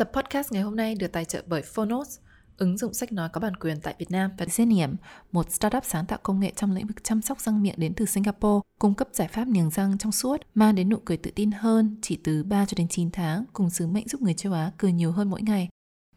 Tập 0.00 0.10
podcast 0.12 0.52
ngày 0.52 0.62
hôm 0.62 0.76
nay 0.76 0.94
được 0.94 1.12
tài 1.12 1.24
trợ 1.24 1.42
bởi 1.46 1.62
Phonos, 1.62 2.18
ứng 2.56 2.78
dụng 2.78 2.94
sách 2.94 3.12
nói 3.12 3.28
có 3.28 3.40
bản 3.40 3.56
quyền 3.56 3.80
tại 3.80 3.94
Việt 3.98 4.10
Nam 4.10 4.30
và 4.38 4.46
Zenium, 4.46 4.94
một 5.32 5.52
startup 5.52 5.84
sáng 5.84 6.06
tạo 6.06 6.18
công 6.22 6.40
nghệ 6.40 6.52
trong 6.56 6.72
lĩnh 6.72 6.86
vực 6.86 7.04
chăm 7.04 7.22
sóc 7.22 7.40
răng 7.40 7.62
miệng 7.62 7.74
đến 7.76 7.94
từ 7.94 8.06
Singapore, 8.06 8.60
cung 8.78 8.94
cấp 8.94 9.08
giải 9.12 9.28
pháp 9.28 9.44
niềng 9.44 9.70
răng 9.70 9.98
trong 9.98 10.12
suốt, 10.12 10.40
mang 10.54 10.74
đến 10.74 10.88
nụ 10.88 10.96
cười 11.04 11.16
tự 11.16 11.30
tin 11.34 11.50
hơn 11.50 11.96
chỉ 12.02 12.18
từ 12.24 12.44
3 12.44 12.66
cho 12.66 12.74
đến 12.76 12.88
9 12.88 13.10
tháng, 13.10 13.44
cùng 13.52 13.70
sứ 13.70 13.86
mệnh 13.86 14.08
giúp 14.08 14.22
người 14.22 14.34
châu 14.34 14.52
Á 14.52 14.72
cười 14.78 14.92
nhiều 14.92 15.12
hơn 15.12 15.30
mỗi 15.30 15.42
ngày. 15.42 15.68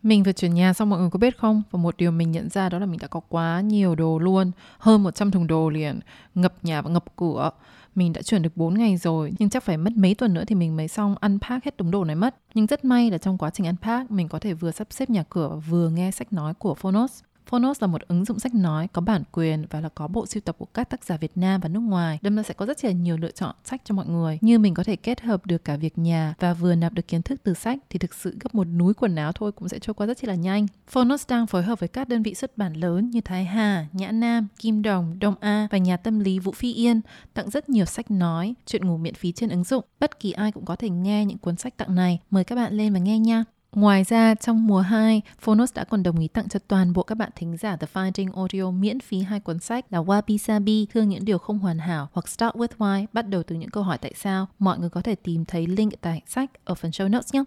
Mình 0.03 0.23
vừa 0.23 0.31
chuyển 0.31 0.53
nhà 0.53 0.73
xong 0.73 0.89
mọi 0.89 0.99
người 0.99 1.09
có 1.09 1.19
biết 1.19 1.37
không? 1.37 1.61
Và 1.71 1.79
một 1.79 1.97
điều 1.97 2.11
mình 2.11 2.31
nhận 2.31 2.49
ra 2.49 2.69
đó 2.69 2.79
là 2.79 2.85
mình 2.85 2.99
đã 2.99 3.07
có 3.07 3.19
quá 3.19 3.61
nhiều 3.61 3.95
đồ 3.95 4.19
luôn, 4.19 4.51
hơn 4.77 5.03
100 5.03 5.31
thùng 5.31 5.47
đồ 5.47 5.69
liền, 5.69 5.99
ngập 6.35 6.53
nhà 6.63 6.81
và 6.81 6.89
ngập 6.89 7.03
cửa. 7.15 7.51
Mình 7.95 8.13
đã 8.13 8.21
chuyển 8.21 8.41
được 8.41 8.57
4 8.57 8.73
ngày 8.73 8.97
rồi, 8.97 9.33
nhưng 9.39 9.49
chắc 9.49 9.63
phải 9.63 9.77
mất 9.77 9.93
mấy 9.95 10.15
tuần 10.15 10.33
nữa 10.33 10.43
thì 10.47 10.55
mình 10.55 10.75
mới 10.77 10.87
xong 10.87 11.15
unpack 11.21 11.65
hết 11.65 11.77
đống 11.77 11.91
đồ 11.91 12.03
này 12.03 12.15
mất. 12.15 12.35
Nhưng 12.53 12.67
rất 12.67 12.85
may 12.85 13.11
là 13.11 13.17
trong 13.17 13.37
quá 13.37 13.49
trình 13.49 13.65
unpack, 13.65 14.11
mình 14.11 14.27
có 14.27 14.39
thể 14.39 14.53
vừa 14.53 14.71
sắp 14.71 14.87
xếp 14.89 15.09
nhà 15.09 15.23
cửa 15.29 15.61
vừa 15.69 15.89
nghe 15.89 16.11
sách 16.11 16.33
nói 16.33 16.53
của 16.53 16.75
Phonos. 16.75 17.21
Phonos 17.45 17.81
là 17.81 17.87
một 17.87 18.01
ứng 18.07 18.25
dụng 18.25 18.39
sách 18.39 18.55
nói 18.55 18.87
có 18.93 19.01
bản 19.01 19.23
quyền 19.31 19.65
và 19.69 19.81
là 19.81 19.89
có 19.89 20.07
bộ 20.07 20.25
sưu 20.25 20.41
tập 20.41 20.55
của 20.59 20.65
các 20.65 20.89
tác 20.89 21.03
giả 21.03 21.17
Việt 21.17 21.37
Nam 21.37 21.61
và 21.61 21.69
nước 21.69 21.79
ngoài. 21.79 22.19
Đâm 22.21 22.35
ra 22.35 22.43
sẽ 22.43 22.53
có 22.53 22.65
rất 22.65 22.85
là 22.85 22.91
nhiều 22.91 23.17
lựa 23.17 23.31
chọn 23.31 23.55
sách 23.63 23.81
cho 23.85 23.95
mọi 23.95 24.05
người. 24.05 24.37
Như 24.41 24.59
mình 24.59 24.73
có 24.73 24.83
thể 24.83 24.95
kết 24.95 25.21
hợp 25.21 25.45
được 25.45 25.65
cả 25.65 25.75
việc 25.75 25.97
nhà 25.97 26.33
và 26.39 26.53
vừa 26.53 26.75
nạp 26.75 26.93
được 26.93 27.07
kiến 27.07 27.21
thức 27.21 27.41
từ 27.43 27.53
sách 27.53 27.79
thì 27.89 27.99
thực 27.99 28.13
sự 28.13 28.37
gấp 28.39 28.55
một 28.55 28.63
núi 28.63 28.93
quần 28.93 29.15
áo 29.15 29.31
thôi 29.31 29.51
cũng 29.51 29.69
sẽ 29.69 29.79
trôi 29.79 29.93
qua 29.93 30.07
rất 30.07 30.23
là 30.23 30.35
nhanh. 30.35 30.67
Phonos 30.87 31.27
đang 31.27 31.47
phối 31.47 31.63
hợp 31.63 31.79
với 31.79 31.89
các 31.89 32.07
đơn 32.07 32.23
vị 32.23 32.35
xuất 32.35 32.57
bản 32.57 32.73
lớn 32.73 33.09
như 33.09 33.21
Thái 33.21 33.45
Hà, 33.45 33.87
Nhã 33.91 34.11
Nam, 34.11 34.47
Kim 34.59 34.81
Đồng, 34.81 35.19
Đông 35.19 35.35
A 35.39 35.67
và 35.71 35.77
nhà 35.77 35.97
tâm 35.97 36.19
lý 36.19 36.39
Vũ 36.39 36.51
Phi 36.51 36.73
Yên 36.73 37.01
tặng 37.33 37.49
rất 37.49 37.69
nhiều 37.69 37.85
sách 37.85 38.11
nói, 38.11 38.53
chuyện 38.65 38.85
ngủ 38.85 38.97
miễn 38.97 39.13
phí 39.13 39.31
trên 39.31 39.49
ứng 39.49 39.63
dụng. 39.63 39.83
Bất 39.99 40.19
kỳ 40.19 40.31
ai 40.31 40.51
cũng 40.51 40.65
có 40.65 40.75
thể 40.75 40.89
nghe 40.89 41.25
những 41.25 41.37
cuốn 41.37 41.55
sách 41.55 41.77
tặng 41.77 41.95
này. 41.95 42.19
Mời 42.29 42.43
các 42.43 42.55
bạn 42.55 42.73
lên 42.73 42.93
và 42.93 42.99
nghe 42.99 43.19
nha. 43.19 43.43
Ngoài 43.75 44.03
ra, 44.03 44.35
trong 44.35 44.67
mùa 44.67 44.79
2, 44.79 45.21
Phonos 45.39 45.73
đã 45.73 45.83
còn 45.83 46.03
đồng 46.03 46.19
ý 46.19 46.27
tặng 46.27 46.49
cho 46.49 46.59
toàn 46.67 46.93
bộ 46.93 47.03
các 47.03 47.15
bạn 47.15 47.29
thính 47.35 47.57
giả 47.57 47.75
The 47.75 47.87
Finding 47.93 48.33
Audio 48.35 48.71
miễn 48.71 48.99
phí 48.99 49.21
hai 49.21 49.39
cuốn 49.39 49.59
sách 49.59 49.85
là 49.89 49.99
Wabi 49.99 50.37
Sabi, 50.37 50.87
Thương 50.93 51.09
những 51.09 51.25
điều 51.25 51.37
không 51.37 51.59
hoàn 51.59 51.79
hảo 51.79 52.09
hoặc 52.13 52.27
Start 52.27 52.55
with 52.55 52.67
Why, 52.77 53.05
bắt 53.13 53.29
đầu 53.29 53.43
từ 53.43 53.55
những 53.55 53.69
câu 53.69 53.83
hỏi 53.83 53.97
tại 53.97 54.13
sao. 54.15 54.47
Mọi 54.59 54.79
người 54.79 54.89
có 54.89 55.01
thể 55.01 55.15
tìm 55.15 55.45
thấy 55.45 55.67
link 55.67 56.01
tại 56.01 56.21
sách 56.27 56.51
ở 56.65 56.75
phần 56.75 56.91
show 56.91 57.09
notes 57.09 57.33
nhé. 57.33 57.43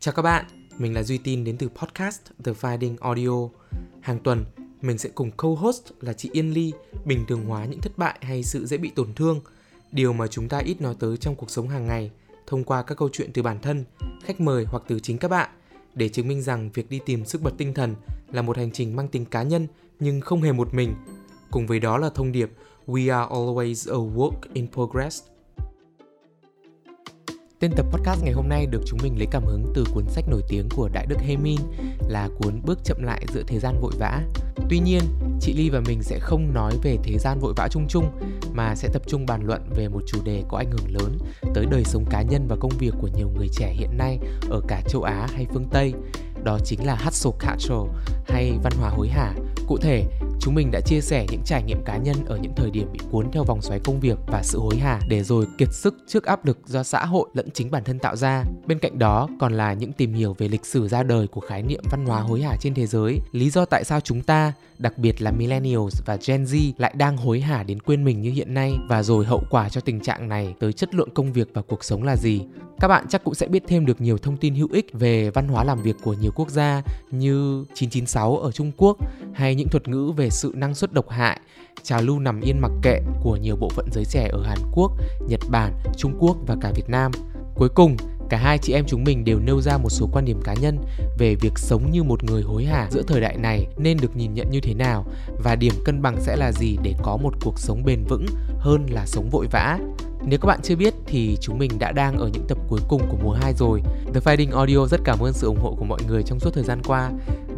Chào 0.00 0.14
các 0.14 0.22
bạn, 0.22 0.44
mình 0.78 0.94
là 0.94 1.02
Duy 1.02 1.18
Tin 1.18 1.44
đến 1.44 1.56
từ 1.58 1.68
podcast 1.68 2.20
The 2.44 2.52
Finding 2.52 2.96
Audio. 3.00 3.48
Hàng 4.00 4.18
tuần, 4.18 4.44
mình 4.82 4.98
sẽ 4.98 5.08
cùng 5.14 5.30
co-host 5.30 5.82
là 6.00 6.12
chị 6.12 6.30
Yên 6.32 6.54
Ly 6.54 6.72
bình 7.04 7.24
thường 7.28 7.44
hóa 7.44 7.64
những 7.64 7.80
thất 7.80 7.98
bại 7.98 8.18
hay 8.22 8.42
sự 8.42 8.66
dễ 8.66 8.76
bị 8.76 8.90
tổn 8.90 9.14
thương, 9.14 9.40
điều 9.92 10.12
mà 10.12 10.26
chúng 10.26 10.48
ta 10.48 10.58
ít 10.58 10.80
nói 10.80 10.94
tới 10.98 11.16
trong 11.16 11.34
cuộc 11.34 11.50
sống 11.50 11.68
hàng 11.68 11.86
ngày 11.86 12.10
thông 12.46 12.64
qua 12.64 12.82
các 12.82 12.98
câu 12.98 13.08
chuyện 13.12 13.30
từ 13.32 13.42
bản 13.42 13.58
thân, 13.62 13.84
khách 14.24 14.40
mời 14.40 14.64
hoặc 14.68 14.82
từ 14.88 15.00
chính 15.00 15.18
các 15.18 15.28
bạn 15.28 15.50
để 15.94 16.08
chứng 16.08 16.28
minh 16.28 16.42
rằng 16.42 16.70
việc 16.74 16.90
đi 16.90 17.00
tìm 17.06 17.24
sức 17.24 17.42
bật 17.42 17.52
tinh 17.58 17.74
thần 17.74 17.94
là 18.32 18.42
một 18.42 18.56
hành 18.56 18.70
trình 18.72 18.96
mang 18.96 19.08
tính 19.08 19.24
cá 19.24 19.42
nhân 19.42 19.66
nhưng 20.00 20.20
không 20.20 20.42
hề 20.42 20.52
một 20.52 20.74
mình. 20.74 20.94
Cùng 21.50 21.66
với 21.66 21.80
đó 21.80 21.98
là 21.98 22.10
thông 22.10 22.32
điệp 22.32 22.50
We 22.86 23.14
are 23.14 23.34
always 23.34 23.92
a 23.92 24.16
work 24.16 24.38
in 24.52 24.66
progress. 24.72 25.22
Tên 27.62 27.72
tập 27.76 27.86
podcast 27.92 28.24
ngày 28.24 28.32
hôm 28.32 28.48
nay 28.48 28.66
được 28.66 28.82
chúng 28.86 28.98
mình 29.02 29.18
lấy 29.18 29.26
cảm 29.30 29.44
hứng 29.44 29.72
từ 29.74 29.84
cuốn 29.94 30.04
sách 30.08 30.24
nổi 30.28 30.42
tiếng 30.48 30.68
của 30.76 30.88
Đại 30.88 31.06
Đức 31.06 31.20
Hemin 31.20 31.56
là 32.08 32.28
cuốn 32.38 32.60
Bước 32.64 32.84
chậm 32.84 33.02
lại 33.02 33.26
giữa 33.34 33.42
thế 33.46 33.58
gian 33.58 33.80
vội 33.80 33.92
vã. 33.98 34.22
Tuy 34.70 34.78
nhiên, 34.78 35.02
chị 35.40 35.52
Ly 35.56 35.70
và 35.70 35.80
mình 35.80 36.02
sẽ 36.02 36.18
không 36.18 36.54
nói 36.54 36.72
về 36.82 36.96
thế 37.02 37.18
gian 37.18 37.38
vội 37.40 37.52
vã 37.56 37.68
chung 37.70 37.86
chung 37.88 38.10
mà 38.54 38.74
sẽ 38.74 38.88
tập 38.92 39.02
trung 39.06 39.26
bàn 39.26 39.46
luận 39.46 39.62
về 39.76 39.88
một 39.88 40.00
chủ 40.06 40.18
đề 40.24 40.42
có 40.48 40.58
ảnh 40.58 40.70
hưởng 40.70 40.94
lớn 40.94 41.18
tới 41.54 41.66
đời 41.70 41.84
sống 41.84 42.04
cá 42.10 42.22
nhân 42.22 42.46
và 42.48 42.56
công 42.60 42.72
việc 42.78 42.94
của 43.00 43.08
nhiều 43.16 43.30
người 43.36 43.48
trẻ 43.48 43.72
hiện 43.72 43.96
nay 43.98 44.18
ở 44.50 44.60
cả 44.68 44.82
châu 44.88 45.02
Á 45.02 45.28
hay 45.34 45.46
phương 45.52 45.68
Tây. 45.70 45.92
Đó 46.44 46.58
chính 46.64 46.86
là 46.86 46.96
hustle 47.04 47.32
culture 47.32 47.92
hay 48.26 48.58
văn 48.62 48.72
hóa 48.76 48.90
hối 48.90 49.08
hả. 49.08 49.34
Cụ 49.68 49.78
thể, 49.78 50.04
Chúng 50.44 50.54
mình 50.54 50.70
đã 50.70 50.80
chia 50.80 51.00
sẻ 51.00 51.26
những 51.30 51.42
trải 51.44 51.62
nghiệm 51.62 51.84
cá 51.84 51.96
nhân 51.96 52.16
ở 52.26 52.36
những 52.36 52.52
thời 52.56 52.70
điểm 52.70 52.86
bị 52.92 52.98
cuốn 53.10 53.30
theo 53.32 53.44
vòng 53.44 53.62
xoáy 53.62 53.80
công 53.84 54.00
việc 54.00 54.18
và 54.26 54.42
sự 54.42 54.58
hối 54.58 54.76
hả 54.76 55.00
để 55.08 55.22
rồi 55.22 55.46
kiệt 55.58 55.68
sức 55.72 55.94
trước 56.06 56.24
áp 56.24 56.44
lực 56.44 56.58
do 56.66 56.82
xã 56.82 57.04
hội 57.04 57.28
lẫn 57.34 57.50
chính 57.50 57.70
bản 57.70 57.84
thân 57.84 57.98
tạo 57.98 58.16
ra. 58.16 58.44
Bên 58.66 58.78
cạnh 58.78 58.98
đó 58.98 59.28
còn 59.40 59.52
là 59.52 59.72
những 59.72 59.92
tìm 59.92 60.12
hiểu 60.12 60.34
về 60.38 60.48
lịch 60.48 60.66
sử 60.66 60.88
ra 60.88 61.02
đời 61.02 61.26
của 61.26 61.40
khái 61.40 61.62
niệm 61.62 61.82
văn 61.90 62.06
hóa 62.06 62.20
hối 62.20 62.42
hả 62.42 62.56
trên 62.60 62.74
thế 62.74 62.86
giới, 62.86 63.18
lý 63.32 63.50
do 63.50 63.64
tại 63.64 63.84
sao 63.84 64.00
chúng 64.00 64.22
ta, 64.22 64.52
đặc 64.78 64.98
biệt 64.98 65.22
là 65.22 65.30
millennials 65.30 66.02
và 66.06 66.18
Gen 66.26 66.44
Z 66.44 66.72
lại 66.78 66.94
đang 66.96 67.16
hối 67.16 67.40
hả 67.40 67.62
đến 67.62 67.80
quên 67.80 68.04
mình 68.04 68.20
như 68.20 68.30
hiện 68.30 68.54
nay 68.54 68.72
và 68.88 69.02
rồi 69.02 69.24
hậu 69.24 69.42
quả 69.50 69.68
cho 69.68 69.80
tình 69.80 70.00
trạng 70.00 70.28
này 70.28 70.54
tới 70.60 70.72
chất 70.72 70.94
lượng 70.94 71.10
công 71.14 71.32
việc 71.32 71.48
và 71.54 71.62
cuộc 71.62 71.84
sống 71.84 72.02
là 72.02 72.16
gì. 72.16 72.40
Các 72.80 72.88
bạn 72.88 73.06
chắc 73.08 73.24
cũng 73.24 73.34
sẽ 73.34 73.46
biết 73.48 73.62
thêm 73.68 73.86
được 73.86 74.00
nhiều 74.00 74.18
thông 74.18 74.36
tin 74.36 74.54
hữu 74.54 74.68
ích 74.72 74.86
về 74.92 75.30
văn 75.30 75.48
hóa 75.48 75.64
làm 75.64 75.82
việc 75.82 75.96
của 76.02 76.12
nhiều 76.12 76.32
quốc 76.34 76.50
gia 76.50 76.82
như 77.10 77.64
996 77.74 78.38
ở 78.38 78.52
Trung 78.52 78.72
Quốc 78.76 78.96
hay 79.34 79.54
những 79.54 79.68
thuật 79.68 79.88
ngữ 79.88 80.12
về 80.16 80.30
sự 80.32 80.52
năng 80.54 80.74
suất 80.74 80.92
độc 80.92 81.08
hại, 81.08 81.40
trào 81.82 82.02
lưu 82.02 82.18
nằm 82.18 82.40
yên 82.40 82.58
mặc 82.58 82.72
kệ 82.82 83.00
của 83.22 83.36
nhiều 83.36 83.56
bộ 83.56 83.68
phận 83.68 83.86
giới 83.92 84.04
trẻ 84.04 84.28
ở 84.32 84.42
Hàn 84.42 84.58
Quốc, 84.72 84.92
Nhật 85.28 85.40
Bản, 85.50 85.72
Trung 85.96 86.16
Quốc 86.18 86.36
và 86.46 86.56
cả 86.60 86.72
Việt 86.74 86.88
Nam. 86.88 87.12
Cuối 87.54 87.68
cùng, 87.68 87.96
cả 88.28 88.38
hai 88.38 88.58
chị 88.58 88.72
em 88.72 88.84
chúng 88.86 89.04
mình 89.04 89.24
đều 89.24 89.38
nêu 89.38 89.60
ra 89.60 89.78
một 89.78 89.88
số 89.90 90.08
quan 90.12 90.24
điểm 90.24 90.40
cá 90.44 90.54
nhân 90.54 90.78
về 91.18 91.34
việc 91.34 91.58
sống 91.58 91.90
như 91.90 92.02
một 92.02 92.24
người 92.24 92.42
hối 92.42 92.64
hả 92.64 92.88
giữa 92.90 93.02
thời 93.02 93.20
đại 93.20 93.36
này 93.36 93.66
nên 93.76 93.96
được 94.02 94.16
nhìn 94.16 94.34
nhận 94.34 94.50
như 94.50 94.60
thế 94.60 94.74
nào 94.74 95.06
và 95.44 95.56
điểm 95.56 95.72
cân 95.84 96.02
bằng 96.02 96.16
sẽ 96.20 96.36
là 96.36 96.52
gì 96.52 96.76
để 96.82 96.94
có 97.02 97.16
một 97.16 97.34
cuộc 97.44 97.58
sống 97.58 97.84
bền 97.84 98.04
vững 98.04 98.26
hơn 98.58 98.86
là 98.90 99.06
sống 99.06 99.30
vội 99.30 99.46
vã. 99.50 99.78
Nếu 100.24 100.38
các 100.38 100.46
bạn 100.46 100.60
chưa 100.62 100.76
biết 100.76 100.94
thì 101.06 101.36
chúng 101.40 101.58
mình 101.58 101.70
đã 101.78 101.92
đang 101.92 102.18
ở 102.18 102.30
những 102.32 102.46
tập 102.48 102.58
cuối 102.68 102.80
cùng 102.88 103.02
của 103.08 103.16
mùa 103.22 103.32
2 103.32 103.52
rồi. 103.54 103.82
The 104.14 104.20
Fighting 104.20 104.56
Audio 104.56 104.86
rất 104.86 105.00
cảm 105.04 105.18
ơn 105.20 105.32
sự 105.32 105.46
ủng 105.46 105.60
hộ 105.60 105.74
của 105.78 105.84
mọi 105.84 106.00
người 106.08 106.22
trong 106.22 106.40
suốt 106.40 106.50
thời 106.54 106.64
gian 106.64 106.82
qua 106.84 107.10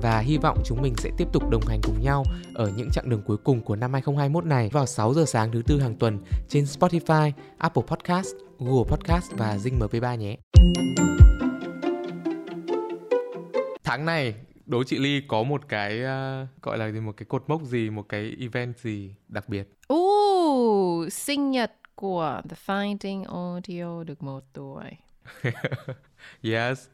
và 0.04 0.18
hy 0.18 0.38
vọng 0.38 0.58
chúng 0.64 0.82
mình 0.82 0.94
sẽ 0.96 1.10
tiếp 1.16 1.28
tục 1.32 1.50
đồng 1.50 1.62
hành 1.68 1.80
cùng 1.82 2.02
nhau 2.02 2.24
ở 2.54 2.72
những 2.76 2.88
chặng 2.92 3.10
đường 3.10 3.22
cuối 3.26 3.36
cùng 3.36 3.60
của 3.60 3.76
năm 3.76 3.92
2021 3.92 4.44
này 4.44 4.70
vào 4.72 4.86
6 4.86 5.14
giờ 5.14 5.24
sáng 5.26 5.52
thứ 5.52 5.62
tư 5.66 5.80
hàng 5.80 5.96
tuần 5.96 6.18
trên 6.48 6.64
Spotify, 6.64 7.32
Apple 7.58 7.82
Podcast, 7.86 8.34
Google 8.58 8.84
Podcast 8.90 9.32
và 9.32 9.56
Zing 9.56 9.78
MP3 9.78 10.16
nhé. 10.16 10.36
Tháng 13.84 14.04
này 14.04 14.34
đố 14.66 14.84
chị 14.84 14.98
Ly 14.98 15.22
có 15.28 15.42
một 15.42 15.68
cái 15.68 16.00
uh, 16.00 16.62
gọi 16.62 16.78
là 16.78 17.00
một 17.00 17.16
cái 17.16 17.26
cột 17.28 17.44
mốc 17.46 17.62
gì, 17.62 17.90
một 17.90 18.08
cái 18.08 18.36
event 18.40 18.78
gì 18.78 19.14
đặc 19.28 19.48
biệt. 19.48 19.68
Ooh, 19.92 21.12
sinh 21.12 21.50
nhật 21.50 21.72
của 21.94 22.42
The 22.48 22.56
Finding 22.66 23.52
Audio 23.52 24.04
được 24.04 24.22
một 24.22 24.44
tuổi. 24.52 24.84
yes. 25.42 25.58
yes, 26.42 26.88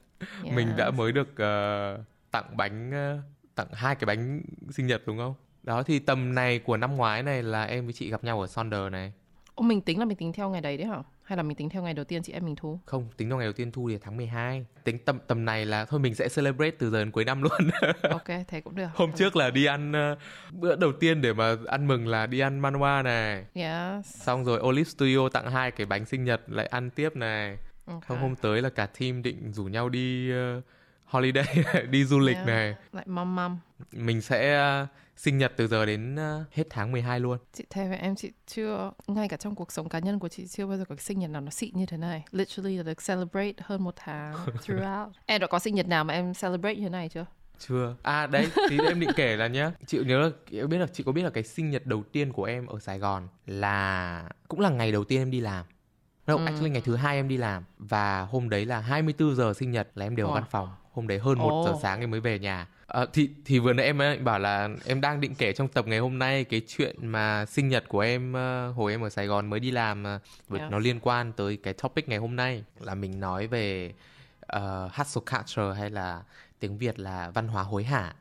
mình 0.55 0.69
đã 0.77 0.91
mới 0.91 1.13
được 1.13 1.29
uh, 1.31 2.07
tặng 2.31 2.57
bánh 2.57 2.91
uh, 2.91 3.25
tặng 3.55 3.69
hai 3.73 3.95
cái 3.95 4.07
bánh 4.07 4.43
sinh 4.71 4.87
nhật 4.87 5.03
đúng 5.07 5.19
không? 5.19 5.35
Đó 5.63 5.83
thì 5.83 5.99
tầm 5.99 6.35
này 6.35 6.59
của 6.59 6.77
năm 6.77 6.97
ngoái 6.97 7.23
này 7.23 7.43
là 7.43 7.65
em 7.65 7.85
với 7.85 7.93
chị 7.93 8.11
gặp 8.11 8.25
nhau 8.25 8.41
ở 8.41 8.47
Sonder 8.47 8.93
này. 8.93 9.13
Ô, 9.55 9.63
mình 9.63 9.81
tính 9.81 9.99
là 9.99 10.05
mình 10.05 10.17
tính 10.17 10.33
theo 10.33 10.51
ngày 10.51 10.61
đấy 10.61 10.77
đấy 10.77 10.87
hả? 10.87 11.03
Hay 11.23 11.37
là 11.37 11.43
mình 11.43 11.57
tính 11.57 11.69
theo 11.69 11.83
ngày 11.83 11.95
đầu 11.95 12.05
tiên 12.05 12.23
chị 12.23 12.33
em 12.33 12.45
mình 12.45 12.57
thu? 12.57 12.79
Không, 12.85 13.09
tính 13.17 13.29
theo 13.29 13.39
ngày 13.39 13.47
đầu 13.47 13.53
tiên 13.53 13.73
thu 13.73 13.89
thì 13.89 13.99
tháng 13.99 14.17
12. 14.17 14.67
Tính 14.85 14.99
tầm 15.05 15.19
tầm 15.27 15.45
này 15.45 15.67
là 15.67 15.85
thôi 15.85 16.01
mình 16.01 16.15
sẽ 16.15 16.29
celebrate 16.37 16.71
từ 16.71 16.91
giờ 16.91 16.99
đến 16.99 17.11
cuối 17.11 17.25
năm 17.25 17.43
luôn. 17.43 17.71
ok, 18.11 18.27
thế 18.49 18.61
cũng 18.61 18.75
được. 18.75 18.87
Hôm 18.95 19.13
trước 19.13 19.37
là 19.37 19.51
đi 19.51 19.65
ăn 19.65 19.93
uh, 20.13 20.19
bữa 20.53 20.77
đầu 20.77 20.93
tiên 21.01 21.21
để 21.21 21.33
mà 21.33 21.57
ăn 21.67 21.87
mừng 21.87 22.09
là 22.09 22.27
đi 22.27 22.41
ăn 22.41 22.63
manwa 22.63 23.03
này. 23.03 23.45
Yes. 23.55 24.07
Xong 24.07 24.45
rồi 24.45 24.61
Olive 24.61 24.91
Studio 24.91 25.29
tặng 25.29 25.51
hai 25.51 25.71
cái 25.71 25.87
bánh 25.87 26.05
sinh 26.05 26.25
nhật 26.25 26.41
lại 26.47 26.67
ăn 26.67 26.91
tiếp 26.91 27.17
này. 27.17 27.59
Okay. 27.87 28.09
Xong 28.09 28.19
hôm 28.19 28.35
tới 28.37 28.63
là 28.63 28.69
cả 28.69 28.87
team 28.87 29.23
định 29.23 29.53
rủ 29.53 29.65
nhau 29.65 29.89
đi 29.89 30.33
uh, 30.33 30.65
holiday 31.11 31.65
đi 31.91 32.05
du 32.05 32.19
lịch 32.19 32.37
yeah. 32.37 32.47
này. 32.47 32.75
Lại 32.93 33.05
mom 33.09 33.37
mom. 33.37 33.59
Mình 33.93 34.21
sẽ 34.21 34.71
uh, 34.83 34.89
sinh 35.17 35.39
nhật 35.39 35.53
từ 35.57 35.67
giờ 35.67 35.87
đến 35.87 36.15
uh, 36.15 36.53
hết 36.53 36.65
tháng 36.71 36.93
12 36.93 37.21
luôn. 37.21 37.39
Chị 37.53 37.65
thề 37.71 37.89
với 37.89 37.99
em 37.99 38.17
chị 38.17 38.33
chưa 38.47 38.91
ngay 39.07 39.29
cả 39.29 39.37
trong 39.37 39.55
cuộc 39.55 39.73
sống 39.73 39.89
cá 39.89 39.99
nhân 39.99 40.19
của 40.19 40.29
chị 40.29 40.47
chưa 40.47 40.67
bao 40.67 40.77
giờ 40.77 40.85
có 40.89 40.95
cái 40.95 41.03
sinh 41.03 41.19
nhật 41.19 41.31
nào 41.31 41.41
nó 41.41 41.51
xịn 41.51 41.77
như 41.77 41.87
thế 41.87 41.97
này. 41.97 42.25
Literally 42.31 42.77
là 42.77 42.83
được 42.83 43.07
celebrate 43.07 43.53
hơn 43.63 43.85
một 43.85 43.95
tháng 43.97 44.35
throughout. 44.65 45.13
em 45.27 45.41
đã 45.41 45.47
có 45.47 45.59
sinh 45.59 45.75
nhật 45.75 45.89
nào 45.89 46.05
mà 46.05 46.15
em 46.15 46.35
celebrate 46.35 46.75
như 46.75 46.83
thế 46.83 46.89
này 46.89 47.09
chưa? 47.09 47.27
chưa 47.69 47.97
à 48.03 48.27
đấy 48.27 48.49
tí 48.69 48.79
em 48.79 49.01
định 49.01 49.11
kể 49.17 49.37
là 49.37 49.47
nhá 49.47 49.73
chị 49.87 49.99
nhớ 50.07 50.21
là 50.21 50.31
em 50.53 50.69
biết 50.69 50.79
là 50.79 50.87
chị 50.93 51.03
có 51.03 51.13
biết 51.13 51.23
là 51.23 51.31
cái 51.31 51.45
sinh 51.45 51.71
nhật 51.71 51.87
đầu 51.87 52.03
tiên 52.13 52.33
của 52.33 52.45
em 52.45 52.67
ở 52.67 52.79
sài 52.79 52.99
gòn 52.99 53.29
là 53.47 54.25
cũng 54.49 54.61
là 54.61 54.71
ngày 54.71 54.93
đầu 54.93 55.05
tiên 55.05 55.21
em 55.21 55.31
đi 55.31 55.41
làm 55.41 55.67
không, 56.31 56.47
ừ. 56.47 56.47
actually 56.47 56.71
ngày 56.71 56.83
thứ 56.85 56.97
hai 56.97 57.17
em 57.17 57.29
đi 57.29 57.37
làm 57.37 57.65
và 57.79 58.21
hôm 58.21 58.49
đấy 58.49 58.65
là 58.67 58.81
24 58.81 59.35
giờ 59.37 59.53
sinh 59.55 59.71
nhật 59.71 59.89
là 59.95 60.07
em 60.07 60.17
đều 60.17 60.27
ở 60.27 60.35
văn 60.35 60.45
phòng. 60.51 60.69
Hôm 60.93 61.09
đấy 61.09 61.19
hơn 61.19 61.39
một 61.39 61.61
oh. 61.61 61.67
giờ 61.67 61.75
sáng 61.83 62.01
em 62.01 62.11
mới 62.11 62.21
về 62.21 62.39
nhà. 62.39 62.69
À, 62.87 63.07
thì 63.13 63.31
thì 63.45 63.59
vừa 63.59 63.73
nãy 63.73 63.87
em 63.87 63.99
ấy 63.99 64.19
bảo 64.19 64.39
là 64.39 64.69
em 64.85 65.01
đang 65.01 65.21
định 65.21 65.35
kể 65.35 65.53
trong 65.53 65.69
tập 65.69 65.87
ngày 65.87 65.99
hôm 65.99 66.19
nay 66.19 66.45
cái 66.45 66.63
chuyện 66.69 67.07
mà 67.07 67.47
sinh 67.47 67.69
nhật 67.69 67.85
của 67.89 68.01
em 68.01 68.33
uh, 68.33 68.77
hồi 68.77 68.93
em 68.93 69.05
ở 69.05 69.11
Sài 69.11 69.27
Gòn 69.27 69.51
mới 69.51 69.61
đi 69.61 69.71
làm 69.71 70.05
yeah. 70.05 70.71
nó 70.71 70.79
liên 70.79 71.01
quan 71.01 71.33
tới 71.33 71.57
cái 71.57 71.75
topic 71.75 72.09
ngày 72.09 72.19
hôm 72.19 72.37
nay 72.37 72.65
là 72.81 72.95
mình 72.95 73.21
nói 73.21 73.47
về 73.47 73.93
uh, 74.57 74.63
hustle 74.95 75.23
culture 75.31 75.79
hay 75.79 75.91
là 75.91 76.23
tiếng 76.59 76.79
Việt 76.79 76.99
là 76.99 77.31
văn 77.31 77.49
hóa 77.49 77.63
hối 77.63 77.85
hả. 77.85 78.15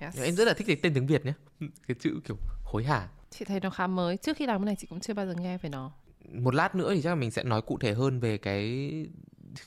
Yes. 0.00 0.22
em 0.22 0.34
rất 0.34 0.44
là 0.44 0.54
thích 0.54 0.66
cái 0.66 0.76
tên 0.82 0.94
tiếng 0.94 1.06
Việt 1.06 1.26
nhé. 1.26 1.32
Cái 1.88 1.96
chữ 2.00 2.20
kiểu 2.24 2.36
hối 2.64 2.84
hả 2.84 3.08
chị 3.30 3.44
thấy 3.44 3.60
nó 3.60 3.70
khá 3.70 3.86
mới 3.86 4.16
trước 4.16 4.36
khi 4.36 4.46
làm 4.46 4.60
cái 4.60 4.66
này 4.66 4.76
chị 4.78 4.86
cũng 4.90 5.00
chưa 5.00 5.14
bao 5.14 5.26
giờ 5.26 5.34
nghe 5.34 5.58
về 5.58 5.68
nó 5.68 5.90
một 6.32 6.54
lát 6.54 6.74
nữa 6.74 6.94
thì 6.94 7.02
chắc 7.02 7.08
là 7.08 7.14
mình 7.14 7.30
sẽ 7.30 7.42
nói 7.42 7.62
cụ 7.62 7.78
thể 7.78 7.92
hơn 7.94 8.20
về 8.20 8.38
cái 8.38 8.90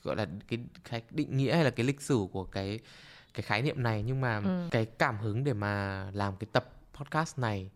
gọi 0.04 0.16
là 0.16 0.28
cái, 0.48 0.60
cái 0.90 1.02
định 1.12 1.38
nghĩa 1.38 1.56
hay 1.56 1.64
là 1.64 1.70
cái 1.70 1.86
lịch 1.86 2.02
sử 2.02 2.28
của 2.32 2.44
cái 2.44 2.80
cái 3.34 3.42
khái 3.42 3.62
niệm 3.62 3.84
này 3.84 4.04
nhưng 4.04 4.22
mà 4.22 4.42
ừ. 4.46 4.68
cái 4.72 4.86
cảm 4.86 5.18
hứng 5.18 5.44
để 5.44 5.54
mà 5.54 6.06
làm 6.14 6.36
cái 6.40 6.48
tập 6.52 6.74
podcast 6.94 7.40
này 7.40 7.70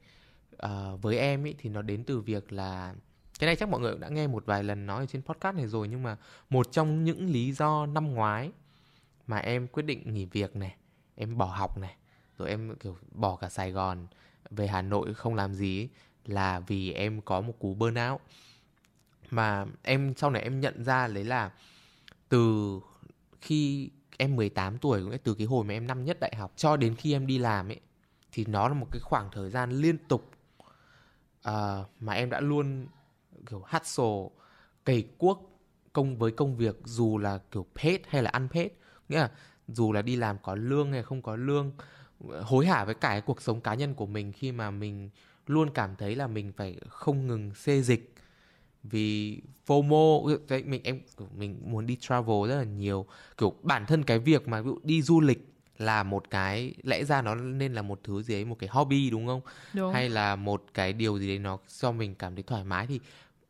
uh, 0.66 1.02
với 1.02 1.18
em 1.18 1.46
ấy 1.46 1.56
thì 1.58 1.70
nó 1.70 1.82
đến 1.82 2.04
từ 2.04 2.20
việc 2.20 2.54
là 2.54 2.94
cái 3.40 3.48
này 3.48 3.56
chắc 3.56 3.70
mọi 3.70 3.82
người 3.82 3.92
cũng 3.92 4.02
đã 4.02 4.10
nghe 4.10 4.28
một 4.28 4.46
vài 4.46 4.64
lần 4.64 4.86
nói 4.86 5.00
ở 5.00 5.06
trên 5.06 5.22
podcast 5.22 5.56
này 5.56 5.68
rồi 5.68 5.88
nhưng 5.88 6.04
mà 6.04 6.18
một 6.50 6.72
trong 6.72 7.04
những 7.04 7.30
lý 7.30 7.52
do 7.52 7.86
năm 7.86 8.14
ngoái 8.14 8.52
mà 9.28 9.38
em 9.38 9.68
quyết 9.68 9.84
định 9.84 10.14
nghỉ 10.14 10.26
việc 10.26 10.56
này 10.56 10.76
em 11.16 11.38
bỏ 11.38 11.46
học 11.46 11.78
này 11.78 11.96
rồi 12.38 12.50
em 12.50 12.76
kiểu 12.76 12.98
bỏ 13.12 13.36
cả 13.36 13.50
Sài 13.50 13.72
Gòn 13.72 14.08
về 14.50 14.68
Hà 14.68 14.82
Nội 14.82 15.14
không 15.14 15.36
làm 15.36 15.54
gì 15.54 15.80
ấy, 15.80 15.90
là 16.26 16.60
vì 16.60 16.92
em 16.92 17.22
có 17.22 17.42
một 17.42 17.54
cú 17.60 17.74
burnout 17.74 18.22
mà 19.32 19.66
em 19.84 20.14
sau 20.18 20.30
này 20.30 20.42
em 20.42 20.60
nhận 20.60 20.84
ra 20.84 21.08
đấy 21.08 21.24
là 21.24 21.52
từ 22.30 22.80
khi 23.42 23.90
em 24.18 24.36
18 24.36 24.78
tuổi 24.78 25.04
cũng 25.04 25.18
từ 25.24 25.34
cái 25.34 25.48
hồi 25.48 25.64
mà 25.64 25.74
em 25.74 25.88
năm 25.88 26.06
nhất 26.06 26.20
đại 26.20 26.36
học 26.36 26.54
cho 26.56 26.78
đến 26.78 26.96
khi 26.96 27.14
em 27.14 27.28
đi 27.28 27.38
làm 27.38 27.70
ấy 27.70 27.80
thì 28.32 28.46
nó 28.46 28.68
là 28.68 28.74
một 28.74 28.88
cái 28.92 29.00
khoảng 29.00 29.30
thời 29.32 29.50
gian 29.50 29.72
liên 29.72 29.98
tục 30.08 30.32
uh, 31.50 31.54
mà 32.00 32.14
em 32.14 32.30
đã 32.30 32.40
luôn 32.40 32.88
kiểu 33.50 33.64
hustle 33.70 34.30
cày 34.86 35.08
cuốc 35.18 35.56
công 35.94 36.18
với 36.18 36.32
công 36.32 36.58
việc 36.58 36.80
dù 36.86 37.18
là 37.18 37.40
kiểu 37.52 37.66
paid 37.76 38.02
hay 38.08 38.24
là 38.24 38.32
unpaid. 38.34 38.72
Nghĩa 39.10 39.20
là 39.20 39.32
dù 39.68 39.92
là 39.92 40.02
đi 40.02 40.16
làm 40.16 40.38
có 40.44 40.56
lương 40.56 40.92
hay 40.92 41.04
không 41.04 41.22
có 41.22 41.36
lương 41.36 41.72
hối 42.42 42.66
hả 42.66 42.86
với 42.86 42.96
cả 42.96 43.10
cái 43.10 43.22
cuộc 43.22 43.42
sống 43.42 43.62
cá 43.62 43.74
nhân 43.74 43.94
của 43.94 44.06
mình 44.06 44.32
khi 44.32 44.52
mà 44.52 44.72
mình 44.72 45.10
luôn 45.48 45.70
cảm 45.74 45.96
thấy 45.96 46.16
là 46.16 46.28
mình 46.28 46.52
phải 46.58 46.78
không 46.90 47.28
ngừng 47.28 47.54
xê 47.56 47.82
dịch 47.82 48.15
vì 48.92 49.42
FOMO 49.68 50.38
đấy 50.50 50.64
mình 50.66 50.82
em 50.84 51.00
mình 51.38 51.62
muốn 51.66 51.86
đi 51.86 51.98
travel 52.00 52.48
rất 52.48 52.56
là 52.56 52.64
nhiều. 52.64 53.06
Kiểu 53.38 53.54
bản 53.64 53.86
thân 53.86 54.04
cái 54.04 54.20
việc 54.20 54.48
mà 54.48 54.62
ví 54.62 54.70
dụ 54.70 54.80
đi 54.84 55.02
du 55.02 55.22
lịch 55.22 55.48
là 55.78 56.04
một 56.04 56.30
cái 56.30 56.74
lẽ 56.84 57.04
ra 57.04 57.22
nó 57.22 57.36
nên 57.36 57.74
là 57.74 57.82
một 57.82 58.00
thứ 58.04 58.22
gì 58.22 58.36
ấy 58.36 58.46
một 58.46 58.56
cái 58.60 58.70
hobby 58.72 59.10
đúng 59.10 59.28
không? 59.28 59.42
Đúng. 59.74 59.94
hay 59.94 60.10
là 60.10 60.36
một 60.36 60.64
cái 60.74 60.94
điều 60.94 61.20
gì 61.20 61.28
đấy 61.28 61.40
nó 61.40 61.58
cho 61.80 61.92
mình 61.92 62.16
cảm 62.16 62.36
thấy 62.36 62.44
thoải 62.44 62.64
mái 62.64 62.88
thì 62.88 63.00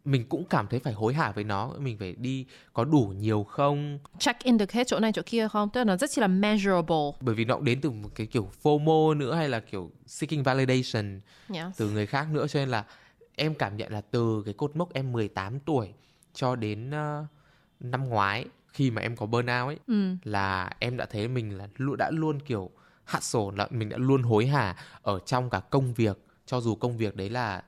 mình 0.06 0.26
cũng 0.30 0.46
cảm 0.50 0.68
thấy 0.68 0.80
phải 0.80 0.94
hối 0.94 1.14
hả 1.14 1.32
với 1.32 1.44
nó. 1.44 1.72
Mình 1.80 1.98
phải 1.98 2.16
đi 2.18 2.46
có 2.74 2.84
đủ 2.84 3.14
nhiều 3.18 3.44
không? 3.44 4.00
Check 4.20 4.44
in 4.44 4.58
được 4.58 4.72
hết 4.72 4.88
chỗ 4.88 5.00
này 5.00 5.12
chỗ 5.12 5.22
kia 5.26 5.48
không? 5.48 5.70
Tức 5.70 5.80
là 5.80 5.84
nó 5.84 5.98
rất 5.98 6.10
chỉ 6.12 6.22
là 6.22 6.28
measurable. 6.28 7.12
Bởi 7.22 7.36
vì 7.36 7.46
nó 7.46 7.60
đến 7.60 7.82
từ 7.82 7.92
một 7.92 8.10
cái 8.16 8.28
kiểu 8.28 8.50
FOMO 8.64 9.18
nữa 9.18 9.36
hay 9.36 9.50
là 9.50 9.60
kiểu 9.60 9.92
seeking 10.06 10.44
validation 10.44 11.22
yes. 11.54 11.66
từ 11.78 11.90
người 11.90 12.06
khác 12.06 12.28
nữa 12.32 12.48
cho 12.48 12.60
nên 12.60 12.70
là 12.70 12.84
em 13.36 13.56
cảm 13.56 13.78
nhận 13.78 13.92
là 13.92 14.02
từ 14.02 14.44
cái 14.46 14.54
cột 14.54 14.76
mốc 14.76 14.94
em 14.94 15.12
18 15.12 15.60
tuổi 15.60 15.94
cho 16.34 16.56
đến 16.56 16.90
uh, 16.90 17.26
năm 17.80 18.10
ngoái 18.10 18.46
khi 18.68 18.92
mà 18.92 19.02
em 19.02 19.16
có 19.16 19.26
burnout 19.26 19.70
ấy 19.70 19.80
ừ. 19.88 20.16
là 20.24 20.72
em 20.80 20.98
đã 20.98 21.06
thấy 21.06 21.28
mình 21.28 21.58
là 21.58 21.68
đã 21.98 22.12
luôn 22.12 22.40
kiểu 22.40 22.70
hustle 23.06 23.42
là 23.56 23.68
mình 23.70 23.90
đã 23.90 23.98
luôn 23.98 24.24
hối 24.24 24.46
hả 24.46 24.76
ở 25.02 25.20
trong 25.26 25.50
cả 25.50 25.60
công 25.60 25.94
việc 25.94 26.18
cho 26.46 26.62
dù 26.62 26.76
công 26.76 26.98
việc 26.98 27.16
đấy 27.16 27.30
là 27.30 27.64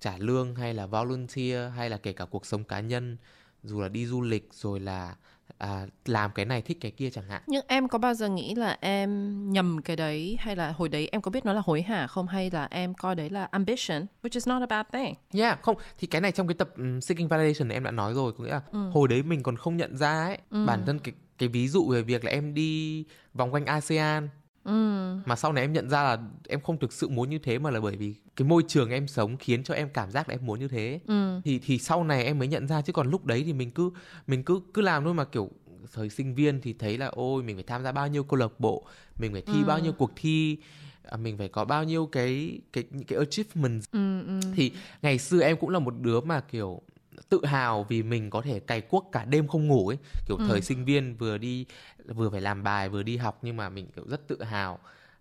trả 0.00 0.18
lương 0.18 0.54
hay 0.54 0.74
là 0.74 0.86
volunteer 0.86 1.72
hay 1.76 1.90
là 1.90 1.96
kể 1.96 2.12
cả 2.12 2.24
cuộc 2.24 2.46
sống 2.46 2.64
cá 2.64 2.80
nhân 2.80 3.16
dù 3.62 3.80
là 3.80 3.88
đi 3.88 4.06
du 4.06 4.20
lịch 4.20 4.48
rồi 4.52 4.80
là 4.80 5.16
à, 5.58 5.86
làm 6.04 6.30
cái 6.34 6.44
này 6.44 6.62
thích 6.62 6.78
cái 6.80 6.90
kia 6.90 7.10
chẳng 7.10 7.28
hạn 7.28 7.42
nhưng 7.46 7.64
em 7.68 7.88
có 7.88 7.98
bao 7.98 8.14
giờ 8.14 8.28
nghĩ 8.28 8.54
là 8.54 8.76
em 8.80 9.50
nhầm 9.52 9.82
cái 9.82 9.96
đấy 9.96 10.36
hay 10.40 10.56
là 10.56 10.72
hồi 10.72 10.88
đấy 10.88 11.08
em 11.12 11.20
có 11.20 11.30
biết 11.30 11.44
nó 11.44 11.52
là 11.52 11.62
hối 11.64 11.82
hả 11.82 12.06
không 12.06 12.26
hay 12.26 12.50
là 12.50 12.68
em 12.70 12.94
coi 12.94 13.14
đấy 13.14 13.30
là 13.30 13.48
ambition 13.50 14.06
which 14.22 14.30
is 14.32 14.48
not 14.48 14.62
a 14.62 14.66
bad 14.66 14.86
thing 14.92 15.14
yeah 15.34 15.62
không 15.62 15.76
thì 15.98 16.06
cái 16.06 16.20
này 16.20 16.32
trong 16.32 16.48
cái 16.48 16.54
tập 16.54 16.70
um, 16.76 17.00
seeking 17.00 17.28
validation 17.28 17.68
này 17.68 17.76
em 17.76 17.84
đã 17.84 17.90
nói 17.90 18.14
rồi 18.14 18.32
có 18.38 18.44
nghĩa 18.44 18.50
là 18.50 18.60
ừ. 18.72 18.90
hồi 18.90 19.08
đấy 19.08 19.22
mình 19.22 19.42
còn 19.42 19.56
không 19.56 19.76
nhận 19.76 19.96
ra 19.96 20.24
ấy 20.24 20.38
ừ. 20.50 20.64
bản 20.66 20.82
thân 20.86 20.98
cái 20.98 21.14
cái 21.38 21.48
ví 21.48 21.68
dụ 21.68 21.88
về 21.90 22.02
việc 22.02 22.24
là 22.24 22.30
em 22.30 22.54
đi 22.54 23.04
vòng 23.34 23.54
quanh 23.54 23.66
ASEAN 23.66 24.28
Ừ. 24.64 25.16
mà 25.24 25.36
sau 25.36 25.52
này 25.52 25.64
em 25.64 25.72
nhận 25.72 25.90
ra 25.90 26.02
là 26.02 26.18
em 26.48 26.60
không 26.60 26.78
thực 26.78 26.92
sự 26.92 27.08
muốn 27.08 27.30
như 27.30 27.38
thế 27.38 27.58
mà 27.58 27.70
là 27.70 27.80
bởi 27.80 27.96
vì 27.96 28.14
cái 28.36 28.48
môi 28.48 28.62
trường 28.68 28.90
em 28.90 29.08
sống 29.08 29.36
khiến 29.36 29.64
cho 29.64 29.74
em 29.74 29.88
cảm 29.94 30.10
giác 30.10 30.28
là 30.28 30.34
em 30.34 30.46
muốn 30.46 30.60
như 30.60 30.68
thế 30.68 31.00
ừ. 31.06 31.40
thì 31.44 31.58
thì 31.58 31.78
sau 31.78 32.04
này 32.04 32.24
em 32.24 32.38
mới 32.38 32.48
nhận 32.48 32.68
ra 32.68 32.82
chứ 32.82 32.92
còn 32.92 33.10
lúc 33.10 33.26
đấy 33.26 33.42
thì 33.46 33.52
mình 33.52 33.70
cứ 33.70 33.90
mình 34.26 34.42
cứ 34.42 34.60
cứ 34.74 34.82
làm 34.82 35.04
thôi 35.04 35.14
mà 35.14 35.24
kiểu 35.24 35.50
thời 35.92 36.10
sinh 36.10 36.34
viên 36.34 36.60
thì 36.60 36.72
thấy 36.72 36.98
là 36.98 37.06
ôi 37.06 37.42
mình 37.42 37.56
phải 37.56 37.64
tham 37.64 37.82
gia 37.82 37.92
bao 37.92 38.08
nhiêu 38.08 38.24
câu 38.24 38.38
lạc 38.38 38.60
bộ 38.60 38.86
mình 39.18 39.32
phải 39.32 39.42
thi 39.42 39.58
ừ. 39.58 39.64
bao 39.66 39.78
nhiêu 39.78 39.92
cuộc 39.92 40.10
thi 40.16 40.56
à, 41.02 41.16
mình 41.16 41.38
phải 41.38 41.48
có 41.48 41.64
bao 41.64 41.84
nhiêu 41.84 42.06
cái 42.06 42.60
cái 42.72 42.84
những 42.90 43.04
cái 43.06 43.18
achievement 43.18 43.82
ừ, 43.92 44.26
ừ. 44.26 44.40
thì 44.54 44.72
ngày 45.02 45.18
xưa 45.18 45.40
em 45.40 45.56
cũng 45.56 45.70
là 45.70 45.78
một 45.78 45.94
đứa 46.00 46.20
mà 46.20 46.40
kiểu 46.40 46.82
tự 47.28 47.44
hào 47.44 47.84
vì 47.88 48.02
mình 48.02 48.30
có 48.30 48.42
thể 48.42 48.60
cày 48.60 48.80
cuốc 48.80 49.08
cả 49.12 49.24
đêm 49.24 49.48
không 49.48 49.66
ngủ 49.66 49.88
ấy 49.88 49.98
kiểu 50.26 50.36
ừ. 50.36 50.44
thời 50.48 50.62
sinh 50.62 50.84
viên 50.84 51.16
vừa 51.16 51.38
đi 51.38 51.66
vừa 52.06 52.30
phải 52.30 52.40
làm 52.40 52.62
bài 52.62 52.88
vừa 52.88 53.02
đi 53.02 53.16
học 53.16 53.38
nhưng 53.42 53.56
mà 53.56 53.68
mình 53.68 53.86
kiểu 53.96 54.04
rất 54.08 54.28
tự 54.28 54.42
hào 54.42 54.78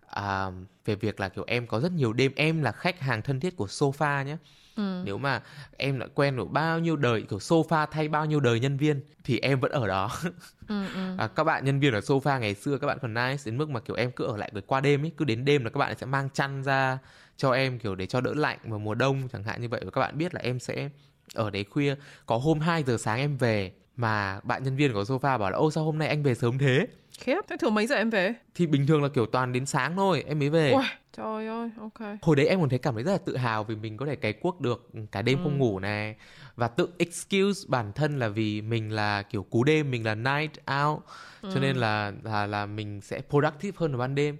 à, 0.07 0.51
về 0.85 0.95
việc 0.95 1.19
là 1.19 1.29
kiểu 1.29 1.43
em 1.47 1.67
có 1.67 1.79
rất 1.79 1.91
nhiều 1.91 2.13
đêm 2.13 2.31
em 2.35 2.61
là 2.61 2.71
khách 2.71 2.99
hàng 2.99 3.21
thân 3.21 3.39
thiết 3.39 3.55
của 3.55 3.65
sofa 3.65 4.25
nhé 4.25 4.37
ừ. 4.75 5.01
nếu 5.05 5.17
mà 5.17 5.41
em 5.77 5.99
đã 5.99 6.07
quen 6.15 6.37
được 6.37 6.51
bao 6.51 6.79
nhiêu 6.79 6.95
đời 6.95 7.21
kiểu 7.21 7.39
sofa 7.39 7.87
thay 7.91 8.07
bao 8.07 8.25
nhiêu 8.25 8.39
đời 8.39 8.59
nhân 8.59 8.77
viên 8.77 9.01
thì 9.23 9.39
em 9.39 9.59
vẫn 9.59 9.71
ở 9.71 9.87
đó 9.87 10.11
ừ, 10.67 10.85
ừ. 10.93 11.15
À, 11.17 11.27
các 11.27 11.43
bạn 11.43 11.65
nhân 11.65 11.79
viên 11.79 11.93
ở 11.93 11.99
sofa 11.99 12.39
ngày 12.39 12.55
xưa 12.55 12.77
các 12.77 12.87
bạn 12.87 12.97
còn 13.01 13.13
nice 13.13 13.43
đến 13.45 13.57
mức 13.57 13.69
mà 13.69 13.79
kiểu 13.79 13.95
em 13.95 14.11
cứ 14.11 14.25
ở 14.25 14.37
lại 14.37 14.51
qua 14.67 14.81
đêm 14.81 15.03
ấy 15.03 15.11
cứ 15.17 15.25
đến 15.25 15.45
đêm 15.45 15.63
là 15.63 15.69
các 15.69 15.77
bạn 15.77 15.97
sẽ 15.97 16.05
mang 16.05 16.29
chăn 16.33 16.63
ra 16.63 16.99
cho 17.37 17.51
em 17.51 17.79
kiểu 17.79 17.95
để 17.95 18.05
cho 18.05 18.21
đỡ 18.21 18.33
lạnh 18.35 18.57
vào 18.63 18.79
mùa 18.79 18.95
đông 18.95 19.27
chẳng 19.31 19.43
hạn 19.43 19.61
như 19.61 19.69
vậy 19.69 19.81
và 19.85 19.91
các 19.91 20.01
bạn 20.01 20.17
biết 20.17 20.33
là 20.33 20.41
em 20.43 20.59
sẽ 20.59 20.89
ở 21.33 21.49
đấy 21.49 21.63
khuya 21.63 21.95
có 22.25 22.37
hôm 22.37 22.59
2 22.59 22.83
giờ 22.83 22.97
sáng 22.97 23.19
em 23.19 23.37
về 23.37 23.71
mà 23.95 24.39
bạn 24.43 24.63
nhân 24.63 24.75
viên 24.75 24.93
của 24.93 25.03
sofa 25.03 25.37
bảo 25.37 25.51
là 25.51 25.57
ô 25.57 25.71
sao 25.71 25.83
hôm 25.83 25.97
nay 25.97 26.07
anh 26.07 26.23
về 26.23 26.35
sớm 26.35 26.57
thế 26.57 26.87
khiếp 27.19 27.41
thế 27.49 27.57
thường 27.57 27.73
mấy 27.73 27.87
giờ 27.87 27.95
em 27.95 28.09
về 28.09 28.33
thì 28.55 28.67
bình 28.67 28.87
thường 28.87 29.03
là 29.03 29.09
kiểu 29.09 29.25
toàn 29.25 29.53
đến 29.53 29.65
sáng 29.65 29.95
thôi 29.95 30.23
em 30.27 30.39
mới 30.39 30.49
về 30.49 30.71
Ui, 30.71 30.83
trời 31.17 31.47
ơi 31.47 31.69
ok 31.79 32.17
hồi 32.21 32.35
đấy 32.35 32.47
em 32.47 32.59
còn 32.59 32.69
thấy 32.69 32.79
cảm 32.79 32.93
thấy 32.93 33.03
rất 33.03 33.11
là 33.11 33.17
tự 33.17 33.37
hào 33.37 33.63
vì 33.63 33.75
mình 33.75 33.97
có 33.97 34.05
thể 34.05 34.15
cày 34.15 34.33
cuốc 34.33 34.61
được 34.61 34.89
cả 35.11 35.21
đêm 35.21 35.37
ừ. 35.37 35.43
không 35.43 35.57
ngủ 35.57 35.79
này 35.79 36.15
và 36.55 36.67
tự 36.67 36.89
excuse 36.97 37.65
bản 37.67 37.93
thân 37.93 38.19
là 38.19 38.27
vì 38.27 38.61
mình 38.61 38.91
là 38.91 39.21
kiểu 39.21 39.43
cú 39.43 39.63
đêm 39.63 39.91
mình 39.91 40.05
là 40.05 40.15
night 40.15 40.51
out 40.81 40.99
ừ. 41.41 41.49
cho 41.53 41.59
nên 41.59 41.75
là 41.75 42.11
là 42.23 42.45
là 42.45 42.65
mình 42.65 43.01
sẽ 43.01 43.21
productive 43.29 43.75
hơn 43.75 43.91
vào 43.91 43.99
ban 43.99 44.15
đêm 44.15 44.37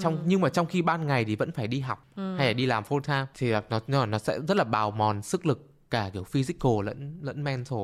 trong 0.00 0.16
ừ. 0.16 0.22
nhưng 0.26 0.40
mà 0.40 0.48
trong 0.48 0.66
khi 0.66 0.82
ban 0.82 1.06
ngày 1.06 1.24
thì 1.24 1.36
vẫn 1.36 1.52
phải 1.52 1.66
đi 1.66 1.80
học 1.80 2.06
ừ. 2.16 2.36
hay 2.36 2.46
là 2.46 2.52
đi 2.52 2.66
làm 2.66 2.84
full 2.84 3.00
time 3.00 3.26
thì 3.34 3.52
nó 3.70 3.80
nó 3.86 4.06
nó 4.06 4.18
sẽ 4.18 4.38
rất 4.48 4.56
là 4.56 4.64
bào 4.64 4.90
mòn 4.90 5.22
sức 5.22 5.46
lực 5.46 5.71
cả 5.92 6.10
kiểu 6.12 6.24
physical 6.24 6.72
lẫn 6.84 7.18
lẫn 7.22 7.44
mental. 7.44 7.78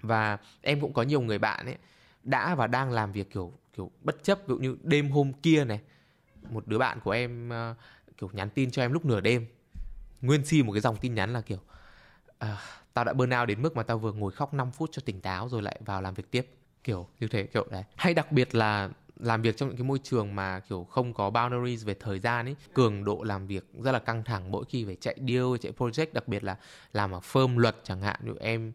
Và 0.00 0.38
em 0.60 0.80
cũng 0.80 0.92
có 0.92 1.02
nhiều 1.02 1.20
người 1.20 1.38
bạn 1.38 1.66
ấy 1.66 1.76
đã 2.22 2.54
và 2.54 2.66
đang 2.66 2.90
làm 2.90 3.12
việc 3.12 3.30
kiểu 3.30 3.52
kiểu 3.76 3.90
bất 4.02 4.24
chấp 4.24 4.38
ví 4.38 4.44
dụ 4.48 4.58
như 4.58 4.76
đêm 4.82 5.10
hôm 5.10 5.32
kia 5.32 5.64
này 5.64 5.80
một 6.50 6.66
đứa 6.66 6.78
bạn 6.78 7.00
của 7.04 7.10
em 7.10 7.48
uh, 7.48 7.76
kiểu 8.18 8.30
nhắn 8.32 8.50
tin 8.50 8.70
cho 8.70 8.82
em 8.82 8.92
lúc 8.92 9.04
nửa 9.04 9.20
đêm. 9.20 9.46
Nguyên 10.20 10.44
si 10.44 10.62
một 10.62 10.72
cái 10.72 10.80
dòng 10.80 10.96
tin 10.96 11.14
nhắn 11.14 11.32
là 11.32 11.40
kiểu 11.40 11.58
uh, 12.44 12.48
tao 12.94 13.04
đã 13.04 13.12
burn 13.12 13.30
out 13.40 13.48
đến 13.48 13.62
mức 13.62 13.76
mà 13.76 13.82
tao 13.82 13.98
vừa 13.98 14.12
ngồi 14.12 14.32
khóc 14.32 14.54
5 14.54 14.70
phút 14.70 14.90
cho 14.92 15.02
tỉnh 15.04 15.20
táo 15.20 15.48
rồi 15.48 15.62
lại 15.62 15.80
vào 15.84 16.02
làm 16.02 16.14
việc 16.14 16.30
tiếp. 16.30 16.50
Kiểu 16.84 17.08
như 17.20 17.28
thế 17.28 17.42
kiểu 17.42 17.66
đấy. 17.70 17.84
Hay 17.96 18.14
đặc 18.14 18.32
biệt 18.32 18.54
là 18.54 18.90
làm 19.20 19.42
việc 19.42 19.56
trong 19.56 19.68
những 19.68 19.78
cái 19.78 19.84
môi 19.84 19.98
trường 19.98 20.34
mà 20.34 20.60
kiểu 20.60 20.84
không 20.84 21.14
có 21.14 21.30
boundaries 21.30 21.84
về 21.84 21.94
thời 21.94 22.18
gian 22.18 22.46
ấy 22.46 22.56
cường 22.74 23.04
độ 23.04 23.22
làm 23.22 23.46
việc 23.46 23.64
rất 23.82 23.92
là 23.92 23.98
căng 23.98 24.24
thẳng 24.24 24.50
mỗi 24.50 24.64
khi 24.68 24.84
phải 24.84 24.96
chạy 25.00 25.16
deal 25.28 25.44
chạy 25.60 25.72
project 25.78 26.06
đặc 26.12 26.28
biệt 26.28 26.44
là 26.44 26.56
làm 26.92 27.12
ở 27.12 27.20
firm 27.32 27.58
luật 27.58 27.76
chẳng 27.82 28.02
hạn. 28.02 28.20
Như 28.22 28.34
em 28.40 28.72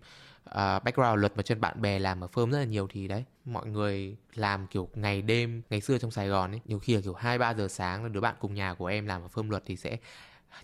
uh, 0.50 0.56
background 0.56 1.20
luật 1.20 1.38
mà 1.38 1.44
trên 1.44 1.62
bạn 1.62 1.82
bè 1.82 2.00
làm 2.00 2.24
ở 2.24 2.28
firm 2.34 2.52
rất 2.52 2.60
là 2.60 2.66
nhiều 2.66 2.88
thì 2.92 3.08
đấy 3.08 3.24
mọi 3.46 3.68
người 3.68 4.16
làm 4.36 4.68
kiểu 4.68 4.90
ngày 4.94 5.22
đêm 5.22 5.62
ngày 5.70 5.82
xưa 5.82 5.98
trong 5.98 6.12
Sài 6.12 6.28
Gòn 6.28 6.52
ấy 6.52 6.62
nhiều 6.66 6.80
khi 6.80 6.96
là 6.96 7.02
kiểu 7.02 7.14
hai 7.14 7.38
ba 7.38 7.54
giờ 7.54 7.68
sáng 7.68 8.04
là 8.04 8.10
đứa 8.10 8.22
bạn 8.22 8.36
cùng 8.40 8.54
nhà 8.54 8.74
của 8.74 8.86
em 8.86 9.06
làm 9.06 9.22
ở 9.22 9.28
firm 9.34 9.50
luật 9.50 9.64
thì 9.66 9.76
sẽ 9.76 9.98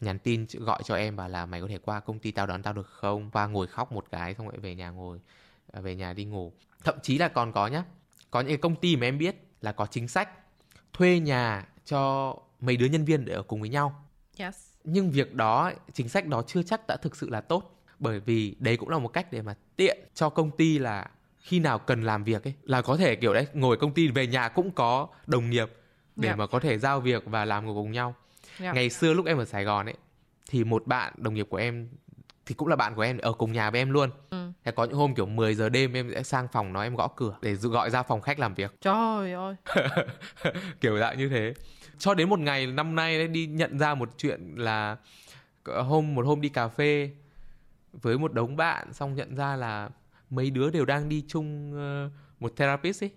nhắn 0.02 0.20
tin 0.20 0.46
gọi 0.54 0.84
cho 0.84 0.96
em 0.96 1.16
và 1.16 1.28
là 1.28 1.46
mày 1.46 1.62
có 1.62 1.68
thể 1.68 1.78
qua 1.78 2.00
công 2.00 2.20
ty 2.20 2.32
tao 2.32 2.48
đón 2.48 2.64
tao 2.64 2.74
được 2.74 2.88
không? 2.88 3.32
Qua 3.32 3.48
ngồi 3.48 3.68
khóc 3.68 3.92
một 3.92 4.06
cái 4.12 4.36
xong 4.38 4.50
lại 4.50 4.58
về 4.58 4.76
nhà 4.76 4.90
ngồi 4.90 5.20
à, 5.72 5.82
về 5.82 5.96
nhà 5.96 6.14
đi 6.14 6.26
ngủ. 6.26 6.54
Thậm 6.84 6.96
chí 7.04 7.18
là 7.18 7.28
còn 7.28 7.52
có 7.52 7.68
nhá 7.68 7.84
có 8.32 8.42
những 8.42 8.62
công 8.62 8.76
ty 8.76 8.96
mà 8.96 9.08
em 9.08 9.18
biết 9.18 9.36
là 9.62 9.72
có 9.72 9.86
chính 9.86 10.08
sách 10.08 10.30
thuê 10.94 11.20
nhà 11.20 11.68
cho 11.86 12.36
mấy 12.60 12.78
đứa 12.78 12.86
nhân 12.86 13.06
viên 13.06 13.26
để 13.26 13.34
ở 13.34 13.44
cùng 13.44 13.62
với 13.62 13.70
nhau. 13.70 14.06
Yes. 14.38 14.56
Nhưng 14.84 15.12
việc 15.12 15.34
đó 15.34 15.72
chính 15.94 16.10
sách 16.10 16.28
đó 16.28 16.44
chưa 16.48 16.64
chắc 16.64 16.88
đã 16.88 16.98
thực 16.98 17.16
sự 17.16 17.30
là 17.30 17.42
tốt 17.42 17.76
bởi 18.00 18.20
vì 18.20 18.56
đấy 18.60 18.78
cũng 18.78 18.90
là 18.90 19.00
một 19.00 19.08
cách 19.08 19.32
để 19.32 19.42
mà 19.42 19.56
tiện 19.76 19.98
cho 20.14 20.30
công 20.30 20.52
ty 20.52 20.80
là 20.80 21.10
khi 21.40 21.60
nào 21.60 21.80
cần 21.80 22.02
làm 22.02 22.24
việc 22.24 22.44
ấy 22.44 22.54
là 22.64 22.82
có 22.82 22.98
thể 22.98 23.16
kiểu 23.16 23.34
đấy 23.34 23.48
ngồi 23.54 23.78
công 23.78 23.94
ty 23.94 24.08
về 24.08 24.28
nhà 24.28 24.50
cũng 24.50 24.72
có 24.72 25.08
đồng 25.28 25.50
nghiệp 25.50 25.70
để 26.16 26.28
yeah. 26.28 26.38
mà 26.38 26.48
có 26.48 26.60
thể 26.60 26.78
giao 26.78 27.02
việc 27.02 27.24
và 27.26 27.46
làm 27.46 27.66
cùng 27.68 27.92
nhau. 27.92 28.16
Yeah. 28.60 28.76
Ngày 28.76 28.90
xưa 28.90 29.14
lúc 29.14 29.26
em 29.26 29.38
ở 29.38 29.46
Sài 29.46 29.64
Gòn 29.64 29.86
ấy 29.86 29.96
thì 30.50 30.64
một 30.64 30.88
bạn 30.88 31.14
đồng 31.18 31.34
nghiệp 31.34 31.48
của 31.50 31.58
em 31.58 31.90
thì 32.50 32.56
cũng 32.56 32.68
là 32.68 32.76
bạn 32.76 32.96
của 32.96 33.02
em 33.02 33.18
ở 33.18 33.34
cùng 33.34 33.52
nhà 33.52 33.72
với 33.72 33.82
em 33.82 33.90
luôn. 33.90 34.10
Ừ 34.30 34.52
Thế 34.64 34.72
có 34.72 34.84
những 34.84 34.96
hôm 34.96 35.16
kiểu 35.16 35.26
10 35.26 35.56
giờ 35.56 35.70
đêm 35.70 35.94
em 35.94 36.12
sẽ 36.14 36.24
sang 36.24 36.48
phòng 36.48 36.74
nó 36.74 36.84
em 36.84 36.96
gõ 36.96 37.08
cửa 37.08 37.38
để 37.42 37.54
gọi 37.54 37.90
ra 37.90 38.04
phòng 38.04 38.22
khách 38.22 38.40
làm 38.40 38.54
việc. 38.54 38.76
Trời 38.82 39.34
ơi. 39.34 39.56
kiểu 40.82 40.98
dạng 41.00 41.18
như 41.18 41.30
thế. 41.30 41.54
cho 41.98 42.14
đến 42.14 42.30
một 42.30 42.40
ngày 42.40 42.68
năm 42.68 42.96
nay 42.96 43.18
đấy 43.18 43.28
đi 43.28 43.48
nhận 43.48 43.80
ra 43.80 43.96
một 43.96 44.10
chuyện 44.18 44.56
là 44.56 44.98
hôm 45.66 46.16
một 46.16 46.26
hôm 46.26 46.42
đi 46.42 46.50
cà 46.50 46.68
phê 46.68 47.12
với 47.94 48.18
một 48.18 48.34
đống 48.34 48.56
bạn 48.56 48.94
xong 48.94 49.16
nhận 49.16 49.36
ra 49.36 49.56
là 49.56 49.90
mấy 50.30 50.50
đứa 50.50 50.70
đều 50.70 50.86
đang 50.86 51.10
đi 51.10 51.26
chung 51.28 51.74
uh, 52.06 52.12
một 52.40 52.54
therapist 52.56 53.04
ấy 53.04 53.12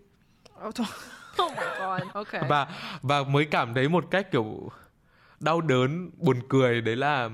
oh, 0.68 0.74
oh 1.42 1.52
my 1.56 1.64
god 1.78 2.02
okay 2.14 2.48
và 2.48 2.66
và 3.02 3.22
mới 3.22 3.44
cảm 3.44 3.74
thấy 3.74 3.88
một 3.88 4.04
cách 4.10 4.30
kiểu 4.32 4.70
đau 5.40 5.60
đớn 5.60 6.10
buồn 6.16 6.36
cười 6.48 6.80
đấy 6.80 6.96
là 6.96 7.30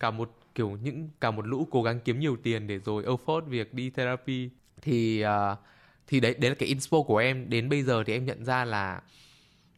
cả 0.00 0.10
một 0.10 0.37
kiểu 0.58 0.78
những 0.82 1.08
cả 1.20 1.30
một 1.30 1.46
lũ 1.46 1.66
cố 1.70 1.82
gắng 1.82 2.00
kiếm 2.04 2.20
nhiều 2.20 2.36
tiền 2.42 2.66
để 2.66 2.78
rồi 2.78 3.04
afford 3.04 3.40
việc 3.40 3.74
đi 3.74 3.90
therapy. 3.90 4.50
Thì 4.82 5.24
uh, 5.24 5.58
thì 6.06 6.20
đấy 6.20 6.34
đấy 6.38 6.50
là 6.50 6.54
cái 6.54 6.68
inspo 6.68 7.02
của 7.02 7.16
em. 7.16 7.50
Đến 7.50 7.68
bây 7.68 7.82
giờ 7.82 8.04
thì 8.06 8.12
em 8.12 8.24
nhận 8.24 8.44
ra 8.44 8.64
là 8.64 9.00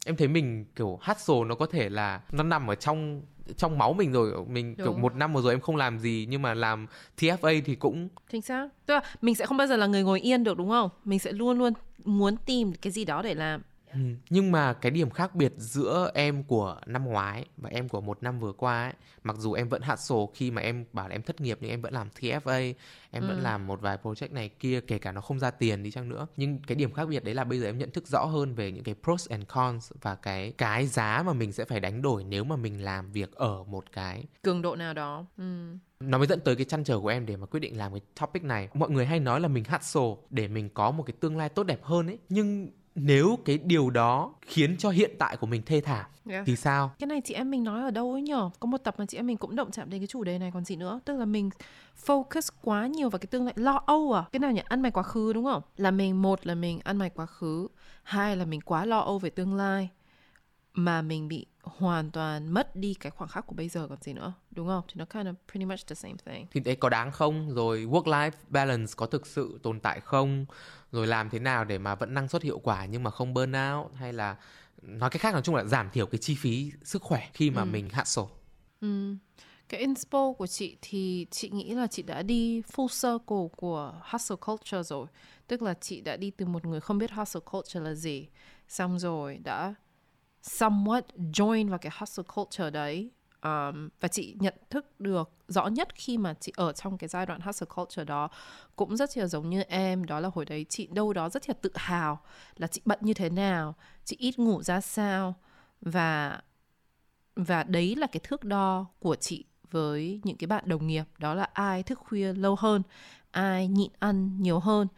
em 0.07 0.17
thấy 0.17 0.29
mình 0.29 0.65
kiểu 0.77 0.99
hustle 1.03 1.45
nó 1.47 1.55
có 1.55 1.67
thể 1.67 1.89
là 1.89 2.21
nó 2.33 2.43
nằm 2.43 2.71
ở 2.71 2.75
trong 2.75 3.23
trong 3.57 3.79
máu 3.79 3.93
mình 3.93 4.13
rồi. 4.13 4.45
Mình 4.49 4.75
Đúng. 4.79 4.87
kiểu 4.87 4.97
một 4.99 5.17
năm 5.17 5.35
vừa 5.35 5.43
rồi 5.43 5.53
em 5.53 5.61
không 5.61 5.77
làm 5.77 5.99
gì 5.99 6.27
nhưng 6.31 6.43
mà 6.43 6.55
làm 6.55 6.87
TFA 7.19 7.63
thì 7.65 7.75
cũng 7.75 8.09
chính 8.33 8.43
xác. 8.43 8.69
Tức 8.87 8.95
là 8.95 9.01
mình 9.21 9.35
sẽ 9.35 9.47
không 9.47 9.57
bao 9.57 9.67
giờ 9.67 9.77
là 9.77 9.87
người 9.87 10.03
ngồi 10.03 10.21
yên 10.21 10.45
được 10.45 10.59
đúng 10.59 10.69
không? 10.69 10.91
Mình 11.05 11.19
sẽ 11.19 11.33
luôn 11.33 11.59
luôn 11.59 11.73
muốn 12.05 12.37
tìm 12.37 12.73
cái 12.73 12.93
gì 12.93 13.05
đó 13.05 13.23
để 13.23 13.35
làm 13.35 13.63
Ừ. 13.93 13.99
Nhưng 14.31 14.53
mà 14.53 14.73
cái 14.73 14.91
điểm 14.91 15.11
khác 15.11 15.35
biệt 15.35 15.53
giữa 15.57 16.11
em 16.15 16.45
của 16.45 16.81
năm 16.87 17.05
ngoái 17.05 17.45
và 17.57 17.71
em 17.71 17.89
của 17.89 18.01
một 18.01 18.23
năm 18.23 18.41
vừa 18.41 18.53
qua 18.53 18.85
ấy, 18.85 18.93
mặc 19.25 19.37
dù 19.39 19.53
em 19.53 19.69
vẫn 19.69 19.83
hustle 19.83 20.27
khi 20.35 20.51
mà 20.51 20.63
em 20.63 20.85
bảo 20.93 21.09
là 21.09 21.15
em 21.15 21.23
thất 21.23 21.41
nghiệp 21.41 21.59
nhưng 21.61 21.71
em 21.71 21.83
vẫn 21.83 21.95
làm 21.95 22.09
TFA, 22.21 22.75
em 23.11 23.23
ừ. 23.23 23.29
vẫn 23.29 23.43
làm 23.43 23.67
một 23.67 23.81
vài 23.81 23.99
project 24.03 24.33
này 24.33 24.49
kia 24.49 24.81
kể 24.81 24.99
cả 24.99 25.13
nó 25.13 25.21
không 25.21 25.39
ra 25.39 25.51
tiền 25.51 25.83
đi 25.83 25.91
chăng 25.91 26.09
nữa. 26.09 26.27
Nhưng 26.37 26.59
cái 26.59 26.77
điểm 26.77 26.93
khác 26.93 27.09
biệt 27.09 27.25
đấy 27.25 27.35
là 27.35 27.45
bây 27.45 27.61
giờ 27.61 27.67
em 27.67 27.79
nhận 27.79 27.91
thức 27.91 28.07
rõ 28.07 28.25
hơn 28.25 28.55
về 28.55 28.73
những 28.73 28.85
cái 28.85 28.95
pros 29.03 29.29
and 29.29 29.45
cons 29.49 29.93
và 30.03 30.15
cái 30.15 30.53
cái 30.59 30.87
giá 30.87 31.23
mà 31.27 31.33
mình 31.33 31.53
sẽ 31.53 31.65
phải 31.65 31.81
đánh 31.81 32.03
đổi 32.03 32.25
nếu 32.25 32.45
mà 32.45 32.57
mình 32.57 32.85
làm 32.85 33.13
việc 33.13 33.33
ở 33.33 33.65
một 33.65 33.85
cái 33.93 34.25
cường 34.43 34.63
độ 34.63 34.77
nào 34.77 34.95
đó. 34.95 35.27
Ừ 35.37 35.77
nó 36.01 36.19
mới 36.19 36.27
dẫn 36.27 36.41
tới 36.41 36.57
cái 36.57 36.65
chăn 36.65 36.85
trở 36.85 37.01
của 37.01 37.09
em 37.09 37.27
để 37.27 37.37
mà 37.37 37.47
quyết 37.47 37.61
định 37.61 37.79
làm 37.79 37.93
cái 37.93 38.01
topic 38.21 38.45
này 38.45 38.69
mọi 38.75 38.91
người 38.91 39.07
hay 39.07 39.21
nói 39.21 39.41
là 39.41 39.49
mình 39.49 39.65
hustle 39.69 40.15
để 40.31 40.49
mình 40.49 40.69
có 40.75 40.91
một 40.91 41.03
cái 41.03 41.15
tương 41.21 41.37
lai 41.37 41.49
tốt 41.49 41.63
đẹp 41.63 41.83
hơn 41.83 42.07
ấy 42.07 42.19
nhưng 42.29 42.71
nếu 42.95 43.39
cái 43.45 43.59
điều 43.59 43.91
đó 43.91 44.35
khiến 44.43 44.77
cho 44.79 44.91
hiện 44.91 45.11
tại 45.19 45.37
của 45.37 45.47
mình 45.47 45.63
thê 45.67 45.81
thảm 45.81 46.07
yeah. 46.31 46.47
thì 46.47 46.57
sao? 46.57 46.93
Cái 46.99 47.07
này 47.07 47.21
chị 47.25 47.35
em 47.35 47.51
mình 47.51 47.65
nói 47.65 47.83
ở 47.83 47.91
đâu 47.91 48.13
ấy 48.13 48.23
nhở? 48.23 48.51
Có 48.61 48.67
một 48.67 48.79
tập 48.79 48.95
mà 48.99 49.07
chị 49.07 49.19
em 49.19 49.27
mình 49.27 49.37
cũng 49.37 49.57
động 49.57 49.71
chạm 49.71 49.91
đến 49.91 50.01
cái 50.01 50.07
chủ 50.07 50.25
đề 50.25 50.39
này 50.39 50.51
còn 50.55 50.65
gì 50.65 50.77
nữa. 50.77 51.01
Tức 51.05 51.17
là 51.17 51.25
mình 51.25 51.51
focus 52.07 52.51
quá 52.63 52.87
nhiều 52.87 53.11
vào 53.11 53.19
cái 53.19 53.27
tương 53.27 53.45
lai. 53.45 53.55
Lo 53.57 53.83
âu 53.87 54.13
à? 54.13 54.25
Cái 54.33 54.41
nào 54.41 54.53
nhỉ? 54.53 54.63
Ăn 54.65 54.83
mày 54.83 54.91
quá 54.91 55.03
khứ 55.03 55.33
đúng 55.33 55.45
không? 55.45 55.63
Là 55.77 55.91
mình 55.91 56.23
một 56.23 56.47
là 56.47 56.55
mình 56.55 56.81
ăn 56.85 56.97
mày 56.97 57.11
quá 57.11 57.27
khứ. 57.27 57.69
Hai 58.03 58.37
là 58.37 58.45
mình 58.45 58.61
quá 58.61 58.85
lo 58.85 58.99
âu 58.99 59.19
về 59.19 59.31
tương 59.31 59.55
lai. 59.55 59.89
Mà 60.75 61.03
mình 61.03 61.29
bị 61.29 61.47
hoàn 61.63 62.11
toàn 62.11 62.51
mất 62.51 62.77
đi 62.77 62.95
cái 62.95 63.11
khoảng 63.11 63.31
khắc 63.31 63.47
của 63.47 63.55
bây 63.55 63.69
giờ 63.69 63.87
còn 63.89 63.99
gì 64.01 64.13
nữa. 64.13 64.33
Đúng 64.51 64.67
không? 64.67 64.83
Thì 64.89 64.95
nó 64.97 65.05
kind 65.05 65.27
of 65.27 65.35
pretty 65.53 65.65
much 65.65 65.87
the 65.87 65.95
same 65.95 66.15
thing. 66.27 66.47
Thì 66.51 66.61
đấy 66.61 66.77
có 66.77 66.89
đáng 66.89 67.11
không? 67.11 67.55
Rồi 67.55 67.87
work 67.87 68.05
life 68.05 68.31
balance 68.49 68.93
có 68.97 69.07
thực 69.07 69.27
sự 69.27 69.61
tồn 69.63 69.81
tại 69.81 70.01
không 70.01 70.47
rồi 70.93 71.07
làm 71.07 71.31
thế 71.31 71.39
nào 71.39 71.65
để 71.65 71.79
mà 71.79 71.95
vẫn 71.95 72.15
năng 72.15 72.29
suất 72.29 72.43
hiệu 72.43 72.59
quả 72.59 72.87
nhưng 72.87 73.03
mà 73.03 73.11
không 73.11 73.35
burn 73.35 73.53
out 73.53 73.93
hay 73.95 74.13
là 74.13 74.37
nói 74.83 75.11
cách 75.11 75.23
khác 75.23 75.33
nói 75.33 75.43
chung 75.43 75.55
là 75.55 75.65
giảm 75.65 75.91
thiểu 75.91 76.07
cái 76.07 76.19
chi 76.19 76.35
phí 76.35 76.73
sức 76.85 77.03
khỏe 77.03 77.29
khi 77.35 77.51
mà 77.51 77.63
ừ. 77.63 77.67
mình 77.67 77.89
hustle 77.91 78.25
ừ. 78.81 79.15
cái 79.69 79.81
inspo 79.81 80.33
của 80.39 80.47
chị 80.47 80.77
thì 80.83 81.27
chị 81.31 81.51
nghĩ 81.51 81.75
là 81.75 81.87
chị 81.87 82.03
đã 82.03 82.23
đi 82.23 82.63
full 82.73 82.89
circle 82.89 83.57
của 83.57 84.01
hustle 84.13 84.37
culture 84.47 84.83
rồi 84.83 85.07
tức 85.47 85.63
là 85.63 85.75
chị 85.75 86.01
đã 86.01 86.17
đi 86.17 86.31
từ 86.31 86.47
một 86.47 86.67
người 86.67 86.81
không 86.81 86.99
biết 86.99 87.11
hustle 87.13 87.41
culture 87.51 87.81
là 87.81 87.95
gì 87.95 88.29
xong 88.69 88.99
rồi 88.99 89.39
đã 89.45 89.75
somewhat 90.43 91.03
join 91.17 91.69
vào 91.69 91.79
cái 91.79 91.93
hustle 91.99 92.25
culture 92.35 92.71
đấy 92.71 93.11
um, 93.43 93.89
và 94.01 94.09
chị 94.09 94.37
nhận 94.41 94.55
thức 94.71 95.01
được 95.01 95.31
rõ 95.49 95.67
nhất 95.67 95.89
khi 95.95 96.19
mà 96.19 96.35
chị 96.41 96.53
ở 96.57 96.73
trong 96.73 96.99
cái 96.99 97.09
giai 97.09 97.27
đoạn 97.27 97.41
hustle 97.41 97.67
culture 97.75 98.05
đó 98.05 98.29
cũng 98.77 98.97
rất 98.97 99.17
là 99.17 99.27
giống 99.27 99.51
như 99.51 99.63
em 99.63 100.07
đó 100.07 100.21
là 100.21 100.31
hồi 100.35 100.45
đấy 100.45 100.67
chị 100.69 100.87
đâu 100.87 101.13
đó 101.13 101.29
rất 101.29 101.49
là 101.49 101.55
tự 101.63 101.71
hào 101.75 102.21
là 102.57 102.67
chị 102.67 102.81
bận 102.85 102.99
như 103.03 103.15
thế 103.15 103.31
nào 103.31 103.75
chị 104.05 104.17
ít 104.19 104.39
ngủ 104.39 104.63
ra 104.63 104.81
sao 104.81 105.35
và 105.81 106.41
và 107.37 107.63
đấy 107.63 107.97
là 107.97 108.07
cái 108.07 108.21
thước 108.25 108.45
đo 108.45 108.87
của 108.99 109.17
chị 109.17 109.45
với 109.71 110.21
những 110.25 110.37
cái 110.37 110.47
bạn 110.47 110.65
đồng 110.67 110.87
nghiệp. 110.87 111.05
Đó 111.19 111.35
là 111.35 111.49
ai 111.53 111.83
thức 111.83 111.99
khuya 111.99 112.33
lâu 112.33 112.57
hơn 112.59 112.83
ai 113.31 113.69
nhịn 113.69 113.91
ăn 113.99 114.43
nhiều 114.43 114.59
hơn 114.59 114.89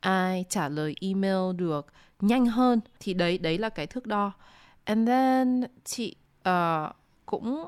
ai 0.00 0.44
trả 0.48 0.68
lời 0.68 0.94
email 1.00 1.56
được 1.56 1.86
nhanh 2.20 2.46
hơn. 2.46 2.80
Thì 3.00 3.14
đấy 3.14 3.38
đấy 3.38 3.58
là 3.58 3.68
cái 3.68 3.86
thước 3.86 4.06
đo. 4.06 4.32
And 4.84 5.08
then 5.08 5.64
chị 5.84 6.16
uh, 6.48 6.96
cũng 7.26 7.64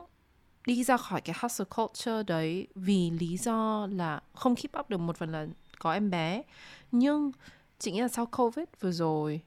đi 0.66 0.84
ra 0.84 0.96
khỏi 0.96 1.20
cái 1.20 1.36
hustle 1.40 1.66
culture 1.76 2.22
đấy 2.22 2.68
vì 2.74 3.10
lý 3.10 3.36
do 3.36 3.88
là 3.92 4.20
không 4.34 4.56
keep 4.56 4.78
up 4.78 4.90
được 4.90 5.00
một 5.00 5.16
phần 5.16 5.32
là 5.32 5.46
có 5.78 5.92
em 5.92 6.10
bé. 6.10 6.42
Nhưng 6.92 7.32
chị 7.78 7.92
nghĩ 7.92 8.00
là 8.00 8.08
sau 8.08 8.26
covid 8.26 8.66
vừa 8.80 8.92
rồi 8.92 9.40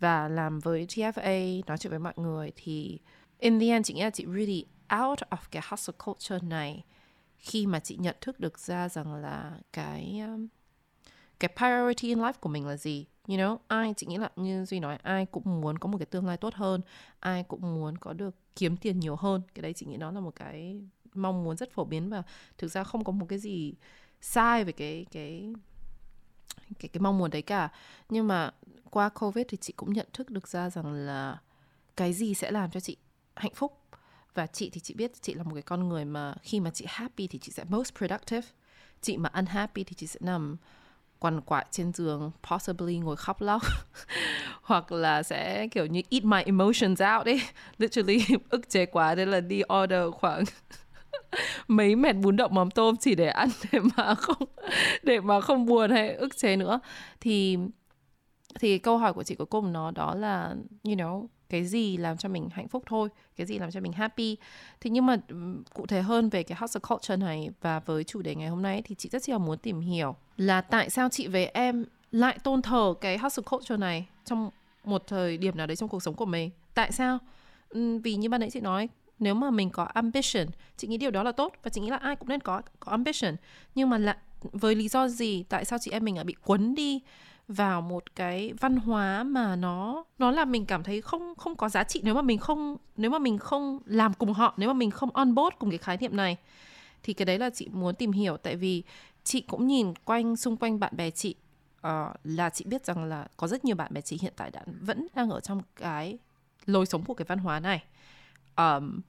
và 0.00 0.28
làm 0.28 0.60
với 0.60 0.86
TFA 0.86 1.62
nói 1.66 1.78
chuyện 1.78 1.90
với 1.90 1.98
mọi 1.98 2.14
người 2.16 2.52
thì 2.56 2.98
in 3.38 3.60
the 3.60 3.66
end 3.66 3.86
chị 3.86 3.94
nghĩ 3.94 4.02
là 4.02 4.10
chị 4.10 4.26
really 4.26 4.66
out 5.02 5.18
of 5.18 5.38
cái 5.50 5.62
hustle 5.70 5.94
culture 6.04 6.38
này 6.42 6.84
khi 7.38 7.66
mà 7.66 7.80
chị 7.80 7.96
nhận 7.96 8.16
thức 8.20 8.40
được 8.40 8.58
ra 8.58 8.88
rằng 8.88 9.14
là 9.14 9.52
cái 9.72 10.20
um, 10.20 10.46
cái 11.40 11.50
priority 11.56 12.08
in 12.08 12.18
life 12.18 12.32
của 12.40 12.48
mình 12.48 12.66
là 12.66 12.76
gì 12.76 13.06
you 13.28 13.36
know, 13.36 13.58
ai 13.68 13.94
chị 13.96 14.06
nghĩ 14.06 14.16
là 14.16 14.30
như 14.36 14.64
duy 14.64 14.80
nói, 14.80 14.96
ai 14.96 15.26
cũng 15.26 15.60
muốn 15.60 15.78
có 15.78 15.88
một 15.88 15.98
cái 15.98 16.06
tương 16.06 16.26
lai 16.26 16.36
tốt 16.36 16.54
hơn, 16.54 16.80
ai 17.20 17.42
cũng 17.42 17.74
muốn 17.74 17.98
có 17.98 18.12
được 18.12 18.34
kiếm 18.56 18.76
tiền 18.76 19.00
nhiều 19.00 19.16
hơn. 19.16 19.42
Cái 19.54 19.62
đấy 19.62 19.72
chị 19.72 19.86
nghĩ 19.86 19.96
nó 19.96 20.10
là 20.10 20.20
một 20.20 20.36
cái 20.36 20.80
mong 21.14 21.44
muốn 21.44 21.56
rất 21.56 21.72
phổ 21.72 21.84
biến 21.84 22.10
và 22.10 22.22
thực 22.58 22.68
ra 22.68 22.84
không 22.84 23.04
có 23.04 23.12
một 23.12 23.26
cái 23.28 23.38
gì 23.38 23.74
sai 24.20 24.64
về 24.64 24.72
cái 24.72 25.06
cái 25.12 25.54
cái 26.78 26.88
cái 26.88 27.00
mong 27.00 27.18
muốn 27.18 27.30
đấy 27.30 27.42
cả. 27.42 27.68
Nhưng 28.08 28.28
mà 28.28 28.50
qua 28.90 29.08
covid 29.08 29.46
thì 29.48 29.56
chị 29.60 29.72
cũng 29.76 29.92
nhận 29.92 30.06
thức 30.12 30.30
được 30.30 30.48
ra 30.48 30.70
rằng 30.70 30.92
là 30.92 31.40
cái 31.96 32.12
gì 32.12 32.34
sẽ 32.34 32.50
làm 32.50 32.70
cho 32.70 32.80
chị 32.80 32.96
hạnh 33.36 33.54
phúc. 33.54 33.80
Và 34.34 34.46
chị 34.46 34.70
thì 34.70 34.80
chị 34.80 34.94
biết 34.94 35.22
chị 35.22 35.34
là 35.34 35.42
một 35.42 35.54
cái 35.54 35.62
con 35.62 35.88
người 35.88 36.04
mà 36.04 36.34
khi 36.42 36.60
mà 36.60 36.70
chị 36.70 36.84
happy 36.88 37.26
thì 37.26 37.38
chị 37.38 37.52
sẽ 37.52 37.64
most 37.68 37.94
productive, 37.94 38.48
chị 39.00 39.16
mà 39.16 39.30
unhappy 39.34 39.84
thì 39.84 39.94
chị 39.94 40.06
sẽ 40.06 40.20
nằm 40.22 40.56
quằn 41.24 41.40
quại 41.40 41.66
trên 41.70 41.92
giường, 41.92 42.30
possibly 42.50 42.98
ngồi 42.98 43.16
khóc 43.16 43.40
lóc, 43.40 43.62
hoặc 44.62 44.92
là 44.92 45.22
sẽ 45.22 45.68
kiểu 45.68 45.86
như 45.86 46.02
eat 46.10 46.24
my 46.24 46.42
emotions 46.46 47.02
out 47.02 47.26
ấy. 47.26 47.40
Literally 47.78 48.24
ức 48.50 48.68
chế 48.68 48.86
quá 48.86 49.14
nên 49.14 49.30
là 49.30 49.40
đi 49.40 49.62
order 49.82 50.02
khoảng 50.12 50.44
mấy 51.68 51.96
mẹt 51.96 52.16
bún 52.16 52.36
đậu 52.36 52.48
mắm 52.48 52.70
tôm 52.70 52.96
chỉ 52.96 53.14
để 53.14 53.28
ăn 53.28 53.48
để 53.72 53.78
mà 53.96 54.14
không, 54.14 54.48
để 55.02 55.20
mà 55.20 55.40
không 55.40 55.66
buồn 55.66 55.90
hay 55.90 56.14
ức 56.14 56.36
chế 56.36 56.56
nữa. 56.56 56.80
Thì 57.20 57.58
thì 58.60 58.78
câu 58.78 58.98
hỏi 58.98 59.12
của 59.12 59.22
chị 59.22 59.34
cuối 59.34 59.46
cùng 59.46 59.72
nó 59.72 59.90
đó 59.90 60.14
là, 60.14 60.54
you 60.84 60.94
know 60.94 61.26
cái 61.54 61.64
gì 61.64 61.96
làm 61.96 62.16
cho 62.16 62.28
mình 62.28 62.48
hạnh 62.52 62.68
phúc 62.68 62.82
thôi, 62.86 63.08
cái 63.36 63.46
gì 63.46 63.58
làm 63.58 63.70
cho 63.70 63.80
mình 63.80 63.92
happy. 63.92 64.36
Thì 64.80 64.90
nhưng 64.90 65.06
mà 65.06 65.16
ừ, 65.28 65.36
cụ 65.74 65.86
thể 65.86 66.02
hơn 66.02 66.28
về 66.28 66.42
cái 66.42 66.58
hustle 66.60 66.80
culture 66.88 67.16
này 67.16 67.50
và 67.60 67.80
với 67.80 68.04
chủ 68.04 68.22
đề 68.22 68.34
ngày 68.34 68.48
hôm 68.48 68.62
nay 68.62 68.82
thì 68.84 68.94
chị 68.94 69.08
rất 69.12 69.28
là 69.28 69.38
muốn 69.38 69.58
tìm 69.58 69.80
hiểu 69.80 70.16
là 70.36 70.60
tại 70.60 70.90
sao 70.90 71.08
chị 71.08 71.26
với 71.26 71.46
em 71.46 71.84
lại 72.12 72.38
tôn 72.44 72.62
thờ 72.62 72.94
cái 73.00 73.18
hustle 73.18 73.42
culture 73.50 73.76
này 73.76 74.06
trong 74.24 74.50
một 74.84 75.06
thời 75.06 75.36
điểm 75.36 75.56
nào 75.56 75.66
đấy 75.66 75.76
trong 75.76 75.88
cuộc 75.88 76.02
sống 76.02 76.14
của 76.14 76.24
mình? 76.24 76.50
Tại 76.74 76.92
sao? 76.92 77.18
Ừ, 77.68 77.98
vì 77.98 78.16
như 78.16 78.28
ban 78.28 78.40
nãy 78.40 78.50
chị 78.50 78.60
nói, 78.60 78.88
nếu 79.18 79.34
mà 79.34 79.50
mình 79.50 79.70
có 79.70 79.84
ambition, 79.84 80.46
chị 80.76 80.88
nghĩ 80.88 80.96
điều 80.96 81.10
đó 81.10 81.22
là 81.22 81.32
tốt 81.32 81.52
và 81.62 81.68
chị 81.70 81.80
nghĩ 81.80 81.90
là 81.90 81.96
ai 81.96 82.16
cũng 82.16 82.28
nên 82.28 82.40
có 82.40 82.62
có 82.80 82.90
ambition. 82.90 83.36
Nhưng 83.74 83.90
mà 83.90 83.98
là 83.98 84.16
với 84.42 84.74
lý 84.74 84.88
do 84.88 85.08
gì, 85.08 85.44
tại 85.48 85.64
sao 85.64 85.78
chị 85.78 85.90
em 85.90 86.04
mình 86.04 86.14
lại 86.14 86.24
bị 86.24 86.34
cuốn 86.42 86.74
đi 86.74 87.00
vào 87.48 87.82
một 87.82 88.16
cái 88.16 88.52
văn 88.60 88.76
hóa 88.76 89.22
mà 89.22 89.56
nó 89.56 90.04
nó 90.18 90.30
làm 90.30 90.52
mình 90.52 90.66
cảm 90.66 90.82
thấy 90.82 91.00
không 91.00 91.34
không 91.36 91.56
có 91.56 91.68
giá 91.68 91.84
trị 91.84 92.00
nếu 92.04 92.14
mà 92.14 92.22
mình 92.22 92.38
không 92.38 92.76
nếu 92.96 93.10
mà 93.10 93.18
mình 93.18 93.38
không 93.38 93.78
làm 93.86 94.14
cùng 94.14 94.32
họ 94.32 94.54
nếu 94.56 94.68
mà 94.68 94.72
mình 94.72 94.90
không 94.90 95.10
on 95.10 95.34
board 95.34 95.56
cùng 95.58 95.70
cái 95.70 95.78
khái 95.78 95.96
niệm 95.96 96.16
này. 96.16 96.36
Thì 97.02 97.12
cái 97.12 97.26
đấy 97.26 97.38
là 97.38 97.50
chị 97.50 97.68
muốn 97.72 97.94
tìm 97.94 98.12
hiểu 98.12 98.36
tại 98.36 98.56
vì 98.56 98.82
chị 99.24 99.40
cũng 99.40 99.66
nhìn 99.66 99.94
quanh 100.04 100.36
xung 100.36 100.56
quanh 100.56 100.80
bạn 100.80 100.96
bè 100.96 101.10
chị 101.10 101.34
uh, 101.86 101.90
là 102.24 102.50
chị 102.50 102.64
biết 102.64 102.86
rằng 102.86 103.04
là 103.04 103.26
có 103.36 103.46
rất 103.46 103.64
nhiều 103.64 103.76
bạn 103.76 103.92
bè 103.94 104.00
chị 104.00 104.18
hiện 104.22 104.32
tại 104.36 104.50
đã 104.50 104.62
vẫn 104.80 105.06
đang 105.14 105.30
ở 105.30 105.40
trong 105.40 105.62
cái 105.76 106.18
lối 106.66 106.86
sống 106.86 107.04
của 107.04 107.14
cái 107.14 107.26
văn 107.28 107.38
hóa 107.38 107.60
này. 107.60 107.84
Um, 108.56 109.00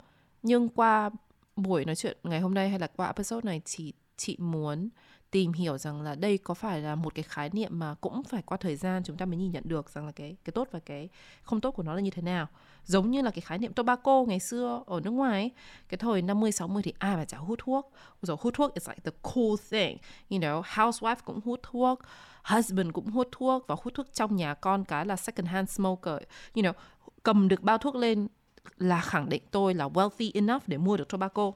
nhưng 0.42 0.68
qua 0.68 1.10
buổi 1.56 1.84
nói 1.84 1.96
chuyện 1.96 2.16
ngày 2.22 2.40
hôm 2.40 2.54
nay 2.54 2.68
hay 2.68 2.78
là 2.78 2.86
qua 2.86 3.06
episode 3.06 3.46
này 3.46 3.62
thì 3.64 3.92
chị 4.16 4.36
muốn 4.38 4.88
tìm 5.36 5.52
hiểu 5.52 5.78
rằng 5.78 6.02
là 6.02 6.14
đây 6.14 6.38
có 6.38 6.54
phải 6.54 6.80
là 6.80 6.94
một 6.94 7.14
cái 7.14 7.22
khái 7.22 7.50
niệm 7.52 7.78
mà 7.78 7.94
cũng 8.00 8.22
phải 8.24 8.42
qua 8.42 8.56
thời 8.56 8.76
gian 8.76 9.02
chúng 9.04 9.16
ta 9.16 9.26
mới 9.26 9.36
nhìn 9.36 9.52
nhận 9.52 9.62
được 9.66 9.90
rằng 9.90 10.06
là 10.06 10.12
cái 10.12 10.36
cái 10.44 10.52
tốt 10.52 10.68
và 10.70 10.78
cái 10.78 11.08
không 11.42 11.60
tốt 11.60 11.70
của 11.70 11.82
nó 11.82 11.94
là 11.94 12.00
như 12.00 12.10
thế 12.10 12.22
nào. 12.22 12.46
Giống 12.84 13.10
như 13.10 13.22
là 13.22 13.30
cái 13.30 13.40
khái 13.40 13.58
niệm 13.58 13.72
tobacco 13.72 14.24
ngày 14.28 14.40
xưa 14.40 14.82
ở 14.86 15.00
nước 15.00 15.10
ngoài 15.10 15.32
ấy, 15.32 15.50
cái 15.88 15.98
thời 15.98 16.22
50 16.22 16.52
60 16.52 16.82
thì 16.82 16.92
ai 16.98 17.16
mà 17.16 17.24
chả 17.24 17.38
hút 17.38 17.58
thuốc. 17.62 17.92
Rồi 18.22 18.36
hút 18.40 18.54
thuốc 18.54 18.74
is 18.74 18.88
like 18.88 19.00
the 19.04 19.10
cool 19.22 19.54
thing. 19.70 19.98
You 20.30 20.38
know, 20.38 20.62
housewife 20.62 21.16
cũng 21.24 21.40
hút 21.44 21.60
thuốc, 21.62 22.00
husband 22.44 22.92
cũng 22.92 23.10
hút 23.10 23.28
thuốc 23.32 23.64
và 23.66 23.76
hút 23.82 23.94
thuốc 23.94 24.06
trong 24.12 24.36
nhà 24.36 24.54
con 24.54 24.84
cái 24.84 25.06
là 25.06 25.16
second 25.16 25.48
hand 25.48 25.70
smoker. 25.70 26.18
You 26.54 26.62
know, 26.62 26.72
cầm 27.22 27.48
được 27.48 27.62
bao 27.62 27.78
thuốc 27.78 27.94
lên 27.94 28.28
là 28.78 29.00
khẳng 29.00 29.28
định 29.28 29.42
tôi 29.50 29.74
là 29.74 29.88
wealthy 29.88 30.30
enough 30.34 30.62
để 30.66 30.76
mua 30.76 30.96
được 30.96 31.08
tobacco 31.08 31.52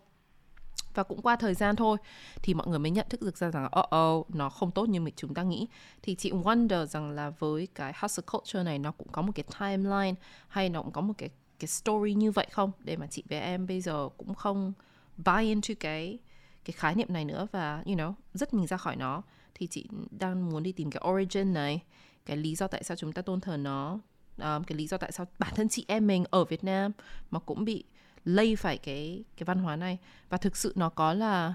và 0.94 1.02
cũng 1.02 1.22
qua 1.22 1.36
thời 1.36 1.54
gian 1.54 1.76
thôi 1.76 1.98
thì 2.42 2.54
mọi 2.54 2.66
người 2.66 2.78
mới 2.78 2.90
nhận 2.90 3.06
thức 3.10 3.22
được 3.22 3.36
ra 3.36 3.50
rằng 3.50 3.68
oh 3.80 3.96
oh 3.96 4.34
nó 4.34 4.50
không 4.50 4.70
tốt 4.70 4.88
như 4.88 5.00
mình 5.00 5.14
chúng 5.16 5.34
ta 5.34 5.42
nghĩ. 5.42 5.68
Thì 6.02 6.14
chị 6.14 6.30
wonder 6.30 6.86
rằng 6.86 7.10
là 7.10 7.30
với 7.30 7.68
cái 7.74 7.92
hustle 8.00 8.24
culture 8.32 8.62
này 8.62 8.78
nó 8.78 8.92
cũng 8.92 9.08
có 9.12 9.22
một 9.22 9.32
cái 9.34 9.44
timeline 9.60 10.14
hay 10.48 10.68
nó 10.68 10.82
cũng 10.82 10.92
có 10.92 11.00
một 11.00 11.14
cái 11.18 11.28
cái 11.58 11.68
story 11.68 12.14
như 12.14 12.30
vậy 12.30 12.46
không? 12.50 12.72
Để 12.78 12.96
mà 12.96 13.06
chị 13.06 13.22
với 13.28 13.40
em 13.40 13.66
bây 13.66 13.80
giờ 13.80 14.08
cũng 14.16 14.34
không 14.34 14.72
buy 15.16 15.42
into 15.42 15.74
cái 15.80 16.18
cái 16.64 16.72
khái 16.72 16.94
niệm 16.94 17.12
này 17.12 17.24
nữa 17.24 17.46
và 17.52 17.82
you 17.86 17.94
know 17.94 18.12
rất 18.34 18.54
mình 18.54 18.66
ra 18.66 18.76
khỏi 18.76 18.96
nó. 18.96 19.22
Thì 19.54 19.66
chị 19.66 19.88
đang 20.10 20.50
muốn 20.50 20.62
đi 20.62 20.72
tìm 20.72 20.90
cái 20.90 21.02
origin 21.10 21.54
này 21.54 21.82
cái 22.26 22.36
lý 22.36 22.54
do 22.54 22.66
tại 22.66 22.84
sao 22.84 22.96
chúng 22.96 23.12
ta 23.12 23.22
tôn 23.22 23.40
thờ 23.40 23.56
nó 23.56 23.98
um, 24.38 24.64
cái 24.64 24.78
lý 24.78 24.86
do 24.86 24.96
tại 24.96 25.12
sao 25.12 25.26
bản 25.38 25.52
thân 25.54 25.68
chị 25.68 25.84
em 25.88 26.06
mình 26.06 26.24
ở 26.30 26.44
Việt 26.44 26.64
Nam 26.64 26.92
mà 27.30 27.38
cũng 27.38 27.64
bị 27.64 27.84
lây 28.24 28.56
phải 28.56 28.78
cái 28.78 29.24
cái 29.36 29.44
văn 29.44 29.58
hóa 29.58 29.76
này? 29.76 29.98
Và 30.28 30.36
thực 30.36 30.56
sự 30.56 30.72
nó 30.76 30.88
có 30.88 31.14
là 31.14 31.54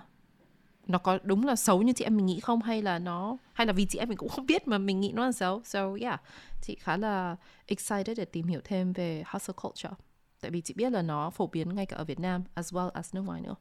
nó 0.88 0.98
có 0.98 1.20
đúng 1.24 1.46
là 1.46 1.56
xấu 1.56 1.82
như 1.82 1.94
chị 1.94 2.04
em 2.04 2.18
mình 2.18 2.26
nghĩ 2.26 2.40
không? 2.40 2.62
Hay 2.62 2.82
là 2.82 3.00
nó 3.00 3.38
hay 3.54 3.68
là 3.68 3.74
vì 3.74 3.86
chị 3.86 4.00
em 4.00 4.10
mình 4.10 4.18
cũng 4.18 4.30
không 4.30 4.46
biết 4.46 4.68
mà 4.68 4.78
mình 4.78 5.00
nghĩ 5.00 5.12
nó 5.12 5.26
là 5.26 5.32
xấu? 5.32 5.62
So 5.64 5.96
yeah. 6.02 6.22
Chị 6.62 6.76
khá 6.76 6.98
là 6.98 7.36
excited 7.66 8.18
để 8.18 8.26
tìm 8.26 8.48
hiểu 8.48 8.62
thêm 8.64 8.94
về 8.94 9.24
hustle 9.28 9.54
culture. 9.62 9.94
Tại 10.42 10.52
vì 10.52 10.62
chị 10.62 10.74
biết 10.78 10.92
là 10.92 11.02
nó 11.02 11.30
phổ 11.30 11.48
biến 11.48 11.76
ngay 11.76 11.86
cả 11.86 11.98
ở 11.98 12.04
Việt 12.04 12.20
Nam 12.20 12.44
as 12.54 12.74
well 12.74 12.90
as 12.90 13.16
nước 13.16 13.22
ngoài 13.22 13.42
nữa. 13.42 13.56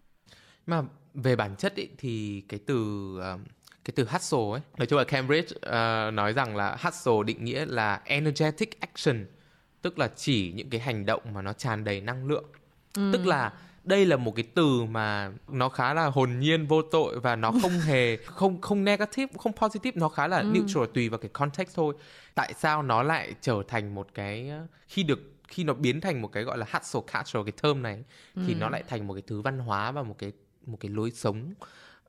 Mà 0.66 0.82
về 1.14 1.36
bản 1.36 1.56
chất 1.56 1.74
ý, 1.74 1.88
thì 1.98 2.44
cái 2.48 2.60
từ 2.66 3.08
ờ, 3.20 3.38
cái 3.84 3.92
từ 3.96 4.04
hustle 4.10 4.50
ấy 4.52 4.60
nói 4.76 4.86
chung 4.86 4.98
là 4.98 5.04
Cambridge 5.04 5.56
uh, 5.56 6.14
nói 6.14 6.32
rằng 6.32 6.56
là 6.56 6.76
hustle 6.82 7.22
định 7.26 7.44
nghĩa 7.44 7.66
là 7.66 8.00
energetic 8.04 8.80
action 8.80 9.26
tức 9.82 9.98
là 9.98 10.08
chỉ 10.16 10.52
những 10.52 10.70
cái 10.70 10.80
hành 10.80 11.06
động 11.06 11.22
mà 11.32 11.42
nó 11.42 11.52
tràn 11.52 11.84
đầy 11.84 12.00
năng 12.00 12.26
lượng 12.26 12.44
ừ. 12.96 13.10
tức 13.12 13.26
là 13.26 13.52
đây 13.84 14.06
là 14.06 14.16
một 14.16 14.32
cái 14.36 14.44
từ 14.54 14.84
mà 14.84 15.32
nó 15.48 15.68
khá 15.68 15.94
là 15.94 16.06
hồn 16.06 16.40
nhiên 16.40 16.66
vô 16.66 16.82
tội 16.82 17.20
và 17.20 17.36
nó 17.36 17.52
không 17.62 17.70
hề 17.70 18.16
không 18.16 18.60
không 18.60 18.84
negative 18.84 19.32
không 19.38 19.52
positive 19.52 20.00
nó 20.00 20.08
khá 20.08 20.26
là 20.26 20.38
ừ. 20.38 20.50
neutral 20.54 20.84
tùy 20.94 21.08
vào 21.08 21.18
cái 21.18 21.28
context 21.32 21.76
thôi 21.76 21.94
tại 22.34 22.54
sao 22.58 22.82
nó 22.82 23.02
lại 23.02 23.34
trở 23.40 23.62
thành 23.68 23.94
một 23.94 24.08
cái 24.14 24.52
khi 24.88 25.02
được 25.02 25.20
khi 25.48 25.64
nó 25.64 25.74
biến 25.74 26.00
thành 26.00 26.22
một 26.22 26.28
cái 26.32 26.42
gọi 26.42 26.58
là 26.58 26.66
hustle 26.72 27.00
culture 27.00 27.40
cái 27.44 27.52
term 27.62 27.82
này 27.82 28.04
ừ. 28.34 28.42
thì 28.46 28.54
nó 28.54 28.68
lại 28.68 28.82
thành 28.88 29.06
một 29.06 29.14
cái 29.14 29.22
thứ 29.26 29.40
văn 29.40 29.58
hóa 29.58 29.92
và 29.92 30.02
một 30.02 30.14
cái 30.18 30.32
một 30.66 30.76
cái 30.80 30.90
lối 30.90 31.10
sống 31.10 31.54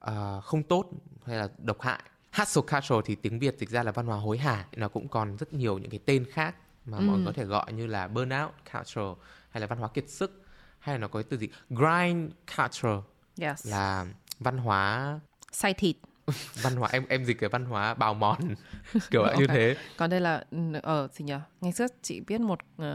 uh, 0.09 0.43
không 0.43 0.63
tốt 0.63 0.89
hay 1.25 1.37
là 1.37 1.47
độc 1.57 1.81
hại 1.81 1.99
hustle 2.37 2.61
culture 2.61 3.01
thì 3.05 3.15
tiếng 3.15 3.39
việt 3.39 3.59
dịch 3.59 3.69
ra 3.69 3.83
là 3.83 3.91
văn 3.91 4.05
hóa 4.05 4.17
hối 4.17 4.37
hả 4.37 4.65
nó 4.75 4.87
cũng 4.87 5.07
còn 5.07 5.37
rất 5.37 5.53
nhiều 5.53 5.77
những 5.77 5.89
cái 5.89 5.99
tên 6.05 6.25
khác 6.31 6.55
mà 6.85 6.97
ừ. 6.97 7.01
mọi 7.01 7.17
người 7.17 7.25
có 7.25 7.31
thể 7.31 7.45
gọi 7.45 7.73
như 7.73 7.87
là 7.87 8.07
burnout 8.07 8.51
culture 8.73 9.21
hay 9.49 9.61
là 9.61 9.67
văn 9.67 9.79
hóa 9.79 9.89
kiệt 9.93 10.09
sức 10.09 10.44
hay 10.85 10.95
là 10.95 10.99
nó 10.99 11.07
có 11.07 11.23
từ 11.29 11.37
gì? 11.37 11.47
Grind 11.69 12.31
culture 12.57 13.01
yes. 13.41 13.67
là 13.67 14.05
văn 14.39 14.57
hóa 14.57 15.19
say 15.51 15.73
thịt. 15.73 15.95
Văn 16.61 16.75
hóa 16.75 16.89
em 16.91 17.05
em 17.09 17.25
dịch 17.25 17.39
cái 17.39 17.49
văn 17.49 17.65
hóa 17.65 17.93
bào 17.93 18.13
mòn 18.13 18.37
kiểu 19.11 19.21
okay. 19.21 19.37
như 19.37 19.47
thế. 19.47 19.75
Còn 19.97 20.09
đây 20.09 20.21
là 20.21 20.43
ở 20.83 21.07
gì 21.13 21.25
nhỉ? 21.25 21.33
Ngày 21.61 21.71
trước 21.71 21.91
chị 22.01 22.19
biết 22.19 22.41
một 22.41 22.59
uh, 22.81 22.85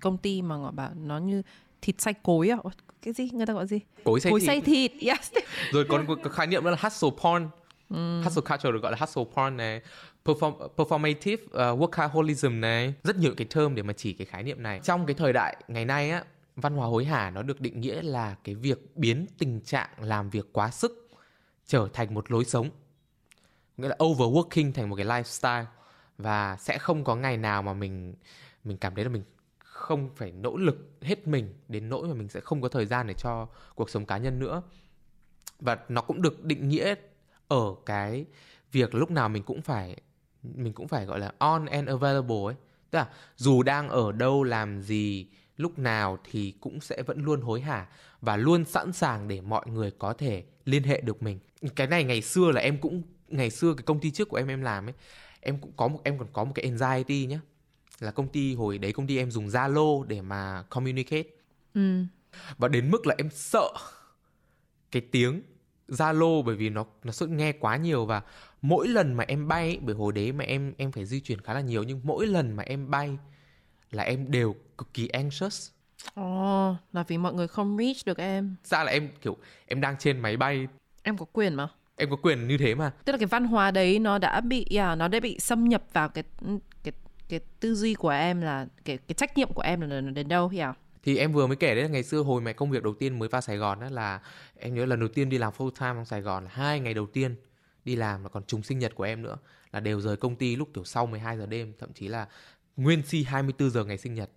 công 0.00 0.18
ty 0.18 0.42
mà 0.42 0.56
gọi 0.56 0.72
bảo 0.72 0.90
nó 0.94 1.18
như 1.18 1.42
thịt 1.82 2.00
xay 2.00 2.14
cối 2.22 2.48
à? 2.48 2.56
Cái 3.02 3.14
gì? 3.14 3.30
Người 3.32 3.46
ta 3.46 3.52
gọi 3.52 3.66
gì? 3.66 3.80
Cối 4.04 4.20
xay 4.20 4.30
cối 4.30 4.40
thịt. 4.40 4.46
xay 4.46 4.60
thịt 4.60 4.92
yes. 5.00 5.32
Rồi 5.72 5.86
còn 5.88 6.06
có 6.22 6.30
khái 6.30 6.46
niệm 6.46 6.64
đó 6.64 6.70
là 6.70 6.76
hustle 6.80 7.10
porn. 7.22 7.48
Mm. 7.88 8.22
Hustle 8.24 8.42
culture 8.42 8.72
được 8.72 8.82
gọi 8.82 8.92
là 8.92 8.98
hustle 9.00 9.24
porn 9.34 9.56
này. 9.56 9.80
Perform, 10.24 10.68
performative 10.76 11.44
uh, 11.44 11.80
workaholism 11.80 12.60
này. 12.60 12.94
Rất 13.02 13.16
nhiều 13.16 13.34
cái 13.36 13.46
term 13.54 13.74
để 13.74 13.82
mà 13.82 13.92
chỉ 13.92 14.12
cái 14.12 14.26
khái 14.26 14.42
niệm 14.42 14.62
này. 14.62 14.80
Trong 14.82 15.06
cái 15.06 15.14
thời 15.14 15.32
đại 15.32 15.56
ngày 15.68 15.84
nay 15.84 16.10
á 16.10 16.24
văn 16.56 16.74
hóa 16.76 16.86
hối 16.86 17.04
hả 17.04 17.30
nó 17.30 17.42
được 17.42 17.60
định 17.60 17.80
nghĩa 17.80 18.02
là 18.02 18.36
cái 18.44 18.54
việc 18.54 18.96
biến 18.96 19.26
tình 19.38 19.60
trạng 19.60 19.88
làm 19.98 20.30
việc 20.30 20.46
quá 20.52 20.70
sức 20.70 21.10
trở 21.66 21.88
thành 21.92 22.14
một 22.14 22.30
lối 22.30 22.44
sống. 22.44 22.70
Nghĩa 23.76 23.88
là 23.88 23.96
overworking 23.98 24.72
thành 24.72 24.90
một 24.90 24.96
cái 24.96 25.06
lifestyle 25.06 25.64
và 26.18 26.56
sẽ 26.56 26.78
không 26.78 27.04
có 27.04 27.16
ngày 27.16 27.36
nào 27.36 27.62
mà 27.62 27.72
mình 27.72 28.14
mình 28.64 28.78
cảm 28.78 28.94
thấy 28.94 29.04
là 29.04 29.10
mình 29.10 29.22
không 29.58 30.10
phải 30.16 30.32
nỗ 30.32 30.56
lực 30.56 30.90
hết 31.00 31.26
mình, 31.26 31.54
đến 31.68 31.88
nỗi 31.88 32.08
mà 32.08 32.14
mình 32.14 32.28
sẽ 32.28 32.40
không 32.40 32.60
có 32.60 32.68
thời 32.68 32.86
gian 32.86 33.06
để 33.06 33.14
cho 33.14 33.48
cuộc 33.74 33.90
sống 33.90 34.06
cá 34.06 34.18
nhân 34.18 34.38
nữa. 34.38 34.62
Và 35.60 35.78
nó 35.88 36.00
cũng 36.00 36.22
được 36.22 36.44
định 36.44 36.68
nghĩa 36.68 36.94
ở 37.48 37.74
cái 37.86 38.26
việc 38.72 38.94
lúc 38.94 39.10
nào 39.10 39.28
mình 39.28 39.42
cũng 39.42 39.62
phải, 39.62 39.96
mình 40.42 40.72
cũng 40.72 40.88
phải 40.88 41.04
gọi 41.04 41.20
là 41.20 41.32
on 41.38 41.66
and 41.66 41.88
available 41.88 42.44
ấy. 42.46 42.54
Tức 42.90 42.98
là 42.98 43.08
dù 43.36 43.62
đang 43.62 43.88
ở 43.88 44.12
đâu, 44.12 44.44
làm 44.44 44.82
gì 44.82 45.26
lúc 45.56 45.78
nào 45.78 46.18
thì 46.30 46.54
cũng 46.60 46.80
sẽ 46.80 47.02
vẫn 47.02 47.24
luôn 47.24 47.40
hối 47.40 47.60
hả 47.60 47.86
và 48.20 48.36
luôn 48.36 48.64
sẵn 48.64 48.92
sàng 48.92 49.28
để 49.28 49.40
mọi 49.40 49.66
người 49.66 49.90
có 49.90 50.12
thể 50.12 50.44
liên 50.64 50.82
hệ 50.82 51.00
được 51.00 51.22
mình 51.22 51.38
cái 51.76 51.86
này 51.86 52.04
ngày 52.04 52.22
xưa 52.22 52.50
là 52.50 52.60
em 52.60 52.78
cũng 52.80 53.02
ngày 53.28 53.50
xưa 53.50 53.74
cái 53.76 53.82
công 53.82 54.00
ty 54.00 54.10
trước 54.10 54.28
của 54.28 54.36
em 54.36 54.48
em 54.48 54.62
làm 54.62 54.86
ấy 54.86 54.94
em 55.40 55.58
cũng 55.58 55.72
có 55.76 55.88
một 55.88 56.00
em 56.04 56.18
còn 56.18 56.28
có 56.32 56.44
một 56.44 56.52
cái 56.54 56.64
anxiety 56.64 57.26
nhá 57.26 57.40
là 58.00 58.10
công 58.10 58.28
ty 58.28 58.54
hồi 58.54 58.78
đấy 58.78 58.92
công 58.92 59.06
ty 59.06 59.16
em 59.18 59.30
dùng 59.30 59.46
Zalo 59.46 60.02
để 60.02 60.22
mà 60.22 60.64
communicate 60.70 61.28
ừ. 61.74 62.04
và 62.58 62.68
đến 62.68 62.90
mức 62.90 63.06
là 63.06 63.14
em 63.18 63.30
sợ 63.30 63.68
cái 64.90 65.02
tiếng 65.10 65.42
Zalo 65.88 66.42
bởi 66.42 66.56
vì 66.56 66.70
nó 66.70 66.86
nó 67.04 67.12
sẽ 67.12 67.26
nghe 67.26 67.52
quá 67.52 67.76
nhiều 67.76 68.06
và 68.06 68.22
mỗi 68.62 68.88
lần 68.88 69.14
mà 69.14 69.24
em 69.28 69.48
bay 69.48 69.78
bởi 69.82 69.94
hồi 69.94 70.12
đấy 70.12 70.32
mà 70.32 70.44
em 70.44 70.74
em 70.76 70.92
phải 70.92 71.04
di 71.04 71.20
chuyển 71.20 71.40
khá 71.40 71.54
là 71.54 71.60
nhiều 71.60 71.82
nhưng 71.82 72.00
mỗi 72.04 72.26
lần 72.26 72.56
mà 72.56 72.62
em 72.62 72.90
bay 72.90 73.18
là 73.94 74.02
em 74.02 74.30
đều 74.30 74.54
cực 74.78 74.94
kỳ 74.94 75.08
anxious 75.08 75.70
Ồ, 76.14 76.70
oh, 76.70 76.76
là 76.92 77.02
vì 77.02 77.18
mọi 77.18 77.34
người 77.34 77.48
không 77.48 77.76
reach 77.78 77.96
được 78.06 78.18
em. 78.18 78.54
Ra 78.64 78.84
là 78.84 78.92
em 78.92 79.08
kiểu 79.22 79.36
em 79.66 79.80
đang 79.80 79.96
trên 79.98 80.20
máy 80.20 80.36
bay. 80.36 80.66
Em 81.02 81.16
có 81.16 81.26
quyền 81.32 81.54
mà. 81.54 81.68
Em 81.96 82.10
có 82.10 82.16
quyền 82.16 82.48
như 82.48 82.58
thế 82.58 82.74
mà. 82.74 82.92
Tức 83.04 83.12
là 83.12 83.18
cái 83.18 83.26
văn 83.26 83.44
hóa 83.44 83.70
đấy 83.70 83.98
nó 83.98 84.18
đã 84.18 84.40
bị 84.40 84.66
yeah, 84.70 84.98
nó 84.98 85.08
đã 85.08 85.20
bị 85.20 85.38
xâm 85.38 85.64
nhập 85.64 85.84
vào 85.92 86.08
cái 86.08 86.24
cái 86.82 86.92
cái 87.28 87.40
tư 87.60 87.74
duy 87.74 87.94
của 87.94 88.08
em 88.08 88.40
là 88.40 88.66
cái 88.84 88.98
cái 88.98 89.14
trách 89.14 89.36
nhiệm 89.36 89.52
của 89.52 89.62
em 89.62 89.80
là 89.80 90.00
đến 90.00 90.28
đâu 90.28 90.50
yeah. 90.56 90.76
Thì 91.02 91.16
em 91.16 91.32
vừa 91.32 91.46
mới 91.46 91.56
kể 91.56 91.74
đấy 91.74 91.82
là 91.82 91.88
ngày 91.88 92.02
xưa 92.02 92.22
hồi 92.22 92.40
mẹ 92.40 92.52
công 92.52 92.70
việc 92.70 92.82
đầu 92.82 92.94
tiên 92.94 93.18
mới 93.18 93.28
vào 93.28 93.40
Sài 93.40 93.56
Gòn 93.56 93.80
đó 93.80 93.86
là 93.90 94.20
em 94.56 94.74
nhớ 94.74 94.86
lần 94.86 95.00
đầu 95.00 95.08
tiên 95.08 95.28
đi 95.28 95.38
làm 95.38 95.52
full 95.58 95.70
time 95.70 95.94
trong 95.94 96.04
Sài 96.04 96.20
Gòn 96.20 96.44
là 96.44 96.50
hai 96.52 96.80
ngày 96.80 96.94
đầu 96.94 97.06
tiên 97.06 97.36
đi 97.84 97.96
làm 97.96 98.22
là 98.22 98.28
còn 98.28 98.44
trùng 98.46 98.62
sinh 98.62 98.78
nhật 98.78 98.94
của 98.94 99.04
em 99.04 99.22
nữa 99.22 99.36
là 99.72 99.80
đều 99.80 100.00
rời 100.00 100.16
công 100.16 100.36
ty 100.36 100.56
lúc 100.56 100.68
kiểu 100.74 100.84
sau 100.84 101.06
12 101.06 101.38
giờ 101.38 101.46
đêm 101.46 101.72
thậm 101.78 101.92
chí 101.92 102.08
là 102.08 102.26
nguyên 102.76 103.02
si 103.02 103.22
24 103.22 103.70
giờ 103.70 103.84
ngày 103.84 103.98
sinh 103.98 104.14
nhật. 104.14 104.30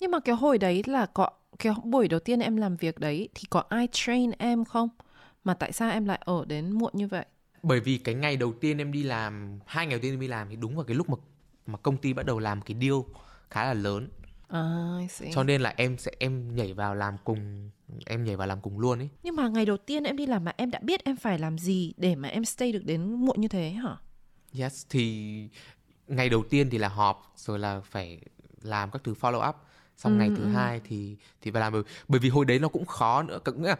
Nhưng 0.00 0.10
mà 0.10 0.20
cái 0.20 0.34
hồi 0.34 0.58
đấy 0.58 0.82
là 0.86 1.06
có 1.06 1.30
cái 1.58 1.72
buổi 1.84 2.08
đầu 2.08 2.20
tiên 2.20 2.40
em 2.40 2.56
làm 2.56 2.76
việc 2.76 2.98
đấy 2.98 3.28
thì 3.34 3.42
có 3.50 3.64
ai 3.68 3.88
train 3.92 4.30
em 4.30 4.64
không? 4.64 4.88
Mà 5.44 5.54
tại 5.54 5.72
sao 5.72 5.90
em 5.90 6.04
lại 6.04 6.22
ở 6.24 6.44
đến 6.48 6.72
muộn 6.72 6.92
như 6.94 7.08
vậy? 7.08 7.24
Bởi 7.62 7.80
vì 7.80 7.98
cái 7.98 8.14
ngày 8.14 8.36
đầu 8.36 8.52
tiên 8.52 8.78
em 8.78 8.92
đi 8.92 9.02
làm 9.02 9.58
hai 9.66 9.86
ngày 9.86 9.94
đầu 9.94 10.02
tiên 10.02 10.12
em 10.12 10.20
đi 10.20 10.28
làm 10.28 10.48
thì 10.50 10.56
đúng 10.56 10.76
vào 10.76 10.84
cái 10.84 10.96
lúc 10.96 11.10
mà 11.10 11.16
mà 11.66 11.78
công 11.78 11.96
ty 11.96 12.12
bắt 12.12 12.26
đầu 12.26 12.38
làm 12.38 12.62
cái 12.62 12.76
deal 12.80 12.94
khá 13.50 13.64
là 13.64 13.74
lớn. 13.74 14.08
À, 14.48 14.98
cho 15.32 15.44
nên 15.44 15.60
là 15.60 15.74
em 15.76 15.98
sẽ 15.98 16.12
em 16.18 16.54
nhảy 16.56 16.72
vào 16.72 16.94
làm 16.94 17.16
cùng 17.24 17.70
em 18.06 18.24
nhảy 18.24 18.36
vào 18.36 18.46
làm 18.46 18.60
cùng 18.60 18.78
luôn 18.78 18.98
ấy. 18.98 19.08
Nhưng 19.22 19.36
mà 19.36 19.48
ngày 19.48 19.66
đầu 19.66 19.76
tiên 19.76 20.04
em 20.04 20.16
đi 20.16 20.26
làm 20.26 20.44
mà 20.44 20.52
em 20.56 20.70
đã 20.70 20.78
biết 20.82 21.04
em 21.04 21.16
phải 21.16 21.38
làm 21.38 21.58
gì 21.58 21.92
để 21.96 22.14
mà 22.14 22.28
em 22.28 22.44
stay 22.44 22.72
được 22.72 22.84
đến 22.84 23.12
muộn 23.12 23.40
như 23.40 23.48
thế 23.48 23.70
hả? 23.70 23.96
Yes 24.58 24.86
thì 24.90 25.48
ngày 26.08 26.28
đầu 26.28 26.44
tiên 26.50 26.70
thì 26.70 26.78
là 26.78 26.88
họp 26.88 27.32
rồi 27.36 27.58
là 27.58 27.80
phải 27.80 28.20
làm 28.62 28.90
các 28.90 29.04
thứ 29.04 29.14
follow 29.20 29.48
up. 29.48 29.56
Xong 29.96 30.12
ừ, 30.12 30.18
ngày 30.18 30.30
thứ 30.36 30.42
ừ. 30.42 30.48
hai 30.48 30.80
thì 30.88 31.16
thì 31.40 31.50
phải 31.50 31.60
làm 31.60 31.72
bởi, 31.72 31.82
bởi 32.08 32.20
vì 32.20 32.28
hồi 32.28 32.44
đấy 32.44 32.58
nó 32.58 32.68
cũng 32.68 32.86
khó 32.86 33.22
nữa. 33.22 33.38
Nghĩa 33.56 33.68
là 33.68 33.76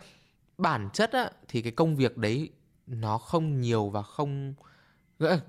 bản 0.58 0.88
chất 0.92 1.12
á 1.12 1.30
thì 1.48 1.62
cái 1.62 1.72
công 1.72 1.96
việc 1.96 2.16
đấy 2.16 2.50
nó 2.86 3.18
không 3.18 3.60
nhiều 3.60 3.88
và 3.88 4.02
không 4.02 4.54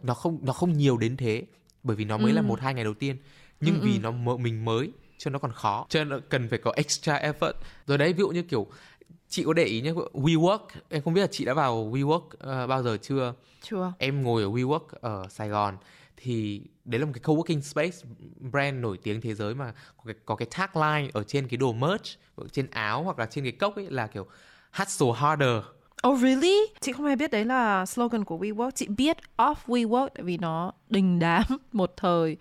nó 0.04 0.14
không 0.14 0.40
nó 0.42 0.54
không 0.54 0.74
nhiều 0.74 0.98
đến 0.98 1.18
thế. 1.18 1.44
Bởi 1.84 1.96
vì 1.96 2.06
nó 2.06 2.18
mới 2.18 2.32
ừ. 2.32 2.36
là 2.36 2.42
một 2.42 2.60
hai 2.60 2.74
ngày 2.74 2.84
đầu 2.84 2.94
tiên. 2.94 3.18
Nhưng 3.60 3.80
ừ, 3.80 3.86
vì 3.86 3.94
ừ. 3.94 4.00
nó 4.00 4.38
mình 4.38 4.66
mới 4.66 4.92
cho 5.18 5.32
nó 5.32 5.40
còn 5.40 5.52
khó. 5.52 5.86
Cho 5.90 6.04
nên 6.04 6.22
cần 6.30 6.50
phải 6.50 6.60
có 6.60 6.72
extra 6.76 7.20
effort. 7.20 7.54
Rồi 7.88 7.98
đấy 7.98 8.14
ví 8.14 8.20
dụ 8.20 8.30
như 8.30 8.44
kiểu 8.44 8.68
chị 9.30 9.44
có 9.44 9.54
để 9.54 9.64
ý 9.64 9.82
nhé 9.82 9.92
WeWork. 10.14 10.60
Em 10.90 11.02
không 11.02 11.14
biết 11.14 11.22
là 11.22 11.28
chị 11.32 11.46
đã 11.46 11.54
vào 11.54 11.92
WeWork 11.92 12.26
uh, 12.64 12.70
bao 12.70 12.84
giờ 12.84 12.98
chưa? 13.02 13.34
Chưa. 13.62 13.94
Em 13.98 14.24
ngồi 14.24 14.44
ở 14.44 14.50
WeWork 14.50 14.86
ở 15.02 15.28
Sài 15.30 15.50
Gòn 15.50 15.78
thì 16.18 16.62
đấy 16.86 17.00
là 17.00 17.06
một 17.06 17.12
cái 17.14 17.22
coworking 17.24 17.62
space 17.62 17.98
brand 18.52 18.80
nổi 18.80 18.98
tiếng 19.04 19.22
thế 19.22 19.34
giới 19.34 19.56
mà 19.56 19.74
có 19.98 20.04
cái, 20.06 20.16
có 20.26 20.36
cái 20.36 20.48
tagline 20.58 21.12
ở 21.14 21.24
trên 21.24 21.48
cái 21.48 21.58
đồ 21.58 21.74
merch 21.74 22.06
ở 22.36 22.48
trên 22.52 22.68
áo 22.72 23.04
hoặc 23.04 23.20
là 23.20 23.26
trên 23.26 23.44
cái 23.44 23.54
cốc 23.54 23.76
ấy 23.76 23.90
là 23.90 24.08
kiểu 24.08 24.28
hustle 24.72 25.12
harder 25.16 25.64
Oh 26.08 26.20
really? 26.20 26.58
Chị 26.80 26.94
không 26.94 27.06
hề 27.06 27.16
biết 27.16 27.32
đấy 27.32 27.46
là 27.46 27.86
slogan 27.86 28.24
của 28.24 28.38
WeWork. 28.38 28.72
Chị 28.72 28.88
biết 28.88 29.18
off 29.38 29.56
WeWork 29.68 30.10
tại 30.16 30.24
vì 30.24 30.38
nó 30.38 30.72
đình 30.90 31.20
đám 31.20 31.44
một 31.72 31.94
thời 31.98 32.38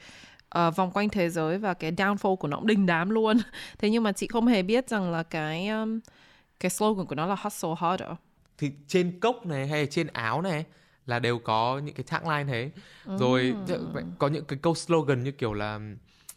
uh, 0.59 0.77
vòng 0.77 0.91
quanh 0.91 1.09
thế 1.09 1.31
giới 1.31 1.59
và 1.59 1.75
cái 1.75 1.93
downfall 1.93 2.37
của 2.37 2.49
nó 2.49 2.57
cũng 2.57 2.67
đình 2.67 2.87
đám 2.87 3.11
luôn. 3.11 3.39
Thế 3.79 3.91
nhưng 3.91 4.03
mà 4.03 4.13
chị 4.13 4.27
không 4.27 4.47
hề 4.47 4.63
biết 4.63 4.89
rằng 4.89 5.11
là 5.11 5.23
cái 5.23 5.69
um, 5.69 6.01
cái 6.61 6.71
slogan 6.71 7.07
của 7.07 7.15
nó 7.15 7.27
là 7.27 7.37
hustle 7.43 7.75
harder. 7.79 8.09
Thì 8.59 8.73
trên 8.89 9.21
cốc 9.21 9.47
này 9.47 9.67
hay 9.67 9.87
trên 9.87 10.07
áo 10.07 10.43
này 10.43 10.65
là 11.07 11.19
đều 11.19 11.39
có 11.39 11.81
những 11.85 11.95
cái 11.95 12.05
tagline 12.11 12.53
thế. 12.53 12.71
Rồi 13.19 13.55
mm. 13.69 14.11
có 14.19 14.29
những 14.29 14.45
cái 14.45 14.59
câu 14.63 14.75
slogan 14.75 15.25
như 15.25 15.33
kiểu 15.33 15.53
là 15.55 15.81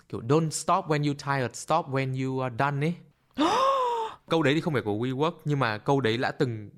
kiểu 0.10 0.22
don't 0.22 0.50
stop 0.50 0.86
when 0.86 1.08
you 1.08 1.14
tired 1.14 1.56
stop 1.56 1.86
when 1.86 2.26
you 2.26 2.40
are 2.40 2.56
done 2.60 2.88
ấy. 2.88 2.96
Câu 4.30 4.44
đấy 4.44 4.54
thì 4.54 4.62
không 4.62 4.74
phải 4.74 4.82
của 4.82 4.94
WeWork 4.94 5.32
nhưng 5.46 5.60
mà 5.60 5.78
câu 5.78 6.02
đấy 6.02 6.18
đã 6.18 6.32
từng 6.32 6.70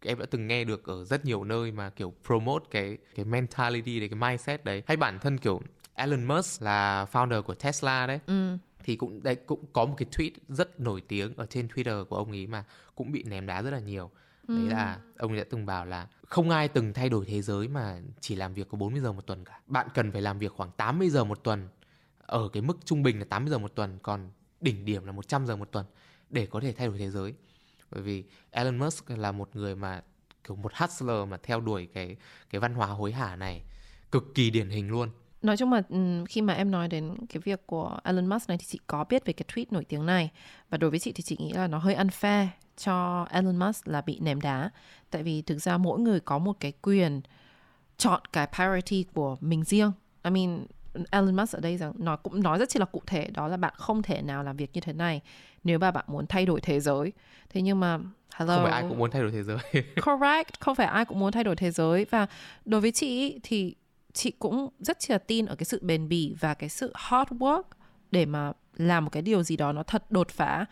em 0.00 0.18
đã 0.18 0.26
từng 0.30 0.46
nghe 0.46 0.64
được 0.64 0.86
ở 0.86 1.04
rất 1.04 1.24
nhiều 1.24 1.44
nơi 1.44 1.72
mà 1.72 1.90
kiểu 1.90 2.12
promote 2.26 2.64
cái 2.70 2.98
cái 3.14 3.24
mentality 3.24 4.00
đấy 4.00 4.08
cái 4.08 4.18
mindset 4.30 4.64
đấy. 4.64 4.82
Hay 4.86 4.96
bản 4.96 5.18
thân 5.18 5.38
kiểu 5.38 5.60
Elon 5.94 6.24
Musk 6.24 6.62
là 6.62 7.06
founder 7.12 7.42
của 7.42 7.54
Tesla 7.54 8.06
đấy. 8.06 8.20
Ừ. 8.26 8.56
thì 8.84 8.96
cũng 8.96 9.22
đây 9.22 9.34
cũng 9.34 9.64
có 9.72 9.84
một 9.84 9.94
cái 9.98 10.08
tweet 10.10 10.30
rất 10.48 10.80
nổi 10.80 11.02
tiếng 11.08 11.34
ở 11.36 11.46
trên 11.46 11.68
Twitter 11.74 12.04
của 12.04 12.16
ông 12.16 12.30
ấy 12.30 12.46
mà 12.46 12.64
cũng 12.94 13.12
bị 13.12 13.22
ném 13.22 13.46
đá 13.46 13.62
rất 13.62 13.70
là 13.70 13.78
nhiều 13.78 14.10
đấy 14.48 14.64
Ừ. 14.64 14.70
là 14.70 14.98
ông 15.18 15.36
đã 15.36 15.44
từng 15.50 15.66
bảo 15.66 15.86
là 15.86 16.06
không 16.26 16.50
ai 16.50 16.68
từng 16.68 16.92
thay 16.92 17.08
đổi 17.08 17.24
thế 17.26 17.42
giới 17.42 17.68
mà 17.68 18.00
chỉ 18.20 18.34
làm 18.34 18.54
việc 18.54 18.68
có 18.68 18.78
40 18.78 19.00
giờ 19.00 19.12
một 19.12 19.26
tuần 19.26 19.44
cả. 19.44 19.60
Bạn 19.66 19.86
cần 19.94 20.12
phải 20.12 20.22
làm 20.22 20.38
việc 20.38 20.52
khoảng 20.52 20.70
80 20.76 21.10
giờ 21.10 21.24
một 21.24 21.44
tuần 21.44 21.68
ở 22.18 22.48
cái 22.52 22.62
mức 22.62 22.78
trung 22.84 23.02
bình 23.02 23.18
là 23.18 23.24
80 23.24 23.50
giờ 23.50 23.58
một 23.58 23.74
tuần 23.74 23.98
còn 24.02 24.30
đỉnh 24.60 24.84
điểm 24.84 25.06
là 25.06 25.12
100 25.12 25.46
giờ 25.46 25.56
một 25.56 25.72
tuần 25.72 25.86
để 26.30 26.46
có 26.46 26.60
thể 26.60 26.72
thay 26.72 26.86
đổi 26.86 26.98
thế 26.98 27.10
giới. 27.10 27.34
Bởi 27.90 28.02
vì 28.02 28.24
Elon 28.50 28.78
Musk 28.78 29.10
là 29.10 29.32
một 29.32 29.56
người 29.56 29.76
mà 29.76 30.02
kiểu 30.44 30.56
một 30.56 30.72
hustler 30.74 31.28
mà 31.28 31.36
theo 31.42 31.60
đuổi 31.60 31.88
cái 31.94 32.16
cái 32.50 32.60
văn 32.60 32.74
hóa 32.74 32.86
hối 32.86 33.12
hả 33.12 33.36
này 33.36 33.62
cực 34.12 34.24
kỳ 34.34 34.50
điển 34.50 34.68
hình 34.68 34.88
luôn. 34.90 35.08
Nói 35.42 35.56
chung 35.56 35.72
là 35.72 35.82
ừm, 35.88 36.26
khi 36.26 36.42
mà 36.42 36.54
em 36.54 36.70
nói 36.70 36.88
đến 36.88 37.16
cái 37.28 37.40
việc 37.44 37.66
của 37.66 37.98
Elon 38.04 38.26
Musk 38.26 38.48
này 38.48 38.58
thì 38.58 38.64
chị 38.66 38.78
có 38.86 39.04
biết 39.04 39.24
về 39.26 39.32
cái 39.32 39.44
tweet 39.54 39.66
nổi 39.70 39.84
tiếng 39.84 40.06
này. 40.06 40.30
Và 40.70 40.78
đối 40.78 40.90
với 40.90 40.98
chị 40.98 41.12
thì 41.12 41.22
chị 41.22 41.36
nghĩ 41.40 41.52
là 41.52 41.66
nó 41.66 41.78
hơi 41.78 41.94
unfair 41.94 42.46
cho 42.76 43.26
Elon 43.30 43.56
Musk 43.56 43.88
là 43.88 44.00
bị 44.00 44.18
ném 44.20 44.40
đá. 44.40 44.70
Tại 45.10 45.22
vì 45.22 45.42
thực 45.42 45.58
ra 45.58 45.78
mỗi 45.78 46.00
người 46.00 46.20
có 46.20 46.38
một 46.38 46.56
cái 46.60 46.72
quyền 46.82 47.20
chọn 47.96 48.20
cái 48.32 48.48
priority 48.54 49.04
của 49.14 49.36
mình 49.40 49.64
riêng. 49.64 49.92
I 50.22 50.30
mean 50.30 50.66
Elon 51.10 51.36
Musk 51.36 51.54
ở 51.54 51.60
đây 51.60 51.76
rằng 51.76 51.92
nói 51.96 52.16
cũng 52.22 52.42
nói 52.42 52.58
rất 52.58 52.68
chi 52.68 52.78
là 52.78 52.86
cụ 52.86 53.02
thể 53.06 53.30
đó 53.30 53.48
là 53.48 53.56
bạn 53.56 53.74
không 53.76 54.02
thể 54.02 54.22
nào 54.22 54.42
làm 54.42 54.56
việc 54.56 54.70
như 54.72 54.80
thế 54.80 54.92
này 54.92 55.20
nếu 55.64 55.78
mà 55.78 55.90
bạn 55.90 56.04
muốn 56.08 56.26
thay 56.26 56.46
đổi 56.46 56.60
thế 56.60 56.80
giới. 56.80 57.12
Thế 57.50 57.62
nhưng 57.62 57.80
mà 57.80 57.98
hello. 58.34 58.56
Không 58.56 58.64
phải 58.64 58.72
ai 58.72 58.84
cũng 58.88 58.98
muốn 58.98 59.10
thay 59.10 59.22
đổi 59.22 59.30
thế 59.30 59.42
giới. 59.42 59.58
Correct 60.04 60.60
không 60.60 60.74
phải 60.74 60.86
ai 60.86 61.04
cũng 61.04 61.18
muốn 61.18 61.32
thay 61.32 61.44
đổi 61.44 61.56
thế 61.56 61.70
giới. 61.70 62.06
Và 62.10 62.26
đối 62.64 62.80
với 62.80 62.92
chị 62.92 63.40
thì 63.42 63.74
chị 64.12 64.30
cũng 64.30 64.68
rất 64.78 65.10
là 65.10 65.18
tin 65.18 65.46
ở 65.46 65.56
cái 65.56 65.64
sự 65.64 65.78
bền 65.82 66.08
bỉ 66.08 66.34
và 66.40 66.54
cái 66.54 66.68
sự 66.68 66.92
hard 66.94 67.32
work 67.32 67.62
để 68.10 68.26
mà 68.26 68.52
làm 68.76 69.04
một 69.04 69.10
cái 69.10 69.22
điều 69.22 69.42
gì 69.42 69.56
đó 69.56 69.72
nó 69.72 69.82
thật 69.82 70.10
đột 70.10 70.28
phá 70.28 70.66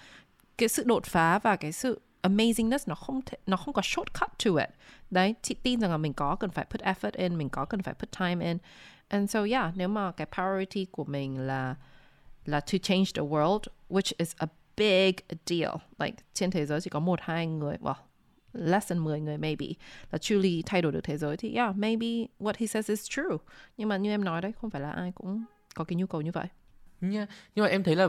cái 0.62 0.68
sự 0.68 0.84
đột 0.86 1.04
phá 1.04 1.38
và 1.38 1.56
cái 1.56 1.72
sự 1.72 2.00
amazingness 2.22 2.78
nó 2.86 2.94
không 2.94 3.22
thể, 3.22 3.38
nó 3.46 3.56
không 3.56 3.74
có 3.74 3.82
shortcut 3.82 4.30
to 4.44 4.50
it. 4.60 4.68
Đấy 5.10 5.34
chị 5.42 5.54
tin 5.62 5.80
rằng 5.80 5.90
là 5.90 5.96
mình 5.96 6.12
có 6.12 6.36
cần 6.36 6.50
phải 6.50 6.64
put 6.70 6.80
effort 6.80 7.10
in 7.12 7.38
mình 7.38 7.48
có 7.48 7.64
cần 7.64 7.82
phải 7.82 7.94
put 7.94 8.12
time 8.18 8.46
in. 8.46 8.58
And 9.08 9.30
so 9.30 9.44
yeah 9.44 9.76
nếu 9.76 9.88
mà 9.88 10.12
cái 10.12 10.26
priority 10.34 10.84
của 10.84 11.04
mình 11.04 11.38
là 11.38 11.74
là 12.44 12.60
to 12.60 12.78
change 12.82 13.10
the 13.14 13.22
world 13.22 13.60
which 13.90 14.12
is 14.16 14.34
a 14.36 14.46
big 14.76 15.14
deal. 15.46 15.74
Like 15.98 16.16
trên 16.34 16.50
thế 16.50 16.66
giới 16.66 16.80
chỉ 16.80 16.90
có 16.90 17.00
một 17.00 17.18
hai 17.22 17.46
người 17.46 17.76
well 17.80 17.94
less 18.52 18.88
than 18.88 19.04
10 19.04 19.20
người 19.20 19.38
maybe 19.38 19.66
là 20.10 20.18
truly 20.18 20.62
thay 20.66 20.82
đổi 20.82 20.92
được 20.92 21.04
thế 21.04 21.18
giới 21.18 21.36
thì 21.36 21.54
yeah 21.54 21.76
maybe 21.76 22.06
what 22.40 22.52
he 22.58 22.66
says 22.66 22.90
is 22.90 23.10
true. 23.10 23.36
Nhưng 23.76 23.88
mà 23.88 23.96
như 23.96 24.10
em 24.10 24.24
nói 24.24 24.40
đấy 24.42 24.52
không 24.60 24.70
phải 24.70 24.80
là 24.80 24.90
ai 24.90 25.12
cũng 25.12 25.44
có 25.74 25.84
cái 25.84 25.96
nhu 25.96 26.06
cầu 26.06 26.20
như 26.20 26.30
vậy. 26.32 26.46
Nha. 27.00 27.26
nhưng 27.54 27.62
mà 27.62 27.68
em 27.68 27.82
thấy 27.82 27.96
là 27.96 28.08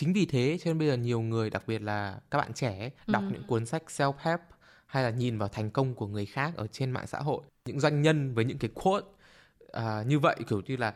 chính 0.00 0.12
vì 0.12 0.26
thế 0.26 0.58
cho 0.60 0.70
nên 0.70 0.78
bây 0.78 0.88
giờ 0.88 0.96
nhiều 0.96 1.20
người 1.20 1.50
đặc 1.50 1.62
biệt 1.66 1.82
là 1.82 2.20
các 2.30 2.38
bạn 2.38 2.52
trẻ 2.52 2.90
đọc 3.06 3.22
những 3.32 3.42
cuốn 3.46 3.66
sách 3.66 3.82
self 3.88 4.12
help 4.18 4.40
hay 4.86 5.02
là 5.02 5.10
nhìn 5.10 5.38
vào 5.38 5.48
thành 5.48 5.70
công 5.70 5.94
của 5.94 6.06
người 6.06 6.26
khác 6.26 6.52
ở 6.56 6.66
trên 6.66 6.90
mạng 6.90 7.06
xã 7.06 7.18
hội 7.18 7.42
những 7.64 7.80
doanh 7.80 8.02
nhân 8.02 8.34
với 8.34 8.44
những 8.44 8.58
cái 8.58 8.70
quote 8.74 9.06
à, 9.72 10.02
như 10.06 10.18
vậy 10.18 10.36
kiểu 10.48 10.62
như 10.66 10.76
là 10.76 10.94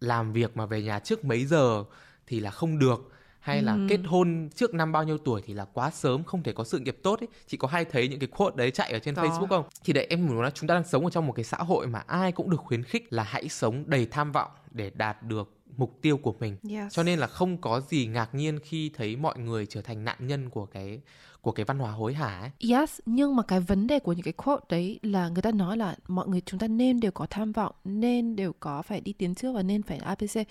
làm 0.00 0.32
việc 0.32 0.56
mà 0.56 0.66
về 0.66 0.82
nhà 0.82 0.98
trước 0.98 1.24
mấy 1.24 1.44
giờ 1.44 1.84
thì 2.26 2.40
là 2.40 2.50
không 2.50 2.78
được 2.78 3.12
hay 3.40 3.62
là 3.62 3.78
kết 3.88 4.00
hôn 4.06 4.48
trước 4.54 4.74
năm 4.74 4.92
bao 4.92 5.04
nhiêu 5.04 5.18
tuổi 5.18 5.42
thì 5.46 5.54
là 5.54 5.64
quá 5.64 5.90
sớm 5.90 6.24
không 6.24 6.42
thể 6.42 6.52
có 6.52 6.64
sự 6.64 6.78
nghiệp 6.78 6.98
tốt 7.02 7.20
ấy. 7.20 7.28
Chị 7.46 7.56
có 7.56 7.68
hay 7.68 7.84
thấy 7.84 8.08
những 8.08 8.20
cái 8.20 8.26
quote 8.26 8.56
đấy 8.56 8.70
chạy 8.70 8.92
ở 8.92 8.98
trên 8.98 9.14
Có. 9.14 9.22
Facebook 9.22 9.46
không? 9.46 9.64
Thì 9.84 9.92
đấy 9.92 10.06
em 10.10 10.26
muốn 10.26 10.40
nói 10.40 10.50
chúng 10.54 10.66
ta 10.66 10.74
đang 10.74 10.84
sống 10.84 11.04
ở 11.04 11.10
trong 11.10 11.26
một 11.26 11.32
cái 11.32 11.44
xã 11.44 11.56
hội 11.56 11.86
mà 11.86 11.98
ai 11.98 12.32
cũng 12.32 12.50
được 12.50 12.60
khuyến 12.60 12.82
khích 12.82 13.12
là 13.12 13.22
hãy 13.22 13.48
sống 13.48 13.84
đầy 13.86 14.06
tham 14.06 14.32
vọng 14.32 14.50
để 14.70 14.90
đạt 14.90 15.22
được 15.22 15.56
mục 15.76 15.98
tiêu 16.02 16.16
của 16.16 16.34
mình 16.40 16.56
Yes. 16.70 16.92
cho 16.94 17.02
nên 17.02 17.18
là 17.18 17.26
không 17.26 17.58
có 17.60 17.80
gì 17.80 18.06
ngạc 18.06 18.34
nhiên 18.34 18.58
khi 18.62 18.90
thấy 18.94 19.16
mọi 19.16 19.38
người 19.38 19.66
trở 19.66 19.82
thành 19.82 20.04
nạn 20.04 20.16
nhân 20.26 20.50
của 20.50 20.66
cái 20.66 21.00
của 21.40 21.52
cái 21.52 21.64
văn 21.64 21.78
hóa 21.78 21.90
hối 21.92 22.14
hả 22.14 22.40
ấy 22.40 22.50
Yes, 22.70 23.00
nhưng 23.06 23.36
mà 23.36 23.42
cái 23.42 23.60
vấn 23.60 23.86
đề 23.86 23.98
của 23.98 24.12
những 24.12 24.22
cái 24.22 24.32
quote 24.32 24.64
đấy 24.68 25.00
là 25.02 25.28
người 25.28 25.42
ta 25.42 25.50
nói 25.52 25.76
là 25.76 25.96
mọi 26.08 26.28
người 26.28 26.40
chúng 26.46 26.60
ta 26.60 26.68
nên 26.68 27.00
đều 27.00 27.10
có 27.12 27.26
tham 27.30 27.52
vọng, 27.52 27.74
nên 27.84 28.36
đều 28.36 28.52
có 28.60 28.82
phải 28.82 29.00
đi 29.00 29.12
tiến 29.12 29.34
trước 29.34 29.52
và 29.52 29.62
nên 29.62 29.82
phải 29.82 29.98
APC 29.98 30.48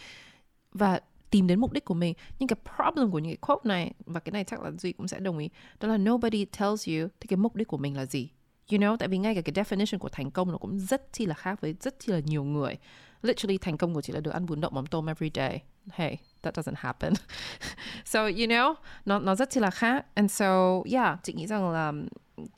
và 0.74 1.00
tìm 1.30 1.48
đến 1.48 1.60
mục 1.60 1.72
đích 1.72 1.86
của 1.86 1.94
mình. 1.94 2.14
Nhưng 2.40 2.48
cái 2.48 2.58
problem 2.76 3.12
của 3.12 3.20
những 3.20 3.32
cái 3.32 3.38
quote 3.38 3.62
này 3.70 3.92
và 4.06 4.20
cái 4.20 4.32
này 4.32 4.44
chắc 4.44 4.62
là 4.62 4.72
Duy 4.72 4.92
cũng 4.92 5.08
sẽ 5.08 5.20
đồng 5.20 5.38
ý, 5.38 5.50
đó 5.80 5.88
là 5.88 5.98
nobody 5.98 6.46
tells 6.46 6.90
you 6.90 7.08
thì 7.20 7.28
cái 7.28 7.38
mục 7.38 7.56
đích 7.56 7.68
của 7.68 7.78
mình 7.78 7.98
là 7.98 8.06
gì. 8.06 8.30
You 8.72 8.80
know, 8.80 8.98
tại 8.98 9.08
vì 9.08 9.18
ngay 9.18 9.36
cả 9.36 9.42
cái 9.42 9.64
definition 9.66 9.98
của 10.00 10.10
thành 10.10 10.32
công 10.32 10.52
nó 10.52 10.58
cũng 10.58 10.80
rất 10.80 11.14
chi 11.14 11.26
là 11.26 11.34
khác 11.36 11.62
với 11.62 11.76
rất 11.82 12.00
chi 12.00 12.12
là 12.12 12.20
nhiều 12.20 12.44
người. 12.44 12.78
Literally 13.22 13.58
thành 13.58 13.78
công 13.78 13.94
của 13.94 14.02
chị 14.02 14.14
là 14.14 14.20
được 14.20 14.32
ăn 14.32 14.46
bún 14.46 14.62
đậu 14.62 14.72
mắm 14.72 14.86
tôm 14.86 15.06
every 15.06 15.32
day. 15.36 15.62
Hey, 15.92 16.18
that 16.42 16.58
doesn't 16.58 16.76
happen. 16.78 17.14
so 18.06 18.20
you 18.20 18.32
know, 18.32 18.74
nó 19.06 19.20
nó 19.20 19.36
rất 19.36 19.58
là 19.58 19.70
khác. 19.70 20.06
And 20.14 20.32
so 20.32 20.82
yeah, 20.92 21.20
chị 21.24 21.34
nghĩ 21.34 21.48
rằng 21.48 21.72
là 21.72 21.94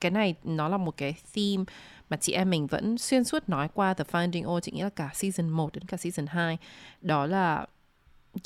cái 0.02 0.12
này 0.12 0.36
nó 0.44 0.68
là 0.68 0.78
một 0.78 0.98
cái 0.98 1.16
theme 1.34 1.64
mà 2.10 2.18
chị 2.18 2.34
em 2.34 2.50
mình 2.50 2.68
vẫn 2.68 2.98
xuyên 2.98 3.24
suốt 3.24 3.50
nói 3.50 3.70
qua 3.74 3.94
The 3.94 4.04
Finding 4.12 4.56
O 4.56 4.60
chị 4.60 4.72
nghĩ 4.72 4.82
là 4.82 4.90
cả 4.90 5.10
season 5.14 5.50
1 5.50 5.74
đến 5.74 5.84
cả 5.86 5.98
season 5.98 6.28
2 6.28 6.58
đó 7.02 7.26
là 7.26 7.66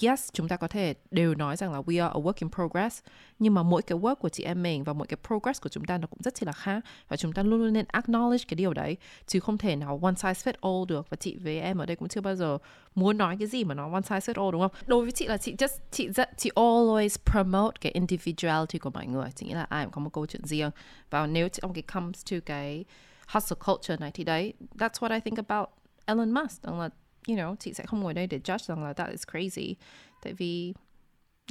yes, 0.03 0.29
chúng 0.33 0.47
ta 0.47 0.57
có 0.57 0.67
thể 0.67 0.93
đều 1.11 1.35
nói 1.35 1.55
rằng 1.55 1.73
là 1.73 1.81
we 1.81 2.03
are 2.03 2.13
a 2.13 2.19
work 2.19 2.33
in 2.35 2.51
progress, 2.51 3.03
nhưng 3.39 3.53
mà 3.53 3.63
mỗi 3.63 3.81
cái 3.81 3.97
work 3.97 4.15
của 4.15 4.29
chị 4.29 4.43
em 4.43 4.63
mình 4.63 4.83
và 4.83 4.93
mỗi 4.93 5.07
cái 5.07 5.17
progress 5.27 5.61
của 5.61 5.69
chúng 5.69 5.85
ta 5.85 5.97
nó 5.97 6.07
cũng 6.07 6.19
rất 6.23 6.43
là 6.43 6.51
khác 6.51 6.85
và 7.07 7.17
chúng 7.17 7.33
ta 7.33 7.43
luôn 7.43 7.59
luôn 7.59 7.73
nên 7.73 7.85
acknowledge 7.85 8.45
cái 8.47 8.55
điều 8.55 8.73
đấy, 8.73 8.97
chứ 9.27 9.39
không 9.39 9.57
thể 9.57 9.75
nào 9.75 9.99
one 10.03 10.13
size 10.13 10.33
fit 10.33 10.53
all 10.61 10.87
được. 10.87 11.09
Và 11.09 11.17
chị 11.19 11.35
với 11.35 11.59
em 11.59 11.77
ở 11.77 11.85
đây 11.85 11.95
cũng 11.95 12.07
chưa 12.07 12.21
bao 12.21 12.35
giờ 12.35 12.57
muốn 12.95 13.17
nói 13.17 13.35
cái 13.39 13.47
gì 13.47 13.63
mà 13.63 13.75
nó 13.75 13.91
one 13.91 14.01
size 14.01 14.19
fit 14.19 14.43
all, 14.43 14.51
đúng 14.51 14.61
không? 14.61 14.71
Đối 14.87 15.01
với 15.01 15.11
chị 15.11 15.27
là 15.27 15.37
chị 15.37 15.55
just, 15.55 15.77
chị 15.91 16.09
rất, 16.09 16.29
chị 16.37 16.51
always 16.55 17.17
promote 17.31 17.77
cái 17.81 17.91
individuality 17.91 18.79
của 18.79 18.89
mọi 18.89 19.07
người, 19.07 19.29
chị 19.35 19.45
nghĩ 19.45 19.53
là 19.53 19.63
ai 19.63 19.85
cũng 19.85 19.91
có 19.91 20.01
một 20.01 20.13
câu 20.13 20.25
chuyện 20.25 20.45
riêng. 20.45 20.69
Và 21.09 21.27
nếu 21.27 21.49
trong 21.49 21.73
cái 21.73 21.81
comes 21.81 22.25
to 22.31 22.37
cái 22.45 22.85
hustle 23.27 23.57
culture 23.65 23.97
này 23.99 24.11
thì 24.11 24.23
đấy, 24.23 24.53
that's 24.75 24.99
what 24.99 25.13
I 25.13 25.19
think 25.19 25.37
about 25.47 25.69
Elon 26.05 26.31
Musk. 26.31 26.63
Rằng 26.63 26.79
là 26.79 26.89
you 27.27 27.35
know 27.35 27.55
chị 27.59 27.73
sẽ 27.73 27.85
không 27.85 27.99
ngồi 27.99 28.13
đây 28.13 28.27
để 28.27 28.39
judge 28.43 28.65
rằng 28.67 28.83
là 28.83 28.93
that 28.93 29.09
is 29.09 29.23
crazy. 29.31 29.73
Tại 30.23 30.33
vì 30.33 30.73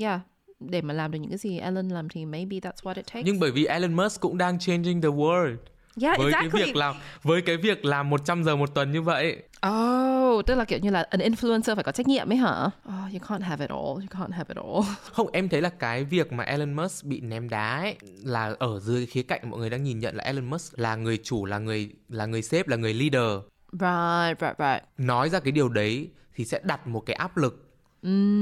yeah 0.00 0.20
để 0.60 0.82
mà 0.82 0.94
làm 0.94 1.10
được 1.10 1.18
những 1.18 1.30
cái 1.30 1.38
gì 1.38 1.58
Elon 1.58 1.88
làm 1.88 2.08
thì 2.08 2.24
maybe 2.24 2.56
that's 2.56 2.82
what 2.82 2.94
it 2.94 3.06
takes. 3.06 3.26
Nhưng 3.26 3.40
bởi 3.40 3.50
vì 3.50 3.64
Elon 3.64 3.94
Musk 3.94 4.20
cũng 4.20 4.38
đang 4.38 4.58
changing 4.58 5.02
the 5.02 5.08
world. 5.08 5.56
Yeah 6.02 6.18
với 6.18 6.26
exactly. 6.26 6.50
cái 6.52 6.66
việc 6.66 6.76
làm 6.76 6.96
với 7.22 7.42
cái 7.42 7.56
việc 7.56 7.84
làm 7.84 8.10
100 8.10 8.44
giờ 8.44 8.56
một 8.56 8.74
tuần 8.74 8.92
như 8.92 9.02
vậy. 9.02 9.42
Oh 9.66 10.46
tức 10.46 10.54
là 10.54 10.64
kiểu 10.64 10.78
như 10.78 10.90
là 10.90 11.06
an 11.10 11.20
influencer 11.20 11.74
phải 11.74 11.84
có 11.84 11.92
trách 11.92 12.08
nhiệm 12.08 12.32
ấy 12.32 12.36
hả? 12.36 12.66
Oh 12.66 13.12
you 13.12 13.18
can't 13.28 13.42
have 13.42 13.64
it 13.64 13.70
all. 13.70 13.80
You 13.80 14.08
can't 14.10 14.32
have 14.32 14.44
it 14.48 14.56
all. 14.56 14.96
Không 15.12 15.30
em 15.32 15.48
thấy 15.48 15.62
là 15.62 15.68
cái 15.68 16.04
việc 16.04 16.32
mà 16.32 16.44
Elon 16.44 16.72
Musk 16.72 17.04
bị 17.04 17.20
ném 17.20 17.48
đá 17.48 17.78
ấy 17.78 17.96
là 18.22 18.54
ở 18.58 18.80
dưới 18.80 19.06
khía 19.06 19.22
cạnh 19.22 19.50
mọi 19.50 19.60
người 19.60 19.70
đang 19.70 19.84
nhìn 19.84 19.98
nhận 19.98 20.16
là 20.16 20.24
Elon 20.24 20.50
Musk 20.50 20.78
là 20.78 20.96
người 20.96 21.18
chủ 21.22 21.44
là 21.44 21.58
người 21.58 21.90
là 22.08 22.26
người 22.26 22.42
sếp 22.42 22.68
là 22.68 22.76
người 22.76 22.94
leader 22.94 23.44
right 23.72 24.40
right 24.40 24.58
right. 24.58 24.82
Nói 24.98 25.30
ra 25.30 25.40
cái 25.40 25.52
điều 25.52 25.68
đấy 25.68 26.10
thì 26.34 26.44
sẽ 26.44 26.60
đặt 26.64 26.86
một 26.86 27.00
cái 27.00 27.16
áp 27.16 27.36
lực 27.36 27.66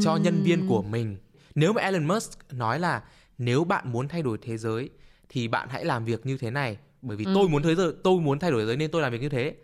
cho 0.05 0.17
nhân 0.17 0.43
viên 0.43 0.69
của 0.69 0.83
mình. 0.83 1.17
Nếu 1.55 1.73
mà 1.73 1.83
Elon 1.83 2.05
Musk 2.07 2.53
nói 2.53 2.79
là 2.79 3.03
nếu 3.38 3.64
bạn 3.64 3.93
muốn 3.93 4.09
thay 4.09 4.23
đổi 4.23 4.38
thế 4.43 4.57
giới 4.57 4.91
thì 5.29 5.49
bạn 5.49 5.69
hãy 5.71 5.85
làm 5.85 6.05
việc 6.05 6.27
như 6.27 6.38
thế 6.38 6.51
này 6.51 6.77
bởi 7.03 7.17
vì 7.17 7.25
tôi 7.35 7.49
muốn 7.49 7.62
thế 7.62 7.75
giới 7.75 7.93
tôi 8.05 8.21
muốn 8.21 8.38
thay 8.38 8.51
đổi 8.51 8.61
thế 8.61 8.67
giới 8.67 8.77
nên 8.77 8.91
tôi 8.91 9.03
làm 9.03 9.12
việc 9.12 9.21
như 9.21 9.29
thế. 9.29 9.55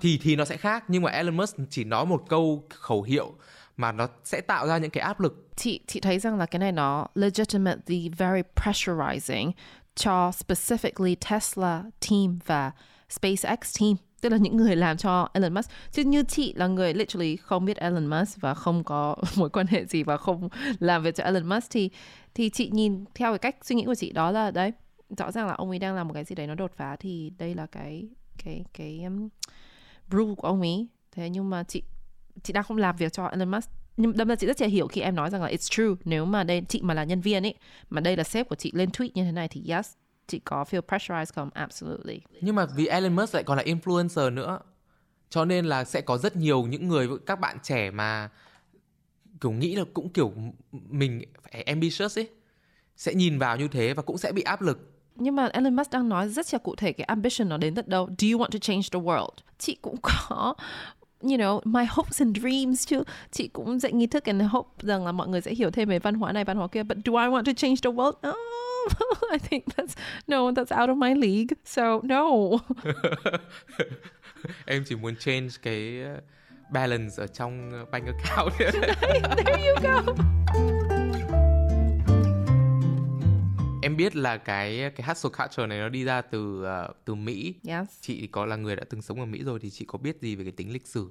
Thì 0.00 0.18
thì 0.22 0.36
nó 0.36 0.44
sẽ 0.44 0.56
khác 0.56 0.84
nhưng 0.88 1.02
mà 1.02 1.10
Elon 1.10 1.36
Musk 1.36 1.56
chỉ 1.70 1.84
nói 1.84 2.06
một 2.06 2.24
câu 2.28 2.64
khẩu 2.70 3.02
hiệu 3.02 3.34
mà 3.76 3.92
nó 3.92 4.08
sẽ 4.24 4.40
tạo 4.40 4.66
ra 4.66 4.78
những 4.78 4.90
cái 4.90 5.02
áp 5.02 5.20
lực. 5.20 5.48
Chị 5.56 5.80
chị 5.86 6.00
thấy 6.00 6.18
rằng 6.18 6.38
là 6.38 6.46
cái 6.46 6.58
này 6.58 6.72
nó 6.72 7.06
legitimately 7.14 8.08
very 8.08 8.42
pressurizing 8.56 9.52
cho 9.94 10.30
specifically 10.30 11.14
Tesla 11.30 11.84
team 12.10 12.38
và 12.46 12.72
SpaceX 13.08 13.80
team 13.80 13.94
tức 14.22 14.28
là 14.28 14.36
những 14.36 14.56
người 14.56 14.76
làm 14.76 14.96
cho 14.96 15.28
Elon 15.32 15.54
Musk. 15.54 15.70
Chứ 15.92 16.04
như 16.04 16.22
chị 16.22 16.52
là 16.56 16.66
người 16.66 16.94
literally 16.94 17.36
không 17.36 17.64
biết 17.64 17.76
Elon 17.76 18.06
Musk 18.06 18.40
và 18.40 18.54
không 18.54 18.84
có 18.84 19.16
mối 19.36 19.50
quan 19.50 19.66
hệ 19.66 19.84
gì 19.84 20.02
và 20.02 20.16
không 20.16 20.48
làm 20.78 21.02
việc 21.02 21.14
cho 21.14 21.24
Elon 21.24 21.48
Musk 21.48 21.70
thì 21.70 21.90
thì 22.34 22.50
chị 22.50 22.70
nhìn 22.72 23.04
theo 23.14 23.32
cái 23.32 23.38
cách 23.38 23.56
suy 23.62 23.76
nghĩ 23.76 23.84
của 23.84 23.94
chị 23.94 24.12
đó 24.12 24.30
là 24.30 24.50
đấy 24.50 24.72
rõ 25.18 25.32
ràng 25.32 25.46
là 25.46 25.52
ông 25.52 25.70
ấy 25.70 25.78
đang 25.78 25.94
làm 25.94 26.08
một 26.08 26.14
cái 26.14 26.24
gì 26.24 26.34
đấy 26.34 26.46
nó 26.46 26.54
đột 26.54 26.72
phá 26.76 26.96
thì 26.96 27.32
đây 27.38 27.54
là 27.54 27.66
cái 27.66 28.08
cái 28.44 28.64
cái 28.74 29.02
um, 29.04 29.28
rule 30.10 30.34
của 30.34 30.48
ông 30.48 30.60
ấy. 30.60 30.86
Thế 31.12 31.30
nhưng 31.30 31.50
mà 31.50 31.62
chị 31.62 31.82
chị 32.42 32.52
đang 32.52 32.64
không 32.64 32.76
làm 32.76 32.96
việc 32.96 33.12
cho 33.12 33.26
Elon 33.26 33.50
Musk. 33.50 33.70
Nhưng 33.96 34.16
đâm 34.16 34.28
ra 34.28 34.34
chị 34.34 34.46
rất 34.46 34.60
là 34.60 34.66
hiểu 34.66 34.86
khi 34.86 35.00
em 35.00 35.14
nói 35.14 35.30
rằng 35.30 35.42
là 35.42 35.48
it's 35.48 35.70
true. 35.70 36.02
Nếu 36.04 36.24
mà 36.24 36.44
đây 36.44 36.62
chị 36.68 36.80
mà 36.82 36.94
là 36.94 37.04
nhân 37.04 37.20
viên 37.20 37.42
ấy 37.42 37.54
mà 37.90 38.00
đây 38.00 38.16
là 38.16 38.24
sếp 38.24 38.48
của 38.48 38.56
chị 38.56 38.70
lên 38.74 38.88
tweet 38.88 39.08
như 39.14 39.24
thế 39.24 39.32
này 39.32 39.48
thì 39.48 39.64
yes 39.68 39.92
chị 40.26 40.38
có 40.38 40.64
feel 40.70 40.80
pressurized 40.80 41.32
không 41.34 41.50
absolutely 41.54 42.20
nhưng 42.40 42.54
mà 42.54 42.66
vì 42.66 42.86
Elon 42.86 43.16
Musk 43.16 43.34
lại 43.34 43.42
còn 43.42 43.56
là 43.56 43.64
influencer 43.64 44.34
nữa 44.34 44.58
cho 45.30 45.44
nên 45.44 45.64
là 45.64 45.84
sẽ 45.84 46.00
có 46.00 46.18
rất 46.18 46.36
nhiều 46.36 46.62
những 46.62 46.88
người 46.88 47.08
các 47.26 47.40
bạn 47.40 47.56
trẻ 47.62 47.90
mà 47.90 48.30
kiểu 49.40 49.50
nghĩ 49.50 49.76
là 49.76 49.84
cũng 49.94 50.08
kiểu 50.08 50.32
mình 50.70 51.22
phải 51.42 51.62
ambitious 51.62 52.18
ấy 52.18 52.28
sẽ 52.96 53.14
nhìn 53.14 53.38
vào 53.38 53.56
như 53.56 53.68
thế 53.68 53.94
và 53.94 54.02
cũng 54.02 54.18
sẽ 54.18 54.32
bị 54.32 54.42
áp 54.42 54.62
lực 54.62 54.92
nhưng 55.14 55.36
mà 55.36 55.46
Elon 55.46 55.76
Musk 55.76 55.90
đang 55.90 56.08
nói 56.08 56.28
rất 56.28 56.46
là 56.52 56.58
cụ 56.58 56.74
thể 56.76 56.92
cái 56.92 57.04
ambition 57.04 57.48
nó 57.48 57.56
đến 57.56 57.74
tận 57.74 57.84
đâu. 57.88 58.06
Do 58.18 58.28
you 58.32 58.38
want 58.38 58.48
to 58.48 58.58
change 58.58 58.82
the 58.92 58.98
world? 58.98 59.34
Chị 59.58 59.76
cũng 59.82 59.96
có 60.02 60.54
you 61.22 61.36
know, 61.36 61.60
my 61.64 61.84
hopes 61.84 62.22
and 62.22 62.38
dreams 62.38 62.86
chứ. 62.86 63.02
Chị 63.30 63.48
cũng 63.48 63.78
dạy 63.78 63.92
nghi 63.92 64.06
thức 64.06 64.24
and 64.24 64.42
hope 64.42 64.68
rằng 64.82 65.06
là 65.06 65.12
mọi 65.12 65.28
người 65.28 65.40
sẽ 65.40 65.54
hiểu 65.54 65.70
thêm 65.70 65.88
về 65.88 65.98
văn 65.98 66.14
hóa 66.14 66.32
này, 66.32 66.44
văn 66.44 66.56
hóa 66.56 66.68
kia. 66.68 66.82
But 66.82 66.98
do 67.04 67.12
I 67.12 67.28
want 67.28 67.44
to 67.44 67.52
change 67.52 67.76
the 67.82 67.90
world? 67.90 68.14
Oh, 68.28 68.36
I 69.32 69.38
think 69.38 69.64
that's 69.76 69.94
no, 70.26 70.50
that's 70.50 70.80
out 70.80 70.90
of 70.90 70.96
my 70.96 71.14
league. 71.14 71.56
So 71.64 72.00
no. 72.02 72.28
em 74.66 74.84
chỉ 74.84 74.96
muốn 74.96 75.16
change 75.16 75.48
cái 75.62 76.02
uh, 76.14 76.22
balance 76.72 77.16
ở 77.16 77.26
trong 77.26 77.82
uh, 77.82 77.90
bank 77.90 78.04
account. 78.06 78.52
There 79.44 79.66
you 79.66 79.74
go. 79.82 80.12
Em 83.82 83.96
biết 83.96 84.16
là 84.16 84.36
cái 84.36 84.90
cái 84.96 85.06
hustle 85.06 85.30
culture 85.38 85.66
này 85.66 85.78
nó 85.78 85.88
đi 85.88 86.04
ra 86.04 86.22
từ 86.22 86.64
uh, 86.64 86.96
từ 87.04 87.14
Mỹ. 87.14 87.54
Yes. 87.64 87.88
Chị 88.00 88.26
có 88.26 88.46
là 88.46 88.56
người 88.56 88.76
đã 88.76 88.84
từng 88.90 89.02
sống 89.02 89.20
ở 89.20 89.26
Mỹ 89.26 89.42
rồi 89.44 89.58
thì 89.62 89.70
chị 89.70 89.84
có 89.88 89.98
biết 89.98 90.20
gì 90.20 90.36
về 90.36 90.44
cái 90.44 90.52
tính 90.52 90.72
lịch 90.72 90.86
sử 90.86 91.10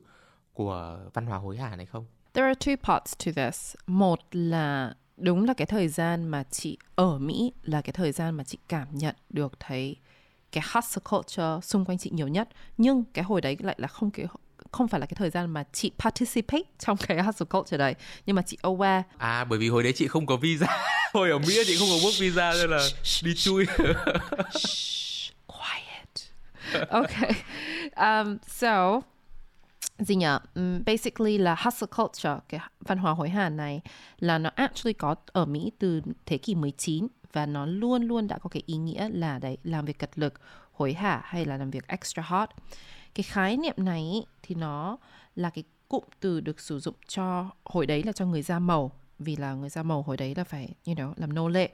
của 0.53 0.99
văn 1.13 1.25
hóa 1.25 1.37
hối 1.37 1.57
hả 1.57 1.75
này 1.75 1.85
không? 1.85 2.05
There 2.33 2.47
are 2.47 2.59
two 2.59 2.75
parts 2.75 3.13
to 3.25 3.31
this. 3.35 3.75
Một 3.87 4.19
là 4.31 4.95
đúng 5.17 5.45
là 5.45 5.53
cái 5.53 5.65
thời 5.65 5.87
gian 5.87 6.27
mà 6.27 6.43
chị 6.43 6.77
ở 6.95 7.19
Mỹ 7.19 7.53
là 7.63 7.81
cái 7.81 7.93
thời 7.93 8.11
gian 8.11 8.35
mà 8.35 8.43
chị 8.43 8.57
cảm 8.67 8.87
nhận 8.91 9.15
được 9.29 9.59
thấy 9.59 9.97
cái 10.51 10.63
hustle 10.73 11.01
culture 11.09 11.59
xung 11.63 11.85
quanh 11.85 11.97
chị 11.97 12.09
nhiều 12.13 12.27
nhất 12.27 12.49
nhưng 12.77 13.03
cái 13.13 13.25
hồi 13.25 13.41
đấy 13.41 13.57
lại 13.59 13.75
là 13.79 13.87
không 13.87 14.11
cái 14.11 14.25
không 14.71 14.87
phải 14.87 14.99
là 14.99 15.05
cái 15.05 15.15
thời 15.15 15.29
gian 15.29 15.49
mà 15.49 15.63
chị 15.71 15.91
participate 15.99 16.63
trong 16.79 16.97
cái 16.97 17.23
hustle 17.23 17.45
culture 17.49 17.77
đấy 17.77 17.95
nhưng 18.25 18.35
mà 18.35 18.41
chị 18.41 18.57
aware. 18.61 19.01
À 19.17 19.43
bởi 19.43 19.59
vì 19.59 19.69
hồi 19.69 19.83
đấy 19.83 19.93
chị 19.93 20.07
không 20.07 20.25
có 20.25 20.37
visa. 20.37 20.67
Hồi 21.13 21.29
ở 21.31 21.39
Mỹ 21.39 21.63
chị 21.67 21.77
không 21.79 21.87
có 21.91 21.97
book 22.03 22.13
visa 22.19 22.53
nên 22.53 22.69
là 22.69 22.87
đi 23.23 23.33
chui. 23.35 23.65
quiet. 25.47 26.31
Okay 26.89 27.31
um, 27.95 28.37
so 28.47 29.01
gì 29.99 30.15
nhỉ 30.15 30.27
um, 30.55 30.83
basically 30.85 31.37
là 31.37 31.55
hustle 31.63 31.87
culture 31.97 32.39
cái 32.49 32.59
văn 32.79 32.97
hóa 32.97 33.13
hối 33.13 33.29
hả 33.29 33.49
này 33.49 33.81
là 34.19 34.37
nó 34.37 34.49
actually 34.55 34.93
có 34.93 35.15
ở 35.25 35.45
Mỹ 35.45 35.71
từ 35.79 36.01
thế 36.25 36.37
kỷ 36.37 36.55
19 36.55 37.07
và 37.33 37.45
nó 37.45 37.65
luôn 37.65 38.03
luôn 38.03 38.27
đã 38.27 38.37
có 38.37 38.49
cái 38.49 38.63
ý 38.65 38.77
nghĩa 38.77 39.09
là 39.09 39.39
đấy 39.39 39.57
làm 39.63 39.85
việc 39.85 39.99
cật 39.99 40.19
lực 40.19 40.33
hối 40.71 40.93
hả 40.93 41.21
hay 41.23 41.45
là 41.45 41.57
làm 41.57 41.71
việc 41.71 41.87
extra 41.87 42.23
hard 42.23 42.51
cái 43.15 43.23
khái 43.23 43.57
niệm 43.57 43.75
này 43.77 44.25
thì 44.43 44.55
nó 44.55 44.97
là 45.35 45.49
cái 45.49 45.63
cụm 45.87 46.03
từ 46.19 46.41
được 46.41 46.59
sử 46.59 46.79
dụng 46.79 46.95
cho 47.07 47.49
hồi 47.65 47.85
đấy 47.85 48.03
là 48.03 48.11
cho 48.11 48.25
người 48.25 48.41
da 48.41 48.59
màu. 48.59 48.91
Vì 49.19 49.35
là 49.35 49.53
người 49.53 49.69
da 49.69 49.83
màu 49.83 50.01
hồi 50.01 50.17
đấy 50.17 50.33
là 50.35 50.43
phải 50.43 50.69
you 50.85 50.95
know, 50.95 51.13
làm 51.17 51.33
nô 51.33 51.47
lệ 51.47 51.69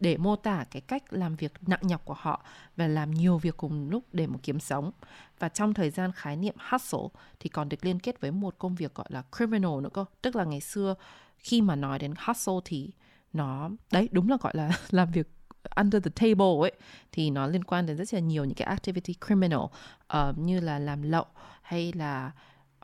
để 0.00 0.16
mô 0.16 0.36
tả 0.36 0.64
cái 0.70 0.80
cách 0.80 1.12
làm 1.12 1.36
việc 1.36 1.52
nặng 1.66 1.80
nhọc 1.82 2.04
của 2.04 2.16
họ 2.18 2.44
và 2.76 2.86
làm 2.86 3.10
nhiều 3.10 3.38
việc 3.38 3.56
cùng 3.56 3.90
lúc 3.90 4.04
để 4.12 4.26
mà 4.26 4.36
kiếm 4.42 4.60
sống. 4.60 4.90
Và 5.38 5.48
trong 5.48 5.74
thời 5.74 5.90
gian 5.90 6.12
khái 6.12 6.36
niệm 6.36 6.54
hustle 6.70 7.08
thì 7.40 7.48
còn 7.48 7.68
được 7.68 7.84
liên 7.84 8.00
kết 8.00 8.20
với 8.20 8.30
một 8.30 8.54
công 8.58 8.74
việc 8.74 8.94
gọi 8.94 9.06
là 9.10 9.22
criminal 9.36 9.80
nữa 9.82 9.90
cơ. 9.92 10.04
Tức 10.22 10.36
là 10.36 10.44
ngày 10.44 10.60
xưa 10.60 10.94
khi 11.38 11.60
mà 11.60 11.76
nói 11.76 11.98
đến 11.98 12.14
hustle 12.26 12.54
thì 12.64 12.90
nó 13.32 13.70
đấy 13.92 14.08
đúng 14.12 14.30
là 14.30 14.36
gọi 14.40 14.52
là 14.56 14.70
làm 14.90 15.10
việc 15.10 15.28
under 15.76 16.02
the 16.04 16.10
table 16.10 16.68
ấy 16.68 16.72
thì 17.12 17.30
nó 17.30 17.46
liên 17.46 17.64
quan 17.64 17.86
đến 17.86 17.96
rất 17.96 18.14
là 18.14 18.20
nhiều 18.20 18.44
những 18.44 18.54
cái 18.54 18.68
activity 18.68 19.14
criminal 19.26 19.58
uh, 19.58 20.38
như 20.38 20.60
là 20.60 20.78
làm 20.78 21.02
lậu 21.02 21.26
hay 21.62 21.92
là 21.92 22.30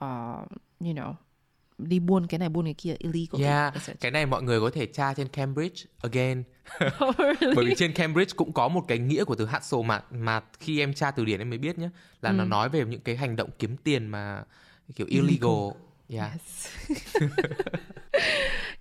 uh, 0.05 0.49
you 0.81 0.92
know 0.92 1.14
đi 1.79 1.99
buôn 1.99 2.27
cái 2.27 2.38
này 2.38 2.49
buôn 2.49 2.64
cái 2.64 2.75
kia 2.75 2.94
illegal 2.99 3.42
yeah 3.42 3.75
cái 4.01 4.11
này 4.11 4.27
mọi 4.27 4.42
người 4.42 4.61
có 4.61 4.70
thể 4.75 4.87
tra 4.87 5.14
trên 5.14 5.29
Cambridge 5.29 5.85
again 6.03 6.42
oh, 7.09 7.16
really? 7.18 7.55
bởi 7.57 7.64
vì 7.64 7.75
trên 7.77 7.92
Cambridge 7.92 8.33
cũng 8.37 8.53
có 8.53 8.68
một 8.68 8.85
cái 8.88 8.99
nghĩa 8.99 9.25
của 9.25 9.35
từ 9.35 9.47
hustle 9.47 9.83
mà 9.83 10.03
mà 10.11 10.40
khi 10.61 10.81
em 10.81 10.94
tra 10.94 11.11
từ 11.11 11.25
điển 11.25 11.38
em 11.38 11.51
mới 11.51 11.59
biết 11.59 11.79
nhé 11.79 11.88
là 12.20 12.31
ừ. 12.31 12.35
nó 12.35 12.44
nói 12.44 12.68
về 12.68 12.85
những 12.85 13.01
cái 13.01 13.16
hành 13.16 13.37
động 13.37 13.51
kiếm 13.59 13.77
tiền 13.77 14.07
mà 14.07 14.42
kiểu 14.94 15.07
illegal 15.07 15.70
yeah 16.09 16.33
yes. 16.33 16.68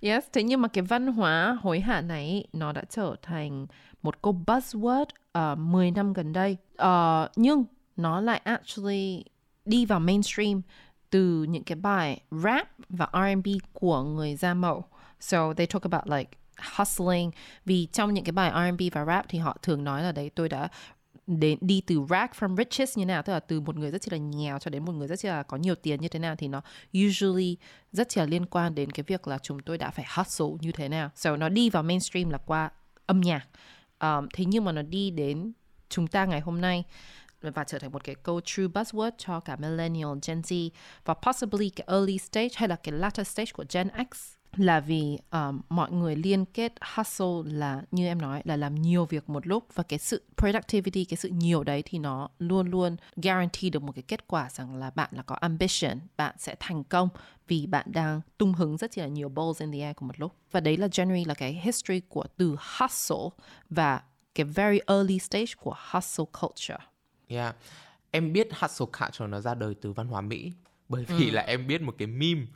yes 0.00 0.24
thế 0.32 0.42
nhưng 0.42 0.62
mà 0.62 0.68
cái 0.68 0.82
văn 0.82 1.06
hóa 1.06 1.58
hối 1.62 1.80
hả 1.80 2.00
này 2.00 2.44
nó 2.52 2.72
đã 2.72 2.82
trở 2.90 3.16
thành 3.22 3.66
một 4.04 4.22
câu 4.22 4.40
buzzword 4.46 5.06
ờ, 5.32 5.52
uh, 5.52 5.58
10 5.58 5.90
năm 5.90 6.12
gần 6.12 6.32
đây. 6.32 6.56
Uh, 6.72 7.30
nhưng 7.36 7.64
nó 7.96 8.20
lại 8.20 8.40
actually 8.44 9.24
đi 9.64 9.86
vào 9.86 10.00
mainstream 10.00 10.62
từ 11.10 11.42
những 11.48 11.64
cái 11.64 11.76
bài 11.76 12.20
rap 12.30 12.68
và 12.88 13.08
R&B 13.12 13.46
của 13.72 14.02
người 14.02 14.36
da 14.36 14.54
màu. 14.54 14.88
So 15.20 15.54
they 15.54 15.66
talk 15.66 15.82
about 15.82 16.06
like 16.06 16.30
hustling. 16.76 17.30
Vì 17.64 17.88
trong 17.92 18.14
những 18.14 18.24
cái 18.24 18.32
bài 18.32 18.50
R&B 18.50 18.82
và 18.92 19.04
rap 19.04 19.26
thì 19.28 19.38
họ 19.38 19.56
thường 19.62 19.84
nói 19.84 20.02
là 20.02 20.12
đấy 20.12 20.30
tôi 20.30 20.48
đã 20.48 20.68
đến 21.26 21.58
đi 21.60 21.82
từ 21.86 22.06
rag 22.10 22.26
from 22.38 22.56
riches 22.56 22.98
như 22.98 23.04
nào 23.04 23.22
tức 23.22 23.32
là 23.32 23.40
từ 23.40 23.60
một 23.60 23.76
người 23.76 23.90
rất 23.90 24.12
là 24.12 24.18
nghèo 24.18 24.58
cho 24.58 24.70
đến 24.70 24.84
một 24.84 24.92
người 24.92 25.08
rất 25.08 25.24
là 25.24 25.42
có 25.42 25.56
nhiều 25.56 25.74
tiền 25.74 26.00
như 26.00 26.08
thế 26.08 26.18
nào 26.18 26.36
thì 26.36 26.48
nó 26.48 26.60
usually 27.06 27.56
rất 27.92 28.16
là 28.16 28.24
liên 28.24 28.46
quan 28.46 28.74
đến 28.74 28.90
cái 28.90 29.04
việc 29.06 29.28
là 29.28 29.38
chúng 29.38 29.60
tôi 29.60 29.78
đã 29.78 29.90
phải 29.90 30.04
hustle 30.16 30.56
như 30.60 30.72
thế 30.72 30.88
nào. 30.88 31.10
So 31.14 31.36
nó 31.36 31.48
đi 31.48 31.70
vào 31.70 31.82
mainstream 31.82 32.30
là 32.30 32.38
qua 32.38 32.70
âm 33.06 33.20
nhạc 33.20 33.46
um, 34.04 34.28
thế 34.34 34.44
nhưng 34.44 34.64
mà 34.64 34.72
nó 34.72 34.82
đi 34.82 35.10
đến 35.10 35.52
chúng 35.88 36.06
ta 36.06 36.24
ngày 36.24 36.40
hôm 36.40 36.60
nay 36.60 36.84
và 37.40 37.64
trở 37.64 37.78
thành 37.78 37.92
một 37.92 38.04
cái 38.04 38.14
câu 38.14 38.40
true 38.44 38.64
buzzword 38.64 39.10
cho 39.18 39.40
cả 39.40 39.56
millennial, 39.56 40.18
Gen 40.26 40.40
Z 40.40 40.70
và 41.04 41.14
possibly 41.14 41.70
cái 41.70 41.86
early 41.90 42.18
stage 42.18 42.48
hay 42.54 42.68
là 42.68 42.76
cái 42.76 42.92
latter 42.92 43.28
stage 43.28 43.52
của 43.52 43.64
Gen 43.72 43.88
X 44.12 44.33
là 44.56 44.80
vì 44.80 45.18
um, 45.30 45.60
mọi 45.68 45.92
người 45.92 46.16
liên 46.16 46.44
kết 46.44 46.72
hustle 46.96 47.42
là 47.44 47.82
như 47.90 48.06
em 48.06 48.22
nói 48.22 48.42
là 48.44 48.56
làm 48.56 48.74
nhiều 48.74 49.04
việc 49.04 49.28
một 49.28 49.46
lúc 49.46 49.66
và 49.74 49.82
cái 49.82 49.98
sự 49.98 50.22
productivity 50.36 51.04
cái 51.04 51.16
sự 51.16 51.28
nhiều 51.28 51.64
đấy 51.64 51.82
thì 51.84 51.98
nó 51.98 52.28
luôn 52.38 52.70
luôn 52.70 52.96
guarantee 53.16 53.70
được 53.70 53.82
một 53.82 53.92
cái 53.94 54.02
kết 54.02 54.26
quả 54.26 54.50
rằng 54.50 54.74
là 54.76 54.90
bạn 54.90 55.08
là 55.12 55.22
có 55.22 55.34
ambition 55.34 55.98
bạn 56.16 56.34
sẽ 56.38 56.56
thành 56.60 56.84
công 56.84 57.08
vì 57.48 57.66
bạn 57.66 57.86
đang 57.92 58.20
tung 58.38 58.54
hứng 58.54 58.76
rất 58.76 58.98
là 58.98 59.06
nhiều 59.06 59.28
balls 59.28 59.60
in 59.60 59.72
the 59.72 59.80
air 59.80 59.96
cùng 59.96 60.08
một 60.08 60.20
lúc 60.20 60.32
và 60.50 60.60
đấy 60.60 60.76
là 60.76 60.88
generally 60.96 61.24
là 61.24 61.34
cái 61.34 61.52
history 61.52 62.00
của 62.08 62.24
từ 62.36 62.56
hustle 62.78 63.44
và 63.70 64.02
cái 64.34 64.44
very 64.44 64.78
early 64.86 65.18
stage 65.18 65.52
của 65.56 65.76
hustle 65.92 66.24
culture 66.40 66.78
Yeah. 67.28 67.56
Em 68.10 68.32
biết 68.32 68.48
hustle 68.60 68.86
culture 69.00 69.26
nó 69.26 69.40
ra 69.40 69.54
đời 69.54 69.74
từ 69.80 69.92
văn 69.92 70.06
hóa 70.06 70.20
Mỹ 70.20 70.52
bởi 70.88 71.04
vì 71.04 71.28
ừ. 71.28 71.30
là 71.30 71.42
em 71.42 71.66
biết 71.66 71.82
một 71.82 71.94
cái 71.98 72.08
meme 72.08 72.46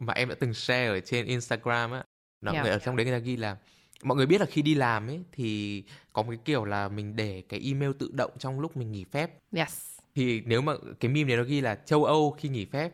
mà 0.00 0.12
em 0.12 0.28
đã 0.28 0.34
từng 0.40 0.54
share 0.54 0.86
ở 0.86 1.00
trên 1.00 1.26
Instagram 1.26 1.92
á. 1.92 2.02
Nó 2.40 2.52
yeah. 2.52 2.64
người 2.64 2.72
ở 2.72 2.78
trong 2.78 2.96
đấy 2.96 3.06
người 3.06 3.18
ta 3.18 3.24
ghi 3.24 3.36
là 3.36 3.56
mọi 4.02 4.16
người 4.16 4.26
biết 4.26 4.40
là 4.40 4.46
khi 4.46 4.62
đi 4.62 4.74
làm 4.74 5.06
ấy 5.06 5.20
thì 5.32 5.82
có 6.12 6.22
một 6.22 6.28
cái 6.30 6.40
kiểu 6.44 6.64
là 6.64 6.88
mình 6.88 7.16
để 7.16 7.42
cái 7.48 7.60
email 7.64 7.90
tự 7.98 8.10
động 8.12 8.30
trong 8.38 8.60
lúc 8.60 8.76
mình 8.76 8.92
nghỉ 8.92 9.04
phép. 9.04 9.30
Yes. 9.52 9.98
Thì 10.14 10.40
nếu 10.40 10.60
mà 10.60 10.72
cái 11.00 11.10
meme 11.10 11.28
này 11.28 11.36
nó 11.36 11.42
ghi 11.42 11.60
là 11.60 11.74
châu 11.74 12.04
Âu 12.04 12.30
khi 12.30 12.48
nghỉ 12.48 12.64
phép 12.64 12.92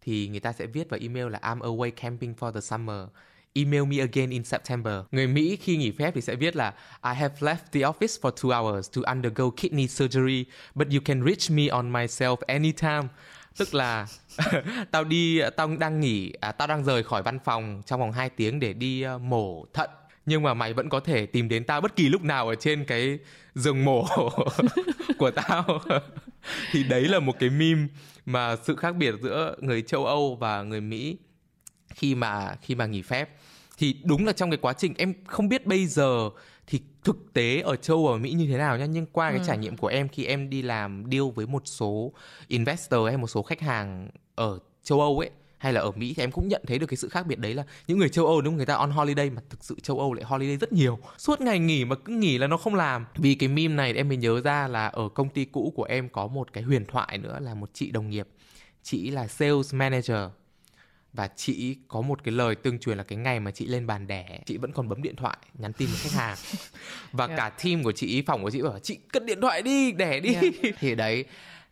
thì 0.00 0.28
người 0.28 0.40
ta 0.40 0.52
sẽ 0.52 0.66
viết 0.66 0.90
vào 0.90 1.00
email 1.02 1.28
là 1.28 1.38
I'm 1.42 1.58
away 1.58 1.90
camping 1.90 2.34
for 2.38 2.52
the 2.52 2.60
summer 2.60 3.06
Email 3.56 3.84
me 3.84 3.98
again 3.98 4.30
in 4.30 4.44
September. 4.44 4.94
Người 5.10 5.26
Mỹ 5.26 5.58
khi 5.60 5.76
nghỉ 5.76 5.90
phép 5.90 6.14
thì 6.14 6.20
sẽ 6.20 6.34
viết 6.34 6.56
là 6.56 6.74
I 7.04 7.14
have 7.14 7.34
left 7.40 7.72
the 7.72 7.80
office 7.80 8.20
for 8.20 8.30
two 8.30 8.62
hours 8.62 8.90
to 8.90 9.02
undergo 9.06 9.50
kidney 9.56 9.86
surgery, 9.86 10.44
but 10.74 10.88
you 10.92 11.00
can 11.04 11.24
reach 11.24 11.50
me 11.50 11.68
on 11.68 11.92
myself 11.92 12.36
anytime. 12.46 13.02
Tức 13.56 13.74
là 13.74 14.06
tao 14.90 15.04
đi, 15.04 15.40
tao 15.56 15.76
đang 15.76 16.00
nghỉ, 16.00 16.32
à, 16.40 16.52
tao 16.52 16.68
đang 16.68 16.84
rời 16.84 17.02
khỏi 17.02 17.22
văn 17.22 17.38
phòng 17.44 17.82
trong 17.86 18.00
vòng 18.00 18.12
2 18.12 18.30
tiếng 18.30 18.60
để 18.60 18.72
đi 18.72 19.06
uh, 19.06 19.20
mổ 19.20 19.66
thận. 19.72 19.90
Nhưng 20.26 20.42
mà 20.42 20.54
mày 20.54 20.72
vẫn 20.72 20.88
có 20.88 21.00
thể 21.00 21.26
tìm 21.26 21.48
đến 21.48 21.64
tao 21.64 21.80
bất 21.80 21.96
kỳ 21.96 22.08
lúc 22.08 22.22
nào 22.22 22.48
ở 22.48 22.54
trên 22.54 22.84
cái 22.84 23.18
giường 23.54 23.84
mổ 23.84 24.06
của 25.18 25.30
tao. 25.30 25.82
Thì 26.72 26.84
đấy 26.84 27.04
là 27.04 27.18
một 27.18 27.38
cái 27.38 27.50
meme 27.50 27.86
mà 28.26 28.56
sự 28.56 28.76
khác 28.76 28.96
biệt 28.96 29.14
giữa 29.22 29.56
người 29.60 29.82
châu 29.82 30.06
Âu 30.06 30.36
và 30.36 30.62
người 30.62 30.80
Mỹ 30.80 31.16
khi 31.94 32.14
mà 32.14 32.56
khi 32.62 32.74
mà 32.74 32.86
nghỉ 32.86 33.02
phép. 33.02 33.30
Thì 33.78 33.96
đúng 34.04 34.26
là 34.26 34.32
trong 34.32 34.50
cái 34.50 34.58
quá 34.62 34.72
trình 34.72 34.94
em 34.98 35.14
không 35.26 35.48
biết 35.48 35.66
bây 35.66 35.86
giờ 35.86 36.30
thì 36.66 36.80
thực 37.04 37.32
tế 37.32 37.60
ở 37.60 37.76
châu 37.76 38.06
ở 38.06 38.18
Mỹ 38.18 38.32
như 38.32 38.46
thế 38.46 38.58
nào 38.58 38.78
nhá? 38.78 38.86
Nhưng 38.86 39.06
qua 39.06 39.30
cái 39.30 39.38
ừ. 39.38 39.44
trải 39.46 39.58
nghiệm 39.58 39.76
của 39.76 39.86
em 39.86 40.08
khi 40.08 40.24
em 40.24 40.50
đi 40.50 40.62
làm 40.62 41.04
deal 41.10 41.24
với 41.34 41.46
một 41.46 41.62
số 41.64 42.12
investor 42.48 43.08
hay 43.08 43.16
một 43.16 43.26
số 43.26 43.42
khách 43.42 43.60
hàng 43.60 44.08
ở 44.34 44.58
châu 44.82 45.00
Âu 45.00 45.18
ấy 45.18 45.30
hay 45.58 45.72
là 45.72 45.80
ở 45.80 45.90
Mỹ 45.90 46.14
thì 46.16 46.22
em 46.22 46.30
cũng 46.32 46.48
nhận 46.48 46.62
thấy 46.66 46.78
được 46.78 46.86
cái 46.86 46.96
sự 46.96 47.08
khác 47.08 47.26
biệt 47.26 47.38
đấy 47.38 47.54
là 47.54 47.64
những 47.86 47.98
người 47.98 48.08
châu 48.08 48.26
Âu 48.26 48.40
đúng 48.40 48.56
người 48.56 48.66
ta 48.66 48.74
on 48.74 48.90
holiday 48.90 49.30
mà 49.30 49.42
thực 49.50 49.64
sự 49.64 49.76
châu 49.82 49.98
Âu 49.98 50.12
lại 50.14 50.24
holiday 50.24 50.56
rất 50.56 50.72
nhiều. 50.72 50.98
Suốt 51.18 51.40
ngày 51.40 51.58
nghỉ 51.58 51.84
mà 51.84 51.96
cứ 51.96 52.12
nghỉ 52.12 52.38
là 52.38 52.46
nó 52.46 52.56
không 52.56 52.74
làm. 52.74 53.06
Vì 53.16 53.34
cái 53.34 53.48
meme 53.48 53.74
này 53.74 53.94
em 53.94 54.08
mới 54.08 54.16
nhớ 54.16 54.40
ra 54.40 54.68
là 54.68 54.86
ở 54.86 55.08
công 55.08 55.28
ty 55.28 55.44
cũ 55.44 55.72
của 55.76 55.84
em 55.84 56.08
có 56.08 56.26
một 56.26 56.52
cái 56.52 56.64
huyền 56.64 56.84
thoại 56.86 57.18
nữa 57.18 57.38
là 57.40 57.54
một 57.54 57.70
chị 57.72 57.90
đồng 57.90 58.10
nghiệp. 58.10 58.28
Chị 58.82 59.10
là 59.10 59.26
sales 59.26 59.74
manager 59.74 60.18
và 61.14 61.28
chị 61.36 61.76
có 61.88 62.00
một 62.00 62.24
cái 62.24 62.32
lời 62.32 62.54
tương 62.54 62.78
truyền 62.78 62.96
là 62.98 63.02
cái 63.04 63.18
ngày 63.18 63.40
mà 63.40 63.50
chị 63.50 63.66
lên 63.66 63.86
bàn 63.86 64.06
đẻ 64.06 64.40
chị 64.46 64.56
vẫn 64.56 64.72
còn 64.72 64.88
bấm 64.88 65.02
điện 65.02 65.16
thoại 65.16 65.36
nhắn 65.58 65.72
tin 65.72 65.88
với 65.88 65.98
khách 65.98 66.12
hàng 66.12 66.38
và 67.12 67.26
yeah. 67.26 67.38
cả 67.38 67.48
team 67.64 67.82
của 67.82 67.92
chị 67.92 68.22
phòng 68.22 68.42
của 68.42 68.50
chị 68.50 68.62
bảo 68.62 68.78
chị 68.78 68.96
cất 69.12 69.24
điện 69.24 69.40
thoại 69.40 69.62
đi 69.62 69.92
đẻ 69.92 70.20
đi 70.20 70.34
yeah. 70.34 70.44
thì 70.80 70.94
đấy 70.94 71.24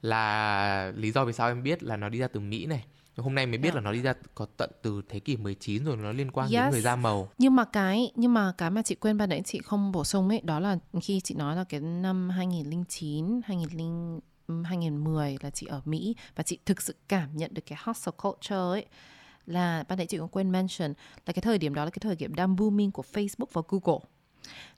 là 0.02 0.92
lý 0.96 1.12
do 1.12 1.24
vì 1.24 1.32
sao 1.32 1.48
em 1.48 1.62
biết 1.62 1.82
là 1.82 1.96
nó 1.96 2.08
đi 2.08 2.18
ra 2.18 2.28
từ 2.28 2.40
mỹ 2.40 2.66
này 2.66 2.84
hôm 3.16 3.34
nay 3.34 3.46
mới 3.46 3.58
biết 3.58 3.68
Yeah. 3.68 3.74
là 3.74 3.80
nó 3.80 3.92
đi 3.92 4.02
ra 4.02 4.14
có 4.34 4.46
tận 4.56 4.70
từ 4.82 5.02
thế 5.08 5.20
kỷ 5.20 5.36
19 5.36 5.84
rồi 5.84 5.96
nó 5.96 6.12
liên 6.12 6.30
quan 6.30 6.48
đến 6.50 6.62
Yes. 6.62 6.72
người 6.72 6.80
da 6.80 6.96
màu 6.96 7.28
Nhưng 7.38 7.56
mà 7.56 7.64
cái 7.64 8.12
nhưng 8.14 8.34
mà 8.34 8.52
cái 8.58 8.70
mà 8.70 8.82
chị 8.82 8.94
quên 8.94 9.18
ban 9.18 9.28
nãy 9.28 9.42
chị 9.44 9.60
không 9.64 9.92
bổ 9.92 10.04
sung 10.04 10.28
ấy 10.28 10.40
đó 10.44 10.60
là 10.60 10.78
khi 11.02 11.20
chị 11.24 11.34
nói 11.34 11.56
là 11.56 11.64
cái 11.64 11.80
năm 11.80 12.30
2009, 12.30 13.40
2000 13.44 14.20
2010 14.64 15.36
là 15.40 15.50
chị 15.50 15.66
ở 15.66 15.80
Mỹ 15.84 16.16
và 16.36 16.42
chị 16.42 16.58
thực 16.66 16.82
sự 16.82 16.94
cảm 17.08 17.36
nhận 17.36 17.54
được 17.54 17.62
cái 17.66 17.78
hustle 17.84 18.12
culture 18.22 18.56
ấy 18.56 18.86
là 19.46 19.84
ban 19.88 19.98
nãy 19.98 20.06
chị 20.06 20.18
cũng 20.18 20.28
quên 20.28 20.52
mention 20.52 20.94
là 21.26 21.32
cái 21.32 21.42
thời 21.42 21.58
điểm 21.58 21.74
đó 21.74 21.84
là 21.84 21.90
cái 21.90 22.00
thời 22.00 22.16
điểm 22.16 22.34
đang 22.34 22.56
booming 22.56 22.90
của 22.90 23.04
Facebook 23.12 23.46
và 23.52 23.62
Google 23.68 24.00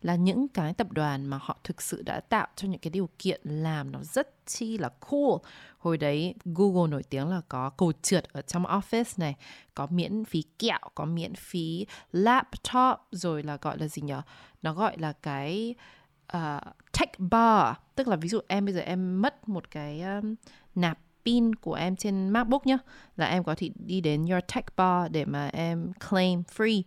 là 0.03 0.16
những 0.16 0.48
cái 0.48 0.74
tập 0.74 0.92
đoàn 0.92 1.27
mà 1.27 1.38
họ 1.42 1.57
thực 1.64 1.83
sự 1.83 2.03
đã 2.03 2.20
tạo 2.20 2.46
cho 2.57 2.68
những 2.68 2.81
cái 2.81 2.90
điều 2.90 3.09
kiện 3.18 3.40
làm 3.44 3.92
nó 3.92 4.03
rất 4.03 4.46
chi 4.46 4.79
là 4.79 4.88
cool. 4.88 5.37
Hồi 5.79 5.98
đấy 5.98 6.35
Google 6.44 6.90
nổi 6.90 7.03
tiếng 7.03 7.29
là 7.29 7.40
có 7.48 7.70
cầu 7.70 7.92
trượt 8.03 8.33
ở 8.33 8.42
trong 8.42 8.64
office 8.64 9.14
này, 9.16 9.37
có 9.74 9.87
miễn 9.90 10.24
phí 10.24 10.42
kẹo, 10.59 10.79
có 10.94 11.05
miễn 11.05 11.35
phí 11.35 11.87
laptop, 12.12 12.98
rồi 13.11 13.42
là 13.42 13.59
gọi 13.61 13.79
là 13.79 13.88
gì 13.88 14.03
nhở? 14.03 14.22
Nó 14.62 14.72
gọi 14.72 14.98
là 14.98 15.12
cái 15.12 15.74
uh, 16.37 16.62
tech 16.98 17.18
bar, 17.18 17.77
tức 17.94 18.09
là 18.09 18.16
ví 18.16 18.29
dụ 18.29 18.40
em 18.48 18.64
bây 18.64 18.74
giờ 18.74 18.81
em 18.81 19.22
mất 19.22 19.48
một 19.48 19.70
cái 19.70 20.00
um, 20.03 20.35
nạp 20.74 20.98
pin 21.25 21.55
của 21.55 21.75
em 21.75 21.97
trên 21.97 22.29
MacBook 22.29 22.67
nhá, 22.67 22.79
là 23.17 23.27
em 23.27 23.45
có 23.45 23.55
thể 23.55 23.71
đi 23.75 24.01
đến 24.01 24.27
your 24.27 24.45
tech 24.55 24.77
bar 24.77 25.13
để 25.13 25.25
mà 25.25 25.49
em 25.49 25.93
claim 26.11 26.43
free 26.57 26.83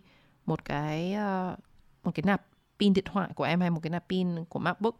một 0.46 0.64
cái 0.64 1.14
uh, 1.14 1.58
một 2.02 2.14
cái 2.14 2.22
nạp 2.26 2.42
pin 2.78 2.92
điện 2.92 3.04
thoại 3.04 3.30
của 3.34 3.44
em 3.44 3.60
hay 3.60 3.70
một 3.70 3.80
cái 3.82 3.90
nạp 3.90 4.08
pin 4.08 4.44
của 4.44 4.58
MacBook. 4.58 4.96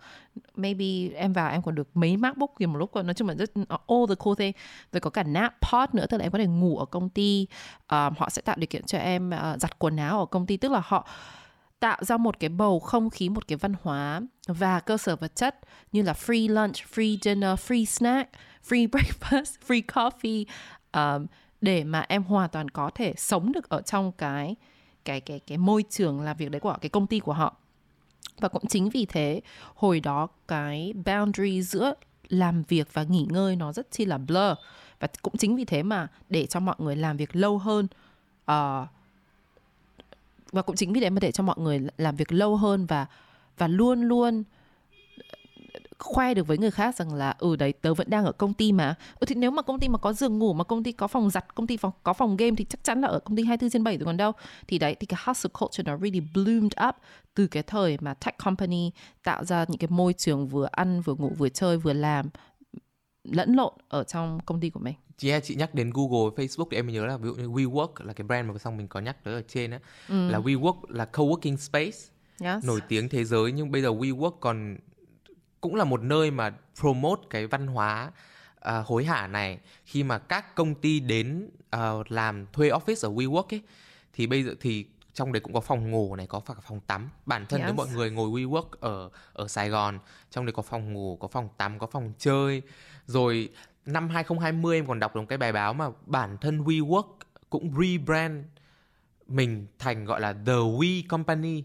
Maybe 0.55 1.09
em 1.15 1.33
vào 1.33 1.51
em 1.51 1.63
còn 1.63 1.75
được 1.75 1.89
mấy 1.95 2.17
MacBook 2.17 2.51
cùng 2.55 2.73
một 2.73 2.79
lúc 2.79 2.95
nói 2.95 3.15
chung 3.15 3.29
là 3.29 3.35
rất 3.35 3.51
all 3.69 4.05
the 4.09 4.15
cool 4.19 4.35
thing. 4.39 4.53
Rồi 4.93 5.01
có 5.01 5.11
cả 5.11 5.23
nap 5.23 5.55
pod 5.61 5.89
nữa 5.93 6.07
tức 6.11 6.17
là 6.17 6.25
em 6.25 6.33
có 6.33 6.39
thể 6.39 6.47
ngủ 6.47 6.79
ở 6.79 6.85
công 6.85 7.09
ty 7.09 7.47
um, 7.91 8.15
họ 8.19 8.31
sẽ 8.31 8.43
tạo 8.43 8.57
điều 8.59 8.67
kiện 8.67 8.83
cho 8.83 8.99
em 8.99 9.31
uh, 9.31 9.61
giặt 9.61 9.79
quần 9.79 9.97
áo 9.97 10.19
ở 10.19 10.27
công 10.27 10.47
ty. 10.47 10.57
Tức 10.57 10.73
là 10.73 10.83
họ 10.85 11.09
tạo 11.81 12.05
ra 12.05 12.17
một 12.17 12.41
cái 12.41 12.49
bầu 12.49 12.81
không 12.81 13.11
khí 13.11 13.29
một 13.29 13.49
cái 13.49 13.59
văn 13.59 13.73
hóa 13.83 14.21
và 14.47 14.81
cơ 14.81 14.97
sở 14.97 15.17
vật 15.17 15.37
chất 15.37 15.59
như 15.93 16.03
là 16.03 16.13
free 16.13 16.55
lunch 16.55 16.77
free 16.95 17.19
dinner 17.23 17.51
free 17.51 17.85
snack 17.85 18.31
free 18.69 18.89
breakfast 18.93 19.55
free 19.67 19.83
coffee 19.87 20.45
um, 20.93 21.27
để 21.61 21.85
mà 21.85 22.05
em 22.09 22.23
hoàn 22.23 22.51
toàn 22.51 22.69
có 22.69 22.91
thể 22.95 23.15
sống 23.17 23.53
được 23.53 23.69
ở 23.69 23.83
trong 23.83 24.13
cái 24.13 24.57
cái 25.05 25.21
cái 25.21 25.41
cái 25.41 25.59
môi 25.59 25.85
trường 25.91 26.21
làm 26.21 26.37
việc 26.37 26.51
đấy 26.51 26.61
của 26.61 26.77
cái 26.81 26.89
công 26.89 27.07
ty 27.07 27.21
của 27.21 27.33
họ. 27.33 27.57
Và 28.41 28.49
cũng 28.49 28.67
chính 28.67 28.89
vì 28.89 29.07
thế 29.07 29.41
hồi 29.75 30.01
đó 30.01 30.29
cái 30.49 30.93
boundary 31.05 31.63
giữa 31.63 31.95
làm 32.29 32.63
việc 32.69 32.89
và 32.93 33.03
nghỉ 33.03 33.27
ngơi 33.31 33.57
nó 33.57 33.73
rất 33.73 33.91
chi 33.91 34.05
là 34.05 34.19
blur. 34.19 34.59
Và 35.01 35.09
cũng 35.23 35.37
chính 35.37 35.57
vì 35.57 35.65
thế 35.65 35.83
mà 35.83 36.09
để 36.29 36.47
cho 36.47 36.61
mọi 36.61 36.77
người 36.79 36.97
làm 36.97 37.17
việc 37.17 37.37
lâu 37.37 37.59
hơn 37.59 37.87
uh, 38.51 38.89
và 40.53 40.63
cũng 40.63 40.77
chính 40.77 40.93
vì 40.93 41.01
thế 41.01 41.11
mà 41.11 41.21
để 41.21 41.33
cho 41.33 41.43
mọi 41.43 41.57
người 41.59 41.81
làm 41.97 42.17
việc 42.17 42.33
lâu 42.33 42.57
hơn 42.57 42.87
và 42.87 43.07
và 43.59 43.69
luôn 43.69 44.03
luôn 44.03 44.45
khoe 45.99 46.35
được 46.35 46.47
với 46.47 46.59
người 46.59 46.71
khác 46.71 46.97
rằng 46.97 47.15
là 47.15 47.35
ừ 47.39 47.57
đấy 47.57 47.73
tớ 47.73 47.95
vẫn 47.95 48.11
đang 48.11 48.25
ở 48.25 48.33
công 48.33 48.55
ty 48.55 48.73
mà. 48.73 48.95
Ừ 49.21 49.25
thì 49.27 49.35
nếu 49.35 49.51
mà 49.51 49.63
công 49.63 49.81
ty 49.81 49.89
mà 49.89 49.99
có 49.99 50.13
giường 50.13 50.39
ngủ 50.39 50.53
mà 50.53 50.65
công 50.65 50.83
ty 50.83 50.93
có 50.93 51.09
phòng 51.09 51.31
giặt 51.31 51.55
công 51.55 51.67
ty 51.67 51.77
phòng, 51.77 51.93
có 52.03 52.13
phòng 52.13 52.37
game 52.37 52.57
thì 52.57 52.65
chắc 52.65 52.85
chắn 52.85 53.01
là 53.01 53.09
ở 53.09 53.19
công 53.19 53.37
ty 53.37 53.45
24 53.45 53.71
trên 53.71 53.85
7 53.85 53.99
rồi 53.99 54.07
còn 54.07 54.17
đâu. 54.17 54.33
Thì 54.69 54.79
đấy 54.79 54.95
thì 55.01 55.07
cái 55.07 55.21
hustle 55.25 55.51
culture 55.61 55.83
nó 55.83 55.97
really 55.97 56.21
bloomed 56.21 56.73
up 56.89 56.95
từ 57.35 57.47
cái 57.47 57.63
thời 57.63 57.99
mà 58.01 58.15
tech 58.15 58.39
company 58.39 58.91
tạo 59.25 59.45
ra 59.45 59.65
những 59.69 59.79
cái 59.79 59.89
môi 59.91 60.13
trường 60.13 60.49
vừa 60.49 60.69
ăn 60.73 61.01
vừa 61.01 61.15
ngủ 61.15 61.33
vừa 61.39 61.49
chơi 61.49 61.79
vừa 61.79 61.93
làm 61.93 62.27
lẫn 63.25 63.55
lộn 63.55 63.73
ở 63.89 64.05
trong 64.05 64.41
công 64.47 64.61
ty 64.61 64.71
của 64.71 64.81
mình 64.81 64.95
chị 65.19 65.33
chị 65.43 65.55
nhắc 65.55 65.75
đến 65.75 65.91
Google, 65.95 66.31
Facebook 66.37 66.67
thì 66.71 66.77
em 66.77 66.87
mới 66.87 66.95
nhớ 66.95 67.07
là 67.07 67.17
ví 67.17 67.29
dụ 67.29 67.35
như 67.35 67.49
WeWork 67.49 67.89
là 67.99 68.13
cái 68.13 68.27
brand 68.27 68.49
mà 68.51 68.59
xong 68.59 68.77
mình 68.77 68.89
có 68.89 69.01
nhắc 69.01 69.25
tới 69.25 69.35
ở 69.35 69.43
trên 69.49 69.71
á 69.71 69.79
Ừ. 70.09 70.29
là 70.31 70.39
WeWork 70.39 70.81
là 70.89 71.09
co-working 71.13 71.57
space 71.57 71.99
yes. 72.41 72.65
nổi 72.65 72.81
tiếng 72.89 73.09
thế 73.09 73.25
giới 73.25 73.53
nhưng 73.53 73.71
bây 73.71 73.83
giờ 73.83 73.89
WeWork 73.89 74.31
còn 74.41 74.77
cũng 75.61 75.75
là 75.75 75.85
một 75.85 76.03
nơi 76.03 76.31
mà 76.31 76.55
promote 76.81 77.23
cái 77.31 77.47
văn 77.47 77.67
hóa 77.67 78.11
à, 78.61 78.83
hối 78.87 79.05
hả 79.05 79.27
này 79.27 79.59
khi 79.85 80.03
mà 80.03 80.19
các 80.19 80.55
công 80.55 80.75
ty 80.75 81.01
đến 81.01 81.51
à, 81.71 81.91
làm 82.09 82.47
thuê 82.53 82.69
office 82.71 83.09
ở 83.09 83.15
WeWork 83.15 83.45
ấy 83.51 83.63
thì 84.13 84.27
bây 84.27 84.43
giờ 84.45 84.55
thì 84.61 84.87
trong 85.15 85.33
đấy 85.33 85.41
cũng 85.41 85.53
có 85.53 85.61
phòng 85.61 85.91
ngủ 85.91 86.17
này 86.17 86.27
có 86.27 86.41
cả 86.41 86.55
phòng 86.63 86.81
tắm 86.81 87.09
bản 87.27 87.47
thân 87.49 87.61
nếu 87.61 87.69
Yes. 87.69 87.77
mọi 87.77 87.87
người 87.89 88.11
ngồi 88.11 88.29
WeWork 88.31 88.67
ở 88.81 89.11
ở 89.33 89.49
Sài 89.49 89.69
Gòn 89.69 89.99
trong 90.31 90.47
đấy 90.47 90.53
có 90.53 90.63
phòng 90.63 90.93
ngủ 90.93 91.17
có 91.21 91.29
phòng 91.29 91.49
tắm 91.57 91.79
có 91.79 91.87
phòng 91.87 92.13
chơi 92.19 92.63
rồi 93.07 93.49
năm 93.89 94.09
2020 94.09 94.77
em 94.79 94.87
còn 94.87 95.01
đọc 95.01 95.15
được 95.15 95.21
một 95.21 95.27
cái 95.29 95.39
bài 95.39 95.53
báo 95.53 95.75
mà 95.75 95.89
bản 96.07 96.37
thân 96.41 96.65
WeWork 96.65 97.07
cũng 97.51 97.71
rebrand 97.81 98.45
mình 99.29 99.67
thành 99.79 100.05
gọi 100.05 100.21
là 100.21 100.33
The 100.33 100.53
We 100.53 101.03
Company. 101.09 101.63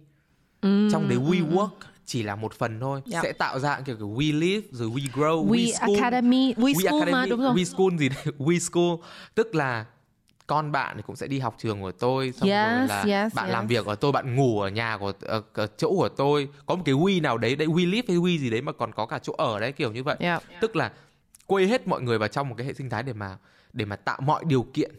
Trong 0.62 1.10
đấy 1.10 1.18
WeWork 1.18 1.70
chỉ 2.06 2.24
là 2.24 2.36
một 2.36 2.54
phần 2.54 2.80
thôi. 2.80 3.02
Yep. 3.12 3.24
sẽ 3.24 3.34
tạo 3.34 3.60
ra 3.60 3.80
kiểu 3.86 3.96
kiểu 3.96 4.10
We 4.10 4.40
Live 4.40 4.68
rồi 4.72 4.90
We 4.90 5.08
Grow 5.14 5.48
We 5.48 5.74
School. 5.74 5.96
Academy 5.96 6.54
We, 6.54 6.88
School 6.88 7.12
mà 7.12 7.26
đúng 7.26 7.42
rồi. 7.42 7.56
We 7.56 7.64
School 7.64 7.98
gì 7.98 8.10
đấy 8.10 8.24
We 8.38 8.60
School. 8.60 9.10
Tức 9.36 9.56
là 9.56 9.86
con 10.48 10.72
bạn 10.72 10.98
thì 10.98 11.04
cũng 11.08 11.16
sẽ 11.16 11.28
đi 11.28 11.40
học 11.40 11.56
trường 11.58 11.82
của 11.82 11.92
tôi 11.92 12.32
xong 12.32 12.50
rồi 12.50 12.58
Yes, 12.58 12.90
là 12.90 13.04
yes, 13.04 13.34
bạn 13.34 13.46
yes. 13.46 13.54
làm 13.54 13.68
việc 13.68 13.86
ở 13.86 13.96
tôi 13.96 14.12
bạn 14.12 14.36
ngủ 14.36 14.62
ở 14.62 14.70
nhà 14.70 14.98
của 14.98 15.14
ở, 15.22 15.44
ở 15.54 15.68
chỗ 15.78 15.90
của 15.90 16.10
tôi. 16.10 16.50
Có 16.66 16.76
một 16.76 16.82
cái 16.86 16.96
We 16.96 17.22
nào 17.22 17.38
đấy 17.38 17.56
đấy 17.56 17.68
We 17.68 17.90
Live 17.90 18.06
hay 18.08 18.18
We 18.18 18.38
gì 18.40 18.50
đấy 18.50 18.62
mà 18.62 18.72
còn 18.72 18.92
có 18.94 19.06
cả 19.06 19.20
chỗ 19.20 19.34
ở 19.38 19.60
đấy 19.60 19.72
kiểu 19.72 19.92
như 19.92 20.04
vậy. 20.04 20.16
Yeah. 20.20 20.44
tức 20.62 20.76
là 20.76 20.92
quây 21.48 21.68
hết 21.68 21.88
mọi 21.88 22.02
người 22.02 22.18
vào 22.18 22.28
trong 22.28 22.50
một 22.50 22.56
cái 22.58 22.68
hệ 22.68 22.74
sinh 22.74 22.90
thái 22.90 23.04
để 23.04 23.14
mà 23.14 23.38
để 23.74 23.86
mà 23.86 23.96
tạo 23.96 24.22
mọi 24.22 24.44
điều 24.48 24.64
kiện 24.74 24.92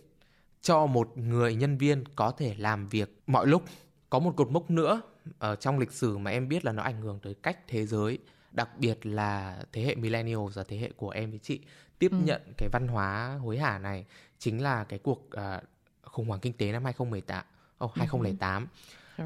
cho 0.63 0.87
một 0.87 1.19
người 1.19 1.55
nhân 1.55 1.79
viên 1.79 2.05
có 2.17 2.31
thể 2.31 2.55
làm 2.59 2.89
việc 2.89 3.23
mọi 3.27 3.47
lúc. 3.47 3.63
Có 4.11 4.19
một 4.19 4.33
cột 4.37 4.51
mốc 4.51 4.71
nữa 4.71 5.03
ở 5.39 5.57
trong 5.57 5.79
lịch 5.79 5.93
sử 5.93 6.19
mà 6.19 6.31
em 6.31 6.49
biết 6.49 6.65
là 6.65 6.73
nó 6.73 6.83
ảnh 6.83 7.01
hưởng 7.01 7.19
tới 7.23 7.35
cách 7.35 7.59
thế 7.69 7.87
giới 7.87 8.19
đặc 8.53 8.69
biệt 8.79 9.07
là 9.07 9.63
thế 9.73 9.83
hệ 9.83 9.95
millennials 9.95 10.57
và 10.57 10.65
thế 10.69 10.77
hệ 10.77 10.91
của 10.97 11.11
em 11.11 11.31
với 11.31 11.39
chị 11.43 11.61
tiếp 11.99 12.11
nhận 12.25 12.43
cái 12.59 12.69
văn 12.73 12.89
hóa 12.89 13.39
hối 13.43 13.59
hả 13.59 13.79
này 13.79 14.05
chính 14.39 14.63
là 14.63 14.85
cái 14.85 14.99
cuộc 14.99 15.31
à, 15.31 15.63
khủng 16.03 16.29
hoảng 16.29 16.41
kinh 16.41 16.53
tế 16.53 16.73
năm 16.73 16.85
2018 16.85 17.45
oh, 17.85 17.95
2008 17.95 18.67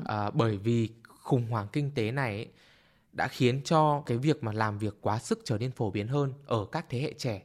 à, 0.05 0.31
bởi 0.31 0.57
vì 0.57 0.91
khủng 1.09 1.47
hoảng 1.51 1.67
kinh 1.73 1.91
tế 1.95 2.11
này 2.11 2.37
ấy, 2.37 2.49
đã 3.19 3.29
khiến 3.29 3.63
cho 3.63 4.03
cái 4.07 4.19
việc 4.19 4.45
mà 4.45 4.53
làm 4.53 4.79
việc 4.79 4.95
quá 5.01 5.19
sức 5.19 5.41
trở 5.45 5.59
nên 5.59 5.71
phổ 5.71 5.91
biến 5.91 6.09
hơn 6.09 6.33
ở 6.47 6.67
các 6.73 6.87
thế 6.89 7.01
hệ 7.01 7.13
trẻ. 7.13 7.43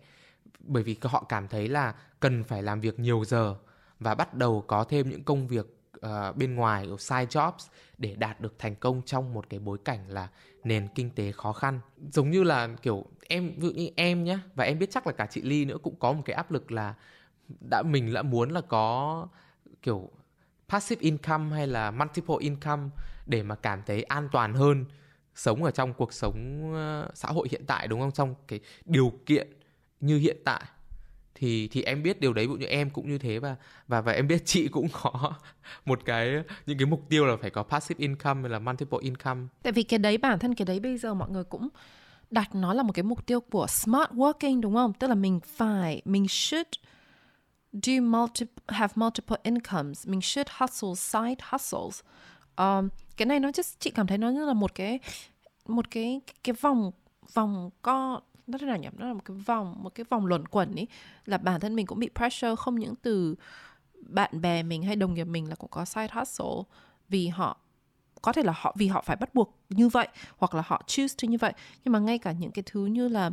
Bởi 0.59 0.83
vì 0.83 0.97
họ 1.01 1.25
cảm 1.29 1.47
thấy 1.47 1.67
là 1.67 1.93
cần 2.19 2.43
phải 2.43 2.63
làm 2.63 2.79
việc 2.79 2.99
nhiều 2.99 3.23
giờ 3.25 3.55
và 3.99 4.15
bắt 4.15 4.33
đầu 4.33 4.63
có 4.67 4.83
thêm 4.83 5.09
những 5.09 5.23
công 5.23 5.47
việc 5.47 5.65
uh, 6.05 6.35
bên 6.35 6.55
ngoài 6.55 6.87
ở 6.89 6.97
side 6.97 7.25
jobs 7.25 7.67
để 7.97 8.15
đạt 8.15 8.41
được 8.41 8.59
thành 8.59 8.75
công 8.75 9.01
trong 9.05 9.33
một 9.33 9.49
cái 9.49 9.59
bối 9.59 9.77
cảnh 9.85 10.09
là 10.09 10.27
nền 10.63 10.87
kinh 10.95 11.09
tế 11.09 11.31
khó 11.31 11.53
khăn. 11.53 11.79
Giống 12.11 12.31
như 12.31 12.43
là 12.43 12.69
kiểu 12.81 13.05
em 13.27 13.51
ví 13.57 13.67
dụ 13.67 13.73
như 13.73 13.89
em 13.95 14.23
nhé, 14.23 14.39
và 14.55 14.63
em 14.63 14.79
biết 14.79 14.91
chắc 14.91 15.07
là 15.07 15.13
cả 15.13 15.25
chị 15.25 15.41
Ly 15.41 15.65
nữa 15.65 15.77
cũng 15.83 15.95
có 15.99 16.13
một 16.13 16.21
cái 16.25 16.35
áp 16.35 16.51
lực 16.51 16.71
là 16.71 16.93
đã 17.69 17.83
mình 17.85 18.13
đã 18.13 18.21
muốn 18.21 18.49
là 18.49 18.61
có 18.61 19.27
kiểu 19.81 20.09
passive 20.69 21.01
income 21.01 21.55
hay 21.55 21.67
là 21.67 21.91
multiple 21.91 22.35
income 22.39 22.89
để 23.25 23.43
mà 23.43 23.55
cảm 23.55 23.81
thấy 23.85 24.03
an 24.03 24.29
toàn 24.31 24.53
hơn 24.53 24.85
sống 25.35 25.63
ở 25.63 25.71
trong 25.71 25.93
cuộc 25.93 26.13
sống 26.13 26.71
ờ, 26.73 27.09
xã 27.13 27.27
hội 27.27 27.47
hiện 27.51 27.61
tại 27.67 27.87
đúng 27.87 27.99
không 27.99 28.11
trong 28.11 28.35
cái 28.47 28.59
điều 28.85 29.13
kiện 29.25 29.47
như 29.99 30.17
hiện 30.17 30.37
tại 30.45 30.61
thì 31.35 31.67
thì 31.67 31.81
em 31.81 32.03
biết 32.03 32.19
điều 32.19 32.33
đấy 32.33 32.47
ví 32.47 32.51
dụ 32.53 32.57
như 32.57 32.65
em 32.65 32.89
cũng 32.89 33.09
như 33.09 33.17
thế 33.17 33.39
và 33.39 33.55
và 33.87 34.01
và 34.01 34.11
em 34.11 34.27
biết 34.27 34.45
chị 34.45 34.67
cũng 34.71 34.87
có 35.01 35.33
một 35.85 35.99
cái 36.05 36.43
những 36.65 36.77
cái 36.77 36.85
mục 36.85 37.05
tiêu 37.09 37.25
là 37.25 37.37
phải 37.41 37.49
có 37.49 37.63
passive 37.63 37.99
income 37.99 38.41
hay 38.41 38.49
là 38.49 38.59
multiple 38.59 38.99
income 39.01 39.47
Tại 39.63 39.73
vì 39.73 39.83
cái 39.83 39.99
đấy 39.99 40.17
bản 40.17 40.39
thân 40.39 40.55
cái 40.55 40.65
đấy 40.65 40.79
bây 40.79 40.97
giờ 40.97 41.13
mọi 41.13 41.29
người 41.29 41.43
cũng 41.43 41.69
đặt 42.31 42.55
nó 42.55 42.73
là 42.73 42.83
một 42.83 42.93
cái 42.93 43.03
mục 43.03 43.25
tiêu 43.25 43.39
của 43.39 43.67
smart 43.67 44.09
working 44.09 44.61
đúng 44.61 44.75
không? 44.75 44.93
Tức 44.93 45.07
là 45.07 45.15
mình 45.15 45.39
phải 45.45 46.01
mình 46.05 46.27
should 46.27 46.67
do 47.73 48.01
multi 48.01 48.45
have 48.67 48.93
multiple 48.95 49.37
incomes, 49.43 50.07
mình 50.07 50.21
should 50.21 50.47
hustle 50.57 50.95
side 50.95 51.45
hustles. 51.49 52.01
Um, 52.57 52.89
cái 53.17 53.25
này 53.25 53.39
nó 53.39 53.49
just 53.49 53.75
chị 53.79 53.89
cảm 53.89 54.07
thấy 54.07 54.17
nó 54.17 54.29
như 54.29 54.45
là 54.45 54.53
một 54.53 54.75
cái 54.75 54.99
một 55.65 55.91
cái 55.91 56.21
cái 56.43 56.53
vòng 56.61 56.91
vòng 57.33 57.69
co, 57.81 58.21
nó 58.47 58.57
thế 58.57 58.65
nào 58.65 58.77
nhỉ? 58.77 58.87
Nó 58.97 59.07
là 59.07 59.13
một 59.13 59.25
cái 59.25 59.37
vòng, 59.37 59.75
một 59.83 59.95
cái 59.95 60.05
vòng 60.09 60.25
luẩn 60.25 60.47
quẩn 60.47 60.75
ấy 60.75 60.87
là 61.25 61.37
bản 61.37 61.59
thân 61.59 61.75
mình 61.75 61.85
cũng 61.85 61.99
bị 61.99 62.09
pressure, 62.15 62.55
không 62.55 62.75
những 62.75 62.95
từ 62.95 63.35
bạn 64.01 64.41
bè 64.41 64.63
mình 64.63 64.83
hay 64.83 64.95
đồng 64.95 65.13
nghiệp 65.13 65.23
mình 65.23 65.49
là 65.49 65.55
cũng 65.55 65.69
có 65.69 65.85
side 65.85 66.07
hustle, 66.13 66.63
vì 67.09 67.27
họ, 67.27 67.57
có 68.21 68.33
thể 68.33 68.43
là 68.43 68.53
họ, 68.55 68.75
vì 68.77 68.87
họ 68.87 69.01
phải 69.01 69.15
bắt 69.15 69.35
buộc 69.35 69.57
như 69.69 69.89
vậy, 69.89 70.07
hoặc 70.37 70.55
là 70.55 70.63
họ 70.65 70.81
choose 70.87 71.15
to 71.21 71.25
như 71.27 71.37
vậy 71.37 71.53
nhưng 71.85 71.91
mà 71.91 71.99
ngay 71.99 72.17
cả 72.17 72.31
những 72.31 72.51
cái 72.51 72.63
thứ 72.65 72.85
như 72.85 73.07
là 73.07 73.31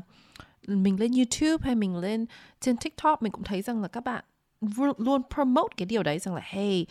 mình 0.67 1.01
lên 1.01 1.13
YouTube 1.13 1.65
hay 1.67 1.75
mình 1.75 1.97
lên 1.97 2.27
trên 2.61 2.77
TikTok, 2.77 3.23
mình 3.23 3.33
cũng 3.33 3.45
thấy 3.45 3.63
rằng 3.63 3.83
là 3.83 3.89
các 3.89 4.05
bạn 4.05 4.25
luôn- 4.61 4.97
luôn 4.99 5.23
promote 5.35 5.75
cái 5.77 5.87
điều 5.87 6.03
đấy, 6.03 6.19
rằng 6.19 6.35
là, 6.35 6.41
hey 6.45 6.87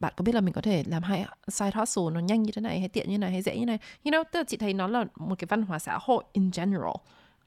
bạn 0.00 0.12
có 0.16 0.22
biết 0.22 0.34
là 0.34 0.40
mình 0.40 0.54
có 0.54 0.60
thể 0.60 0.84
làm 0.86 1.02
hai 1.02 1.26
side 1.48 1.70
hustle 1.74 2.04
nó 2.12 2.20
nhanh 2.20 2.42
như 2.42 2.52
thế 2.54 2.62
này 2.62 2.80
hay 2.80 2.88
tiện 2.88 3.10
như 3.10 3.18
này 3.18 3.30
hay 3.30 3.42
dễ 3.42 3.58
như 3.58 3.66
này? 3.66 3.78
You 4.04 4.12
know 4.12 4.24
tức 4.32 4.38
là 4.38 4.44
chị 4.44 4.56
thấy 4.56 4.74
nó 4.74 4.86
là 4.86 5.04
một 5.16 5.38
cái 5.38 5.46
văn 5.50 5.62
hóa 5.62 5.78
xã 5.78 5.98
hội 6.02 6.24
in 6.32 6.50
general. 6.56 6.94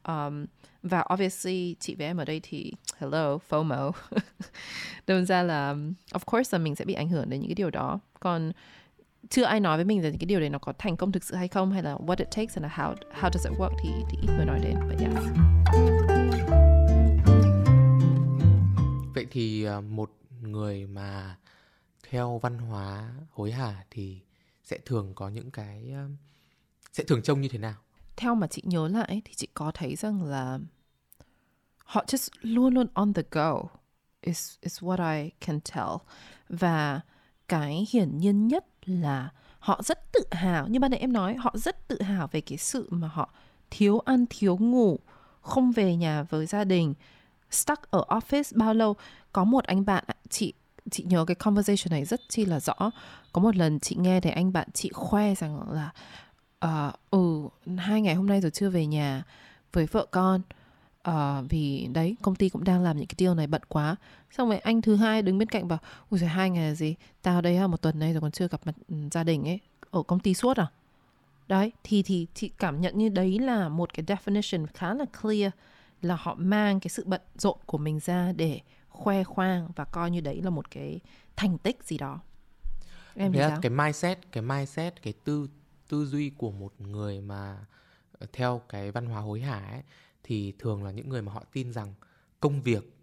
Um, 0.08 0.46
và 0.84 1.06
obviously 1.14 1.76
chị 1.80 1.96
với 1.96 2.08
em 2.08 2.18
ở 2.18 2.26
đây 2.26 2.42
thì 2.44 2.74
hello 2.98 3.38
FOMO. 3.50 3.92
Đơn 5.08 5.26
ra 5.26 5.44
là 5.44 5.70
um, 5.70 5.94
of 6.12 6.20
course 6.26 6.58
là 6.58 6.64
mình 6.64 6.76
sẽ 6.76 6.86
bị 6.86 6.94
ảnh 6.94 7.10
hưởng 7.10 7.30
đến 7.30 7.40
những 7.40 7.50
cái 7.50 7.56
điều 7.56 7.70
đó. 7.70 8.00
Còn 8.20 8.52
chưa 9.30 9.44
ai 9.44 9.60
nói 9.60 9.78
với 9.78 9.86
mình 9.86 10.04
là 10.04 10.10
cái 10.20 10.26
điều 10.26 10.40
đấy 10.40 10.50
nó 10.50 10.60
có 10.60 10.74
thành 10.78 10.98
công 10.98 11.12
thực 11.12 11.24
sự 11.24 11.36
hay 11.36 11.48
không 11.48 11.72
hay 11.72 11.84
là 11.84 11.96
what 11.96 12.16
it 12.18 12.28
takes 12.36 12.58
and 12.58 12.74
how 12.74 12.96
how 13.22 13.30
does 13.34 13.48
it 13.48 13.60
work 13.60 13.76
thì 13.84 13.90
thì 14.10 14.18
ít 14.22 14.30
người 14.38 14.46
nói 14.46 14.60
đến 14.64 14.76
but 14.90 15.00
yes 15.00 15.26
vậy 19.16 19.26
thì 19.32 19.64
ờ, 19.64 19.82
một 19.82 20.12
người 20.42 20.88
mà 20.88 21.36
theo 22.10 22.40
văn 22.44 22.58
hóa 22.58 23.12
hối 23.32 23.52
hả 23.52 23.86
thì 23.92 24.22
sẽ 24.64 24.78
thường 24.86 25.12
có 25.16 25.30
những 25.30 25.52
cái 25.52 25.92
ờ, 25.94 26.10
sẽ 26.94 27.04
thường 27.04 27.22
trông 27.22 27.42
như 27.42 27.48
thế 27.48 27.60
nào? 27.60 27.76
Theo 28.16 28.36
mà 28.36 28.48
chị 28.48 28.62
nhớ 28.66 28.88
lại 28.88 29.22
thì 29.26 29.34
chị 29.34 29.48
có 29.54 29.72
thấy 29.72 29.96
rằng 29.96 30.24
là 30.24 30.60
họ 31.78 32.06
just 32.08 32.30
luôn 32.42 32.74
luôn 32.74 32.88
on 32.94 33.14
the 33.14 33.24
go 33.32 33.64
is 34.22 34.58
is 34.62 34.84
what 34.84 35.24
I 35.24 35.30
can 35.30 35.60
tell. 35.60 35.90
Và 36.50 37.02
cái 37.48 37.88
hiển 37.92 38.18
nhiên 38.18 38.48
nhất 38.48 38.66
là 38.86 39.30
họ 39.60 39.82
rất 39.84 40.12
tự 40.14 40.24
hào, 40.32 40.68
như 40.68 40.80
ban 40.80 40.92
nãy 40.92 41.00
em 41.00 41.14
nói, 41.14 41.36
họ 41.36 41.54
rất 41.58 41.88
tự 41.88 42.02
hào 42.02 42.28
về 42.28 42.42
cái 42.42 42.58
sự 42.58 42.88
mà 42.90 43.08
họ 43.08 43.34
thiếu 43.70 44.00
ăn, 44.00 44.26
thiếu 44.30 44.58
ngủ, 44.58 45.00
không 45.42 45.72
về 45.72 45.96
nhà 45.96 46.24
với 46.24 46.46
gia 46.46 46.64
đình, 46.64 46.94
stuck 47.52 47.92
ở 47.92 48.06
office 48.08 48.52
bao 48.56 48.74
lâu. 48.74 48.96
Có 49.32 49.44
một 49.44 49.64
anh 49.64 49.86
bạn 49.86 50.04
chị 50.30 50.54
chị 50.92 51.04
nhớ 51.04 51.26
cái 51.26 51.36
conversation 51.36 51.92
này 51.92 52.06
rất 52.06 52.22
chi 52.30 52.46
là 52.46 52.60
rõ. 52.60 52.92
Có 53.34 53.42
một 53.42 53.56
lần 53.56 53.80
chị 53.80 53.96
nghe 53.96 54.22
thấy 54.22 54.32
anh 54.32 54.54
bạn 54.54 54.68
chị 54.74 54.90
khoe 54.94 55.36
rằng 55.36 55.72
là 55.72 55.92
uh, 56.66 56.94
ừ 57.12 57.50
hai 57.78 58.02
ngày 58.02 58.16
hôm 58.16 58.26
nay 58.26 58.42
rồi 58.42 58.52
chưa 58.52 58.70
về 58.70 58.86
nhà 58.86 59.24
với 59.74 59.86
vợ 59.86 60.06
con. 60.12 60.42
Uh, 61.10 61.50
vì 61.50 61.88
đấy 61.94 62.16
công 62.22 62.36
ty 62.36 62.50
cũng 62.50 62.64
đang 62.64 62.84
làm 62.84 62.98
những 62.98 63.08
cái 63.08 63.16
deal 63.18 63.36
này 63.36 63.48
bận 63.48 63.62
quá. 63.68 63.96
Xong 64.32 64.50
rồi 64.50 64.60
anh 64.60 64.82
thứ 64.82 64.96
hai 64.96 65.22
đứng 65.22 65.38
bên 65.38 65.50
cạnh 65.50 65.68
bảo 65.68 65.80
ui 66.10 66.20
giời 66.20 66.30
hai 66.30 66.50
ngày 66.50 66.70
là 66.70 66.76
gì? 66.76 66.96
Tao 67.22 67.42
đây 67.42 67.58
ha 67.58 67.68
một 67.68 67.82
tuần 67.82 68.00
nay 68.00 68.14
rồi 68.14 68.22
còn 68.22 68.32
chưa 68.32 68.48
gặp 68.48 68.62
mặt 68.66 68.76
ừ, 68.90 68.96
gia 69.12 69.24
đình 69.24 69.48
ấy 69.48 69.60
ở 69.92 70.04
công 70.04 70.20
ty 70.20 70.34
suốt 70.34 70.58
à? 70.58 70.68
Đấy 71.48 71.72
thì 71.84 72.04
thì 72.04 72.28
chị 72.34 72.52
cảm 72.58 72.82
nhận 72.82 72.98
như 72.98 73.10
đấy 73.10 73.40
là 73.40 73.70
một 73.70 73.94
cái 73.94 74.06
definition 74.06 74.66
khá 74.74 74.94
là 74.94 75.06
clear 75.22 75.52
là 76.02 76.16
họ 76.16 76.36
mang 76.38 76.80
cái 76.80 76.90
sự 76.90 77.04
bận 77.06 77.22
rộn 77.38 77.58
của 77.66 77.78
mình 77.78 78.00
ra 78.00 78.32
để 78.36 78.60
khoe 78.96 79.24
khoang 79.24 79.70
và 79.76 79.86
coi 79.86 80.12
như 80.12 80.22
đấy 80.22 80.42
là 80.42 80.50
một 80.50 80.72
cái 80.72 81.00
thành 81.36 81.58
tích 81.58 81.84
gì 81.84 81.98
đó. 81.98 82.22
Em 83.16 83.34
thấy 83.34 83.50
sao? 83.50 83.60
cái 83.62 83.70
mindset 83.70 84.32
cái 84.32 84.44
mindset 84.44 85.02
cái 85.02 85.14
tư 85.24 85.50
tư 85.88 86.06
duy 86.06 86.30
của 86.30 86.52
một 86.52 86.82
người 86.82 87.22
mà 87.22 87.66
ờ, 88.20 88.28
theo 88.34 88.62
cái 88.70 88.92
văn 88.92 89.06
hóa 89.06 89.22
hối 89.22 89.42
hả 89.42 89.60
ấy 89.72 89.84
thì 90.24 90.54
thường 90.60 90.84
là 90.84 90.92
những 90.92 91.10
người 91.10 91.22
mà 91.22 91.32
họ 91.32 91.44
tin 91.52 91.74
rằng 91.74 91.94
công 92.40 92.62
việc 92.62 92.96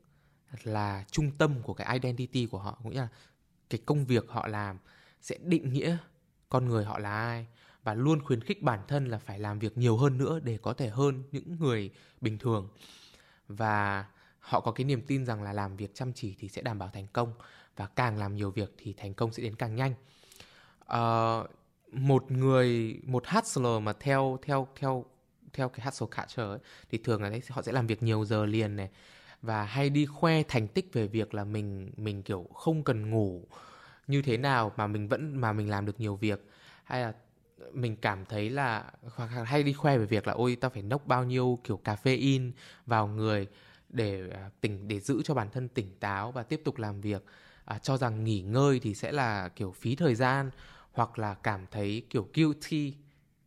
là 0.62 1.04
trung 1.10 1.30
tâm 1.38 1.62
của 1.62 1.74
cái 1.74 1.92
identity 1.92 2.46
của 2.46 2.58
họ. 2.58 2.78
Cũng 2.82 2.92
như 2.92 3.00
là 3.00 3.08
cái 3.70 3.80
công 3.86 4.04
việc 4.04 4.24
họ 4.28 4.48
làm 4.48 4.78
sẽ 5.20 5.38
định 5.42 5.72
nghĩa 5.72 5.96
con 6.48 6.68
người 6.68 6.84
họ 6.84 6.98
là 6.98 7.16
ai 7.16 7.46
và 7.82 7.94
luôn 7.94 8.24
khuyến 8.24 8.40
khích 8.40 8.62
bản 8.62 8.80
thân 8.88 9.06
là 9.08 9.18
phải 9.18 9.38
làm 9.38 9.58
việc 9.58 9.78
nhiều 9.78 9.96
hơn 9.96 10.18
nữa 10.18 10.40
để 10.42 10.58
có 10.62 10.72
thể 10.72 10.88
hơn 10.88 11.22
những 11.32 11.56
người 11.58 11.90
bình 12.20 12.38
thường. 12.38 12.68
Và 13.48 14.06
họ 14.42 14.60
có 14.60 14.72
cái 14.72 14.84
niềm 14.84 15.02
tin 15.06 15.26
rằng 15.26 15.42
là 15.42 15.52
làm 15.52 15.76
việc 15.76 15.94
chăm 15.94 16.12
chỉ 16.12 16.36
thì 16.38 16.48
sẽ 16.48 16.62
đảm 16.62 16.78
bảo 16.78 16.90
thành 16.92 17.06
công 17.12 17.32
và 17.76 17.86
càng 17.86 18.18
làm 18.18 18.36
nhiều 18.36 18.50
việc 18.50 18.74
thì 18.78 18.92
thành 18.92 19.14
công 19.14 19.32
sẽ 19.32 19.42
đến 19.42 19.54
càng 19.56 19.76
nhanh. 19.76 19.94
Uh, 20.84 21.50
một 21.92 22.30
người 22.30 23.00
một 23.04 23.26
hustler 23.26 23.82
mà 23.82 23.92
theo 23.92 24.38
theo 24.42 24.68
theo 24.76 25.04
theo 25.52 25.68
cái 25.68 25.86
hustle 25.86 26.06
culture 26.16 26.42
ấy, 26.42 26.58
thì 26.90 26.98
thường 26.98 27.22
là 27.22 27.30
đấy 27.30 27.42
họ 27.48 27.62
sẽ 27.62 27.72
làm 27.72 27.86
việc 27.86 28.02
nhiều 28.02 28.24
giờ 28.24 28.46
liền 28.46 28.76
này 28.76 28.90
và 29.42 29.64
hay 29.64 29.90
đi 29.90 30.06
khoe 30.06 30.42
thành 30.42 30.68
tích 30.68 30.92
về 30.92 31.06
việc 31.06 31.34
là 31.34 31.44
mình 31.44 31.92
mình 31.96 32.22
kiểu 32.22 32.46
không 32.54 32.84
cần 32.84 33.10
ngủ 33.10 33.46
như 34.06 34.22
thế 34.22 34.36
nào 34.36 34.72
mà 34.76 34.86
mình 34.86 35.08
vẫn 35.08 35.36
mà 35.36 35.52
mình 35.52 35.70
làm 35.70 35.86
được 35.86 36.00
nhiều 36.00 36.16
việc. 36.16 36.48
Hay 36.84 37.02
là 37.02 37.12
mình 37.72 37.96
cảm 37.96 38.24
thấy 38.24 38.50
là 38.50 38.84
hoặc 39.16 39.26
hay 39.26 39.62
đi 39.62 39.72
khoe 39.72 39.98
về 39.98 40.06
việc 40.06 40.26
là 40.26 40.32
ôi 40.32 40.56
tao 40.60 40.70
phải 40.70 40.82
nốc 40.82 41.06
bao 41.06 41.24
nhiêu 41.24 41.58
kiểu 41.64 41.80
caffeine 41.84 42.50
vào 42.86 43.06
người 43.06 43.46
để 43.92 44.30
à, 44.34 44.50
tỉnh 44.60 44.88
để 44.88 45.00
giữ 45.00 45.22
cho 45.24 45.34
bản 45.34 45.48
thân 45.52 45.68
tỉnh 45.68 45.96
táo 46.00 46.32
và 46.32 46.42
tiếp 46.42 46.60
tục 46.64 46.78
làm 46.78 47.00
việc. 47.00 47.24
À, 47.64 47.78
cho 47.78 47.96
rằng 47.96 48.24
nghỉ 48.24 48.42
ngơi 48.42 48.80
thì 48.82 48.94
sẽ 48.94 49.12
là 49.12 49.48
kiểu 49.48 49.72
phí 49.72 49.96
thời 49.96 50.14
gian 50.14 50.50
hoặc 50.92 51.18
là 51.18 51.34
cảm 51.34 51.66
thấy 51.70 52.02
kiểu 52.10 52.28
guilty 52.34 52.94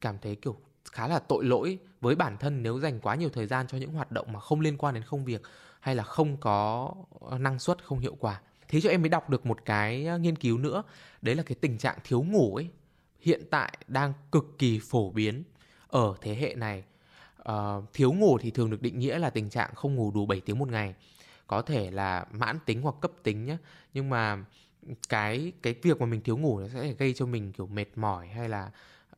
cảm 0.01 0.17
thấy 0.21 0.35
kiểu 0.35 0.57
khá 0.91 1.07
là 1.07 1.19
tội 1.19 1.45
lỗi 1.45 1.79
với 2.01 2.15
bản 2.15 2.37
thân 2.37 2.63
nếu 2.63 2.79
dành 2.79 2.99
quá 2.99 3.15
nhiều 3.15 3.29
thời 3.29 3.47
gian 3.47 3.67
cho 3.67 3.77
những 3.77 3.91
hoạt 3.91 4.11
động 4.11 4.33
mà 4.33 4.39
không 4.39 4.61
liên 4.61 4.77
quan 4.77 4.93
đến 4.93 5.03
công 5.09 5.25
việc 5.25 5.41
hay 5.79 5.95
là 5.95 6.03
không 6.03 6.37
có 6.37 6.91
ờ, 7.19 7.37
năng 7.37 7.59
suất 7.59 7.85
không 7.85 7.99
hiệu 7.99 8.15
quả. 8.19 8.41
Thế 8.69 8.81
cho 8.81 8.89
em 8.89 9.01
mới 9.01 9.09
đọc 9.09 9.29
được 9.29 9.45
một 9.45 9.65
cái 9.65 10.05
ờ, 10.05 10.17
nghiên 10.17 10.35
cứu 10.35 10.57
nữa. 10.57 10.83
Đấy 11.21 11.35
là 11.35 11.43
cái 11.43 11.55
tình 11.61 11.77
trạng 11.77 11.97
thiếu 12.03 12.23
ngủ 12.23 12.55
ấy 12.55 12.69
hiện 13.19 13.41
tại 13.51 13.77
đang 13.87 14.13
cực 14.31 14.45
kỳ 14.57 14.79
phổ 14.79 15.09
biến 15.09 15.43
ở 15.87 16.15
thế 16.21 16.35
hệ 16.35 16.55
này 16.55 16.83
uh, 17.51 17.93
thiếu 17.93 18.13
ngủ 18.13 18.37
thì 18.37 18.51
thường 18.51 18.69
được 18.69 18.81
định 18.81 18.99
nghĩa 18.99 19.19
là 19.19 19.29
tình 19.29 19.49
trạng 19.49 19.75
không 19.75 19.95
ngủ 19.95 20.11
đủ 20.11 20.25
7 20.25 20.41
tiếng 20.41 20.59
một 20.59 20.67
ngày. 20.67 20.93
Có 21.47 21.61
thể 21.61 21.91
là 21.91 22.25
mãn 22.31 22.59
tính 22.65 22.81
hoặc 22.81 22.95
cấp 23.01 23.11
tính 23.23 23.45
nhé 23.45 23.57
nhưng 23.93 24.09
mà 24.09 24.45
cái 25.09 25.51
cái 25.61 25.75
việc 25.81 26.01
mà 26.01 26.05
mình 26.05 26.21
thiếu 26.21 26.37
ngủ 26.37 26.59
nó 26.59 26.67
sẽ 26.67 26.93
gây 26.93 27.13
cho 27.13 27.25
mình 27.25 27.51
kiểu 27.51 27.67
mệt 27.67 27.85
mỏi 27.95 28.27
hay 28.27 28.49
là 28.49 28.71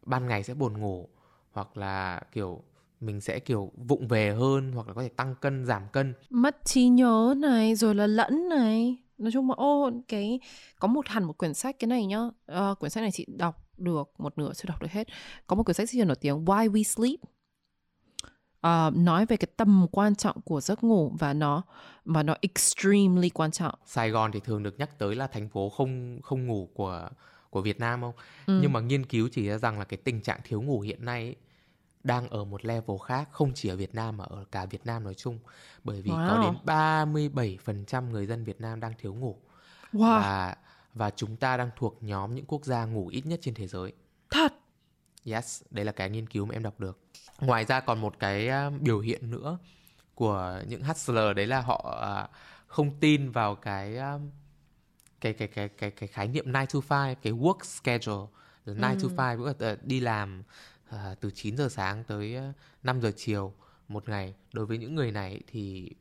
ban 0.05 0.27
ngày 0.27 0.43
sẽ 0.43 0.53
buồn 0.53 0.77
ngủ 0.77 1.07
hoặc 1.51 1.77
là 1.77 2.21
kiểu 2.31 2.63
mình 2.99 3.21
sẽ 3.21 3.39
kiểu 3.39 3.71
vụng 3.87 4.07
về 4.07 4.33
hơn 4.33 4.71
hoặc 4.71 4.87
là 4.87 4.93
có 4.93 5.01
thể 5.01 5.09
tăng 5.09 5.35
cân 5.41 5.65
giảm 5.65 5.81
cân. 5.91 6.13
Mất 6.29 6.65
trí 6.65 6.87
nhớ 6.87 7.33
này 7.37 7.75
rồi 7.75 7.95
là 7.95 8.07
lẫn 8.07 8.49
này. 8.49 8.97
Nói 9.17 9.31
chung 9.33 9.47
mà 9.47 9.53
ô 9.57 9.91
cái 10.07 10.39
có 10.79 10.87
một 10.87 11.07
hẳn 11.07 11.23
một 11.23 11.37
quyển 11.37 11.53
sách 11.53 11.75
cái 11.79 11.87
này 11.87 12.05
nhá. 12.05 12.19
Uh, 12.25 12.79
quyển 12.79 12.89
sách 12.89 13.01
này 13.01 13.11
chị 13.11 13.25
đọc 13.27 13.67
được 13.77 14.11
một 14.17 14.37
nửa 14.37 14.53
chưa 14.55 14.67
đọc 14.67 14.81
được 14.81 14.91
hết. 14.91 15.07
Có 15.47 15.55
một 15.55 15.63
quyển 15.63 15.73
sách 15.73 15.89
rất 15.89 15.99
là 15.99 16.05
nổi 16.05 16.15
tiếng 16.15 16.45
Why 16.45 16.71
We 16.71 16.83
Sleep 16.83 17.19
uh, 18.67 18.95
nói 18.95 19.25
về 19.25 19.37
cái 19.37 19.47
tầm 19.57 19.87
quan 19.91 20.15
trọng 20.15 20.41
của 20.41 20.61
giấc 20.61 20.83
ngủ 20.83 21.11
và 21.19 21.33
nó 21.33 21.63
mà 22.05 22.23
nó 22.23 22.35
extremely 22.41 23.29
quan 23.29 23.51
trọng. 23.51 23.75
Sài 23.85 24.09
Gòn 24.09 24.31
thì 24.31 24.39
thường 24.39 24.63
được 24.63 24.79
nhắc 24.79 24.99
tới 24.99 25.15
là 25.15 25.27
thành 25.27 25.49
phố 25.49 25.69
không 25.69 26.19
không 26.23 26.47
ngủ 26.47 26.69
của 26.73 27.09
của 27.49 27.61
Việt 27.61 27.79
Nam 27.79 28.01
không? 28.01 28.13
Ừ. 28.45 28.59
Nhưng 28.61 28.73
mà 28.73 28.79
nghiên 28.79 29.05
cứu 29.05 29.29
chỉ 29.31 29.47
ra 29.47 29.57
rằng 29.57 29.79
là 29.79 29.85
cái 29.85 29.97
tình 29.97 30.21
trạng 30.21 30.39
thiếu 30.43 30.61
ngủ 30.61 30.81
hiện 30.81 31.05
nay 31.05 31.21
ấy, 31.21 31.35
đang 32.03 32.29
ở 32.29 32.43
một 32.43 32.65
level 32.65 32.97
khác 33.05 33.29
không 33.31 33.51
chỉ 33.55 33.69
ở 33.69 33.75
Việt 33.75 33.95
Nam 33.95 34.17
mà 34.17 34.23
ở 34.23 34.45
cả 34.51 34.65
Việt 34.65 34.85
Nam 34.85 35.03
nói 35.03 35.13
chung 35.13 35.39
bởi 35.83 36.01
vì 36.01 36.11
wow. 36.11 36.29
có 36.29 36.43
đến 36.43 37.35
37% 37.35 38.09
người 38.09 38.25
dân 38.25 38.43
Việt 38.43 38.61
Nam 38.61 38.79
đang 38.79 38.93
thiếu 38.99 39.13
ngủ. 39.13 39.37
Wow. 39.93 40.21
Và 40.21 40.55
và 40.93 41.09
chúng 41.09 41.35
ta 41.35 41.57
đang 41.57 41.69
thuộc 41.77 41.97
nhóm 42.01 42.35
những 42.35 42.45
quốc 42.45 42.65
gia 42.65 42.85
ngủ 42.85 43.07
ít 43.07 43.25
nhất 43.25 43.39
trên 43.43 43.53
thế 43.53 43.67
giới. 43.67 43.93
Thật. 44.29 44.53
Yes, 45.31 45.63
đây 45.71 45.85
là 45.85 45.91
cái 45.91 46.09
nghiên 46.09 46.27
cứu 46.27 46.45
mà 46.45 46.55
em 46.55 46.63
đọc 46.63 46.79
được 46.79 46.99
ngoài 47.39 47.65
ra 47.65 47.79
còn 47.79 48.01
một 48.01 48.19
cái 48.19 48.49
biểu 48.79 48.99
hiện 48.99 49.31
nữa 49.31 49.57
của 50.15 50.61
những 50.67 50.83
hustler 50.83 51.35
đấy 51.35 51.47
là 51.47 51.61
họ 51.61 51.99
à, 52.01 52.27
không 52.67 52.99
tin 52.99 53.31
vào 53.31 53.55
cái 53.55 53.97
cái 55.21 55.33
cái 55.33 55.47
cái 55.47 55.69
cái 55.69 55.91
cái 55.91 56.07
khái 56.07 56.27
niệm 56.27 56.45
9 56.45 56.53
to 56.53 56.79
5 56.89 57.15
cái 57.21 57.33
work 57.33 57.63
schedule 57.63 58.27
là 58.65 58.95
9 58.99 59.09
ừ. 59.09 59.15
to 59.17 59.35
5 59.35 59.53
tức 59.59 59.65
là 59.67 59.77
đi 59.83 59.99
làm 59.99 60.43
từ 61.21 61.31
9 61.31 61.57
giờ 61.57 61.69
sáng 61.69 62.03
tới 62.03 62.37
5 62.83 63.01
giờ 63.01 63.11
chiều 63.15 63.53
một 63.87 64.09
ngày 64.09 64.33
đối 64.53 64.65
với 64.65 64.77
những 64.77 64.95
người 64.95 65.11
này 65.11 65.41
thì 65.47 65.91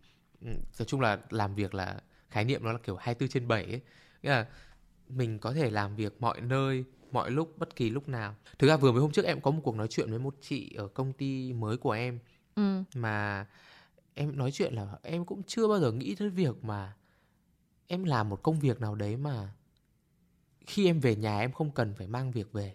ừ, 0.41 0.49
nói 0.79 0.87
chung 0.87 1.01
là 1.01 1.19
làm 1.31 1.55
việc 1.55 1.75
là 1.75 2.01
khái 2.29 2.45
niệm 2.45 2.65
nó 2.65 2.73
là 2.73 2.79
kiểu 2.79 2.97
24 2.97 3.29
trên 3.29 3.49
7 3.49 3.65
ấy. 3.65 3.81
Nghĩa 4.23 4.31
là 4.31 4.47
mình 5.09 5.39
có 5.39 5.53
thể 5.53 5.71
làm 5.71 5.97
việc 5.97 6.21
mọi 6.21 6.41
nơi 6.41 6.85
mọi 7.13 7.31
lúc 7.31 7.59
bất 7.59 7.77
kỳ 7.77 7.91
lúc 7.91 8.09
nào 8.09 8.35
thực 8.59 8.69
ra 8.69 8.77
vừa 8.77 8.93
mới 8.93 9.01
hôm 9.01 9.13
trước 9.13 9.25
em 9.25 9.41
có 9.41 9.51
một 9.51 9.61
cuộc 9.65 9.75
nói 9.75 9.89
chuyện 9.91 10.11
với 10.11 10.19
một 10.19 10.35
chị 10.41 10.75
ở 10.77 10.89
công 10.89 11.13
ty 11.13 11.53
mới 11.53 11.77
của 11.77 11.93
em 11.93 12.19
ừ. 12.55 12.83
mà 12.95 13.47
em 14.15 14.39
nói 14.39 14.53
chuyện 14.53 14.75
là 14.75 14.87
em 15.03 15.25
cũng 15.25 15.43
chưa 15.43 15.69
bao 15.69 15.81
giờ 15.81 15.93
nghĩ 15.93 16.15
tới 16.15 16.31
việc 16.31 16.65
mà 16.65 16.97
em 17.87 18.05
làm 18.05 18.29
một 18.29 18.43
công 18.43 18.61
việc 18.61 18.81
nào 18.81 18.95
đấy 18.95 19.17
mà 19.17 19.49
khi 20.67 20.87
em 20.87 21.01
về 21.01 21.17
nhà 21.17 21.39
em 21.39 21.53
không 21.53 21.71
cần 21.71 21.95
phải 21.95 22.07
mang 22.07 22.31
việc 22.31 22.53
về 22.53 22.75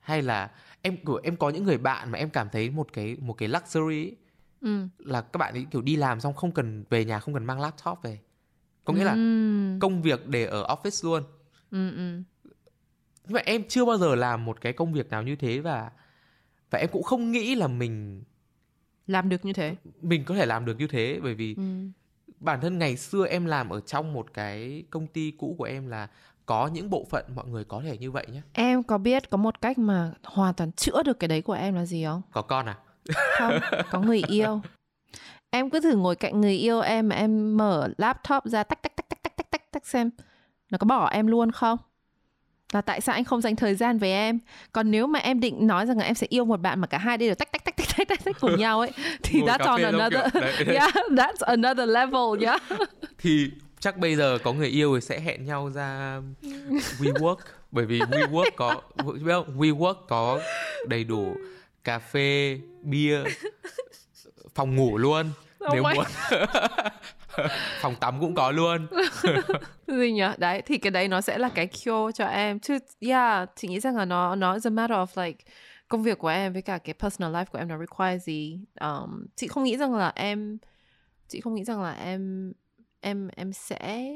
hay 0.00 0.22
là 0.22 0.50
em 0.82 0.96
kiểu 0.96 1.20
em 1.22 1.36
có 1.36 1.50
những 1.50 1.64
người 1.64 1.78
bạn 1.78 2.10
mà 2.10 2.18
em 2.18 2.30
cảm 2.30 2.48
thấy 2.52 2.70
một 2.70 2.92
cái 2.92 3.16
một 3.20 3.32
cái 3.32 3.48
luxury 3.48 4.04
ấy, 4.04 4.16
ừ. 4.60 4.88
là 4.98 5.20
các 5.20 5.38
bạn 5.38 5.54
ấy 5.54 5.66
kiểu 5.70 5.82
đi 5.82 5.96
làm 5.96 6.20
xong 6.20 6.34
không 6.34 6.52
cần 6.52 6.84
về 6.90 7.04
nhà 7.04 7.20
không 7.20 7.34
cần 7.34 7.44
mang 7.44 7.60
laptop 7.60 7.98
về 8.02 8.18
có 8.84 8.92
nghĩa 8.92 9.00
ừ. 9.00 9.06
là 9.06 9.14
công 9.80 10.02
việc 10.02 10.26
để 10.28 10.44
ở 10.44 10.66
office 10.66 11.08
luôn 11.08 11.22
ừ, 11.70 11.96
ừ 11.96 12.22
nhưng 13.26 13.32
mà 13.34 13.40
em 13.44 13.62
chưa 13.68 13.84
bao 13.84 13.98
giờ 13.98 14.14
làm 14.14 14.44
một 14.44 14.60
cái 14.60 14.72
công 14.72 14.92
việc 14.92 15.10
nào 15.10 15.22
như 15.22 15.36
thế 15.36 15.58
và 15.58 15.90
và 16.70 16.78
em 16.78 16.88
cũng 16.92 17.02
không 17.02 17.32
nghĩ 17.32 17.54
là 17.54 17.66
mình 17.66 18.22
làm 19.06 19.28
được 19.28 19.44
như 19.44 19.52
thế 19.52 19.76
mình 20.02 20.24
có 20.24 20.34
thể 20.34 20.46
làm 20.46 20.64
được 20.64 20.78
như 20.78 20.86
thế 20.86 21.20
bởi 21.22 21.34
vì 21.34 21.54
ừ. 21.54 21.62
bản 22.40 22.60
thân 22.60 22.78
ngày 22.78 22.96
xưa 22.96 23.26
em 23.26 23.44
làm 23.44 23.68
ở 23.68 23.80
trong 23.80 24.12
một 24.12 24.34
cái 24.34 24.84
công 24.90 25.06
ty 25.06 25.30
cũ 25.30 25.54
của 25.58 25.64
em 25.64 25.86
là 25.86 26.08
có 26.46 26.66
những 26.66 26.90
bộ 26.90 27.06
phận 27.10 27.24
mọi 27.34 27.46
người 27.46 27.64
có 27.64 27.82
thể 27.84 27.98
như 27.98 28.10
vậy 28.10 28.26
nhé 28.32 28.40
em 28.52 28.82
có 28.82 28.98
biết 28.98 29.30
có 29.30 29.36
một 29.36 29.60
cách 29.60 29.78
mà 29.78 30.12
hoàn 30.24 30.54
toàn 30.54 30.72
chữa 30.72 31.02
được 31.02 31.18
cái 31.18 31.28
đấy 31.28 31.42
của 31.42 31.52
em 31.52 31.74
là 31.74 31.86
gì 31.86 32.04
không 32.04 32.22
có 32.32 32.42
con 32.42 32.66
à 32.66 32.78
Không, 33.38 33.58
có 33.90 34.00
người 34.00 34.22
yêu. 34.28 34.60
Em 35.54 35.70
cứ 35.70 35.80
thử 35.80 35.96
ngồi 35.96 36.16
cạnh 36.16 36.40
người 36.40 36.54
yêu 36.54 36.80
em 36.80 37.08
mà 37.08 37.16
em 37.16 37.56
mở 37.56 37.88
laptop 37.98 38.44
ra 38.44 38.62
tách 38.62 38.82
tách 38.82 38.96
tách 38.96 39.08
tách 39.08 39.22
tách 39.22 39.36
tách 39.36 39.50
tách 39.50 39.70
tách 39.72 39.86
xem 39.86 40.10
nó 40.70 40.78
có 40.78 40.84
bỏ 40.84 41.08
em 41.08 41.26
luôn 41.26 41.52
không? 41.52 41.78
Là 42.72 42.80
tại 42.80 43.00
sao 43.00 43.14
anh 43.14 43.24
không 43.24 43.40
dành 43.40 43.56
thời 43.56 43.74
gian 43.74 43.98
với 43.98 44.10
em? 44.10 44.38
Còn 44.72 44.90
nếu 44.90 45.06
mà 45.06 45.18
em 45.18 45.40
định 45.40 45.66
nói 45.66 45.86
rằng 45.86 45.98
là 45.98 46.04
em 46.04 46.14
sẽ 46.14 46.26
yêu 46.30 46.44
một 46.44 46.60
bạn 46.60 46.80
mà 46.80 46.86
cả 46.86 46.98
hai 46.98 47.18
đây 47.18 47.28
đều 47.28 47.34
tách 47.34 47.52
tách 47.52 47.64
tách 47.64 47.76
tách 47.76 47.88
tách 47.96 48.08
tách, 48.08 48.24
tách 48.24 48.40
cùng 48.40 48.56
nhau 48.58 48.80
ấy 48.80 48.90
thì 49.22 49.40
Ngồi 49.40 49.48
that's 49.48 49.66
on 49.66 49.82
another 49.82 50.34
yeah, 50.66 50.94
that's 50.94 51.40
another 51.46 51.88
level 51.88 52.42
yeah. 52.44 52.62
thì 53.18 53.50
chắc 53.80 53.96
bây 53.96 54.16
giờ 54.16 54.38
có 54.44 54.52
người 54.52 54.68
yêu 54.68 54.94
thì 54.94 55.00
sẽ 55.00 55.20
hẹn 55.20 55.44
nhau 55.44 55.70
ra 55.74 56.20
WeWork 56.98 57.36
bởi 57.70 57.86
vì 57.86 58.00
WeWork 58.00 58.50
có 58.56 58.82
biết 59.04 59.32
không? 59.32 59.58
WeWork 59.58 59.94
có 60.08 60.40
đầy 60.88 61.04
đủ 61.04 61.36
cà 61.84 61.98
phê, 61.98 62.58
bia, 62.82 63.18
phòng 64.54 64.76
ngủ 64.76 64.98
luôn 64.98 65.30
Oh 65.66 65.72
nếu 65.72 65.82
muốn. 65.82 66.04
phòng 67.80 67.94
tắm 68.00 68.20
cũng 68.20 68.34
có 68.34 68.50
luôn. 68.50 68.86
gì 69.86 70.12
nhỉ 70.12 70.24
đấy 70.38 70.62
thì 70.66 70.78
cái 70.78 70.90
đấy 70.90 71.08
nó 71.08 71.20
sẽ 71.20 71.38
là 71.38 71.48
cái 71.48 71.66
cure 71.66 72.12
cho 72.14 72.26
em. 72.26 72.60
Chứ 72.60 72.78
yeah 73.00 73.50
chị 73.56 73.68
nghĩ 73.68 73.80
rằng 73.80 73.96
là 73.96 74.04
nó 74.04 74.34
nó 74.34 74.52
is 74.52 74.66
a 74.66 74.70
matter 74.70 74.96
of 74.96 75.24
like 75.24 75.44
công 75.88 76.02
việc 76.02 76.18
của 76.18 76.28
em 76.28 76.52
với 76.52 76.62
cả 76.62 76.78
cái 76.78 76.94
personal 76.94 77.36
life 77.36 77.44
của 77.44 77.58
em 77.58 77.68
nó 77.68 77.78
require 77.78 78.18
gì. 78.18 78.60
Um, 78.80 79.26
chị 79.36 79.48
không 79.48 79.64
nghĩ 79.64 79.76
rằng 79.76 79.94
là 79.94 80.12
em 80.14 80.58
chị 81.28 81.40
không 81.40 81.54
nghĩ 81.54 81.64
rằng 81.64 81.82
là 81.82 81.92
em 81.92 82.52
em 83.00 83.28
em 83.36 83.52
sẽ 83.52 84.12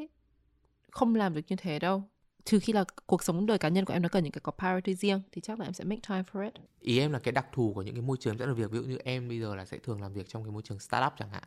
không 0.90 1.14
làm 1.14 1.34
được 1.34 1.42
như 1.48 1.56
thế 1.56 1.78
đâu 1.78 2.02
trừ 2.48 2.58
khi 2.60 2.72
là 2.72 2.84
cuộc 3.06 3.22
sống 3.22 3.46
đời 3.46 3.58
cá 3.58 3.68
nhân 3.68 3.84
của 3.84 3.92
em 3.92 4.02
nó 4.02 4.08
cần 4.08 4.24
những 4.24 4.32
cái 4.32 4.40
có 4.40 4.52
priority 4.58 4.94
riêng 4.94 5.22
thì 5.32 5.40
chắc 5.40 5.58
là 5.60 5.66
em 5.66 5.72
sẽ 5.72 5.84
make 5.84 6.00
time 6.08 6.22
for 6.32 6.44
it 6.44 6.54
Ý 6.80 6.98
em 6.98 7.12
là 7.12 7.18
cái 7.18 7.32
đặc 7.32 7.46
thù 7.52 7.72
của 7.74 7.82
những 7.82 7.94
cái 7.94 8.02
môi 8.02 8.16
trường 8.20 8.36
rất 8.36 8.46
là 8.46 8.52
việc, 8.52 8.70
ví 8.70 8.78
dụ 8.78 8.84
như 8.84 8.98
em 9.04 9.28
bây 9.28 9.40
giờ 9.40 9.54
là 9.54 9.64
sẽ 9.64 9.78
thường 9.78 10.02
làm 10.02 10.12
việc 10.12 10.28
trong 10.28 10.44
cái 10.44 10.52
môi 10.52 10.62
trường 10.62 10.78
startup 10.78 11.12
chẳng 11.18 11.30
hạn. 11.30 11.42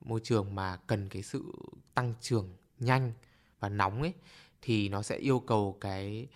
Môi 0.00 0.20
trường 0.20 0.54
mà 0.54 0.76
cần 0.86 1.08
cái 1.08 1.22
sự 1.22 1.52
tăng 1.94 2.14
trưởng 2.20 2.56
nhanh 2.78 3.12
và 3.60 3.68
nóng 3.68 4.02
ấy, 4.02 4.12
thì 4.62 4.88
nó 4.88 5.02
sẽ 5.02 5.16
yêu 5.16 5.40
cầu 5.40 5.78
cái 5.80 6.26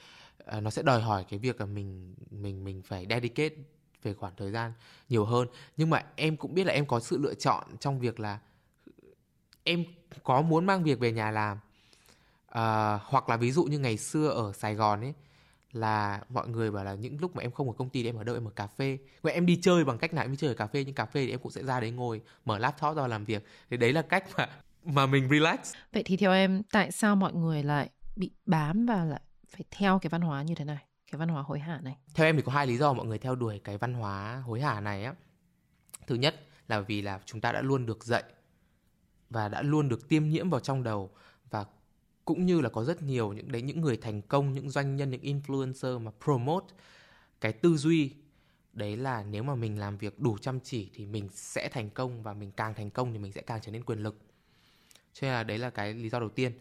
à, 0.45 0.61
nó 0.61 0.71
sẽ 0.71 0.83
đòi 0.83 1.01
hỏi 1.03 1.25
cái 1.29 1.39
việc 1.39 1.61
là 1.61 1.67
mình 1.67 2.15
mình 2.31 2.65
mình 2.65 2.83
phải 2.83 3.07
dedicate 3.11 3.55
về 4.03 4.15
khoảng 4.15 4.33
thời 4.37 4.51
gian 4.51 4.73
nhiều 5.09 5.25
hơn. 5.25 5.49
Nhưng 5.77 5.91
mà 5.91 6.05
em 6.17 6.37
cũng 6.37 6.55
biết 6.55 6.65
là 6.65 6.73
em 6.73 6.87
có 6.87 7.01
sự 7.01 7.19
lựa 7.19 7.35
chọn 7.35 7.65
trong 7.81 8.01
việc 8.01 8.21
là 8.21 8.39
em 9.65 9.85
có 10.23 10.43
muốn 10.43 10.67
mang 10.67 10.83
việc 10.83 10.99
về 10.99 11.13
nhà 11.13 11.31
làm 11.31 11.59
à, 12.57 12.99
hoặc 13.05 13.29
là 13.29 13.37
ví 13.37 13.53
dụ 13.53 13.65
như 13.65 13.79
ngày 13.79 13.97
xưa 13.97 14.29
ở 14.29 14.53
Sài 14.53 14.75
Gòn 14.75 15.01
ấy 15.01 15.15
là 15.73 16.21
mọi 16.29 16.49
người 16.49 16.71
bảo 16.71 16.85
là 16.85 16.95
những 16.95 17.21
lúc 17.21 17.37
mà 17.37 17.43
em 17.43 17.51
không 17.51 17.69
ở 17.69 17.75
công 17.79 17.89
ty 17.89 18.03
thì 18.03 18.09
em 18.09 18.17
ở 18.17 18.25
đâu 18.25 18.37
em 18.37 18.49
ở 18.49 18.51
cà 18.51 18.67
phê. 18.67 18.99
Vậy 19.23 19.33
em 19.33 19.47
đi 19.47 19.59
chơi 19.63 19.85
bằng 19.85 19.99
cách 19.99 20.15
nào? 20.15 20.25
Em 20.25 20.31
đi 20.31 20.37
chơi 20.37 20.49
ở 20.49 20.55
cà 20.55 20.67
phê 20.67 20.85
nhưng 20.85 20.95
cà 20.95 21.07
phê 21.07 21.27
thì 21.27 21.31
em 21.31 21.41
cũng 21.41 21.53
sẽ 21.53 21.65
ra 21.65 21.81
đấy 21.81 21.91
ngồi 21.91 22.21
mở 22.45 22.59
laptop 22.59 22.97
ra 22.97 23.07
làm 23.07 23.25
việc. 23.25 23.47
Thì 23.71 23.77
đấy 23.77 23.93
là 23.93 24.03
cách 24.03 24.25
mà 24.37 24.49
mà 24.85 25.07
mình 25.07 25.29
relax. 25.31 25.59
Vậy 25.93 26.03
thì 26.03 26.17
theo 26.17 26.33
em 26.33 26.63
tại 26.73 26.93
sao 26.93 27.17
mọi 27.17 27.33
người 27.33 27.63
lại 27.63 27.91
bị 28.17 28.31
bám 28.47 28.87
và 28.87 29.05
lại 29.05 29.21
phải 29.49 29.65
theo 29.71 29.99
cái 29.99 30.11
văn 30.11 30.21
hóa 30.21 30.43
như 30.43 30.55
thế 30.55 30.65
này 30.65 30.85
cái 31.13 31.19
văn 31.19 31.29
hóa 31.29 31.43
hối 31.43 31.59
hả 31.59 31.81
này? 31.83 31.97
Theo 32.15 32.27
em 32.27 32.37
thì 32.37 32.43
có 32.43 32.53
hai 32.53 32.67
lý 32.67 32.77
do 32.77 32.93
mọi 32.93 33.07
người 33.07 33.19
theo 33.19 33.35
đuổi 33.35 33.61
cái 33.65 33.79
văn 33.79 33.95
hóa 33.95 34.43
hối 34.47 34.61
hả 34.61 34.81
này 34.81 35.05
á. 35.05 35.15
Thứ 36.07 36.15
nhất 36.15 36.35
là 36.69 36.81
vì 36.81 37.03
là 37.03 37.21
chúng 37.25 37.41
ta 37.41 37.53
đã 37.53 37.61
luôn 37.61 37.87
được 37.87 38.05
dạy 38.05 38.23
và 39.31 39.49
đã 39.49 39.63
luôn 39.63 39.89
được 39.89 40.09
tiêm 40.09 40.29
nhiễm 40.29 40.51
vào 40.51 40.61
trong 40.61 40.83
đầu 40.83 41.11
và 41.51 41.65
cũng 42.27 42.47
như 42.47 42.61
là 42.61 42.69
có 42.69 42.85
rất 42.85 43.03
nhiều 43.03 43.33
những 43.33 43.53
đấy 43.53 43.63
những 43.63 43.81
người 43.81 43.97
thành 43.97 44.23
công 44.23 44.53
những 44.53 44.71
doanh 44.71 44.97
nhân 44.97 45.11
những 45.11 45.23
influencer 45.23 45.99
mà 45.99 46.11
promote 46.25 46.67
cái 47.41 47.53
tư 47.53 47.77
duy. 47.77 48.15
Đấy 48.73 48.97
là 48.97 49.23
nếu 49.23 49.43
mà 49.43 49.55
mình 49.55 49.79
làm 49.79 49.99
việc 49.99 50.21
đủ 50.21 50.39
chăm 50.39 50.61
chỉ 50.61 50.91
thì 50.95 51.07
mình 51.07 51.29
sẽ 51.33 51.69
thành 51.69 51.91
công 51.91 52.23
và 52.23 52.33
mình 52.33 52.51
càng 52.57 52.75
thành 52.75 52.91
công 52.91 53.13
thì 53.13 53.19
mình 53.19 53.33
sẽ 53.33 53.41
càng 53.41 53.61
trở 53.63 53.73
nên 53.73 53.85
quyền 53.85 53.99
lực. 53.99 54.19
Cho 55.13 55.27
nên 55.27 55.33
là 55.35 55.43
đấy 55.43 55.59
là 55.59 55.71
cái 55.71 55.95
lý 55.95 56.09
do 56.09 56.21
đầu 56.21 56.29
tiên. 56.29 56.53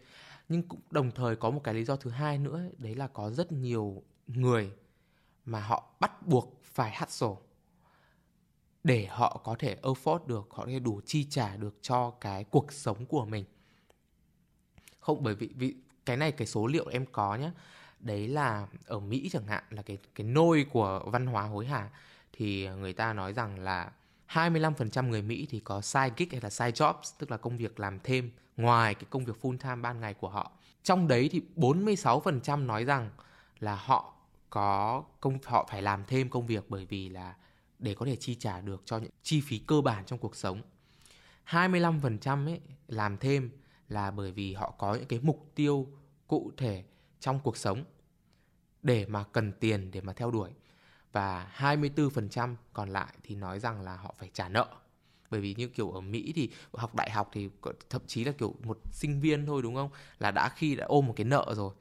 Nhưng 0.48 0.62
cũng 0.62 0.80
đồng 0.90 1.10
thời 1.10 1.36
có 1.36 1.50
một 1.50 1.60
cái 1.64 1.74
lý 1.74 1.84
do 1.84 1.96
thứ 1.96 2.10
hai 2.10 2.38
nữa 2.38 2.56
ấy, 2.56 2.72
đấy 2.78 2.94
là 2.94 3.06
có 3.06 3.30
rất 3.30 3.52
nhiều 3.52 4.02
người 4.26 4.70
mà 5.44 5.60
họ 5.60 5.90
bắt 6.00 6.26
buộc 6.26 6.60
phải 6.64 6.96
hustle 7.00 7.36
để 8.84 9.06
họ 9.06 9.40
có 9.44 9.56
thể 9.58 9.76
afford 9.82 10.26
được 10.26 10.46
họ 10.50 10.64
có 10.64 10.70
thể 10.72 10.78
đủ 10.78 11.00
chi 11.06 11.26
trả 11.30 11.56
được 11.56 11.74
cho 11.82 12.10
cái 12.10 12.44
cuộc 12.44 12.72
sống 12.72 13.06
của 13.06 13.24
mình 13.24 13.44
không 15.06 15.22
bởi 15.22 15.34
vì, 15.34 15.48
vì 15.54 15.74
cái 16.06 16.16
này 16.16 16.32
cái 16.32 16.46
số 16.46 16.66
liệu 16.66 16.86
em 16.86 17.06
có 17.12 17.34
nhé 17.36 17.50
đấy 18.00 18.28
là 18.28 18.66
ở 18.86 19.00
Mỹ 19.00 19.28
chẳng 19.32 19.46
hạn 19.46 19.64
là 19.70 19.82
cái 19.82 19.98
cái 20.14 20.26
nôi 20.26 20.66
của 20.72 21.02
văn 21.06 21.26
hóa 21.26 21.42
hối 21.42 21.66
hả 21.66 21.88
thì 22.32 22.68
người 22.68 22.92
ta 22.92 23.12
nói 23.12 23.32
rằng 23.32 23.58
là 23.58 23.90
25% 24.28 25.08
người 25.08 25.22
Mỹ 25.22 25.46
thì 25.50 25.60
có 25.60 25.80
side 25.80 26.10
gig 26.16 26.28
hay 26.30 26.40
là 26.40 26.50
side 26.50 26.70
jobs 26.70 27.14
tức 27.18 27.30
là 27.30 27.36
công 27.36 27.56
việc 27.56 27.80
làm 27.80 27.98
thêm 28.04 28.30
ngoài 28.56 28.94
cái 28.94 29.04
công 29.10 29.24
việc 29.24 29.36
full 29.42 29.56
time 29.56 29.76
ban 29.76 30.00
ngày 30.00 30.14
của 30.14 30.28
họ. 30.28 30.52
Trong 30.82 31.08
đấy 31.08 31.28
thì 31.32 31.42
46% 31.56 32.66
nói 32.66 32.84
rằng 32.84 33.10
là 33.60 33.74
họ 33.74 34.14
có 34.50 35.04
công 35.20 35.38
họ 35.44 35.68
phải 35.70 35.82
làm 35.82 36.04
thêm 36.06 36.28
công 36.28 36.46
việc 36.46 36.64
bởi 36.68 36.86
vì 36.86 37.08
là 37.08 37.34
để 37.78 37.94
có 37.94 38.06
thể 38.06 38.16
chi 38.16 38.34
trả 38.34 38.60
được 38.60 38.82
cho 38.84 38.98
những 38.98 39.10
chi 39.22 39.40
phí 39.40 39.58
cơ 39.58 39.80
bản 39.80 40.04
trong 40.04 40.18
cuộc 40.18 40.36
sống. 40.36 40.62
25% 41.46 42.46
ấy 42.46 42.60
làm 42.88 43.16
thêm 43.18 43.50
là 43.88 44.10
bởi 44.10 44.32
vì 44.32 44.54
họ 44.54 44.74
có 44.78 44.94
những 44.94 45.06
cái 45.06 45.20
mục 45.22 45.50
tiêu 45.54 45.86
cụ 46.26 46.52
thể 46.56 46.84
trong 47.20 47.40
cuộc 47.40 47.56
sống 47.56 47.84
để 48.82 49.06
mà 49.06 49.24
cần 49.32 49.52
tiền 49.52 49.90
để 49.90 50.00
mà 50.00 50.12
theo 50.12 50.30
đuổi. 50.30 50.50
Và 51.12 51.52
24% 51.56 52.54
còn 52.72 52.88
lại 52.88 53.14
thì 53.22 53.34
nói 53.34 53.60
rằng 53.60 53.80
là 53.80 53.96
họ 53.96 54.14
phải 54.18 54.30
trả 54.32 54.48
nợ. 54.48 54.66
Bởi 55.30 55.40
vì 55.40 55.54
như 55.58 55.68
kiểu 55.68 55.90
ở 55.90 56.00
Mỹ 56.00 56.32
thì 56.36 56.50
học 56.72 56.94
đại 56.94 57.10
học 57.10 57.30
thì 57.32 57.48
thậm 57.90 58.02
chí 58.06 58.24
là 58.24 58.32
kiểu 58.32 58.54
một 58.62 58.78
sinh 58.92 59.20
viên 59.20 59.46
thôi 59.46 59.62
đúng 59.62 59.74
không? 59.74 59.90
Là 60.18 60.30
đã 60.30 60.48
khi 60.48 60.76
đã 60.76 60.84
ôm 60.84 61.06
một 61.06 61.14
cái 61.16 61.24
nợ 61.24 61.54
rồi 61.56 61.74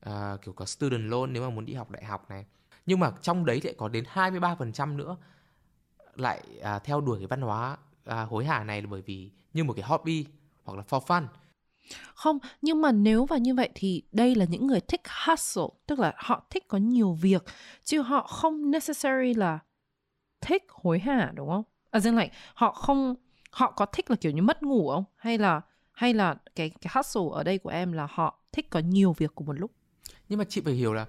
à, 0.00 0.36
kiểu 0.42 0.54
có 0.54 0.64
student 0.64 1.10
loan 1.10 1.32
nếu 1.32 1.42
mà 1.42 1.50
muốn 1.50 1.64
đi 1.64 1.74
học 1.74 1.90
đại 1.90 2.04
học 2.04 2.30
này. 2.30 2.46
Nhưng 2.86 3.00
mà 3.00 3.12
trong 3.22 3.44
đấy 3.44 3.60
lại 3.64 3.74
có 3.78 3.88
đến 3.88 4.04
23% 4.14 4.96
nữa 4.96 5.16
lại 6.16 6.42
à, 6.62 6.78
theo 6.78 7.00
đuổi 7.00 7.18
cái 7.18 7.26
văn 7.26 7.40
hóa 7.40 7.76
à, 8.04 8.22
hối 8.22 8.44
hả 8.44 8.64
này 8.64 8.82
là 8.82 8.88
bởi 8.90 9.02
vì 9.02 9.30
như 9.52 9.64
một 9.64 9.72
cái 9.76 9.84
hobby 9.84 10.26
hoặc 10.64 10.76
là 10.76 10.82
for 10.88 11.00
fun 11.00 11.26
Không, 12.14 12.38
nhưng 12.62 12.82
mà 12.82 12.92
nếu 12.92 13.24
và 13.24 13.36
như 13.36 13.54
vậy 13.54 13.68
thì 13.74 14.02
đây 14.12 14.34
là 14.34 14.44
những 14.44 14.66
người 14.66 14.80
thích 14.80 15.00
hustle, 15.26 15.64
tức 15.86 15.98
là 15.98 16.12
họ 16.16 16.46
thích 16.50 16.68
có 16.68 16.78
nhiều 16.78 17.12
việc, 17.12 17.44
chứ 17.84 18.02
họ 18.02 18.26
không 18.26 18.70
necessary 18.70 19.34
là 19.34 19.58
thích 20.40 20.64
hối 20.68 20.98
hả 20.98 21.32
đúng 21.36 21.48
không? 21.48 21.62
As 21.90 22.04
in 22.06 22.16
like, 22.16 22.32
họ 22.54 22.72
không 22.72 23.14
họ 23.50 23.70
có 23.72 23.86
thích 23.86 24.10
là 24.10 24.16
kiểu 24.16 24.32
như 24.32 24.42
mất 24.42 24.62
ngủ 24.62 24.90
không? 24.90 25.04
Hay 25.16 25.38
là 25.38 25.60
hay 25.92 26.14
là 26.14 26.36
cái 26.56 26.70
cái 26.70 26.92
hustle 26.94 27.22
ở 27.32 27.42
đây 27.42 27.58
của 27.58 27.70
em 27.70 27.92
là 27.92 28.08
họ 28.10 28.40
thích 28.52 28.70
có 28.70 28.80
nhiều 28.80 29.12
việc 29.18 29.32
cùng 29.34 29.46
một 29.46 29.60
lúc. 29.60 29.70
nhưng 30.28 30.38
mà 30.38 30.44
chị 30.44 30.60
phải 30.60 30.74
hiểu 30.74 30.94
là 30.94 31.06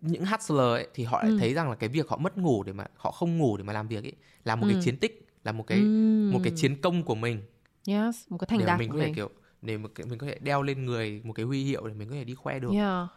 những 0.00 0.24
hustler 0.26 0.58
ấy 0.66 0.86
thì 0.94 1.04
họ 1.04 1.22
lại 1.22 1.30
Ừ. 1.30 1.36
thấy 1.38 1.54
rằng 1.54 1.70
là 1.70 1.74
cái 1.76 1.88
việc 1.88 2.08
họ 2.08 2.16
mất 2.16 2.38
ngủ 2.38 2.62
để 2.62 2.72
mà 2.72 2.86
họ 2.96 3.10
không 3.10 3.38
ngủ 3.38 3.56
để 3.56 3.64
mà 3.64 3.72
làm 3.72 3.88
việc 3.88 4.04
ấy 4.04 4.12
là 4.44 4.56
một 4.56 4.66
Ừ. 4.66 4.72
cái 4.72 4.82
chiến 4.82 4.96
tích 4.96 5.26
là 5.44 5.52
một 5.52 5.66
cái 5.66 5.78
Ừm. 5.78 6.32
một 6.32 6.40
cái 6.42 6.52
chiến 6.56 6.80
công 6.80 7.02
của 7.02 7.14
mình 7.14 7.42
Yes, 7.86 8.26
một 8.28 8.38
cái 8.38 8.46
thành 8.46 8.58
để 8.58 8.66
đạt 8.66 8.78
mình 8.78 8.90
có 8.90 8.96
thể 8.98 9.04
mình. 9.04 9.14
kiểu 9.14 9.30
để 9.62 9.78
mà 9.78 9.88
cái- 9.94 10.06
mình 10.06 10.18
có 10.18 10.26
thể 10.26 10.38
đeo 10.38 10.62
lên 10.62 10.84
người 10.86 11.20
một 11.24 11.32
cái 11.32 11.46
huy 11.46 11.64
hiệu 11.64 11.86
để 11.88 11.94
mình 11.94 12.08
có 12.08 12.14
thể 12.14 12.24
đi 12.24 12.34
khoe 12.34 12.58
được 12.58 12.72
Yeah. 12.72 13.08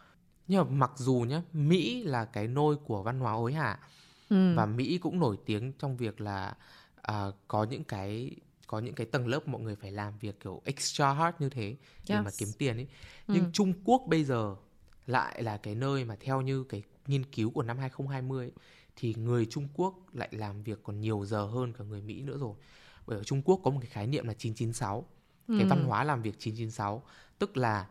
nhưng 0.48 0.64
mà 0.64 0.70
mặc 0.70 0.90
dù 0.96 1.24
nhá 1.28 1.42
Mỹ 1.52 2.02
là 2.04 2.24
cái 2.24 2.48
nôi 2.48 2.76
của 2.76 3.02
văn 3.02 3.20
hóa 3.20 3.32
hối 3.32 3.52
hả 3.52 3.78
Ừ. 4.30 4.54
và 4.56 4.66
Mỹ 4.66 4.98
cũng 4.98 5.20
nổi 5.20 5.38
tiếng 5.46 5.72
trong 5.72 5.96
việc 5.96 6.20
là 6.20 6.54
à, 7.02 7.24
có 7.48 7.64
những 7.64 7.84
cái 7.84 8.30
có 8.66 8.78
những 8.78 8.94
cái 8.94 9.06
tầng 9.06 9.26
lớp 9.28 9.48
mọi 9.48 9.60
người 9.60 9.76
phải 9.76 9.92
làm 9.92 10.18
việc 10.18 10.40
kiểu 10.40 10.62
extra 10.64 11.12
hard 11.12 11.36
như 11.40 11.48
thế 11.48 11.76
để 12.08 12.14
mà 12.16 12.22
Yes. 12.24 12.38
kiếm 12.38 12.48
tiền 12.58 12.76
ấy 12.76 12.86
nhưng 13.28 13.44
Ừ. 13.44 13.50
Trung 13.52 13.72
Quốc 13.84 14.02
bây 14.08 14.24
giờ 14.24 14.56
lại 15.06 15.42
là 15.42 15.56
cái 15.56 15.74
nơi 15.74 16.04
mà 16.04 16.16
theo 16.20 16.40
như 16.40 16.64
cái 16.64 16.82
nghiên 17.06 17.24
cứu 17.24 17.50
của 17.50 17.62
năm 17.62 17.78
2020 17.78 18.44
ấy, 18.46 18.52
thì 18.96 19.14
người 19.14 19.46
Trung 19.46 19.68
Quốc 19.74 19.94
lại 20.14 20.28
làm 20.32 20.62
việc 20.62 20.78
còn 20.82 21.00
nhiều 21.00 21.24
giờ 21.24 21.46
hơn 21.46 21.72
cả 21.72 21.84
người 21.84 22.02
Mỹ 22.02 22.22
nữa 22.22 22.38
rồi 22.38 22.54
bởi 23.06 23.16
ở 23.18 23.24
Trung 23.24 23.42
Quốc 23.44 23.60
có 23.64 23.70
một 23.70 23.78
cái 23.80 23.90
khái 23.90 24.06
niệm 24.06 24.26
là 24.26 24.34
996 24.34 25.04
cái 25.48 25.60
Ừ. 25.60 25.66
văn 25.68 25.84
hóa 25.84 26.04
làm 26.04 26.22
việc 26.22 26.38
996 26.38 27.02
tức 27.38 27.56
là 27.56 27.86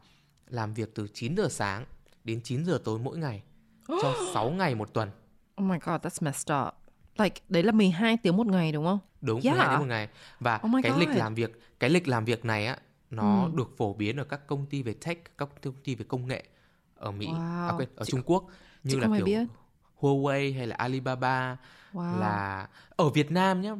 làm 0.48 0.74
việc 0.74 0.96
từ 0.96 1.08
9 1.14 1.36
giờ 1.38 1.48
sáng 1.50 1.86
đến 2.24 2.42
9 2.44 2.66
giờ 2.66 2.80
tối 2.84 3.00
mỗi 3.00 3.18
ngày 3.18 3.44
trong 3.88 4.14
6 4.34 4.50
ngày 4.52 4.76
một 4.76 4.94
tuần 4.94 5.10
Oh 5.62 5.68
my 5.70 5.78
god, 5.86 6.02
that's 6.02 6.26
messed 6.26 6.52
up. 6.68 6.74
Like 7.18 7.42
đấy 7.50 7.64
là 7.64 7.72
12 7.72 8.18
tiếng 8.18 8.38
một 8.38 8.48
ngày 8.48 8.72
đúng 8.72 8.86
không? 8.86 9.00
đúng 9.22 9.42
Yeah. 9.42 9.58
12 9.58 9.70
đến 9.74 9.80
một 9.80 9.86
ngày 9.90 10.08
và 10.40 10.60
Oh 10.66 10.72
cái 10.84 10.92
lịch 11.00 11.10
God. 11.10 11.18
làm 11.18 11.36
việc 11.36 11.60
cái 11.80 11.90
lịch 11.90 12.08
làm 12.08 12.26
việc 12.26 12.46
này 12.46 12.66
á 12.68 12.78
nó 13.10 13.44
Ừ. 13.44 13.52
được 13.56 13.78
phổ 13.78 13.94
biến 13.94 14.18
ở 14.18 14.24
các 14.24 14.48
công 14.48 14.66
ty 14.66 14.84
về 14.84 14.94
tech 15.06 15.38
các 15.38 15.50
công 15.64 15.74
ty 15.84 15.96
về 15.96 16.06
công 16.08 16.28
nghệ 16.28 16.44
ở 16.96 17.12
Mỹ 17.12 17.28
Wow. 17.28 17.68
à, 17.70 17.74
quên, 17.78 17.90
ở 17.96 18.06
Chị- 18.06 18.12
Trung 18.12 18.22
Quốc 18.26 18.46
như 18.84 18.96
là 19.00 19.08
kiểu 19.18 19.26
biết. 19.26 19.48
Huawei 20.00 20.56
hay 20.58 20.68
là 20.68 20.76
Alibaba 20.76 21.58
Wow. 21.94 22.20
là 22.20 22.68
ở 22.90 23.10
Việt 23.10 23.32
Nam 23.32 23.62
nhá 23.62 23.76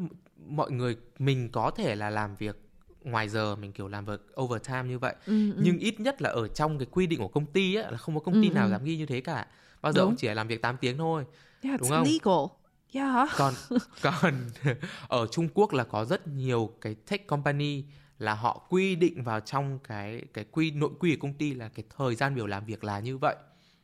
mọi 0.48 0.72
người 0.72 0.98
mình 1.20 1.50
có 1.52 1.72
thể 1.72 1.96
là 1.96 2.10
làm 2.10 2.36
việc 2.36 2.56
ngoài 3.04 3.30
giờ 3.30 3.56
mình 3.56 3.72
kiểu 3.72 3.88
làm 3.88 4.06
việc 4.06 4.22
overtime 4.42 4.84
như 4.84 5.00
vậy 5.00 5.16
Ừ, 5.26 5.52
ừ. 5.52 5.60
nhưng 5.64 5.78
ít 5.80 6.00
nhất 6.00 6.22
là 6.22 6.30
ở 6.30 6.48
trong 6.48 6.80
cái 6.80 6.88
quy 6.92 7.08
định 7.08 7.20
của 7.20 7.28
công 7.28 7.46
ty 7.46 7.76
á 7.76 7.92
là 7.92 7.98
không 7.98 8.16
có 8.16 8.22
công 8.22 8.42
ty 8.42 8.50
Ừ, 8.50 8.54
nào 8.54 8.68
ừ. 8.68 8.72
dám 8.72 8.84
ghi 8.84 8.98
như 8.98 9.06
thế 9.06 9.22
cả 9.22 9.48
bao 9.82 9.94
giờ 9.94 10.02
Đúng. 10.02 10.10
cũng 10.10 10.16
chỉ 10.18 10.28
là 10.28 10.34
làm 10.34 10.48
việc 10.48 10.62
8 10.62 10.78
tiếng 10.78 10.98
thôi 10.98 11.26
Yeah, 11.62 11.80
đúng 11.80 11.90
không? 11.90 12.04
legal. 12.08 12.46
Yeah. 12.94 13.30
còn 13.38 13.54
còn 14.02 14.34
ở 15.08 15.28
Trung 15.32 15.48
Quốc 15.54 15.74
là 15.74 15.84
có 15.84 16.06
rất 16.06 16.28
nhiều 16.28 16.70
cái 16.82 16.96
tech 17.10 17.28
company 17.28 17.84
là 18.20 18.34
họ 18.34 18.66
quy 18.70 18.96
định 18.96 19.24
vào 19.24 19.40
trong 19.40 19.80
cái 19.88 20.22
cái 20.34 20.46
quy 20.52 20.72
nội 20.72 20.90
quy 21.00 21.16
của 21.16 21.22
công 21.22 21.34
ty 21.34 21.54
là 21.54 21.70
cái 21.70 21.84
thời 21.98 22.16
gian 22.16 22.36
biểu 22.36 22.48
làm 22.48 22.66
việc 22.66 22.84
là 22.84 23.00
như 23.00 23.18
vậy. 23.18 23.36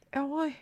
Eo 0.09 0.35
ơi, 0.37 0.53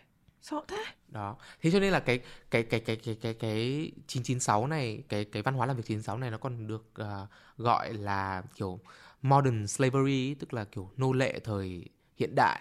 sợ 0.42 0.60
thế. 0.68 0.84
Đó. 1.08 1.36
Thế 1.60 1.70
cho 1.70 1.80
nên 1.80 1.92
là 1.92 2.00
cái 2.00 2.20
cái 2.50 2.62
cái 2.62 2.80
cái 2.80 2.96
cái 2.96 3.16
cái 3.20 3.34
cái 3.34 3.92
996 4.06 4.66
này, 4.66 5.02
cái 5.08 5.24
cái 5.24 5.42
văn 5.42 5.54
hóa 5.54 5.66
làm 5.66 5.76
việc 5.76 5.82
96 5.86 6.18
này 6.18 6.30
nó 6.30 6.38
còn 6.38 6.66
được 6.66 6.92
uh, 7.02 7.28
gọi 7.56 7.92
là 7.92 8.42
kiểu 8.54 8.80
modern 9.22 9.66
slavery 9.66 10.34
tức 10.34 10.54
là 10.54 10.64
kiểu 10.64 10.90
nô 10.96 11.12
lệ 11.12 11.40
thời 11.44 11.84
hiện 12.16 12.34
đại. 12.34 12.60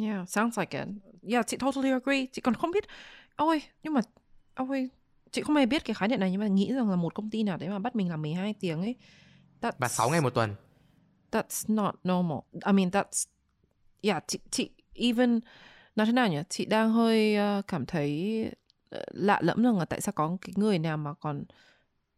Yeah, 0.00 0.28
sounds 0.28 0.58
like 0.58 0.78
it. 0.78 0.88
Yeah, 1.32 1.46
chị 1.46 1.56
totally 1.56 1.90
agree. 1.90 2.26
Chị 2.32 2.40
còn 2.40 2.54
không 2.54 2.70
biết. 2.70 2.84
Ôi, 3.36 3.62
nhưng 3.82 3.94
mà 3.94 4.00
ôi 4.54 4.90
chị 5.30 5.42
không 5.42 5.56
hề 5.56 5.66
biết 5.66 5.84
cái 5.84 5.94
khái 5.94 6.08
niệm 6.08 6.20
này 6.20 6.30
nhưng 6.30 6.40
mà 6.40 6.46
nghĩ 6.46 6.72
rằng 6.72 6.90
là 6.90 6.96
một 6.96 7.14
công 7.14 7.30
ty 7.30 7.42
nào 7.42 7.56
đấy 7.56 7.68
mà 7.68 7.78
bắt 7.78 7.96
mình 7.96 8.10
làm 8.10 8.22
12 8.22 8.54
tiếng 8.60 8.80
ấy 8.80 8.94
That's, 9.60 9.72
và 9.78 9.88
6 9.88 10.10
ngày 10.10 10.20
một 10.20 10.30
tuần 10.34 10.54
that's 11.32 11.74
not 11.74 11.94
normal 12.08 12.38
I 12.66 12.72
mean 12.72 12.90
that's 12.90 13.26
yeah 14.02 14.24
chị, 14.26 14.38
chị 14.50 14.70
even 14.94 15.40
nói 15.96 16.06
thế 16.06 16.12
nào 16.12 16.28
nhỉ? 16.28 16.38
Chị 16.48 16.64
đang 16.64 16.92
hơi 16.92 17.36
uh, 17.58 17.66
cảm 17.66 17.86
thấy 17.86 18.44
uh, 18.96 19.02
lạ 19.10 19.38
lẫm 19.42 19.62
rằng 19.62 19.78
là 19.78 19.84
tại 19.84 20.00
sao 20.00 20.12
có 20.12 20.36
cái 20.40 20.52
người 20.56 20.78
nào 20.78 20.96
mà 20.96 21.14
còn 21.14 21.44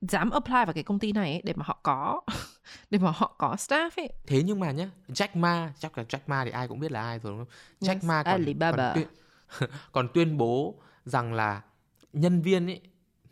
dám 0.01 0.31
apply 0.31 0.53
vào 0.53 0.73
cái 0.73 0.83
công 0.83 0.99
ty 0.99 1.13
này 1.13 1.33
ấy 1.33 1.43
để 1.45 1.53
mà 1.57 1.65
họ 1.67 1.81
có 1.83 2.21
để 2.91 2.99
mà 2.99 3.11
họ 3.15 3.35
có 3.39 3.55
staff 3.55 3.91
ấy. 3.97 4.13
Thế 4.27 4.43
nhưng 4.43 4.61
mà 4.61 4.71
nhá 4.71 4.91
Jack 5.09 5.29
Ma 5.35 5.73
chắc 5.79 5.99
là 5.99 6.05
Jack 6.05 6.19
Ma 6.27 6.45
thì 6.45 6.51
ai 6.51 6.69
cũng 6.69 6.81
biết 6.81 6.93
là 6.93 7.03
ai 7.03 7.19
rồi 7.19 7.33
đúng 7.33 7.45
không? 7.45 7.55
Jack 7.89 7.95
yes, 7.95 8.05
Ma 8.05 8.23
còn, 8.23 8.33
Alibaba. 8.33 8.95
còn, 8.95 8.95
tuyên, 8.95 9.09
còn 9.93 10.09
tuyên 10.15 10.39
bố 10.39 10.81
rằng 11.05 11.33
là 11.33 11.63
nhân 12.13 12.43
viên 12.43 12.67
ấy 12.67 12.81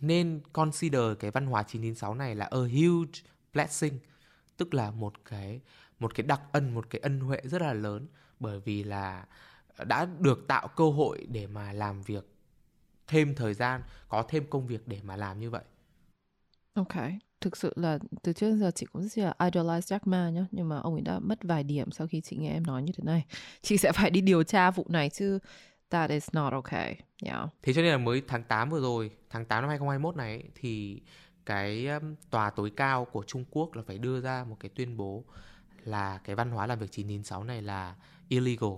nên 0.00 0.40
consider 0.52 1.02
cái 1.20 1.30
văn 1.30 1.46
hóa 1.46 1.62
996 1.62 2.14
này 2.14 2.34
là 2.34 2.44
a 2.44 2.58
huge 2.58 3.20
blessing 3.52 3.98
tức 4.56 4.74
là 4.74 4.90
một 4.90 5.12
cái 5.24 5.60
một 5.98 6.14
cái 6.14 6.26
đặc 6.26 6.40
ân 6.52 6.74
một 6.74 6.90
cái 6.90 7.00
ân 7.00 7.20
huệ 7.20 7.40
rất 7.44 7.62
là 7.62 7.72
lớn. 7.72 8.06
Bởi 8.40 8.60
vì 8.60 8.84
là 8.84 9.24
đã 9.84 10.08
được 10.20 10.44
tạo 10.48 10.68
cơ 10.68 10.90
hội 10.90 11.26
để 11.30 11.46
mà 11.46 11.72
làm 11.72 12.02
việc 12.02 12.28
thêm 13.06 13.34
thời 13.34 13.54
gian 13.54 13.82
có 14.08 14.24
thêm 14.28 14.46
công 14.50 14.66
việc 14.66 14.88
để 14.88 15.00
mà 15.02 15.16
làm 15.16 15.40
như 15.40 15.50
vậy. 15.50 15.64
Ok 16.74 16.96
thực 17.40 17.56
sự 17.56 17.72
là 17.76 17.98
từ 18.22 18.32
trước 18.32 18.56
giờ 18.56 18.70
chị 18.74 18.86
cũng 18.92 19.08
rất 19.08 19.24
là 19.24 19.34
idolize 19.38 19.80
Jack 19.80 19.98
Ma 20.04 20.30
nhá 20.30 20.46
nhưng 20.50 20.68
mà 20.68 20.78
ông 20.78 20.94
ấy 20.94 21.02
đã 21.02 21.18
mất 21.18 21.38
vài 21.42 21.64
điểm 21.64 21.90
sau 21.90 22.06
khi 22.06 22.20
chị 22.20 22.36
nghe 22.36 22.50
em 22.52 22.62
nói 22.62 22.82
như 22.82 22.92
thế 22.96 23.04
này. 23.04 23.24
Chị 23.62 23.76
sẽ 23.76 23.92
phải 23.92 24.10
đi 24.10 24.20
điều 24.20 24.42
tra 24.42 24.70
vụ 24.70 24.86
này 24.88 25.10
chứ 25.10 25.38
that 25.90 26.10
is 26.10 26.28
not 26.32 26.52
okay 26.52 26.96
yeah. 27.24 27.48
Thế 27.62 27.72
cho 27.72 27.82
nên 27.82 27.90
là 27.92 27.98
mới 27.98 28.22
tháng 28.28 28.44
8 28.44 28.70
vừa 28.70 28.80
rồi 28.80 29.10
tháng 29.30 29.44
8 29.44 29.62
năm 29.62 29.68
2021 29.68 30.16
này 30.16 30.42
thì 30.54 31.02
cái 31.46 31.86
um, 31.86 32.14
tòa 32.30 32.50
tối 32.50 32.72
cao 32.76 33.04
của 33.04 33.24
Trung 33.26 33.44
Quốc 33.50 33.74
là 33.74 33.82
phải 33.86 33.98
đưa 33.98 34.20
ra 34.20 34.44
một 34.44 34.56
cái 34.60 34.70
tuyên 34.74 34.96
bố 34.96 35.24
là 35.84 36.20
cái 36.24 36.36
văn 36.36 36.50
hóa 36.50 36.66
làm 36.66 36.78
việc 36.78 36.92
996 36.92 37.44
này 37.44 37.62
là 37.62 37.94
illegal, 38.28 38.70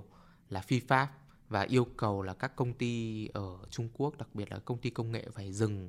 là 0.51 0.61
phi 0.61 0.81
pháp 0.81 1.13
và 1.49 1.63
yêu 1.63 1.85
cầu 1.97 2.23
là 2.23 2.35
các 2.35 2.57
công 2.57 2.73
ty 2.73 3.27
ở 3.27 3.59
Trung 3.71 3.89
Quốc, 3.93 4.19
đặc 4.19 4.29
biệt 4.35 4.53
là 4.53 4.59
công 4.59 4.79
ty 4.79 4.91
công 4.91 5.13
nghệ 5.13 5.27
phải 5.33 5.53
dừng 5.53 5.89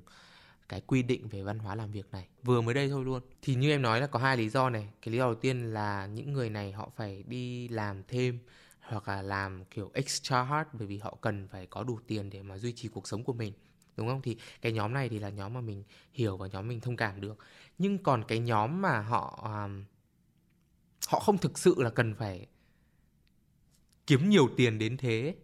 cái 0.70 0.82
quy 0.82 1.04
định 1.04 1.28
về 1.28 1.44
văn 1.44 1.60
hóa 1.60 1.76
làm 1.76 1.92
việc 1.92 2.12
này. 2.12 2.28
Vừa 2.44 2.62
mới 2.62 2.74
đây 2.74 2.90
thôi 2.90 3.06
luôn. 3.06 3.22
Thì 3.42 3.56
như 3.56 3.70
em 3.70 3.82
nói 3.82 4.02
là 4.02 4.08
có 4.08 4.20
hai 4.20 4.38
lý 4.38 4.50
do 4.50 4.70
này. 4.70 4.90
Cái 5.02 5.12
lý 5.12 5.18
do 5.18 5.26
đầu 5.26 5.36
tiên 5.36 5.74
là 5.74 6.06
những 6.06 6.34
người 6.34 6.50
này 6.50 6.72
họ 6.72 6.90
phải 6.96 7.24
đi 7.28 7.68
làm 7.68 8.04
thêm 8.08 8.40
hoặc 8.80 9.08
là 9.08 9.22
làm 9.22 9.66
kiểu 9.66 9.92
extra 9.94 10.44
hard 10.44 10.70
bởi 10.74 10.88
vì 10.88 10.98
họ 10.98 11.18
cần 11.22 11.48
phải 11.48 11.66
có 11.66 11.84
đủ 11.84 12.00
tiền 12.08 12.30
để 12.30 12.42
mà 12.42 12.58
duy 12.58 12.74
trì 12.76 12.88
cuộc 12.88 13.08
sống 13.08 13.24
của 13.24 13.34
mình 13.34 13.54
đúng 13.98 14.08
không? 14.08 14.22
Thì 14.22 14.38
cái 14.62 14.72
nhóm 14.72 14.94
này 14.94 15.10
thì 15.10 15.20
là 15.20 15.30
nhóm 15.30 15.54
mà 15.54 15.62
mình 15.62 15.84
hiểu 16.14 16.38
và 16.38 16.48
nhóm 16.48 16.68
mình 16.68 16.82
thông 16.82 16.96
cảm 16.96 17.22
được. 17.22 17.38
Nhưng 17.78 18.04
còn 18.04 18.24
cái 18.28 18.40
nhóm 18.40 18.82
mà 18.82 19.02
họ 19.02 19.40
um, 19.44 19.84
họ 21.08 21.20
không 21.20 21.38
thực 21.38 21.58
sự 21.58 21.76
là 21.78 21.90
cần 21.90 22.16
phải 22.16 22.48
kiếm 24.10 24.30
nhiều 24.30 24.50
tiền 24.58 24.80
đến 24.80 24.98
thế, 24.98 25.36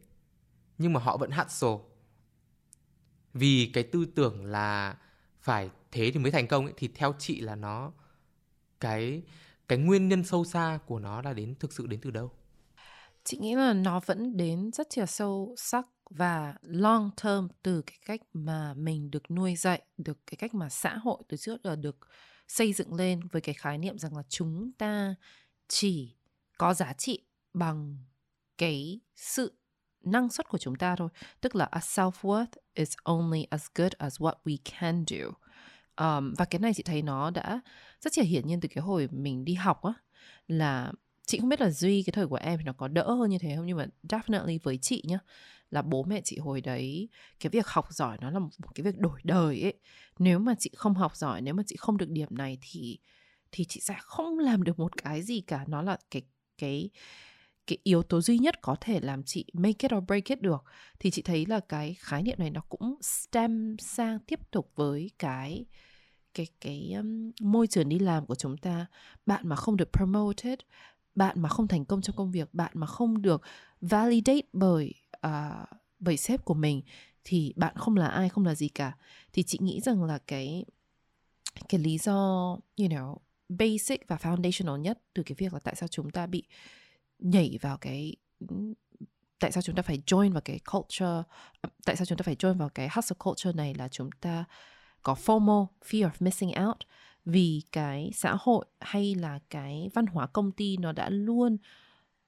nhưng 0.78 0.94
mà 0.94 1.00
họ 1.00 1.18
vẫn 1.18 1.32
hẠt 1.32 1.52
sổ 1.52 1.86
vì 3.34 3.72
cái 3.74 3.84
tư 3.84 4.06
tưởng 4.16 4.46
là 4.46 4.98
phải 5.42 5.70
thế 5.92 6.12
thì 6.12 6.20
mới 6.20 6.32
thành 6.32 6.48
công 6.48 6.66
ấy, 6.66 6.74
thì 6.78 6.88
theo 6.88 7.14
chị 7.20 7.42
là 7.42 7.56
nó, 7.56 7.92
cái 8.80 9.22
cái 9.68 9.78
nguyên 9.78 10.10
nhân 10.10 10.24
sâu 10.24 10.46
xa 10.46 10.80
của 10.86 11.00
nó 11.00 11.22
là 11.22 11.34
đến, 11.34 11.56
thực 11.60 11.74
sự 11.74 11.88
đến 11.88 12.00
từ 12.02 12.12
đâu? 12.12 12.32
Chị 13.24 13.38
nghĩ 13.38 13.56
là 13.56 13.74
nó 13.74 14.00
vẫn 14.06 14.38
đến 14.38 14.72
rất 14.72 14.98
là 14.98 15.06
sâu 15.06 15.56
sắc 15.58 15.86
và 16.10 16.56
long 16.62 17.12
term 17.24 17.48
từ 17.64 17.82
cái 17.82 17.98
cách 18.06 18.22
mà 18.34 18.74
mình 18.74 19.12
được 19.12 19.32
nuôi 19.32 19.56
dạy, 19.56 19.82
được 19.98 20.18
cái 20.28 20.36
cách 20.38 20.54
mà 20.54 20.70
xã 20.70 20.98
hội 20.98 21.24
từ 21.28 21.38
trước 21.38 21.66
là 21.66 21.76
được 21.76 21.98
xây 22.48 22.74
dựng 22.74 22.94
lên 22.94 23.20
với 23.32 23.42
cái 23.42 23.56
khái 23.56 23.78
niệm 23.78 24.00
rằng 24.00 24.18
là 24.18 24.24
chúng 24.30 24.72
ta 24.78 25.16
chỉ 25.68 26.16
có 26.58 26.74
giá 26.74 26.94
trị 26.94 27.26
bằng 27.54 27.98
cái 28.58 29.00
sự 29.16 29.54
năng 30.04 30.30
suất 30.30 30.50
của 30.50 30.58
chúng 30.58 30.76
ta 30.76 30.96
thôi. 30.96 31.10
Tức 31.42 31.56
là 31.56 31.66
a 31.66 31.80
self 31.80 32.12
worth 32.12 32.46
is 32.74 32.94
only 33.04 33.44
as 33.50 33.68
good 33.76 33.92
as 33.98 34.22
what 34.22 34.34
we 34.46 34.58
can 34.80 35.06
do. 35.08 35.28
Um, 35.98 36.34
và 36.38 36.46
cái 36.46 36.60
này 36.60 36.74
chị 36.74 36.84
thấy 36.84 37.02
nó 37.02 37.30
đã 37.30 37.62
rất 38.02 38.18
là 38.18 38.24
hiển 38.24 38.48
nhiên 38.48 38.60
từ 38.62 38.68
cái 38.68 38.82
hồi 38.82 39.08
mình 39.12 39.46
đi 39.46 39.54
học 39.54 39.84
á. 39.84 39.94
Là 40.48 40.92
chị 41.26 41.40
không 41.40 41.50
biết 41.50 41.62
là 41.62 41.70
duy 41.70 42.04
cái 42.04 42.12
thời 42.12 42.28
của 42.28 42.36
em 42.36 42.58
thì 42.60 42.66
nó 42.66 42.74
có 42.74 42.88
đỡ 42.88 43.14
hơn 43.14 43.30
như 43.30 43.38
thế 43.38 43.56
không? 43.56 43.66
Nhưng 43.66 43.78
mà 43.78 43.86
definitely 44.04 44.60
với 44.64 44.78
chị 44.78 45.04
nhá 45.08 45.20
là 45.72 45.82
bố 45.82 46.04
mẹ 46.04 46.22
chị 46.24 46.38
hồi 46.38 46.62
đấy 46.62 47.10
cái 47.40 47.50
việc 47.50 47.68
học 47.68 47.88
giỏi 47.90 48.18
nó 48.22 48.30
là 48.30 48.40
một 48.40 48.50
cái 48.76 48.84
việc 48.84 48.98
đổi 48.98 49.20
đời 49.24 49.62
ấy. 49.62 49.74
Nếu 50.20 50.40
mà 50.40 50.56
chị 50.60 50.70
không 50.76 50.94
học 50.94 51.16
giỏi 51.16 51.42
nếu 51.42 51.54
mà 51.54 51.64
chị 51.68 51.76
không 51.76 51.98
được 51.98 52.10
điểm 52.10 52.30
này 52.32 52.58
thì 52.62 53.00
thì 53.52 53.66
chị 53.66 53.80
sẽ 53.80 53.96
không 54.00 54.40
làm 54.40 54.64
được 54.64 54.80
một 54.80 54.98
cái 55.04 55.22
gì 55.22 55.42
cả. 55.42 55.66
Nó 55.68 55.82
là 55.82 55.98
cái 56.12 56.22
cái 56.58 56.90
cái 57.68 57.78
yếu 57.84 58.04
tố 58.04 58.22
duy 58.22 58.38
nhất 58.38 58.62
có 58.62 58.76
thể 58.82 59.00
làm 59.00 59.24
chị 59.24 59.46
make 59.54 59.88
it 59.88 59.94
or 59.96 60.04
break 60.04 60.26
it 60.26 60.42
được 60.42 60.64
thì 61.00 61.12
chị 61.12 61.22
thấy 61.22 61.46
là 61.46 61.60
cái 61.60 61.96
khái 62.00 62.24
niệm 62.24 62.40
này 62.40 62.50
nó 62.50 62.62
cũng 62.70 62.96
stem 63.02 63.76
sang 63.80 64.20
tiếp 64.20 64.52
tục 64.52 64.72
với 64.76 65.12
cái 65.20 65.66
cái 66.34 66.48
cái 66.62 66.94
um, 66.98 67.32
môi 67.42 67.68
trường 67.68 67.90
đi 67.90 68.00
làm 68.00 68.26
của 68.26 68.36
chúng 68.36 68.58
ta. 68.58 68.86
Bạn 69.26 69.48
mà 69.48 69.56
không 69.56 69.78
được 69.78 69.90
promoted 69.94 70.60
bạn 71.16 71.42
mà 71.42 71.50
không 71.50 71.68
thành 71.68 71.86
công 71.86 72.02
trong 72.02 72.16
công 72.16 72.32
việc 72.32 72.54
bạn 72.54 72.72
mà 72.74 72.88
không 72.88 73.22
được 73.22 73.42
validate 73.82 74.42
bởi 74.54 74.94
uh, 75.28 75.32
bởi 76.00 76.18
sếp 76.18 76.46
của 76.46 76.54
mình 76.54 76.82
thì 77.24 77.54
bạn 77.56 77.76
không 77.78 77.98
là 77.98 78.08
ai 78.08 78.30
không 78.30 78.46
là 78.46 78.56
gì 78.56 78.68
cả. 78.70 78.98
Thì 79.34 79.44
chị 79.44 79.58
nghĩ 79.62 79.82
rằng 79.82 80.04
là 80.04 80.18
cái 80.28 80.66
cái 81.70 81.82
lý 81.82 81.98
do 81.98 82.14
you 82.78 82.88
know 82.88 83.18
basic 83.50 84.08
và 84.08 84.16
foundational 84.16 84.78
nhất 84.78 85.00
từ 85.14 85.24
cái 85.24 85.36
việc 85.40 85.54
là 85.54 85.60
tại 85.60 85.76
sao 85.76 85.88
chúng 85.88 86.12
ta 86.12 86.28
bị 86.28 86.44
nhảy 87.20 87.58
vào 87.62 87.78
cái 87.78 88.16
tại 89.40 89.52
sao 89.52 89.62
chúng 89.62 89.76
ta 89.76 89.82
phải 89.82 90.02
join 90.06 90.32
vào 90.32 90.42
cái 90.42 90.60
culture 90.72 91.24
à, 91.62 91.70
tại 91.86 91.96
sao 91.96 92.06
chúng 92.06 92.18
ta 92.18 92.24
phải 92.24 92.36
join 92.36 92.58
vào 92.58 92.70
cái 92.70 92.90
hustle 92.96 93.16
culture 93.24 93.52
này 93.54 93.74
là 93.74 93.88
chúng 93.88 94.10
ta 94.12 94.46
có 95.04 95.14
FOMO 95.14 95.68
fear 95.86 96.10
of 96.10 96.12
missing 96.20 96.52
out 96.68 96.78
vì 97.26 97.62
cái 97.72 98.12
xã 98.14 98.36
hội 98.40 98.66
hay 98.80 99.16
là 99.16 99.40
cái 99.50 99.90
văn 99.94 100.06
hóa 100.06 100.28
công 100.28 100.52
ty 100.52 100.78
nó 100.78 100.92
đã 100.92 101.10
luôn 101.10 101.58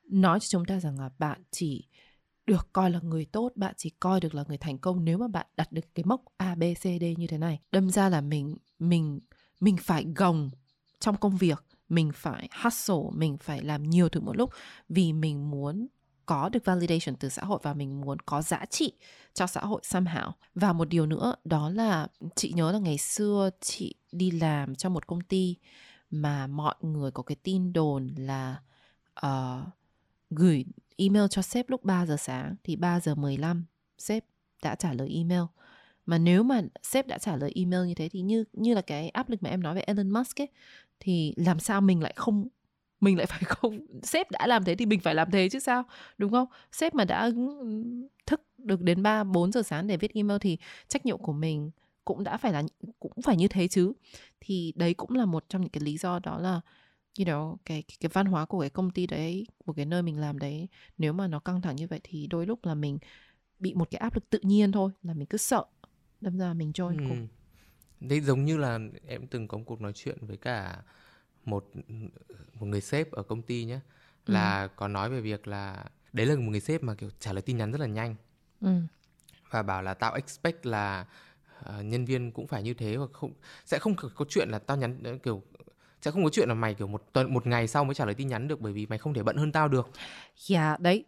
nói 0.04 0.40
cho 0.40 0.46
chúng 0.50 0.66
ta 0.66 0.80
rằng 0.80 1.00
là 1.00 1.10
bạn 1.20 1.42
chỉ 1.52 1.88
được 2.46 2.70
coi 2.74 2.92
là 2.92 3.00
người 3.00 3.26
tốt, 3.26 3.52
bạn 3.56 3.74
chỉ 3.78 3.90
coi 3.90 4.20
được 4.20 4.36
là 4.36 4.44
người 4.48 4.58
thành 4.58 4.78
công 4.78 5.06
nếu 5.06 5.18
mà 5.18 5.28
bạn 5.28 5.46
đặt 5.58 5.72
được 5.72 5.96
cái 5.96 6.06
mốc 6.06 6.22
A 6.38 6.56
B 6.56 6.64
C 6.80 6.84
D 6.84 7.04
như 7.18 7.28
thế 7.28 7.38
này. 7.38 7.60
Đâm 7.72 7.90
ra 7.90 8.10
là 8.10 8.22
mình 8.22 8.58
mình 8.80 9.20
mình 9.60 9.78
phải 9.78 10.06
gồng 10.16 10.50
trong 11.00 11.18
công 11.18 11.38
việc, 11.38 11.66
mình 11.90 12.12
phải 12.16 12.50
hustle, 12.64 13.10
mình 13.14 13.38
phải 13.38 13.62
làm 13.62 13.84
nhiều 13.84 14.10
thứ 14.10 14.22
một 14.22 14.38
lúc 14.38 14.52
vì 14.90 15.14
mình 15.14 15.50
muốn 15.50 15.88
có 16.26 16.50
được 16.50 16.66
validation 16.66 17.16
từ 17.16 17.30
xã 17.30 17.44
hội 17.44 17.60
và 17.64 17.74
mình 17.74 18.02
muốn 18.02 18.20
có 18.20 18.42
giá 18.42 18.66
trị 18.66 18.94
cho 19.34 19.48
xã 19.48 19.62
hội 19.62 19.82
somehow. 19.84 20.32
Và 20.56 20.74
một 20.74 20.90
điều 20.90 21.06
nữa 21.06 21.36
đó 21.44 21.70
là 21.70 22.08
chị 22.36 22.54
nhớ 22.54 22.72
là 22.72 22.80
ngày 22.80 22.98
xưa 22.98 23.50
chị 23.62 23.96
đi 24.12 24.32
làm 24.32 24.76
cho 24.76 24.90
một 24.90 25.08
công 25.08 25.22
ty 25.22 25.56
mà 26.10 26.48
mọi 26.48 26.76
người 26.82 27.12
có 27.12 27.24
cái 27.24 27.36
tin 27.44 27.74
đồn 27.74 28.16
là 28.18 28.62
uh, 29.26 29.68
gửi 30.30 30.66
email 30.98 31.26
cho 31.30 31.42
sếp 31.42 31.70
lúc 31.70 31.84
3 31.84 32.06
giờ 32.06 32.18
sáng 32.20 32.56
thì 32.64 32.76
3 32.76 33.00
giờ 33.00 33.16
15 33.16 33.66
sếp 33.98 34.26
đã 34.64 34.76
trả 34.76 34.94
lời 34.94 35.10
email. 35.16 35.44
Mà 36.06 36.18
nếu 36.18 36.44
mà 36.44 36.62
sếp 36.84 37.08
đã 37.08 37.18
trả 37.18 37.36
lời 37.36 37.52
email 37.56 37.88
như 37.88 37.94
thế 37.94 38.10
thì 38.10 38.22
như 38.22 38.44
như 38.54 38.74
là 38.74 38.82
cái 38.82 39.10
áp 39.10 39.30
lực 39.30 39.44
mà 39.44 39.50
em 39.50 39.64
nói 39.64 39.76
về 39.76 39.82
Elon 39.82 40.10
Musk 40.10 40.42
ấy 40.42 40.48
thì 41.00 41.34
làm 41.38 41.60
sao 41.60 41.82
mình 41.82 42.02
lại 42.04 42.14
không 42.16 42.48
mình 43.00 43.18
lại 43.18 43.26
phải 43.26 43.42
không 43.46 43.80
sếp 44.04 44.32
đã 44.32 44.48
làm 44.48 44.64
thế 44.64 44.76
thì 44.76 44.86
mình 44.86 45.00
phải 45.00 45.16
làm 45.16 45.32
thế 45.32 45.50
chứ 45.50 45.60
sao 45.60 45.84
đúng 46.18 46.32
không? 46.32 46.48
Sếp 46.72 46.96
mà 46.96 47.06
đã 47.06 47.32
thức 48.26 48.42
được 48.58 48.82
đến 48.82 49.04
ba 49.04 49.24
bốn 49.24 49.52
giờ 49.52 49.62
sáng 49.62 49.88
để 49.88 49.98
viết 49.98 50.14
email 50.14 50.38
thì 50.42 50.58
trách 50.88 51.06
nhiệm 51.06 51.18
của 51.18 51.34
mình 51.34 51.72
cũng 52.06 52.24
đã 52.24 52.38
phải 52.38 52.54
là 52.54 52.64
cũng 53.00 53.22
phải 53.24 53.38
như 53.38 53.48
thế 53.48 53.68
chứ. 53.68 53.94
Thì 54.40 54.74
đấy 54.76 54.94
cũng 54.94 55.12
là 55.16 55.26
một 55.26 55.46
trong 55.50 55.62
những 55.62 55.70
cái 55.72 55.82
lý 55.82 55.98
do 55.98 56.20
đó 56.20 56.40
là 56.40 56.62
you 57.20 57.26
know 57.26 57.56
cái, 57.66 57.82
cái 57.82 57.98
cái 58.00 58.10
văn 58.14 58.26
hóa 58.26 58.46
của 58.46 58.60
cái 58.60 58.70
công 58.70 58.92
ty 58.92 59.08
đấy 59.08 59.46
của 59.66 59.74
cái 59.74 59.86
nơi 59.86 60.02
mình 60.04 60.20
làm 60.20 60.40
đấy 60.40 60.68
nếu 60.98 61.14
mà 61.14 61.28
nó 61.28 61.40
căng 61.40 61.62
thẳng 61.62 61.76
như 61.76 61.88
vậy 61.88 62.00
thì 62.04 62.28
đôi 62.28 62.46
lúc 62.46 62.66
là 62.66 62.76
mình 62.76 62.98
bị 63.60 63.74
một 63.74 63.92
cái 63.92 64.00
áp 64.00 64.16
lực 64.16 64.30
tự 64.30 64.40
nhiên 64.42 64.72
thôi 64.72 64.92
là 65.04 65.14
mình 65.14 65.26
cứ 65.26 65.38
sợ 65.38 65.66
đâm 66.22 66.38
ra 66.38 66.54
mình 66.54 66.72
join 66.72 66.98
Ừ. 66.98 67.06
cùng 67.10 67.28
Đấy 68.00 68.22
giống 68.22 68.46
như 68.46 68.58
là 68.58 68.80
em 69.08 69.28
từng 69.28 69.48
có 69.48 69.58
một 69.58 69.64
cuộc 69.68 69.82
nói 69.82 69.94
chuyện 69.96 70.18
với 70.22 70.38
cả 70.38 70.78
một 71.46 71.72
một 72.60 72.66
người 72.66 72.82
sếp 72.82 73.12
ở 73.12 73.24
công 73.24 73.42
ty 73.42 73.66
nhé 73.66 73.80
là 74.26 74.68
có 74.68 74.88
nói 74.88 75.10
về 75.10 75.22
việc 75.22 75.48
là 75.48 75.86
đấy 76.14 76.26
là 76.26 76.36
một 76.36 76.52
người 76.52 76.60
sếp 76.60 76.84
mà 76.84 76.96
kiểu 76.96 77.10
trả 77.20 77.34
lời 77.34 77.42
tin 77.42 77.58
nhắn 77.58 77.72
rất 77.72 77.82
là 77.82 77.88
nhanh. 77.88 78.16
Ừ. 78.62 78.70
và 79.52 79.64
bảo 79.64 79.82
là 79.82 79.94
tao 79.94 80.14
expect 80.14 80.66
là 80.66 81.06
ờ, 81.64 81.82
nhân 81.84 82.06
viên 82.06 82.32
cũng 82.32 82.48
phải 82.48 82.64
như 82.64 82.74
thế 82.74 82.98
và 82.98 83.06
không 83.14 83.34
sẽ 83.66 83.80
không 83.80 83.96
có 84.16 84.26
chuyện 84.30 84.50
là 84.50 84.60
tao 84.60 84.78
nhắn 84.78 85.00
ờ, 85.04 85.18
kiểu 85.24 85.42
sẽ 86.02 86.12
không 86.12 86.24
có 86.24 86.30
chuyện 86.30 86.48
là 86.48 86.54
mày 86.54 86.74
kiểu 86.74 86.88
một 86.88 87.04
tuần 87.14 87.34
một 87.34 87.48
ngày 87.48 87.68
sau 87.68 87.84
mới 87.84 87.96
trả 87.96 88.06
lời 88.06 88.14
tin 88.14 88.28
nhắn 88.28 88.48
được 88.48 88.62
bởi 88.62 88.74
vì 88.74 88.86
mày 88.86 88.98
không 88.98 89.14
thể 89.14 89.24
bận 89.24 89.38
hơn 89.38 89.52
tao 89.52 89.68
được. 89.68 89.90
Yeah, 90.50 90.80
đấy 90.80 91.06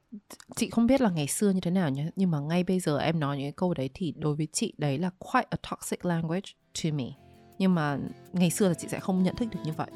chị 0.55 0.69
không 0.69 0.87
biết 0.87 1.01
là 1.01 1.09
ngày 1.09 1.27
xưa 1.27 1.49
như 1.49 1.59
thế 1.59 1.71
nào 1.71 1.89
nhé 1.89 2.09
nhưng 2.15 2.31
mà 2.31 2.39
ngay 2.39 2.63
bây 2.63 2.79
giờ 2.79 2.97
em 2.97 3.19
nói 3.19 3.37
những 3.37 3.45
cái 3.45 3.51
câu 3.51 3.73
đấy 3.73 3.89
thì 3.93 4.13
đối 4.17 4.35
với 4.35 4.47
chị 4.51 4.73
đấy 4.77 4.97
là 4.97 5.09
quite 5.19 5.47
a 5.49 5.57
toxic 5.71 6.05
language 6.05 6.51
to 6.83 6.89
me 6.93 7.05
nhưng 7.59 7.75
mà 7.75 7.97
ngày 8.33 8.49
xưa 8.49 8.67
là 8.67 8.73
chị 8.73 8.87
sẽ 8.87 8.99
không 8.99 9.23
nhận 9.23 9.35
thức 9.35 9.45
được 9.51 9.59
như 9.63 9.73
vậy. 9.73 9.89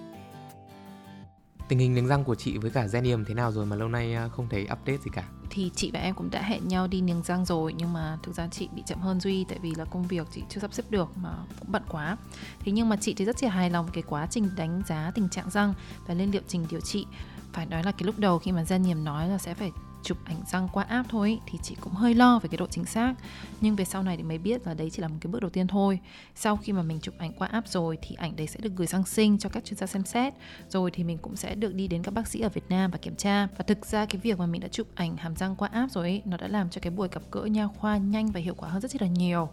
Tình 1.67 1.79
hình 1.79 1.95
niềng 1.95 2.07
răng 2.07 2.23
của 2.23 2.35
chị 2.35 2.57
với 2.57 2.71
cả 2.71 2.85
Zenium 2.85 3.25
thế 3.25 3.33
nào 3.33 3.51
rồi 3.51 3.65
mà 3.65 3.75
lâu 3.75 3.89
nay 3.89 4.13
ờ, 4.13 4.29
không 4.29 4.49
thấy 4.49 4.61
update 4.63 4.97
gì 4.97 5.11
cả? 5.13 5.29
Thì 5.49 5.71
chị 5.75 5.91
và 5.93 5.99
em 5.99 6.15
cũng 6.15 6.29
đã 6.31 6.41
hẹn 6.41 6.67
nhau 6.67 6.87
đi 6.87 7.01
niềng 7.01 7.21
răng 7.23 7.45
rồi 7.45 7.73
nhưng 7.77 7.93
mà 7.93 8.17
thực 8.23 8.35
ra 8.35 8.47
chị 8.47 8.69
bị 8.75 8.83
chậm 8.85 8.99
hơn 8.99 9.19
duy 9.19 9.45
tại 9.49 9.59
vì 9.61 9.73
là 9.75 9.85
công 9.85 10.07
việc 10.07 10.27
chị 10.31 10.41
chưa 10.49 10.61
sắp 10.61 10.73
xếp 10.73 10.83
được 10.89 11.17
mà 11.17 11.29
cũng 11.59 11.71
bận 11.71 11.83
quá. 11.89 12.17
Thế 12.59 12.71
nhưng 12.71 12.89
mà 12.89 12.95
chị 12.95 13.13
thì 13.13 13.25
rất 13.25 13.43
là 13.43 13.49
hài 13.49 13.69
lòng 13.69 13.85
với 13.85 13.93
cái 13.93 14.03
quá 14.07 14.27
trình 14.29 14.49
đánh 14.55 14.81
giá 14.87 15.11
tình 15.15 15.29
trạng 15.29 15.49
răng 15.49 15.73
và 16.07 16.13
lên 16.13 16.31
liệu 16.31 16.41
trình 16.47 16.65
điều 16.69 16.79
trị. 16.79 17.05
Phải 17.53 17.65
nói 17.65 17.83
là 17.83 17.91
cái 17.91 18.05
lúc 18.05 18.19
đầu 18.19 18.39
khi 18.39 18.51
mà 18.51 18.65
niềm 18.79 19.03
nói 19.03 19.27
là 19.27 19.37
sẽ 19.37 19.53
phải 19.53 19.71
chụp 20.03 20.17
ảnh 20.25 20.41
răng 20.51 20.67
qua 20.73 20.83
app 20.83 21.09
thôi 21.09 21.29
ý, 21.29 21.39
thì 21.47 21.59
chị 21.63 21.75
cũng 21.81 21.93
hơi 21.93 22.13
lo 22.13 22.39
về 22.39 22.49
cái 22.49 22.57
độ 22.57 22.67
chính 22.67 22.85
xác. 22.85 23.13
Nhưng 23.61 23.75
về 23.75 23.85
sau 23.85 24.03
này 24.03 24.17
thì 24.17 24.23
mới 24.23 24.37
biết 24.37 24.67
là 24.67 24.73
đấy 24.73 24.89
chỉ 24.89 25.01
là 25.01 25.07
một 25.07 25.15
cái 25.21 25.31
bước 25.31 25.41
đầu 25.41 25.49
tiên 25.49 25.67
thôi. 25.67 25.99
Sau 26.35 26.57
khi 26.57 26.73
mà 26.73 26.81
mình 26.81 26.99
chụp 26.99 27.15
ảnh 27.17 27.33
qua 27.33 27.47
app 27.47 27.67
rồi 27.67 27.97
thì 28.01 28.15
ảnh 28.15 28.35
đấy 28.35 28.47
sẽ 28.47 28.59
được 28.63 28.71
gửi 28.75 28.87
sang 28.87 29.05
sinh 29.05 29.37
cho 29.37 29.49
các 29.49 29.65
chuyên 29.65 29.77
gia 29.77 29.87
xem 29.87 30.03
xét. 30.05 30.33
Rồi 30.69 30.91
thì 30.91 31.03
mình 31.03 31.17
cũng 31.17 31.35
sẽ 31.35 31.55
được 31.55 31.73
đi 31.73 31.87
đến 31.87 32.03
các 32.03 32.13
bác 32.13 32.27
sĩ 32.27 32.39
ở 32.39 32.49
Việt 32.49 32.65
Nam 32.69 32.91
và 32.91 32.97
kiểm 32.97 33.15
tra. 33.15 33.47
Và 33.57 33.63
thực 33.67 33.85
ra 33.85 34.05
cái 34.05 34.21
việc 34.23 34.39
mà 34.39 34.45
mình 34.45 34.61
đã 34.61 34.67
chụp 34.67 34.87
ảnh 34.95 35.17
hàm 35.17 35.35
răng 35.35 35.55
qua 35.55 35.69
app 35.71 35.91
rồi 35.91 36.09
ý, 36.09 36.21
nó 36.25 36.37
đã 36.37 36.47
làm 36.47 36.69
cho 36.69 36.81
cái 36.81 36.91
buổi 36.91 37.07
gặp 37.11 37.21
gỡ 37.31 37.41
nha 37.45 37.67
khoa 37.67 37.97
nhanh 37.97 38.31
và 38.31 38.39
hiệu 38.39 38.55
quả 38.57 38.69
hơn 38.69 38.81
rất 38.81 39.01
là 39.01 39.07
nhiều. 39.07 39.49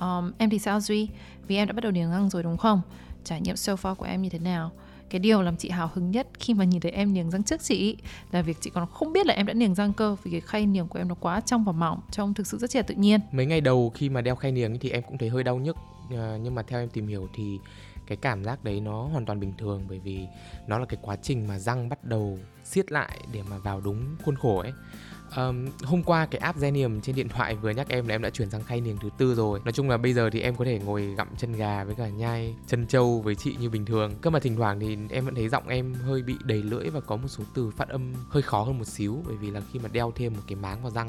Um, 0.00 0.32
em 0.38 0.50
thì 0.50 0.58
sao 0.58 0.80
Duy? 0.80 1.08
Vì 1.46 1.56
em 1.56 1.68
đã 1.68 1.72
bắt 1.72 1.80
đầu 1.80 1.92
niềng 1.92 2.10
răng 2.10 2.30
rồi 2.30 2.42
đúng 2.42 2.56
không? 2.56 2.80
Trải 3.24 3.40
nghiệm 3.40 3.56
so 3.56 3.74
far 3.74 3.94
của 3.94 4.04
em 4.04 4.22
như 4.22 4.28
thế 4.28 4.38
nào? 4.38 4.72
Cái 5.10 5.18
điều 5.18 5.42
làm 5.42 5.56
chị 5.56 5.70
hào 5.70 5.90
hứng 5.94 6.10
nhất 6.10 6.28
khi 6.38 6.54
mà 6.54 6.64
nhìn 6.64 6.80
thấy 6.80 6.92
em 6.92 7.14
niềng 7.14 7.30
răng 7.30 7.42
trước 7.42 7.62
chị 7.62 7.96
là 8.32 8.42
việc 8.42 8.56
chị 8.60 8.70
còn 8.70 8.86
không 8.92 9.12
biết 9.12 9.26
là 9.26 9.34
em 9.34 9.46
đã 9.46 9.54
niềng 9.54 9.74
răng 9.74 9.92
cơ, 9.92 10.16
vì 10.22 10.30
cái 10.30 10.40
khay 10.40 10.66
niềng 10.66 10.88
của 10.88 10.98
em 10.98 11.08
nó 11.08 11.14
quá 11.20 11.40
trong 11.40 11.64
và 11.64 11.72
mỏng, 11.72 12.00
trông 12.10 12.34
thực 12.34 12.46
sự 12.46 12.58
rất 12.58 12.70
trẻ 12.70 12.82
tự 12.82 12.94
nhiên. 12.94 13.20
Mấy 13.32 13.46
ngày 13.46 13.60
đầu 13.60 13.92
khi 13.94 14.08
mà 14.08 14.20
đeo 14.20 14.36
khay 14.36 14.52
niềng 14.52 14.78
thì 14.78 14.90
em 14.90 15.02
cũng 15.02 15.18
thấy 15.18 15.28
hơi 15.28 15.44
đau 15.44 15.56
nhức 15.56 15.76
à, 16.10 16.36
nhưng 16.42 16.54
mà 16.54 16.62
theo 16.62 16.80
em 16.80 16.88
tìm 16.88 17.06
hiểu 17.06 17.28
thì 17.34 17.58
cái 18.06 18.16
cảm 18.16 18.44
giác 18.44 18.64
đấy 18.64 18.80
nó 18.80 19.02
hoàn 19.02 19.26
toàn 19.26 19.40
bình 19.40 19.52
thường, 19.58 19.84
bởi 19.88 19.98
vì 19.98 20.26
nó 20.66 20.78
là 20.78 20.86
cái 20.86 20.98
quá 21.02 21.16
trình 21.22 21.48
mà 21.48 21.58
răng 21.58 21.88
bắt 21.88 22.04
đầu 22.04 22.38
siết 22.64 22.92
lại 22.92 23.18
để 23.32 23.42
mà 23.50 23.58
vào 23.58 23.80
đúng 23.80 24.16
khuôn 24.24 24.36
khổ 24.36 24.58
ấy. 24.58 24.72
Um, 25.36 25.66
hôm 25.84 26.02
qua 26.02 26.26
cái 26.26 26.38
app 26.38 26.58
Zenium 26.58 27.00
trên 27.00 27.16
điện 27.16 27.28
thoại 27.28 27.54
vừa 27.54 27.70
nhắc 27.70 27.88
em 27.88 28.08
là 28.08 28.14
em 28.14 28.22
đã 28.22 28.30
chuyển 28.30 28.50
sang 28.50 28.64
khay 28.64 28.80
niềng 28.80 28.96
thứ 29.00 29.08
tư 29.18 29.34
rồi. 29.34 29.60
Nói 29.64 29.72
chung 29.72 29.90
là 29.90 29.96
bây 29.96 30.12
giờ 30.12 30.30
thì 30.30 30.40
em 30.40 30.56
có 30.56 30.64
thể 30.64 30.78
ngồi 30.78 31.14
gặm 31.16 31.28
chân 31.38 31.52
gà 31.52 31.84
với 31.84 31.94
cả 31.94 32.08
nhai 32.08 32.54
chân 32.66 32.86
trâu 32.86 33.20
với 33.20 33.34
chị 33.34 33.56
như 33.60 33.70
bình 33.70 33.84
thường. 33.84 34.14
Cơ 34.20 34.30
mà 34.30 34.38
thỉnh 34.38 34.56
thoảng 34.56 34.80
thì 34.80 34.98
em 35.10 35.24
vẫn 35.24 35.34
thấy 35.34 35.48
giọng 35.48 35.68
em 35.68 35.94
hơi 35.94 36.22
bị 36.22 36.34
đầy 36.44 36.62
lưỡi 36.62 36.90
và 36.90 37.00
có 37.00 37.16
một 37.16 37.28
số 37.28 37.44
từ 37.54 37.70
phát 37.70 37.88
âm 37.88 38.12
hơi 38.28 38.42
khó 38.42 38.62
hơn 38.62 38.78
một 38.78 38.86
xíu 38.86 39.22
bởi 39.26 39.36
vì 39.36 39.50
là 39.50 39.60
khi 39.72 39.78
mà 39.78 39.88
đeo 39.92 40.12
thêm 40.14 40.32
một 40.32 40.42
cái 40.46 40.56
máng 40.56 40.82
vào 40.82 40.90
răng 40.90 41.08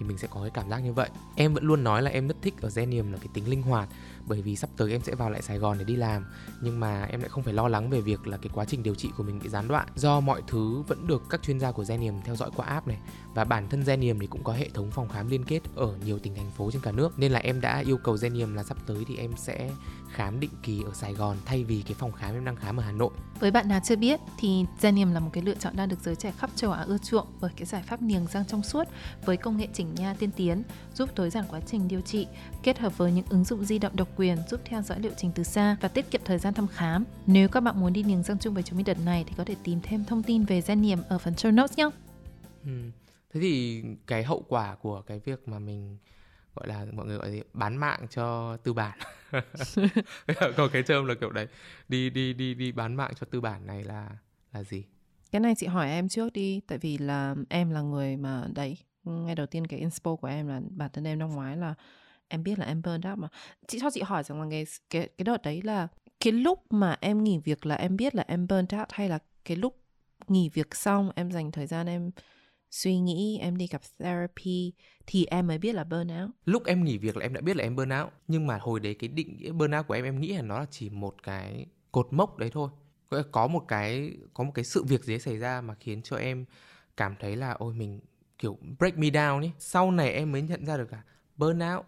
thì 0.00 0.06
mình 0.06 0.18
sẽ 0.18 0.28
có 0.30 0.40
cái 0.40 0.50
cảm 0.50 0.70
giác 0.70 0.78
như 0.78 0.92
vậy. 0.92 1.08
Em 1.36 1.54
vẫn 1.54 1.64
luôn 1.64 1.84
nói 1.84 2.02
là 2.02 2.10
em 2.10 2.28
rất 2.28 2.36
thích 2.42 2.54
ở 2.60 2.68
Zenium 2.68 3.12
là 3.12 3.18
cái 3.18 3.28
tính 3.34 3.50
linh 3.50 3.62
hoạt, 3.62 3.88
bởi 4.26 4.42
vì 4.42 4.56
sắp 4.56 4.70
tới 4.76 4.92
em 4.92 5.02
sẽ 5.02 5.14
vào 5.14 5.30
lại 5.30 5.42
Sài 5.42 5.58
Gòn 5.58 5.78
để 5.78 5.84
đi 5.84 5.96
làm. 5.96 6.24
Nhưng 6.62 6.80
mà 6.80 7.04
em 7.04 7.20
lại 7.20 7.28
không 7.28 7.42
phải 7.42 7.54
lo 7.54 7.68
lắng 7.68 7.90
về 7.90 8.00
việc 8.00 8.26
là 8.26 8.36
cái 8.36 8.50
quá 8.54 8.64
trình 8.64 8.82
điều 8.82 8.94
trị 8.94 9.10
của 9.16 9.22
mình 9.22 9.38
bị 9.42 9.48
gián 9.48 9.68
đoạn. 9.68 9.88
Do 9.94 10.20
mọi 10.20 10.42
thứ 10.46 10.82
vẫn 10.88 11.06
được 11.06 11.22
các 11.30 11.42
chuyên 11.42 11.60
gia 11.60 11.72
của 11.72 11.82
Zenium 11.82 12.20
theo 12.24 12.36
dõi 12.36 12.50
qua 12.56 12.66
app 12.66 12.86
này, 12.86 12.98
và 13.34 13.44
bản 13.44 13.68
thân 13.68 13.82
Zenium 13.82 14.18
thì 14.20 14.26
cũng 14.26 14.44
có 14.44 14.52
hệ 14.52 14.68
thống 14.68 14.90
phòng 14.90 15.08
khám 15.08 15.28
liên 15.28 15.44
kết 15.44 15.60
ở 15.74 15.96
nhiều 16.04 16.18
tỉnh, 16.18 16.34
thành 16.34 16.50
phố 16.50 16.70
trên 16.70 16.82
cả 16.82 16.92
nước. 16.92 17.18
Nên 17.18 17.32
là 17.32 17.38
em 17.38 17.60
đã 17.60 17.78
yêu 17.78 17.96
cầu 17.96 18.14
Zenium 18.14 18.54
là 18.54 18.62
sắp 18.62 18.76
tới 18.86 19.04
thì 19.08 19.16
em 19.16 19.30
sẽ 19.36 19.70
khám 20.12 20.40
định 20.40 20.50
kỳ 20.62 20.82
ở 20.82 20.92
Sài 20.94 21.12
Gòn 21.12 21.36
thay 21.44 21.64
vì 21.64 21.82
cái 21.86 21.94
phòng 21.94 22.12
khám 22.12 22.34
em 22.34 22.44
đang 22.44 22.56
khám 22.56 22.76
ở 22.76 22.82
Hà 22.82 22.92
Nội 22.92 23.10
Với 23.40 23.50
bạn 23.50 23.68
nào 23.68 23.80
chưa 23.84 23.96
biết 23.96 24.20
thì 24.38 24.64
Zenium 24.80 25.12
là 25.12 25.20
một 25.20 25.30
cái 25.32 25.42
lựa 25.42 25.54
chọn 25.54 25.76
đang 25.76 25.88
được 25.88 26.00
giới 26.02 26.16
trẻ 26.16 26.32
khắp 26.38 26.50
châu 26.54 26.72
Á 26.72 26.82
ưa 26.82 26.98
chuộng 26.98 27.26
bởi 27.40 27.50
cái 27.56 27.66
giải 27.66 27.82
pháp 27.82 28.02
niềng 28.02 28.26
răng 28.32 28.44
trong 28.44 28.62
suốt 28.62 28.88
với 29.24 29.36
công 29.36 29.56
nghệ 29.56 29.68
chỉnh 29.72 29.94
nha 29.94 30.14
tiên 30.18 30.30
tiến 30.36 30.62
giúp 30.94 31.08
tối 31.14 31.30
giản 31.30 31.44
quá 31.50 31.60
trình 31.66 31.88
điều 31.88 32.00
trị 32.00 32.26
kết 32.62 32.78
hợp 32.78 32.98
với 32.98 33.12
những 33.12 33.26
ứng 33.28 33.44
dụng 33.44 33.64
di 33.64 33.78
động 33.78 33.96
độc 33.96 34.08
quyền 34.16 34.38
giúp 34.50 34.60
theo 34.64 34.82
dõi 34.82 35.00
liệu 35.00 35.12
trình 35.16 35.32
từ 35.34 35.42
xa 35.42 35.76
và 35.80 35.88
tiết 35.88 36.10
kiệm 36.10 36.20
thời 36.24 36.38
gian 36.38 36.54
thăm 36.54 36.66
khám. 36.66 37.04
Nếu 37.26 37.48
các 37.48 37.60
bạn 37.60 37.80
muốn 37.80 37.92
đi 37.92 38.02
niềng 38.02 38.22
răng 38.22 38.38
chung 38.38 38.54
với 38.54 38.62
chúng 38.62 38.76
mình 38.76 38.86
đợt 38.86 39.04
này 39.04 39.24
thì 39.28 39.34
có 39.36 39.44
thể 39.44 39.54
tìm 39.64 39.80
thêm 39.82 40.04
thông 40.04 40.22
tin 40.22 40.44
về 40.44 40.60
Zenium 40.60 41.02
ở 41.08 41.18
phần 41.18 41.34
show 41.34 41.54
notes 41.54 41.78
nhé. 41.78 41.90
Ừ. 42.64 42.90
Thế 43.34 43.40
thì 43.40 43.82
cái 44.06 44.24
hậu 44.24 44.44
quả 44.48 44.74
của 44.74 45.02
cái 45.02 45.20
việc 45.24 45.48
mà 45.48 45.58
mình 45.58 45.98
gọi 46.54 46.68
là 46.68 46.86
mọi 46.92 47.06
người 47.06 47.16
gọi 47.16 47.30
gì? 47.30 47.42
Bán 47.52 47.76
mạng 47.76 48.06
cho 48.10 48.56
tư 48.56 48.72
bản. 48.72 48.98
Có 50.56 50.68
cái 50.72 50.82
term 50.82 51.06
là 51.06 51.14
kiểu 51.14 51.30
đấy. 51.30 51.46
Đi 51.88 52.10
đi 52.10 52.32
đi 52.32 52.54
đi 52.54 52.72
bán 52.72 52.94
mạng 52.94 53.12
cho 53.20 53.26
tư 53.30 53.40
bản 53.40 53.66
này 53.66 53.84
là 53.84 54.08
là 54.52 54.62
gì? 54.62 54.84
Cái 55.30 55.40
này 55.40 55.54
chị 55.54 55.66
hỏi 55.66 55.90
em 55.90 56.08
trước 56.08 56.32
đi 56.32 56.60
Tại 56.66 56.78
vì 56.78 56.98
là 56.98 57.34
em 57.48 57.70
là 57.70 57.80
người 57.80 58.16
mà 58.16 58.44
Đấy 58.54 58.78
Ngay 59.04 59.34
đầu 59.34 59.46
tiên 59.46 59.66
cái 59.66 59.80
inspo 59.80 60.16
của 60.16 60.28
em 60.28 60.48
là 60.48 60.60
Bản 60.70 60.90
thân 60.92 61.04
em 61.04 61.18
năm 61.18 61.30
ngoái 61.30 61.56
là 61.56 61.74
Em 62.28 62.42
biết 62.42 62.58
là 62.58 62.66
em 62.66 62.82
burned 62.82 63.06
out 63.06 63.18
mà. 63.18 63.28
Chị 63.66 63.78
cho 63.80 63.90
chị 63.90 64.02
hỏi 64.02 64.22
rằng 64.22 64.42
là 64.42 64.46
cái, 64.50 64.64
cái, 64.90 65.08
cái 65.18 65.24
đợt 65.24 65.42
đấy 65.42 65.62
là 65.62 65.88
Cái 66.20 66.32
lúc 66.32 66.72
mà 66.72 66.96
em 67.00 67.24
nghỉ 67.24 67.38
việc 67.38 67.66
là 67.66 67.74
em 67.74 67.96
biết 67.96 68.14
là 68.14 68.24
em 68.28 68.46
burned 68.46 68.74
out 68.74 68.88
Hay 68.90 69.08
là 69.08 69.18
cái 69.44 69.56
lúc 69.56 69.80
nghỉ 70.28 70.48
việc 70.48 70.74
xong 70.74 71.10
Em 71.14 71.32
dành 71.32 71.52
thời 71.52 71.66
gian 71.66 71.86
em 71.86 72.10
suy 72.70 72.98
nghĩ 72.98 73.38
Em 73.40 73.56
đi 73.56 73.66
gặp 73.66 73.80
therapy 73.98 74.72
Thì 75.06 75.24
em 75.24 75.46
mới 75.46 75.58
biết 75.58 75.74
là 75.74 75.84
burnout 75.84 76.30
lúc 76.44 76.64
em 76.66 76.84
nghỉ 76.84 76.98
việc 76.98 77.16
là 77.16 77.22
em 77.22 77.34
đã 77.34 77.40
biết 77.40 77.56
là 77.56 77.64
em 77.64 77.76
burnout 77.76 78.12
nhưng 78.28 78.46
mà 78.46 78.58
hồi 78.60 78.80
đấy 78.80 78.94
cái 78.94 79.08
định 79.08 79.36
nghĩa 79.36 79.52
burnout 79.52 79.86
của 79.86 79.94
em 79.94 80.04
em 80.04 80.20
nghĩ 80.20 80.32
là 80.32 80.42
nó 80.42 80.58
là 80.58 80.66
chỉ 80.70 80.90
một 80.90 81.22
cái 81.22 81.66
cột 81.92 82.08
mốc 82.10 82.38
đấy 82.38 82.50
thôi. 82.52 82.70
Có 83.32 83.46
một 83.46 83.64
cái 83.68 84.16
có 84.34 84.44
một 84.44 84.52
cái 84.54 84.64
sự 84.64 84.84
việc 84.84 85.04
gì 85.04 85.18
xảy 85.18 85.38
ra 85.38 85.60
mà 85.60 85.74
khiến 85.80 86.02
cho 86.02 86.16
em 86.16 86.44
cảm 86.96 87.14
thấy 87.20 87.36
là 87.36 87.50
ôi 87.52 87.74
mình 87.74 88.00
kiểu 88.38 88.58
break 88.78 88.98
me 88.98 89.08
down 89.08 89.38
ấy. 89.40 89.52
Sau 89.58 89.90
này 89.90 90.12
em 90.12 90.32
mới 90.32 90.42
nhận 90.42 90.66
ra 90.66 90.76
được 90.76 90.92
là 90.92 91.02
burnout 91.36 91.86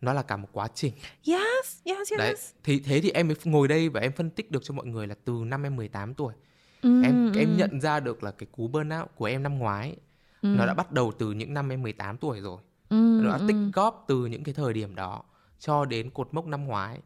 nó 0.00 0.12
là 0.12 0.22
cả 0.22 0.36
một 0.36 0.48
quá 0.52 0.68
trình. 0.74 0.92
Yes, 1.26 1.80
yes, 1.84 1.98
yes. 2.10 2.18
đấy 2.18 2.34
thì 2.64 2.80
thế 2.80 3.00
thì 3.00 3.10
em 3.10 3.28
mới 3.28 3.36
ngồi 3.44 3.68
đây 3.68 3.88
và 3.88 4.00
em 4.00 4.12
phân 4.12 4.30
tích 4.30 4.50
được 4.50 4.64
cho 4.64 4.74
mọi 4.74 4.86
người 4.86 5.06
là 5.06 5.14
từ 5.24 5.32
năm 5.46 5.62
em 5.66 5.76
18 5.76 6.14
tuổi 6.14 6.34
Ừ, 6.82 7.02
em 7.02 7.32
ừ, 7.32 7.38
em 7.40 7.56
nhận 7.56 7.80
ra 7.80 8.00
được 8.00 8.22
là 8.22 8.30
cái 8.30 8.46
cú 8.52 8.68
burnout 8.68 9.10
của 9.14 9.24
em 9.24 9.42
năm 9.42 9.58
ngoái 9.58 9.96
ừ, 10.42 10.48
nó 10.56 10.66
đã 10.66 10.74
bắt 10.74 10.92
đầu 10.92 11.12
từ 11.18 11.32
những 11.32 11.54
năm 11.54 11.68
em 11.72 11.82
18 11.82 12.16
tuổi 12.16 12.40
rồi 12.40 12.60
ừ, 12.88 12.96
nó 13.22 13.32
đã 13.32 13.38
ừ. 13.38 13.44
tích 13.48 13.56
góp 13.72 14.04
từ 14.08 14.26
những 14.26 14.44
cái 14.44 14.54
thời 14.54 14.72
điểm 14.72 14.94
đó 14.94 15.22
cho 15.58 15.84
đến 15.84 16.10
cột 16.10 16.28
mốc 16.34 16.46
năm 16.46 16.64
ngoái 16.64 17.00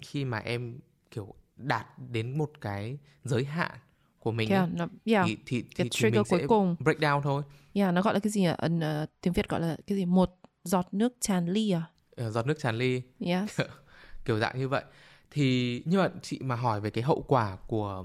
khi 0.00 0.24
mà 0.24 0.38
em 0.38 0.78
kiểu 1.10 1.34
đạt 1.56 1.86
đến 2.10 2.38
một 2.38 2.50
cái 2.60 2.98
giới 3.24 3.44
hạn 3.44 3.70
của 4.18 4.32
mình 4.32 4.50
Yeah, 4.50 4.68
nó, 4.72 4.86
yeah. 5.04 5.26
thì 5.26 5.36
thì 5.46 5.64
thì, 5.76 5.88
thì 5.92 6.10
mình 6.10 6.24
cuối 6.28 6.40
sẽ 6.40 6.46
cùng. 6.46 6.76
break 6.80 6.98
down 6.98 7.20
thôi 7.22 7.42
Yeah, 7.74 7.94
nó 7.94 8.02
gọi 8.02 8.14
là 8.14 8.20
cái 8.20 8.30
gì 8.30 8.44
à? 8.44 8.52
Ấn, 8.58 8.80
ờ, 8.80 9.06
tiếng 9.20 9.32
Việt 9.32 9.48
gọi 9.48 9.60
là 9.60 9.76
cái 9.86 9.98
gì? 9.98 10.04
Một 10.04 10.30
giọt 10.64 10.86
nước 10.92 11.12
tràn 11.20 11.46
ly 11.46 11.70
à? 11.70 11.82
Ờ, 12.16 12.30
giọt 12.30 12.46
nước 12.46 12.58
tràn 12.58 12.76
ly 12.76 13.02
Yes. 13.20 13.60
kiểu 14.24 14.38
dạng 14.38 14.58
như 14.58 14.68
vậy 14.68 14.84
thì 15.30 15.82
nhưng 15.86 16.00
mà 16.00 16.08
chị 16.22 16.38
mà 16.42 16.54
hỏi 16.56 16.80
về 16.80 16.90
cái 16.90 17.04
hậu 17.04 17.24
quả 17.28 17.56
của 17.66 18.04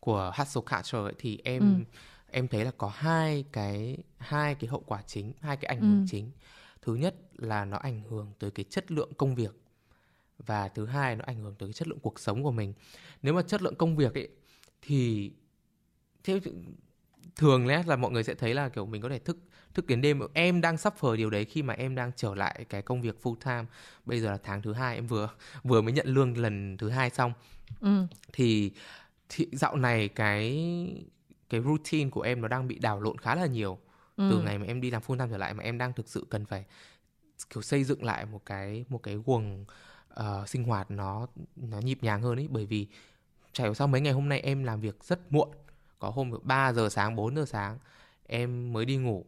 của 0.00 0.32
hustle 0.36 0.62
culture 0.70 0.98
ấy, 0.98 1.12
thì 1.18 1.38
em 1.44 1.62
Ừ. 1.62 1.84
em 2.32 2.48
thấy 2.48 2.64
là 2.64 2.70
có 2.78 2.88
hai 2.88 3.44
cái 3.52 3.96
hai 4.18 4.54
cái 4.54 4.68
hậu 4.70 4.80
quả 4.86 5.02
chính 5.06 5.32
hai 5.40 5.56
cái 5.56 5.66
ảnh 5.68 5.80
hưởng 5.80 6.00
Ừ. 6.00 6.06
chính. 6.06 6.30
Thứ 6.82 6.94
nhất 6.94 7.14
là 7.36 7.64
nó 7.64 7.76
ảnh 7.76 8.02
hưởng 8.10 8.32
tới 8.38 8.50
cái 8.50 8.64
chất 8.70 8.90
lượng 8.92 9.14
công 9.14 9.34
việc 9.34 9.54
và 10.38 10.68
thứ 10.68 10.86
hai 10.86 11.16
nó 11.16 11.24
ảnh 11.26 11.40
hưởng 11.42 11.54
tới 11.58 11.68
cái 11.68 11.72
chất 11.74 11.88
lượng 11.88 12.00
cuộc 12.00 12.20
sống 12.20 12.42
của 12.42 12.50
mình. 12.52 12.74
Nếu 13.22 13.34
mà 13.34 13.42
chất 13.42 13.62
lượng 13.62 13.74
công 13.74 13.96
việc 13.96 14.14
ấy 14.14 14.28
thì 14.82 15.32
theo 16.24 16.38
thường 17.36 17.66
lẽ 17.66 17.82
là 17.86 17.96
mọi 17.96 18.10
người 18.10 18.24
sẽ 18.24 18.34
thấy 18.34 18.54
là 18.54 18.68
kiểu 18.68 18.86
mình 18.86 19.02
có 19.02 19.08
thể 19.08 19.18
thức 19.18 19.38
thức 19.74 19.86
đến 19.86 20.00
đêm. 20.00 20.20
Em 20.34 20.60
đang 20.60 20.76
suffer 20.76 21.16
điều 21.16 21.30
đấy 21.30 21.44
khi 21.44 21.62
mà 21.62 21.74
em 21.74 21.94
đang 21.94 22.12
trở 22.16 22.34
lại 22.34 22.64
cái 22.68 22.82
công 22.82 23.02
việc 23.02 23.16
full 23.22 23.34
time. 23.44 23.64
Bây 24.06 24.20
giờ 24.20 24.30
là 24.30 24.38
tháng 24.42 24.62
thứ 24.62 24.72
hai 24.72 24.94
em 24.94 25.06
vừa 25.06 25.30
vừa 25.64 25.82
mới 25.82 25.92
nhận 25.92 26.06
lương 26.08 26.38
lần 26.38 26.76
thứ 26.76 26.88
hai 26.88 27.10
xong. 27.10 27.32
Ừ. 27.80 28.06
thì, 28.32 28.72
thì 29.28 29.46
dạo 29.52 29.76
này 29.76 30.08
cái 30.08 30.52
cái 31.52 31.60
routine 31.60 32.10
của 32.10 32.20
em 32.20 32.40
nó 32.40 32.48
đang 32.48 32.68
bị 32.68 32.78
đảo 32.78 33.00
lộn 33.00 33.18
khá 33.18 33.34
là 33.34 33.46
nhiều. 33.46 33.78
Ừ. 34.16 34.28
từ 34.30 34.42
ngày 34.42 34.58
mà 34.58 34.66
em 34.66 34.80
đi 34.80 34.90
làm 34.90 35.02
full 35.02 35.18
time 35.18 35.28
trở 35.30 35.38
lại 35.38 35.54
mà 35.54 35.64
em 35.64 35.78
đang 35.78 35.92
thực 35.92 36.08
sự 36.08 36.26
cần 36.30 36.44
phải 36.44 36.64
kiểu 37.50 37.62
xây 37.62 37.84
dựng 37.84 38.04
lại 38.04 38.26
một 38.26 38.40
cái 38.46 38.84
một 38.88 39.02
cái 39.02 39.14
guồng 39.26 39.64
ờ, 40.08 40.44
sinh 40.46 40.64
hoạt 40.64 40.90
nó 40.90 41.26
nó 41.56 41.78
nhịp 41.78 41.98
nhàng 42.02 42.22
hơn 42.22 42.38
ấy. 42.38 42.48
Bởi 42.50 42.66
vì 42.66 42.86
chả 43.52 43.64
hiểu 43.64 43.74
sao 43.74 43.86
mấy 43.86 44.00
ngày 44.00 44.12
hôm 44.12 44.28
nay 44.28 44.40
em 44.40 44.64
làm 44.64 44.80
việc 44.80 45.04
rất 45.04 45.32
muộn. 45.32 45.48
Có 45.98 46.10
hôm 46.10 46.32
3 46.42 46.72
giờ 46.72 46.88
sáng 46.88 47.16
4 47.16 47.36
giờ 47.36 47.44
sáng 47.44 47.78
em 48.26 48.72
mới 48.72 48.84
đi 48.84 48.96
ngủ. 48.96 49.24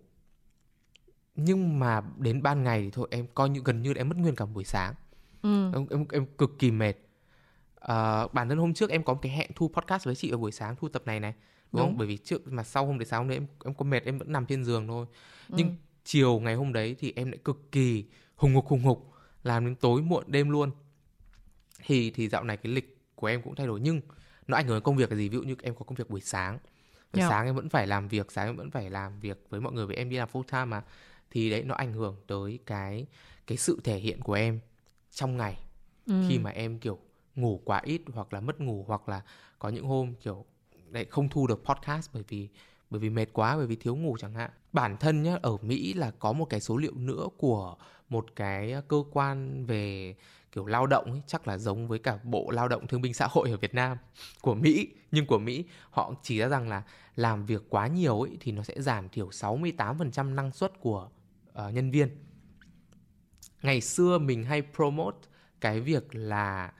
Nhưng 1.34 1.78
mà 1.78 2.00
đến 2.18 2.42
ban 2.42 2.62
ngày 2.62 2.82
thì 2.82 2.90
thôi 2.90 3.08
em 3.10 3.26
coi 3.34 3.48
như 3.48 3.60
gần 3.64 3.82
như 3.82 3.92
là 3.92 4.00
em 4.00 4.08
mất 4.08 4.16
nguyên 4.16 4.36
cả 4.36 4.46
buổi 4.46 4.64
sáng. 4.64 4.94
Ừ. 5.42 5.72
em, 5.72 5.86
em 5.90 6.04
em 6.12 6.26
cực 6.26 6.58
kỳ 6.58 6.70
mệt. 6.70 6.94
Uh, 6.94 8.32
bản 8.32 8.48
thân 8.48 8.58
hôm 8.58 8.74
trước 8.74 8.90
em 8.90 9.02
có 9.02 9.14
một 9.14 9.20
cái 9.22 9.32
hẹn 9.32 9.50
thu 9.54 9.68
podcast 9.68 10.04
với 10.04 10.14
chị 10.14 10.30
vào 10.30 10.40
buổi 10.40 10.52
sáng 10.52 10.76
thu 10.76 10.88
tập 10.88 11.02
này 11.06 11.20
này 11.20 11.34
đúng, 11.74 11.86
không? 11.86 11.96
Bởi 11.96 12.06
vì 12.06 12.16
trước 12.16 12.52
mà 12.52 12.62
sau 12.62 12.86
hôm 12.86 12.98
đấy 12.98 13.06
sáng 13.06 13.20
hôm 13.20 13.28
đấy 13.28 13.36
em 13.36 13.46
em 13.64 13.74
có 13.74 13.84
mệt 13.84 14.04
em 14.04 14.18
vẫn 14.18 14.32
nằm 14.32 14.46
trên 14.46 14.64
giường 14.64 14.86
thôi. 14.86 15.06
Ừ. 15.48 15.54
nhưng 15.58 15.76
chiều 16.04 16.40
ngày 16.40 16.54
hôm 16.54 16.72
đấy 16.72 16.96
thì 16.98 17.12
em 17.16 17.30
lại 17.30 17.38
cực 17.44 17.72
kỳ 17.72 18.04
hùng 18.36 18.54
hục 18.54 18.66
hùng 18.66 18.82
hục 18.82 19.12
làm 19.42 19.64
đến 19.64 19.74
tối 19.74 20.02
muộn 20.02 20.24
đêm 20.26 20.50
luôn. 20.50 20.70
Thì 21.86 22.10
thì 22.10 22.28
dạo 22.28 22.44
này 22.44 22.56
cái 22.56 22.72
lịch 22.72 22.98
của 23.14 23.26
em 23.26 23.42
cũng 23.42 23.54
thay 23.54 23.66
đổi 23.66 23.80
nhưng 23.80 24.00
nó 24.46 24.56
ảnh 24.56 24.66
hưởng 24.66 24.76
đến 24.76 24.82
công 24.82 24.96
việc 24.96 25.10
là 25.10 25.16
gì? 25.16 25.28
Ví 25.28 25.36
dụ 25.36 25.42
như 25.42 25.54
em 25.62 25.74
có 25.74 25.84
công 25.84 25.94
việc 25.94 26.10
buổi 26.10 26.20
sáng. 26.20 26.58
Buổi 27.12 27.20
yeah. 27.20 27.30
sáng 27.30 27.46
em 27.46 27.54
vẫn 27.54 27.68
phải 27.68 27.86
làm 27.86 28.08
việc 28.08 28.32
sáng 28.32 28.46
em 28.46 28.56
vẫn 28.56 28.70
phải 28.70 28.90
làm 28.90 29.20
việc 29.20 29.46
với 29.50 29.60
mọi 29.60 29.72
người 29.72 29.86
với 29.86 29.96
em 29.96 30.10
đi 30.10 30.16
làm 30.16 30.28
full 30.32 30.42
time 30.42 30.64
mà. 30.64 30.82
Thì 31.30 31.50
đấy 31.50 31.62
nó 31.64 31.74
ảnh 31.74 31.92
hưởng 31.92 32.16
tới 32.26 32.58
cái 32.66 33.06
cái 33.46 33.58
sự 33.58 33.80
thể 33.84 33.98
hiện 33.98 34.20
của 34.20 34.34
em 34.34 34.60
trong 35.10 35.36
ngày. 35.36 35.58
Ừ. 36.06 36.14
khi 36.28 36.38
mà 36.38 36.50
em 36.50 36.78
kiểu 36.78 36.98
ngủ 37.34 37.60
quá 37.64 37.80
ít 37.84 38.02
hoặc 38.12 38.32
là 38.32 38.40
mất 38.40 38.60
ngủ 38.60 38.84
hoặc 38.88 39.08
là 39.08 39.22
có 39.58 39.68
những 39.68 39.84
hôm 39.84 40.14
kiểu 40.14 40.44
lại 40.94 41.04
không 41.04 41.28
thu 41.28 41.46
được 41.46 41.64
podcast 41.64 42.10
bởi 42.12 42.22
vì 42.28 42.48
bởi 42.90 43.00
vì 43.00 43.10
mệt 43.10 43.26
quá 43.32 43.56
bởi 43.56 43.66
vì 43.66 43.76
thiếu 43.76 43.96
ngủ 43.96 44.16
chẳng 44.20 44.34
hạn. 44.34 44.50
Bản 44.72 44.96
thân 44.96 45.22
nhá 45.22 45.38
ở 45.42 45.56
mỹ 45.56 45.92
là 45.92 46.10
có 46.10 46.32
một 46.32 46.44
cái 46.44 46.60
số 46.60 46.76
liệu 46.76 46.94
nữa 46.94 47.28
của 47.36 47.76
một 48.08 48.26
cái 48.36 48.72
à, 48.72 48.80
cơ 48.88 49.04
quan 49.12 49.66
về 49.66 50.14
kiểu 50.52 50.66
lao 50.66 50.86
động 50.86 51.12
ấy, 51.12 51.22
chắc 51.26 51.48
là 51.48 51.58
giống 51.58 51.88
với 51.88 51.98
cả 51.98 52.18
bộ 52.24 52.50
lao 52.50 52.68
động 52.68 52.86
thương 52.86 53.00
binh 53.00 53.14
xã 53.14 53.26
hội 53.30 53.50
ở 53.50 53.56
việt 53.56 53.74
nam 53.74 53.96
của 54.40 54.54
mỹ. 54.54 54.88
Nhưng 55.10 55.26
của 55.26 55.38
mỹ 55.38 55.64
họ 55.90 56.14
chỉ 56.22 56.38
ra 56.38 56.48
rằng 56.48 56.68
là 56.68 56.82
làm 57.16 57.46
việc 57.46 57.62
quá 57.68 57.86
nhiều 57.86 58.20
ấy 58.20 58.36
thì 58.40 58.52
nó 58.52 58.62
sẽ 58.62 58.74
giảm 58.82 59.08
thiểu 59.08 59.28
68% 59.28 60.34
năng 60.34 60.52
suất 60.52 60.80
của 60.80 61.08
uh, 61.48 61.74
nhân 61.74 61.90
viên. 61.90 62.08
Ngày 63.62 63.80
xưa 63.80 64.18
mình 64.18 64.44
hay 64.44 64.62
promote 64.74 65.18
cái 65.60 65.80
việc 65.80 66.14
là 66.14 66.72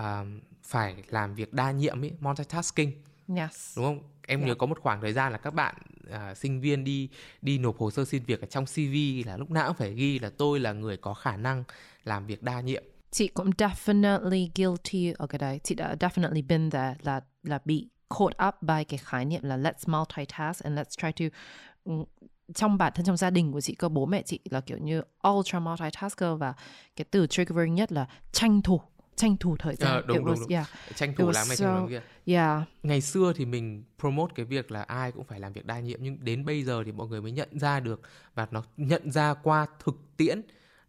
uh, 0.00 0.26
phải 0.62 1.04
làm 1.08 1.34
việc 1.34 1.52
đa 1.52 1.70
nhiệm 1.70 2.04
ấy 2.04 2.12
multitasking 2.20 2.90
yes. 3.36 3.76
đúng 3.76 3.84
không 3.84 3.98
em 4.26 4.38
yeah. 4.40 4.48
nhớ 4.48 4.54
có 4.54 4.66
một 4.66 4.78
khoảng 4.80 5.00
thời 5.00 5.12
gian 5.12 5.32
là 5.32 5.38
các 5.38 5.54
bạn 5.54 5.74
uh, 6.08 6.36
sinh 6.36 6.60
viên 6.60 6.84
đi 6.84 7.08
đi 7.42 7.58
nộp 7.58 7.78
hồ 7.78 7.90
sơ 7.90 8.04
xin 8.04 8.22
việc 8.24 8.40
ở 8.40 8.46
trong 8.46 8.64
CV 8.64 9.26
là 9.26 9.36
lúc 9.36 9.50
nào 9.50 9.66
cũng 9.66 9.76
phải 9.76 9.94
ghi 9.94 10.18
là 10.18 10.30
tôi 10.38 10.60
là 10.60 10.72
người 10.72 10.96
có 10.96 11.14
khả 11.14 11.36
năng 11.36 11.64
làm 12.04 12.26
việc 12.26 12.42
đa 12.42 12.60
nhiệm 12.60 12.84
chị 13.10 13.28
cũng 13.28 13.50
definitely 13.50 14.48
guilty 14.54 15.12
ở 15.18 15.26
cái 15.26 15.38
đấy 15.38 15.60
chị 15.64 15.74
đã 15.74 15.96
definitely 16.00 16.46
been 16.46 16.70
there 16.70 16.94
là 17.02 17.20
là 17.42 17.58
bị 17.64 17.88
caught 18.18 18.36
up 18.48 18.54
by 18.60 18.84
cái 18.84 18.98
khái 18.98 19.24
niệm 19.24 19.42
là 19.42 19.56
let's 19.56 19.86
multitask 19.86 20.64
and 20.64 20.78
let's 20.78 21.12
try 21.12 21.28
to 21.28 21.36
trong 22.54 22.78
bản 22.78 22.92
thân 22.94 23.06
trong 23.06 23.16
gia 23.16 23.30
đình 23.30 23.52
của 23.52 23.60
chị 23.60 23.74
cơ 23.74 23.88
bố 23.88 24.06
mẹ 24.06 24.22
chị 24.22 24.40
là 24.50 24.60
kiểu 24.60 24.78
như 24.78 25.02
ultra 25.28 25.60
multitasker 25.60 26.28
và 26.38 26.54
cái 26.96 27.04
từ 27.10 27.26
triggering 27.26 27.74
nhất 27.74 27.92
là 27.92 28.06
tranh 28.32 28.62
thủ 28.62 28.80
tranh 29.16 29.36
thủ 29.36 29.56
thời 29.58 29.76
gian. 29.76 29.92
À, 29.92 30.02
đúng, 30.06 30.18
đúng, 30.18 30.26
was, 30.26 30.40
đúng. 30.40 30.48
Yeah. 30.48 30.68
Tranh 30.94 31.14
thủ 31.14 31.30
làm 31.30 31.48
này 31.48 31.56
so, 31.56 31.80
thủ 31.80 31.88
kia. 31.88 32.02
Yeah. 32.24 32.62
Ngày 32.82 33.00
xưa 33.00 33.32
thì 33.36 33.44
mình 33.44 33.84
promote 33.98 34.32
cái 34.36 34.46
việc 34.46 34.70
là 34.70 34.82
ai 34.82 35.12
cũng 35.12 35.24
phải 35.24 35.40
làm 35.40 35.52
việc 35.52 35.66
đa 35.66 35.80
nhiệm 35.80 35.98
nhưng 36.02 36.24
đến 36.24 36.44
bây 36.44 36.62
giờ 36.62 36.82
thì 36.84 36.92
mọi 36.92 37.08
người 37.08 37.20
mới 37.20 37.32
nhận 37.32 37.58
ra 37.58 37.80
được 37.80 38.00
và 38.34 38.46
nó 38.50 38.62
nhận 38.76 39.10
ra 39.10 39.34
qua 39.34 39.66
thực 39.84 39.96
tiễn 40.16 40.42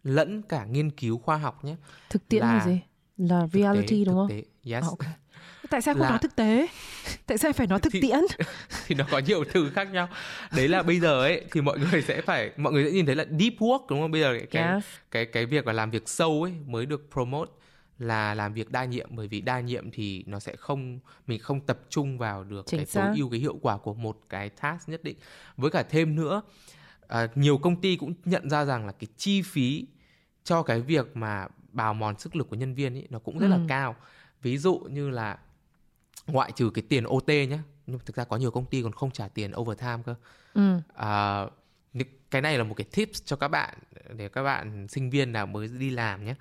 lẫn 0.03 0.41
cả 0.41 0.65
nghiên 0.65 0.91
cứu 0.91 1.17
khoa 1.17 1.38
học 1.38 1.65
nhé. 1.65 1.76
Thực 2.09 2.28
tiễn 2.28 2.41
là, 2.41 2.53
là 2.53 2.65
gì? 2.65 2.80
Là 3.17 3.47
reality 3.53 3.99
tế, 3.99 4.05
đúng 4.05 4.15
không? 4.15 4.30
Tế. 4.30 4.43
Yes. 4.71 4.84
Oh, 4.84 4.99
okay. 4.99 5.13
Tại 5.69 5.82
sao 5.82 5.93
không 5.93 6.03
là... 6.03 6.09
nói 6.09 6.19
thực 6.21 6.36
tế? 6.36 6.67
Tại 7.26 7.38
sao 7.38 7.53
phải 7.53 7.67
nói 7.67 7.80
thực 7.80 7.93
thì, 7.93 8.01
tiễn? 8.01 8.19
thì 8.88 8.95
nó 8.95 9.05
có 9.11 9.19
nhiều 9.19 9.43
thứ 9.53 9.69
khác 9.69 9.91
nhau. 9.91 10.07
Đấy 10.55 10.67
là 10.67 10.84
bây 10.84 10.99
giờ 10.99 11.21
ấy 11.21 11.45
thì 11.51 11.61
mọi 11.61 11.80
người 11.80 12.01
sẽ 12.01 12.21
phải 12.21 12.51
mọi 12.57 12.73
người 12.73 12.86
sẽ 12.86 12.91
nhìn 12.91 13.05
thấy 13.05 13.15
là 13.15 13.26
deep 13.39 13.53
work 13.53 13.86
đúng 13.89 14.01
không? 14.01 14.11
Bây 14.11 14.21
giờ 14.21 14.39
cái 14.51 14.73
yes. 14.73 14.84
cái 15.11 15.26
cái 15.26 15.45
việc 15.45 15.67
là 15.67 15.73
làm 15.73 15.91
việc 15.91 16.09
sâu 16.09 16.43
ấy 16.43 16.53
mới 16.65 16.86
được 16.86 17.09
promote 17.13 17.51
là 17.99 18.33
làm 18.33 18.53
việc 18.53 18.71
đa 18.71 18.85
nhiệm 18.85 19.09
bởi 19.11 19.27
vì 19.27 19.41
đa 19.41 19.59
nhiệm 19.59 19.91
thì 19.91 20.23
nó 20.27 20.39
sẽ 20.39 20.55
không 20.55 20.99
mình 21.27 21.39
không 21.39 21.61
tập 21.61 21.79
trung 21.89 22.17
vào 22.17 22.43
được 22.43 22.65
Chính 22.65 22.77
cái 22.77 22.87
tối 22.93 23.15
ưu 23.17 23.29
cái 23.29 23.39
hiệu 23.39 23.57
quả 23.61 23.77
của 23.77 23.93
một 23.93 24.21
cái 24.29 24.49
task 24.49 24.89
nhất 24.89 25.03
định. 25.03 25.17
Với 25.57 25.71
cả 25.71 25.83
thêm 25.83 26.15
nữa 26.15 26.41
à, 27.07 27.27
nhiều 27.35 27.57
công 27.57 27.81
ty 27.81 27.95
cũng 27.95 28.13
nhận 28.25 28.49
ra 28.49 28.65
rằng 28.65 28.85
là 28.85 28.91
cái 28.91 29.07
chi 29.17 29.41
phí 29.41 29.87
cho 30.43 30.63
cái 30.63 30.81
việc 30.81 31.15
mà 31.17 31.47
bào 31.71 31.93
mòn 31.93 32.19
sức 32.19 32.35
lực 32.35 32.49
của 32.49 32.55
nhân 32.55 32.73
viên 32.73 32.93
ấy 32.93 33.07
nó 33.09 33.19
cũng 33.19 33.39
rất 33.39 33.47
ừ. 33.47 33.51
là 33.51 33.59
cao. 33.67 33.95
Ví 34.41 34.57
dụ 34.57 34.79
như 34.89 35.09
là 35.09 35.37
ngoại 36.27 36.51
trừ 36.51 36.69
cái 36.73 36.83
tiền 36.89 37.03
OT 37.03 37.27
nhé 37.27 37.59
nhưng 37.87 37.99
thực 38.05 38.15
ra 38.15 38.23
có 38.23 38.37
nhiều 38.37 38.51
công 38.51 38.65
ty 38.65 38.83
còn 38.83 38.91
không 38.91 39.11
trả 39.11 39.27
tiền 39.27 39.51
overtime 39.55 40.03
cơ. 40.05 40.15
Ừ. 40.53 40.79
à, 40.93 41.45
cái 42.31 42.41
này 42.41 42.57
là 42.57 42.63
một 42.63 42.73
cái 42.73 42.85
tips 42.91 43.21
cho 43.25 43.35
các 43.35 43.47
bạn 43.47 43.77
để 44.13 44.29
các 44.29 44.43
bạn 44.43 44.87
sinh 44.87 45.09
viên 45.09 45.31
nào 45.31 45.45
mới 45.45 45.67
đi 45.67 45.89
làm 45.89 46.25
nhé 46.25 46.35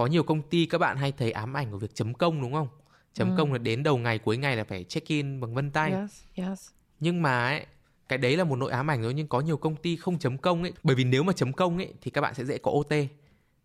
có 0.00 0.06
nhiều 0.06 0.22
công 0.22 0.42
ty 0.42 0.66
các 0.66 0.78
bạn 0.78 0.96
hay 0.96 1.12
thấy 1.12 1.32
ám 1.32 1.56
ảnh 1.56 1.70
của 1.70 1.78
việc 1.78 1.94
chấm 1.94 2.14
công 2.14 2.42
đúng 2.42 2.52
không 2.52 2.68
chấm 3.12 3.30
ừ. 3.30 3.34
công 3.38 3.52
là 3.52 3.58
đến 3.58 3.82
đầu 3.82 3.98
ngày 3.98 4.18
cuối 4.18 4.36
ngày 4.36 4.56
là 4.56 4.64
phải 4.64 4.84
check 4.84 5.08
in 5.08 5.40
bằng 5.40 5.54
vân 5.54 5.70
tay 5.70 5.92
yes, 5.92 6.22
yes. 6.34 6.68
nhưng 7.00 7.22
mà 7.22 7.48
ấy 7.48 7.66
cái 8.08 8.18
đấy 8.18 8.36
là 8.36 8.44
một 8.44 8.56
nội 8.56 8.70
ám 8.70 8.90
ảnh 8.90 9.02
thôi 9.02 9.14
nhưng 9.14 9.26
có 9.26 9.40
nhiều 9.40 9.56
công 9.56 9.76
ty 9.76 9.96
không 9.96 10.18
chấm 10.18 10.38
công 10.38 10.62
ấy 10.62 10.72
bởi 10.82 10.96
vì 10.96 11.04
nếu 11.04 11.22
mà 11.22 11.32
chấm 11.32 11.52
công 11.52 11.76
ấy 11.76 11.92
thì 12.00 12.10
các 12.10 12.20
bạn 12.20 12.34
sẽ 12.34 12.44
dễ 12.44 12.58
có 12.58 12.70
OT 12.70 12.90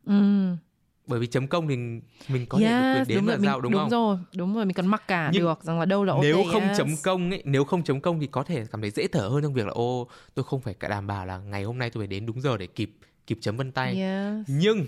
ừ. 0.05 0.21
bởi 1.07 1.19
vì 1.19 1.27
chấm 1.27 1.47
công 1.47 1.67
thì 1.67 1.75
mình 2.27 2.45
có 2.49 2.57
yes, 2.57 2.69
thể 2.69 2.93
được 2.93 2.99
quyền 2.99 3.07
đến 3.07 3.17
đúng 3.17 3.27
là 3.27 3.37
giao 3.37 3.61
đúng, 3.61 3.71
đúng 3.71 3.81
không 3.81 3.89
rồi 3.89 4.17
đúng 4.35 4.55
rồi 4.55 4.65
mình 4.65 4.73
còn 4.73 4.87
mặc 4.87 5.03
cả 5.07 5.29
nhưng 5.33 5.43
được 5.43 5.63
rằng 5.63 5.79
là 5.79 5.85
đâu 5.85 6.03
là 6.03 6.13
OT 6.13 6.21
nếu 6.21 6.43
không 6.51 6.63
yes. 6.63 6.77
chấm 6.77 6.87
công 7.03 7.29
ấy 7.29 7.41
nếu 7.45 7.63
không 7.63 7.83
chấm 7.83 8.01
công 8.01 8.19
thì 8.19 8.27
có 8.27 8.43
thể 8.43 8.65
cảm 8.71 8.81
thấy 8.81 8.91
dễ 8.91 9.07
thở 9.07 9.27
hơn 9.27 9.43
trong 9.43 9.53
việc 9.53 9.65
là 9.65 9.71
ô 9.71 10.07
tôi 10.33 10.45
không 10.45 10.61
phải 10.61 10.73
cả 10.73 10.87
đảm 10.87 11.07
bảo 11.07 11.25
là 11.25 11.37
ngày 11.37 11.63
hôm 11.63 11.77
nay 11.77 11.89
tôi 11.89 12.01
phải 12.01 12.07
đến 12.07 12.25
đúng 12.25 12.41
giờ 12.41 12.57
để 12.57 12.67
kịp 12.67 12.97
kịp 13.27 13.37
chấm 13.41 13.57
vân 13.57 13.71
tay 13.71 14.01
yes. 14.01 14.47
nhưng 14.47 14.85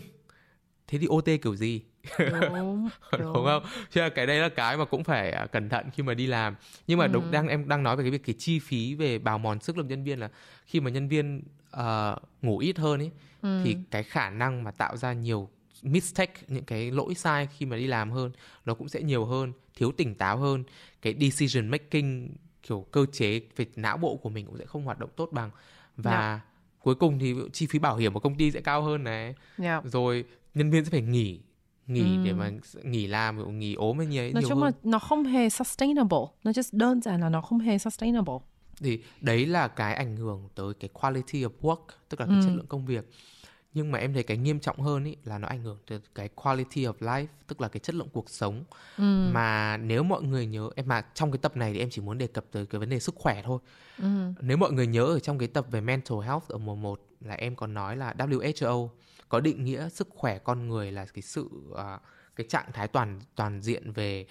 thế 0.88 0.98
thì 0.98 1.08
OT 1.08 1.26
kiểu 1.26 1.56
gì 1.56 1.82
đúng, 2.20 2.30
đúng. 2.52 2.90
đúng 3.34 3.46
không 3.46 3.64
nên 3.96 4.12
cái 4.16 4.28
đây 4.28 4.40
là 4.40 4.50
cái 4.50 4.78
mà 4.78 4.86
cũng 4.86 5.04
phải 5.04 5.32
à, 5.32 5.46
cẩn 5.46 5.70
thận 5.70 5.90
khi 5.94 6.04
mà 6.04 6.14
đi 6.14 6.28
làm 6.28 6.56
nhưng 6.88 7.00
mà 7.00 7.06
ừ. 7.06 7.12
đúng, 7.14 7.32
đang 7.32 7.48
em 7.48 7.68
đang 7.68 7.84
nói 7.84 7.96
về 7.96 8.04
cái 8.04 8.12
việc 8.12 8.24
cái 8.26 8.36
chi 8.40 8.60
phí 8.60 8.96
về 8.96 9.20
bào 9.20 9.38
mòn 9.38 9.60
sức 9.60 9.78
lực 9.78 9.86
nhân 9.86 10.04
viên 10.04 10.20
là 10.20 10.30
khi 10.66 10.80
mà 10.80 10.90
nhân 10.90 11.08
viên 11.08 11.42
uh, 11.76 12.22
ngủ 12.42 12.58
ít 12.58 12.78
hơn 12.78 13.00
ấy 13.00 13.12
ừ. 13.42 13.62
thì 13.64 13.78
cái 13.92 14.04
khả 14.04 14.30
năng 14.30 14.64
mà 14.64 14.72
tạo 14.72 14.98
ra 14.98 15.14
nhiều 15.14 15.50
mistake 15.82 16.42
những 16.48 16.64
cái 16.64 16.92
lỗi 16.92 17.16
sai 17.16 17.48
khi 17.58 17.66
mà 17.66 17.78
đi 17.78 17.88
làm 17.88 18.12
hơn 18.12 18.32
nó 18.66 18.74
cũng 18.74 18.90
sẽ 18.90 19.02
nhiều 19.02 19.26
hơn 19.26 19.54
thiếu 19.76 19.92
tỉnh 19.92 20.16
táo 20.16 20.38
hơn 20.38 20.64
cái 21.02 21.16
decision 21.20 21.68
making 21.68 22.28
kiểu 22.64 22.86
cơ 22.92 23.06
chế 23.12 23.42
về 23.56 23.66
não 23.76 23.98
bộ 23.98 24.16
của 24.16 24.30
mình 24.30 24.46
cũng 24.46 24.58
sẽ 24.58 24.66
không 24.66 24.84
hoạt 24.84 25.00
động 25.00 25.10
tốt 25.16 25.30
bằng 25.32 25.52
và 25.98 26.12
yeah. 26.12 26.22
Dạ. 26.22 26.42
cuối 26.80 26.96
cùng 26.96 27.20
thì 27.20 27.36
chi 27.54 27.68
phí 27.68 27.80
bảo 27.80 27.98
hiểm 27.98 28.14
của 28.14 28.20
công 28.20 28.36
ty 28.36 28.52
sẽ 28.52 28.62
cao 28.62 28.82
hơn 28.82 29.04
này 29.04 29.24
yeah. 29.24 29.36
Dạ. 29.58 29.82
rồi 29.84 30.26
nhân 30.58 30.72
viên 30.72 30.86
sẽ 30.86 30.92
phải 30.92 31.02
nghỉ 31.02 31.40
nghỉ 31.88 32.02
ừ. 32.02 32.24
để 32.26 32.34
mà 32.34 32.52
nghỉ 32.84 33.08
làm 33.08 33.60
nghỉ 33.60 33.74
ốm 33.74 33.98
hay 33.98 34.08
nhiều 34.08 34.32
nói 34.34 34.44
chung 34.50 34.64
là 34.64 34.72
nó 34.84 35.00
không 35.00 35.24
hề 35.24 35.50
sustainable 35.50 36.26
nó 36.44 36.52
just 36.52 36.70
đơn 36.72 37.02
giản 37.02 37.22
là 37.22 37.30
nó 37.30 37.42
không 37.42 37.60
hề 37.60 37.78
sustainable 37.78 38.38
thì 38.80 39.00
đấy 39.22 39.46
là 39.46 39.68
cái 39.68 39.94
ảnh 39.94 40.18
hưởng 40.18 40.50
tới 40.56 40.74
cái 40.80 40.90
quality 40.94 41.44
of 41.44 41.50
work 41.62 41.86
tức 42.10 42.20
là 42.20 42.26
cái 42.26 42.36
ừ. 42.36 42.42
chất 42.46 42.52
lượng 42.56 42.68
công 42.68 42.86
việc 42.86 43.10
nhưng 43.74 43.92
mà 43.92 44.00
em 44.00 44.14
thấy 44.14 44.24
cái 44.24 44.38
nghiêm 44.38 44.60
trọng 44.60 44.80
hơn 44.80 45.04
ý 45.04 45.16
là 45.24 45.38
nó 45.38 45.48
ảnh 45.48 45.64
hưởng 45.64 45.78
tới 45.88 46.00
cái 46.16 46.30
quality 46.30 46.86
of 46.86 46.94
life 47.00 47.26
tức 47.48 47.62
là 47.62 47.68
cái 47.68 47.80
chất 47.80 47.96
lượng 47.96 48.10
cuộc 48.14 48.30
sống 48.30 48.64
ừ. 48.98 49.30
mà 49.34 49.78
nếu 49.78 50.04
mọi 50.04 50.24
người 50.24 50.46
nhớ 50.46 50.70
em 50.76 50.88
mà 50.88 51.06
trong 51.14 51.32
cái 51.32 51.38
tập 51.38 51.58
này 51.58 51.74
thì 51.74 51.80
em 51.80 51.90
chỉ 51.90 52.02
muốn 52.02 52.18
đề 52.18 52.28
cập 52.28 52.46
tới 52.52 52.66
cái 52.66 52.80
vấn 52.80 52.90
đề 52.90 53.00
sức 53.00 53.16
khỏe 53.16 53.42
thôi 53.46 53.60
ừ. 53.98 54.08
nếu 54.42 54.58
mọi 54.58 54.72
người 54.72 54.88
nhớ 54.88 55.04
ở 55.04 55.20
trong 55.20 55.38
cái 55.38 55.48
tập 55.48 55.66
về 55.72 55.82
mental 55.82 56.20
health 56.24 56.48
ở 56.48 56.58
mùa 56.58 56.76
1 56.76 57.02
là 57.22 57.34
em 57.34 57.56
còn 57.56 57.74
nói 57.74 57.98
là 57.98 58.14
WHO 58.18 58.90
có 59.30 59.40
định 59.40 59.64
nghĩa 59.64 59.90
sức 59.90 60.08
khỏe 60.10 60.40
con 60.40 60.70
người 60.70 60.92
là 60.92 61.06
cái 61.06 61.22
sự 61.22 61.50
uh, 61.72 61.78
cái 62.36 62.48
trạng 62.50 62.72
thái 62.74 62.88
toàn 62.88 63.22
toàn 63.36 63.62
diện 63.62 63.92
về 63.92 64.26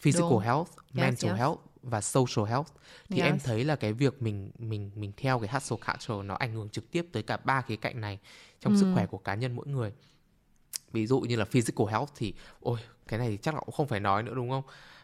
physical 0.00 0.30
Đúng. 0.30 0.40
health, 0.40 0.68
yes, 0.68 0.76
mental 0.92 1.30
yes. 1.30 1.38
health 1.38 1.58
và 1.82 2.00
social 2.00 2.50
health 2.50 2.68
thì 3.08 3.16
yes. 3.20 3.24
em 3.24 3.38
thấy 3.44 3.64
là 3.64 3.76
cái 3.76 3.92
việc 3.92 4.22
mình 4.22 4.50
mình 4.58 4.90
mình 4.94 5.12
theo 5.16 5.38
cái 5.38 5.48
hustle 5.52 5.76
culture 5.86 6.22
nó 6.22 6.34
ảnh 6.34 6.52
hưởng 6.52 6.68
trực 6.68 6.90
tiếp 6.90 7.06
tới 7.12 7.22
cả 7.22 7.36
ba 7.36 7.62
khía 7.62 7.76
cạnh 7.76 8.00
này 8.00 8.18
trong 8.60 8.72
ừ. 8.72 8.80
sức 8.80 8.92
khỏe 8.94 9.06
của 9.06 9.18
cá 9.18 9.34
nhân 9.34 9.56
mỗi 9.56 9.66
người 9.66 9.92
ví 10.92 11.06
dụ 11.06 11.20
như 11.20 11.36
là 11.36 11.44
physical 11.44 11.86
health 11.90 12.08
thì 12.16 12.34
ôi 12.60 12.78
cái 13.08 13.18
này 13.18 13.28
thì 13.28 13.36
chắc 13.36 13.54
là 13.54 13.60
cũng 13.60 13.74
không 13.74 13.88
phải 13.88 14.00
nói 14.00 14.22
nữa 14.22 14.32
đúng 14.34 14.50
không 14.50 14.62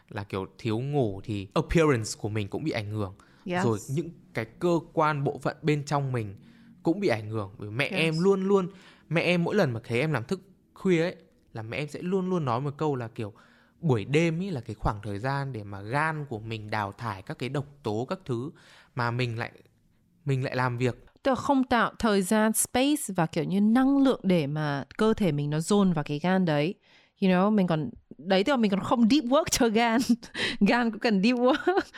là 0.09 0.23
kiểu 0.23 0.45
thiếu 0.57 0.79
ngủ 0.79 1.21
thì 1.23 1.47
appearance 1.53 2.11
của 2.17 2.29
mình 2.29 2.47
cũng 2.47 2.63
bị 2.63 2.71
ảnh 2.71 2.91
hưởng 2.91 3.15
yes. 3.45 3.65
rồi 3.65 3.79
những 3.89 4.09
cái 4.33 4.45
cơ 4.45 4.79
quan 4.93 5.23
bộ 5.23 5.39
phận 5.43 5.57
bên 5.61 5.85
trong 5.85 6.11
mình 6.11 6.35
cũng 6.83 6.99
bị 6.99 7.07
ảnh 7.07 7.29
hưởng 7.29 7.55
bởi 7.57 7.71
mẹ 7.71 7.85
yes. 7.85 7.93
em 7.93 8.19
luôn 8.19 8.43
luôn 8.43 8.67
mẹ 9.11 9.21
em 9.21 9.43
mỗi 9.43 9.55
lần 9.55 9.73
mà 9.73 9.79
thấy 9.83 9.99
em 9.99 10.11
làm 10.11 10.23
thức 10.23 10.41
khuya 10.73 11.01
ấy, 11.01 11.15
là 11.53 11.61
mẹ 11.61 11.77
em 11.77 11.87
sẽ 11.87 12.01
luôn 12.01 12.29
luôn 12.29 12.45
nói 12.45 12.61
một 12.61 12.73
câu 12.77 12.95
là 12.95 13.07
kiểu 13.07 13.33
buổi 13.79 14.05
đêm 14.05 14.41
ấy 14.41 14.51
là 14.51 14.61
cái 14.61 14.75
khoảng 14.75 15.01
thời 15.03 15.19
gian 15.19 15.53
để 15.53 15.63
mà 15.63 15.81
gan 15.81 16.25
của 16.29 16.39
mình 16.39 16.69
đào 16.69 16.91
thải 16.91 17.21
các 17.21 17.39
cái 17.39 17.49
độc 17.49 17.65
tố 17.83 18.05
các 18.09 18.19
thứ 18.25 18.51
mà 18.95 19.11
mình 19.11 19.39
lại 19.39 19.51
mình 20.25 20.43
lại 20.43 20.55
làm 20.55 20.77
việc. 20.77 21.05
Tức 21.23 21.31
là 21.31 21.35
không 21.35 21.63
tạo 21.63 21.93
thời 21.99 22.21
gian, 22.21 22.53
space 22.53 23.01
và 23.15 23.25
kiểu 23.25 23.43
như 23.43 23.61
năng 23.61 24.03
lượng 24.03 24.19
để 24.23 24.47
mà 24.47 24.83
cơ 24.97 25.13
thể 25.13 25.31
mình 25.31 25.49
nó 25.49 25.59
dồn 25.59 25.93
vào 25.93 26.03
cái 26.03 26.19
gan 26.19 26.45
đấy. 26.45 26.75
You 27.21 27.29
know, 27.29 27.51
mình 27.51 27.67
còn 27.67 27.89
đấy 28.25 28.43
tức 28.43 28.53
là 28.53 28.57
mình 28.57 28.71
còn 28.71 28.79
không 28.79 29.09
deep 29.09 29.23
work 29.23 29.45
cho 29.51 29.69
gan. 29.69 30.01
Gan 30.59 30.91
cũng 30.91 30.99
cần 30.99 31.21
deep 31.23 31.35
work. 31.35 31.79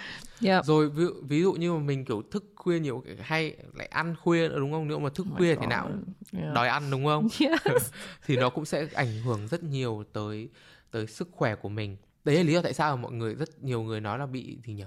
Yeah. 0.45 0.65
rồi 0.65 0.89
ví, 0.89 1.05
ví 1.24 1.41
dụ 1.41 1.53
như 1.53 1.74
mà 1.74 1.80
mình 1.80 2.05
kiểu 2.05 2.21
thức 2.32 2.45
khuya 2.55 2.80
nhiều 2.80 3.03
hay 3.19 3.57
lại 3.74 3.88
ăn 3.88 4.15
khuya 4.24 4.49
nữa 4.49 4.59
đúng 4.59 4.71
không? 4.71 4.88
Nếu 4.88 4.99
mà 4.99 5.09
thức 5.09 5.28
oh 5.32 5.38
khuya 5.38 5.55
thì 5.55 5.65
nào 5.65 5.89
yeah. 6.38 6.53
đòi 6.53 6.67
ăn 6.67 6.91
đúng 6.91 7.05
không? 7.05 7.28
Yes. 7.39 7.91
thì 8.26 8.38
nó 8.38 8.49
cũng 8.49 8.65
sẽ 8.65 8.88
ảnh 8.93 9.21
hưởng 9.24 9.47
rất 9.47 9.63
nhiều 9.63 10.03
tới 10.13 10.49
tới 10.91 11.07
sức 11.07 11.30
khỏe 11.32 11.55
của 11.55 11.69
mình. 11.69 11.97
Đấy 12.24 12.36
là 12.36 12.43
lý 12.43 12.53
do 12.53 12.61
tại 12.61 12.74
sao 12.74 12.97
mọi 12.97 13.11
người 13.11 13.36
rất 13.36 13.63
nhiều 13.63 13.84
người 13.84 14.01
nói 14.01 14.19
là 14.19 14.26
bị 14.26 14.57
gì 14.65 14.74
nhỉ? 14.74 14.86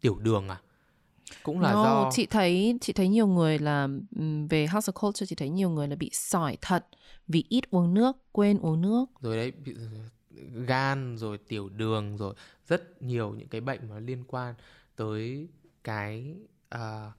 Tiểu 0.00 0.18
đường 0.18 0.48
à? 0.48 0.60
Cũng 1.42 1.60
là 1.60 1.72
no, 1.72 1.84
do 1.84 2.10
chị 2.12 2.26
thấy 2.26 2.78
chị 2.80 2.92
thấy 2.92 3.08
nhiều 3.08 3.26
người 3.26 3.58
là 3.58 3.88
về 4.50 4.66
hustle 4.66 4.92
culture 5.00 5.26
chị 5.26 5.34
thấy 5.34 5.48
nhiều 5.48 5.70
người 5.70 5.88
là 5.88 5.96
bị 5.96 6.10
sỏi 6.12 6.56
thật 6.60 6.86
vì 7.28 7.44
ít 7.48 7.70
uống 7.70 7.94
nước 7.94 8.16
quên 8.32 8.58
uống 8.58 8.80
nước. 8.80 9.04
Rồi 9.20 9.36
đấy 9.36 9.50
bị 9.50 9.74
gan 10.66 11.16
rồi 11.18 11.38
tiểu 11.38 11.68
đường 11.68 12.16
rồi 12.16 12.34
rất 12.68 13.02
nhiều 13.02 13.34
những 13.34 13.48
cái 13.48 13.60
bệnh 13.60 13.88
mà 13.88 13.98
liên 13.98 14.24
quan 14.28 14.54
tới 14.96 15.48
cái 15.84 16.34
uh, 16.74 17.12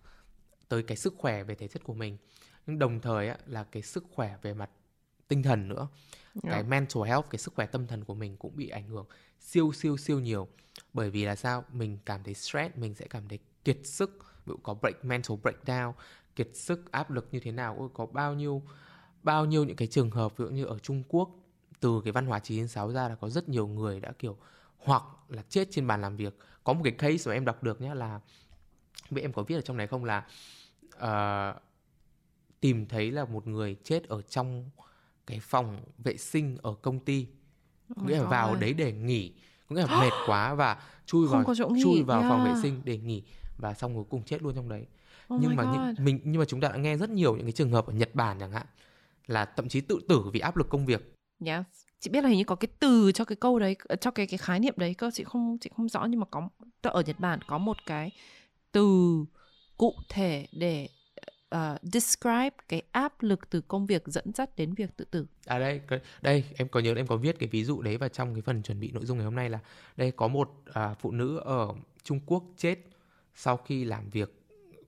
tới 0.70 0.84
cái 0.84 0.98
sức 0.98 1.14
khỏe 1.18 1.44
về 1.44 1.56
thể 1.56 1.68
chất 1.68 1.84
của 1.84 1.94
mình. 1.94 2.18
Nhưng 2.68 2.80
đồng 2.80 3.00
thời 3.02 3.30
á, 3.30 3.38
là 3.48 3.64
cái 3.64 3.84
sức 3.84 4.04
khỏe 4.12 4.38
về 4.42 4.54
mặt 4.54 4.70
tinh 5.28 5.44
thần 5.44 5.68
nữa. 5.68 5.88
Yeah. 6.44 6.54
cái 6.54 6.64
mental 6.64 7.04
health 7.04 7.30
cái 7.30 7.40
sức 7.40 7.54
khỏe 7.54 7.66
tâm 7.66 7.88
thần 7.88 8.04
của 8.04 8.14
mình 8.14 8.38
cũng 8.38 8.56
bị 8.56 8.70
ảnh 8.70 8.88
hưởng 8.88 9.06
siêu 9.40 9.72
siêu 9.74 9.98
siêu 9.98 10.20
nhiều. 10.20 10.48
Bởi 10.94 11.10
vì 11.10 11.26
là 11.26 11.36
sao? 11.36 11.64
Mình 11.74 11.98
cảm 12.06 12.24
thấy 12.24 12.34
stress 12.34 12.76
mình 12.76 12.96
sẽ 12.96 13.08
cảm 13.10 13.28
thấy 13.28 13.40
kiệt 13.64 13.78
sức. 13.84 14.20
Ví 14.46 14.52
dụ 14.52 14.58
có 14.64 14.74
break 14.74 15.06
mental 15.06 15.38
breakdown 15.38 15.94
kiệt 16.36 16.50
sức 16.54 16.92
áp 16.92 17.12
lực 17.12 17.28
như 17.32 17.40
thế 17.40 17.52
nào 17.52 17.92
có 17.94 18.06
bao 18.06 18.34
nhiêu 18.34 18.64
bao 19.24 19.46
nhiêu 19.46 19.64
những 19.64 19.76
cái 19.76 19.88
trường 19.88 20.12
hợp 20.12 20.38
ví 20.38 20.46
dụ 20.46 20.52
như 20.52 20.66
ở 20.66 20.80
Trung 20.80 21.04
Quốc 21.08 21.30
từ 21.80 22.02
cái 22.04 22.12
văn 22.12 22.26
hóa 22.26 22.40
996 22.40 22.92
ra 22.92 23.10
là 23.10 23.16
có 23.16 23.30
rất 23.30 23.50
nhiều 23.50 23.68
người 23.68 24.00
đã 24.00 24.12
kiểu 24.20 24.38
hoặc 24.78 25.04
là 25.30 25.44
chết 25.50 25.68
trên 25.72 25.88
bàn 25.88 26.02
làm 26.02 26.18
việc. 26.18 26.38
Có 26.64 26.74
một 26.74 26.82
cái 26.84 26.94
case 26.94 27.30
mà 27.30 27.34
em 27.34 27.46
đọc 27.46 27.64
được 27.64 27.82
nhé 27.82 27.96
là 27.96 28.20
biết 29.10 29.22
em 29.22 29.34
có 29.34 29.44
viết 29.44 29.56
ở 29.56 29.62
trong 29.62 29.78
này 29.78 29.88
không 29.88 30.06
là 30.06 30.26
uh, 30.96 31.62
tìm 32.60 32.86
thấy 32.86 33.12
là 33.12 33.26
một 33.26 33.48
người 33.48 33.76
chết 33.84 34.08
ở 34.08 34.22
trong 34.22 34.70
cái 35.28 35.40
phòng 35.40 35.80
vệ 35.98 36.18
sinh 36.18 36.58
ở 36.62 36.76
công 36.82 37.00
ty. 37.00 37.28
Oh 37.94 38.08
nghĩa 38.08 38.18
là 38.18 38.24
vào 38.24 38.56
đấy 38.56 38.74
để 38.74 38.92
nghỉ. 38.92 39.34
Có 39.70 39.76
nghĩa 39.76 39.88
là 39.88 40.00
mệt 40.02 40.12
quá 40.28 40.54
và 40.56 40.82
chui 41.06 41.28
vào 41.28 41.44
chui 41.84 42.04
vào 42.04 42.20
yeah. 42.20 42.32
phòng 42.32 42.46
vệ 42.46 42.62
sinh 42.62 42.82
để 42.84 42.98
nghỉ 42.98 43.24
và 43.58 43.74
xong 43.74 43.96
cuối 43.96 44.06
cùng 44.10 44.24
chết 44.24 44.42
luôn 44.42 44.56
trong 44.56 44.70
đấy. 44.70 44.86
Oh 45.34 45.42
nhưng 45.42 45.56
mà 45.56 45.64
những, 45.64 46.06
mình 46.06 46.20
nhưng 46.24 46.40
mà 46.40 46.46
chúng 46.46 46.62
ta 46.62 46.70
đã 46.70 46.78
nghe 46.78 46.98
rất 46.98 47.10
nhiều 47.10 47.36
những 47.36 47.46
cái 47.46 47.52
trường 47.52 47.72
hợp 47.72 47.88
ở 47.88 47.94
Nhật 47.94 48.16
Bản 48.16 48.40
chẳng 48.40 48.52
hạn 48.52 48.66
là 49.28 49.46
thậm 49.46 49.70
chí 49.70 49.82
tự 49.82 50.00
tử 50.10 50.24
vì 50.34 50.40
áp 50.40 50.58
lực 50.58 50.70
công 50.70 50.86
việc 50.86 51.19
Yes. 51.46 51.66
Chị 52.00 52.10
biết 52.10 52.24
là 52.24 52.30
hình 52.30 52.38
như 52.38 52.44
có 52.44 52.56
cái 52.56 52.68
từ 52.80 53.12
cho 53.12 53.26
cái 53.26 53.36
câu 53.36 53.60
đấy, 53.60 53.76
ờ, 53.84 53.96
cho 53.96 54.12
cái 54.12 54.28
cái 54.28 54.38
khái 54.38 54.60
niệm 54.60 54.74
đấy 54.78 54.94
cơ 54.94 55.12
chị 55.14 55.24
không 55.24 55.58
chị 55.62 55.70
không 55.76 55.90
rõ 55.90 56.06
nhưng 56.06 56.20
mà 56.20 56.26
có 56.32 56.50
ở 56.82 57.02
Nhật 57.02 57.20
Bản 57.20 57.40
có 57.48 57.58
một 57.58 57.78
cái 57.86 58.12
từ 58.72 59.26
cụ 59.78 59.96
thể 60.10 60.48
để 60.52 60.90
uh, 61.56 61.60
describe 61.82 62.56
cái 62.68 62.82
áp 62.92 63.14
lực 63.20 63.50
từ 63.50 63.62
công 63.62 63.86
việc 63.86 64.04
dẫn 64.06 64.34
dắt 64.34 64.56
đến 64.56 64.74
việc 64.74 64.90
tự 64.98 65.06
tử. 65.06 65.28
À 65.46 65.60
đây, 65.60 65.82
đây 66.22 66.44
em 66.56 66.68
có 66.68 66.80
nhớ 66.80 66.94
em 66.96 67.08
có 67.08 67.18
viết 67.18 67.40
cái 67.40 67.50
ví 67.50 67.64
dụ 67.64 67.82
đấy 67.82 67.98
vào 67.98 68.10
trong 68.10 68.34
cái 68.34 68.42
phần 68.42 68.64
chuẩn 68.64 68.80
bị 68.80 68.92
nội 68.92 69.06
dung 69.06 69.18
ngày 69.18 69.26
hôm 69.26 69.36
nay 69.36 69.50
là 69.50 69.60
đây 69.98 70.12
có 70.12 70.28
một 70.28 70.50
uh, 70.70 70.76
phụ 71.00 71.12
nữ 71.12 71.38
ở 71.38 71.68
Trung 72.04 72.20
Quốc 72.26 72.44
chết 72.58 72.80
sau 73.36 73.58
khi 73.58 73.86
làm 73.86 74.10
việc 74.10 74.34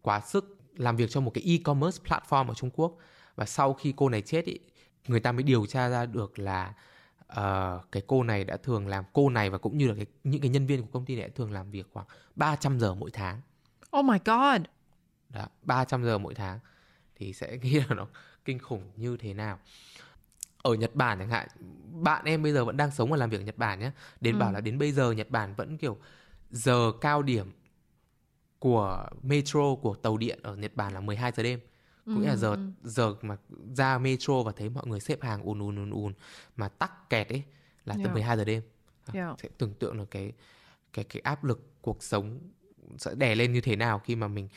quá 0.02 0.20
sức 0.20 0.58
làm 0.78 0.96
việc 0.96 1.10
cho 1.10 1.22
một 1.22 1.32
cái 1.34 1.44
e-commerce 1.44 2.04
platform 2.06 2.48
ở 2.48 2.54
Trung 2.54 2.70
Quốc 2.74 2.98
và 3.36 3.46
sau 3.46 3.74
khi 3.74 3.94
cô 3.96 4.10
này 4.10 4.22
chết 4.22 4.46
ý, 4.46 4.60
người 5.08 5.20
ta 5.20 5.32
mới 5.32 5.44
điều 5.44 5.66
tra 5.66 5.90
ra 5.90 6.06
được 6.06 6.40
là 6.40 6.74
uh, 7.32 7.92
cái 7.92 8.04
cô 8.08 8.24
này 8.24 8.44
đã 8.44 8.58
thường 8.58 8.88
làm 8.88 9.04
cô 9.14 9.30
này 9.30 9.50
và 9.50 9.58
cũng 9.58 9.78
như 9.78 9.88
là 9.88 9.96
cái, 9.96 10.06
những 10.24 10.42
cái 10.42 10.50
nhân 10.50 10.66
viên 10.66 10.82
của 10.82 10.88
công 10.92 11.06
ty 11.06 11.16
này 11.16 11.28
đã 11.28 11.32
thường 11.36 11.52
làm 11.52 11.72
việc 11.72 11.88
khoảng 11.94 12.06
300 12.36 12.80
giờ 12.80 12.94
mỗi 12.94 13.12
tháng. 13.12 13.42
Oh 13.98 14.06
my 14.06 14.18
god. 14.26 14.62
Đó, 15.30 15.48
300 15.62 16.04
giờ 16.04 16.18
mỗi 16.18 16.34
tháng 16.34 16.60
thì 17.16 17.34
sẽ 17.34 17.58
nghĩ 17.62 17.80
là 17.80 17.96
nó 17.96 18.08
kinh 18.46 18.60
khủng 18.60 18.92
như 18.96 19.18
thế 19.18 19.34
nào. 19.34 19.60
Ở 20.62 20.74
Nhật 20.74 20.96
Bản 20.96 21.20
chẳng 21.20 21.30
hạn, 21.30 21.48
bạn 21.92 22.26
em 22.26 22.44
bây 22.44 22.54
giờ 22.54 22.66
vẫn 22.66 22.78
đang 22.78 22.92
sống 22.92 23.12
và 23.12 23.18
làm 23.18 23.30
việc 23.30 23.38
ở 23.38 23.44
Nhật 23.44 23.58
Bản 23.58 23.80
nhé. 23.80 23.92
Đến 24.22 24.36
ừ. 24.36 24.40
bảo 24.40 24.52
là 24.52 24.62
đến 24.62 24.78
bây 24.78 24.92
giờ 24.92 25.12
Nhật 25.12 25.30
Bản 25.30 25.54
vẫn 25.56 25.78
kiểu 25.78 25.98
giờ 26.52 26.92
cao 27.02 27.22
điểm 27.22 27.52
của 28.60 29.08
metro 29.22 29.76
của 29.82 29.96
tàu 29.96 30.18
điện 30.18 30.40
ở 30.44 30.56
Nhật 30.56 30.76
Bản 30.76 30.94
là 30.94 31.00
12 31.00 31.32
giờ 31.32 31.44
đêm 31.44 31.60
cũng 32.06 32.22
là 32.22 32.36
giờ 32.36 32.52
ừ. 32.52 32.60
giờ 32.84 33.16
mà 33.22 33.38
ra 33.76 33.98
metro 33.98 34.44
và 34.44 34.52
thấy 34.52 34.70
mọi 34.70 34.88
người 34.88 35.00
xếp 35.00 35.22
hàng 35.22 35.42
ùn 35.44 35.60
ùn 35.60 35.76
ùn 35.76 35.90
ùn 35.90 36.14
mà 36.56 36.70
tắc 36.70 37.10
kẹt 37.10 37.30
ấy 37.30 37.44
là 37.86 37.96
yeah. 37.96 38.06
tới 38.06 38.14
12 38.14 38.38
giờ 38.38 38.44
đêm 38.44 38.64
yeah. 39.14 39.40
sẽ 39.40 39.50
tưởng 39.58 39.74
tượng 39.74 40.00
là 40.00 40.06
cái 40.12 40.32
cái 40.94 41.06
cái 41.06 41.22
áp 41.22 41.44
lực 41.44 41.82
cuộc 41.82 42.04
sống 42.04 42.40
sẽ 42.98 43.16
đè 43.16 43.36
lên 43.36 43.54
như 43.54 43.62
thế 43.62 43.76
nào 43.76 44.00
khi 44.00 44.16
mà 44.16 44.28
mình 44.28 44.48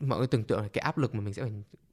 mọi 0.00 0.18
người 0.18 0.26
tưởng 0.26 0.44
tượng 0.44 0.62
là 0.62 0.68
cái 0.68 0.82
áp 0.82 0.98
lực 0.98 1.14
mà 1.14 1.20
mình 1.20 1.34
sẽ 1.34 1.42
phải 1.42 1.52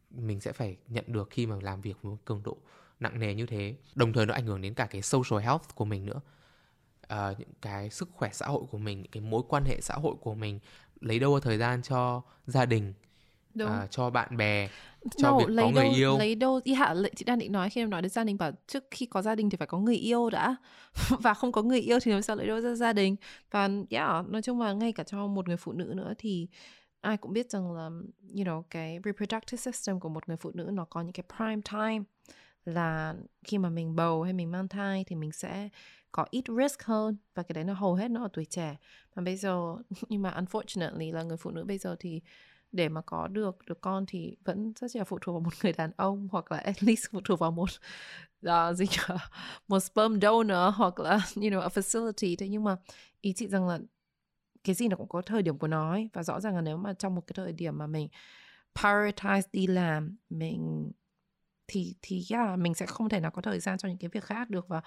mình 0.10 0.42
sẽ 0.42 0.52
phải 0.52 0.78
nhận 0.88 1.06
được 1.08 1.30
khi 1.32 1.46
mà 1.46 1.56
làm 1.62 1.82
việc 1.82 1.98
với 2.02 2.16
cường 2.26 2.44
độ 2.44 2.58
nặng 3.00 3.20
nề 3.20 3.36
như 3.36 3.46
thế 3.46 3.76
đồng 3.96 4.14
thời 4.14 4.26
nó 4.26 4.34
ảnh 4.34 4.46
hưởng 4.46 4.62
đến 4.62 4.74
cả 4.74 4.86
cái 4.86 5.02
social 5.02 5.44
health 5.44 5.76
của 5.76 5.86
mình 5.86 6.06
nữa 6.06 6.22
uh, 7.14 7.40
những 7.40 7.54
cái 7.62 7.90
sức 7.90 8.10
khỏe 8.14 8.30
xã 8.34 8.46
hội 8.46 8.64
của 8.72 8.78
mình 8.78 9.02
những 9.02 9.12
cái 9.12 9.22
mối 9.22 9.44
quan 9.48 9.64
hệ 9.66 9.82
xã 9.82 9.96
hội 9.96 10.16
của 10.22 10.36
mình 10.36 10.60
lấy 11.02 11.20
đâu 11.20 11.40
thời 11.40 11.58
gian 11.58 11.82
cho 11.82 12.22
gia 12.48 12.66
đình 12.66 12.94
Đúng. 13.54 13.70
À, 13.70 13.88
cho 13.90 14.10
bạn 14.10 14.38
bè 14.38 14.70
cho 15.18 15.32
no, 15.32 15.38
việc 15.38 15.50
lấy 15.50 15.66
có 15.66 15.72
người 15.72 15.84
đâu, 15.84 15.94
yêu. 15.96 16.18
lấy 16.18 16.36
đâu 16.36 16.62
ý 16.64 16.74
hạ 16.74 16.96
chị 17.16 17.26
đang 17.26 17.40
định 17.40 17.52
nói 17.52 17.70
khi 17.70 17.82
em 17.82 17.90
nói 17.90 18.02
đến 18.02 18.10
gia 18.10 18.24
đình 18.24 18.38
bảo 18.38 18.52
trước 18.68 18.84
khi 18.92 19.06
có 19.06 19.22
gia 19.22 19.36
đình 19.36 19.50
thì 19.50 19.58
phải 19.58 19.68
có 19.68 19.78
người 19.78 19.96
yêu 19.96 20.30
đã. 20.30 20.56
Và 21.20 21.34
không 21.34 21.52
có 21.52 21.62
người 21.62 21.80
yêu 21.80 22.00
thì 22.00 22.12
làm 22.12 22.22
sao 22.22 22.36
lấy 22.36 22.48
đâu 22.48 22.62
ra 22.62 22.76
gia 22.76 22.94
đình. 22.94 23.16
Và 23.52 23.70
yeah, 23.90 24.28
nói 24.30 24.42
chung 24.42 24.62
là 24.62 24.74
ngay 24.74 24.92
cả 24.92 25.04
cho 25.04 25.28
một 25.28 25.48
người 25.48 25.58
phụ 25.58 25.72
nữ 25.72 25.94
nữa 25.96 26.14
thì 26.18 26.48
ai 27.02 27.18
cũng 27.18 27.34
biết 27.34 27.52
rằng 27.52 27.74
là 27.74 27.84
you 28.36 28.44
know 28.44 28.62
cái 28.70 29.00
reproductive 29.06 29.58
system 29.58 30.00
của 30.00 30.10
một 30.10 30.30
người 30.30 30.38
phụ 30.38 30.52
nữ 30.54 30.70
nó 30.74 30.86
có 30.86 31.02
những 31.02 31.14
cái 31.14 31.24
prime 31.38 31.62
time. 31.72 32.04
Là 32.66 33.16
khi 33.44 33.58
mà 33.58 33.70
mình 33.70 33.96
bầu 33.96 34.24
hay 34.24 34.34
mình 34.34 34.52
mang 34.52 34.68
thai 34.68 35.04
thì 35.08 35.16
mình 35.16 35.32
sẽ 35.32 35.70
có 36.12 36.26
ít 36.32 36.44
risk 36.48 36.84
hơn. 36.84 37.18
Và 37.36 37.44
cái 37.44 37.54
đấy 37.54 37.64
nó 37.64 37.74
hầu 37.74 37.94
hết 37.94 38.12
nó 38.12 38.22
ở 38.24 38.30
tuổi 38.34 38.46
trẻ. 38.46 38.76
Mà 39.16 39.24
bây 39.24 39.38
giờ 39.38 39.76
nhưng 40.10 40.22
mà 40.22 40.32
unfortunately 40.32 41.14
là 41.14 41.24
người 41.24 41.38
phụ 41.38 41.52
nữ 41.52 41.64
bây 41.64 41.78
giờ 41.78 41.96
thì 42.00 42.22
để 42.74 42.90
mà 42.90 43.02
có 43.02 43.28
được 43.28 43.58
được 43.68 43.82
con 43.82 44.06
thì 44.08 44.36
vẫn 44.46 44.74
rất 44.76 44.96
là 44.96 45.04
phụ 45.04 45.20
thuộc 45.22 45.34
vào 45.34 45.40
một 45.40 45.54
người 45.64 45.74
đàn 45.74 45.92
ông 45.98 46.28
hoặc 46.32 46.52
là 46.52 46.58
at 46.58 46.84
least 46.84 47.06
phụ 47.12 47.22
thuộc 47.24 47.40
vào 47.40 47.52
một 47.52 47.70
uh, 48.48 48.76
gì 48.76 48.86
nhỉ? 48.86 49.16
một 49.68 49.80
sperm 49.80 50.20
donor 50.22 50.76
hoặc 50.76 51.00
là 51.00 51.12
you 51.36 51.44
know 51.44 51.60
a 51.60 51.68
facility 51.68 52.36
thế 52.40 52.48
nhưng 52.48 52.64
mà 52.64 52.76
ý 53.22 53.34
chị 53.34 53.48
rằng 53.48 53.68
là 53.68 53.80
cái 54.64 54.76
gì 54.76 54.88
nó 54.88 54.98
cũng 54.98 55.10
có 55.10 55.22
thời 55.22 55.42
điểm 55.42 55.58
của 55.58 55.68
nó 55.68 55.92
ấy. 55.92 56.10
và 56.14 56.24
rõ 56.24 56.40
ràng 56.40 56.56
là 56.56 56.62
nếu 56.62 56.78
mà 56.78 56.94
trong 56.94 57.16
một 57.16 57.22
cái 57.28 57.34
thời 57.36 57.54
điểm 57.54 57.78
mà 57.78 57.88
mình 57.88 58.08
prioritize 58.76 59.42
đi 59.52 59.68
làm 59.68 60.18
mình 60.30 60.92
thì 61.68 61.96
thì 62.02 62.26
yeah, 62.30 62.60
mình 62.60 62.74
sẽ 62.74 62.86
không 62.86 63.10
thể 63.10 63.20
nào 63.20 63.32
có 63.32 63.42
thời 63.42 63.60
gian 63.60 63.78
cho 63.78 63.90
những 63.90 63.98
cái 63.98 64.10
việc 64.14 64.24
khác 64.24 64.50
được 64.50 64.68
và 64.68 64.82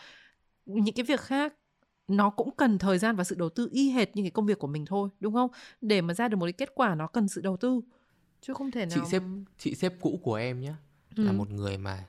những 0.66 0.94
cái 0.94 1.04
việc 1.04 1.20
khác 1.20 1.54
nó 2.08 2.30
cũng 2.30 2.50
cần 2.56 2.78
thời 2.78 2.98
gian 2.98 3.16
và 3.16 3.24
sự 3.24 3.34
đầu 3.34 3.48
tư 3.48 3.68
y 3.72 3.90
hệt 3.90 4.16
như 4.16 4.22
cái 4.22 4.30
công 4.30 4.46
việc 4.46 4.58
của 4.58 4.66
mình 4.66 4.84
thôi 4.86 5.08
đúng 5.20 5.34
không 5.34 5.50
để 5.80 6.00
mà 6.00 6.14
ra 6.14 6.28
được 6.28 6.36
một 6.36 6.46
cái 6.46 6.52
kết 6.52 6.72
quả 6.74 6.94
nó 6.94 7.06
cần 7.06 7.28
sự 7.28 7.40
đầu 7.40 7.56
tư 7.56 7.80
chứ 8.40 8.54
không 8.54 8.70
thể 8.70 8.86
nào 8.86 8.98
chị 9.04 9.10
xếp 9.10 9.22
chị 9.58 9.74
xếp 9.74 9.92
cũ 10.00 10.20
của 10.22 10.34
em 10.34 10.60
nhé 10.60 10.74
ừ. 11.16 11.24
là 11.24 11.32
một 11.32 11.50
người 11.50 11.78
mà 11.78 12.06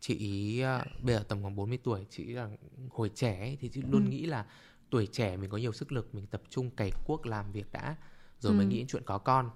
chị 0.00 0.16
ý 0.16 0.62
uh, 0.64 1.02
bây 1.02 1.14
giờ 1.14 1.24
tầm 1.28 1.42
khoảng 1.42 1.56
40 1.56 1.78
tuổi 1.82 2.06
chị 2.10 2.24
là 2.24 2.48
hồi 2.90 3.10
trẻ 3.14 3.38
ấy, 3.38 3.58
thì 3.60 3.68
chị 3.68 3.82
luôn 3.82 4.04
ừ. 4.04 4.10
nghĩ 4.10 4.26
là 4.26 4.46
tuổi 4.90 5.06
trẻ 5.06 5.36
mình 5.36 5.50
có 5.50 5.56
nhiều 5.56 5.72
sức 5.72 5.92
lực 5.92 6.14
mình 6.14 6.26
tập 6.26 6.42
trung 6.50 6.70
cày 6.70 6.90
cuốc 7.06 7.26
làm 7.26 7.52
việc 7.52 7.72
đã 7.72 7.96
rồi 8.40 8.52
ừ. 8.52 8.56
mới 8.56 8.66
nghĩ 8.66 8.78
đến 8.78 8.86
chuyện 8.86 9.02
có 9.06 9.18
con 9.18 9.50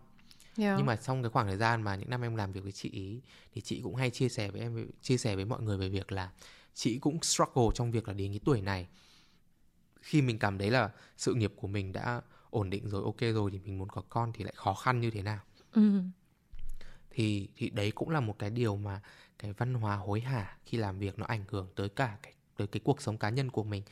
Yeah. 0.58 0.74
nhưng 0.76 0.86
mà 0.86 0.96
trong 0.96 1.22
cái 1.22 1.30
khoảng 1.30 1.46
thời 1.46 1.56
gian 1.56 1.82
mà 1.82 1.96
những 1.96 2.10
năm 2.10 2.22
em 2.22 2.36
làm 2.36 2.52
việc 2.52 2.62
với 2.62 2.72
chị 2.72 2.90
ý 2.90 3.20
thì 3.54 3.60
chị 3.60 3.80
cũng 3.82 3.94
hay 3.94 4.10
chia 4.10 4.28
sẻ 4.28 4.50
với 4.50 4.60
em 4.60 4.90
chia 5.02 5.16
sẻ 5.16 5.36
với 5.36 5.44
mọi 5.44 5.62
người 5.62 5.78
về 5.78 5.88
việc 5.88 6.12
là 6.12 6.30
chị 6.74 6.98
cũng 6.98 7.22
struggle 7.22 7.66
trong 7.74 7.90
việc 7.90 8.08
là 8.08 8.14
đến 8.14 8.32
cái 8.32 8.40
tuổi 8.44 8.60
này 8.60 8.86
khi 10.06 10.22
mình 10.22 10.38
cảm 10.38 10.58
thấy 10.58 10.70
là 10.70 10.90
sự 11.16 11.34
nghiệp 11.34 11.52
của 11.56 11.68
mình 11.68 11.92
đã 11.92 12.22
ổn 12.50 12.70
định 12.70 12.88
rồi 12.88 13.02
ok 13.04 13.20
rồi 13.20 13.50
thì 13.50 13.58
mình 13.58 13.78
muốn 13.78 13.88
có 13.88 14.02
con 14.08 14.32
thì 14.32 14.44
lại 14.44 14.54
khó 14.56 14.74
khăn 14.74 15.00
như 15.00 15.10
thế 15.10 15.22
nào? 15.22 15.40
Ừ. 15.72 16.00
thì 17.10 17.48
thì 17.56 17.70
đấy 17.70 17.90
cũng 17.90 18.10
là 18.10 18.20
một 18.20 18.38
cái 18.38 18.50
điều 18.50 18.76
mà 18.76 19.00
cái 19.38 19.52
văn 19.52 19.74
hóa 19.74 19.96
hối 19.96 20.20
hả 20.20 20.56
khi 20.64 20.78
làm 20.78 20.98
việc 20.98 21.18
nó 21.18 21.26
ảnh 21.26 21.44
hưởng 21.48 21.68
tới 21.76 21.88
cả 21.88 22.18
cái 22.22 22.32
tới 22.56 22.66
cái 22.66 22.80
cuộc 22.84 23.02
sống 23.02 23.18
cá 23.18 23.30
nhân 23.30 23.50
của 23.50 23.64
mình. 23.64 23.82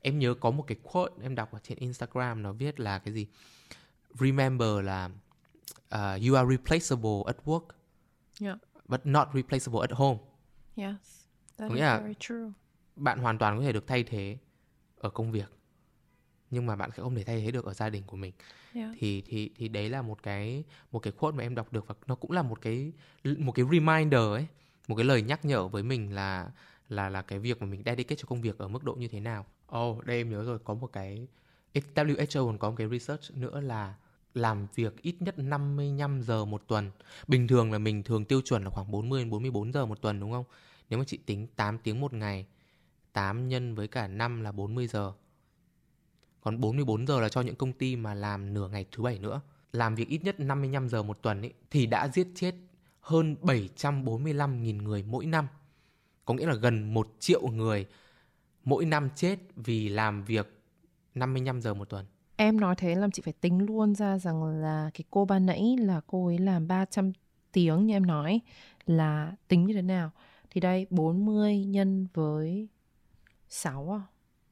Em 0.00 0.18
nhớ 0.18 0.34
có 0.34 0.50
một 0.50 0.64
cái 0.66 0.78
quote 0.82 1.14
em 1.22 1.34
đọc 1.34 1.52
ở 1.52 1.58
trên 1.62 1.78
instagram 1.78 2.42
nó 2.42 2.52
viết 2.52 2.80
là 2.80 2.98
cái 2.98 3.14
gì? 3.14 3.26
Remember 4.20 4.84
là 4.84 5.10
uh, 5.94 6.22
you 6.26 6.34
are 6.34 6.48
replaceable 6.50 7.22
at 7.26 7.36
work 7.44 7.64
yeah. 8.40 8.58
but 8.88 9.06
not 9.06 9.28
replaceable 9.34 9.80
at 9.80 9.90
home. 9.92 10.18
Yes 10.76 11.24
that 11.56 11.70
is 11.70 11.80
very 11.80 12.14
true. 12.20 12.52
bạn 12.96 13.18
hoàn 13.18 13.38
toàn 13.38 13.58
có 13.58 13.64
thể 13.64 13.72
được 13.72 13.86
thay 13.86 14.04
thế 14.04 14.38
ở 14.98 15.10
công 15.10 15.32
việc 15.32 15.48
nhưng 16.54 16.66
mà 16.66 16.76
bạn 16.76 16.90
sẽ 16.96 17.02
không 17.02 17.14
thể 17.14 17.24
thay 17.24 17.40
thế 17.40 17.50
được 17.50 17.64
ở 17.64 17.74
gia 17.74 17.90
đình 17.90 18.02
của 18.06 18.16
mình 18.16 18.32
yeah. 18.74 18.90
thì 18.98 19.22
thì 19.26 19.50
thì 19.56 19.68
đấy 19.68 19.88
là 19.88 20.02
một 20.02 20.22
cái 20.22 20.64
một 20.92 20.98
cái 20.98 21.12
quote 21.12 21.36
mà 21.36 21.42
em 21.42 21.54
đọc 21.54 21.72
được 21.72 21.86
và 21.86 21.94
nó 22.06 22.14
cũng 22.14 22.32
là 22.32 22.42
một 22.42 22.60
cái 22.60 22.92
một 23.24 23.52
cái 23.52 23.64
reminder 23.72 24.20
ấy 24.20 24.46
một 24.88 24.96
cái 24.96 25.04
lời 25.04 25.22
nhắc 25.22 25.44
nhở 25.44 25.68
với 25.68 25.82
mình 25.82 26.14
là 26.14 26.50
là 26.88 27.08
là 27.08 27.22
cái 27.22 27.38
việc 27.38 27.60
mà 27.60 27.66
mình 27.66 27.82
dedicate 27.86 28.16
cho 28.16 28.26
công 28.28 28.42
việc 28.42 28.58
ở 28.58 28.68
mức 28.68 28.84
độ 28.84 28.94
như 28.94 29.08
thế 29.08 29.20
nào 29.20 29.46
Oh, 29.78 30.04
đây 30.04 30.16
em 30.16 30.30
nhớ 30.30 30.44
rồi, 30.44 30.58
có 30.64 30.74
một 30.74 30.92
cái 30.92 31.26
WHO 31.74 32.46
còn 32.46 32.58
có 32.58 32.70
một 32.70 32.76
cái 32.76 32.88
research 32.88 33.36
nữa 33.36 33.60
là 33.60 33.94
làm 34.34 34.66
việc 34.74 35.02
ít 35.02 35.16
nhất 35.20 35.38
55 35.38 36.22
giờ 36.22 36.44
một 36.44 36.62
tuần. 36.66 36.90
Bình 37.28 37.48
thường 37.48 37.72
là 37.72 37.78
mình 37.78 38.02
thường 38.02 38.24
tiêu 38.24 38.40
chuẩn 38.40 38.64
là 38.64 38.70
khoảng 38.70 38.90
40 38.90 39.20
đến 39.20 39.30
44 39.30 39.72
giờ 39.72 39.86
một 39.86 40.02
tuần 40.02 40.20
đúng 40.20 40.32
không? 40.32 40.44
Nếu 40.90 40.98
mà 40.98 41.04
chị 41.04 41.18
tính 41.26 41.46
8 41.56 41.78
tiếng 41.78 42.00
một 42.00 42.12
ngày, 42.12 42.46
8 43.12 43.48
nhân 43.48 43.74
với 43.74 43.88
cả 43.88 44.08
5 44.08 44.40
là 44.40 44.52
40 44.52 44.86
giờ. 44.86 45.12
Còn 46.44 46.60
44 46.60 47.06
giờ 47.06 47.20
là 47.20 47.28
cho 47.28 47.40
những 47.40 47.54
công 47.54 47.72
ty 47.72 47.96
mà 47.96 48.14
làm 48.14 48.54
nửa 48.54 48.68
ngày 48.68 48.86
thứ 48.92 49.02
bảy 49.02 49.18
nữa. 49.18 49.40
Làm 49.72 49.94
việc 49.94 50.08
ít 50.08 50.24
nhất 50.24 50.40
55 50.40 50.88
giờ 50.88 51.02
một 51.02 51.22
tuần 51.22 51.40
ấy, 51.40 51.52
thì 51.70 51.86
đã 51.86 52.08
giết 52.08 52.28
chết 52.34 52.54
hơn 53.00 53.36
745.000 53.42 54.82
người 54.82 55.02
mỗi 55.02 55.26
năm. 55.26 55.48
Có 56.24 56.34
nghĩa 56.34 56.46
là 56.46 56.54
gần 56.54 56.94
1 56.94 57.08
triệu 57.18 57.46
người 57.46 57.86
mỗi 58.64 58.84
năm 58.84 59.08
chết 59.16 59.38
vì 59.56 59.88
làm 59.88 60.24
việc 60.24 60.60
55 61.14 61.60
giờ 61.60 61.74
một 61.74 61.88
tuần. 61.88 62.06
Em 62.36 62.60
nói 62.60 62.74
thế 62.78 62.94
làm 62.94 63.10
chị 63.10 63.22
phải 63.22 63.34
tính 63.40 63.66
luôn 63.66 63.94
ra 63.94 64.18
rằng 64.18 64.44
là 64.44 64.90
cái 64.94 65.04
cô 65.10 65.24
ban 65.24 65.46
nãy 65.46 65.76
là 65.80 66.00
cô 66.06 66.26
ấy 66.26 66.38
làm 66.38 66.68
300 66.68 67.12
tiếng 67.52 67.86
như 67.86 67.94
em 67.94 68.06
nói 68.06 68.40
là 68.86 69.36
tính 69.48 69.66
như 69.66 69.74
thế 69.74 69.82
nào. 69.82 70.10
Thì 70.50 70.60
đây 70.60 70.86
40 70.90 71.64
nhân 71.64 72.06
với 72.14 72.68
6 73.48 73.94
à? 73.94 74.02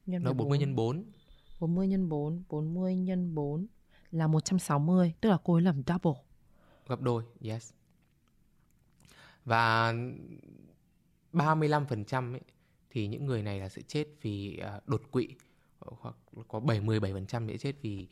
Nhân 0.05 0.23
Nó 0.23 0.33
40 0.33 0.57
nhân 0.57 0.75
4. 0.75 1.03
40 1.67 1.87
nhân 1.87 2.09
4, 2.09 2.43
40 2.49 2.95
nhân 2.95 3.35
4 3.35 3.67
là 4.11 4.27
160, 4.27 5.13
tức 5.21 5.29
là 5.29 5.37
cô 5.43 5.53
ấy 5.53 5.61
làm 5.61 5.83
double. 5.87 6.21
Gấp 6.87 7.01
đôi, 7.01 7.23
yes. 7.41 7.71
Và 9.45 9.93
35% 11.33 12.33
ấy, 12.33 12.41
thì 12.89 13.07
những 13.07 13.25
người 13.25 13.43
này 13.43 13.59
là 13.59 13.69
sẽ 13.69 13.81
chết 13.81 14.07
vì 14.21 14.61
uh, 14.77 14.87
đột 14.87 15.01
quỵ 15.11 15.27
hoặc 15.79 16.15
có 16.47 16.59
70 16.59 16.99
7% 16.99 17.47
sẽ 17.49 17.57
chết 17.57 17.75
vì 17.81 18.07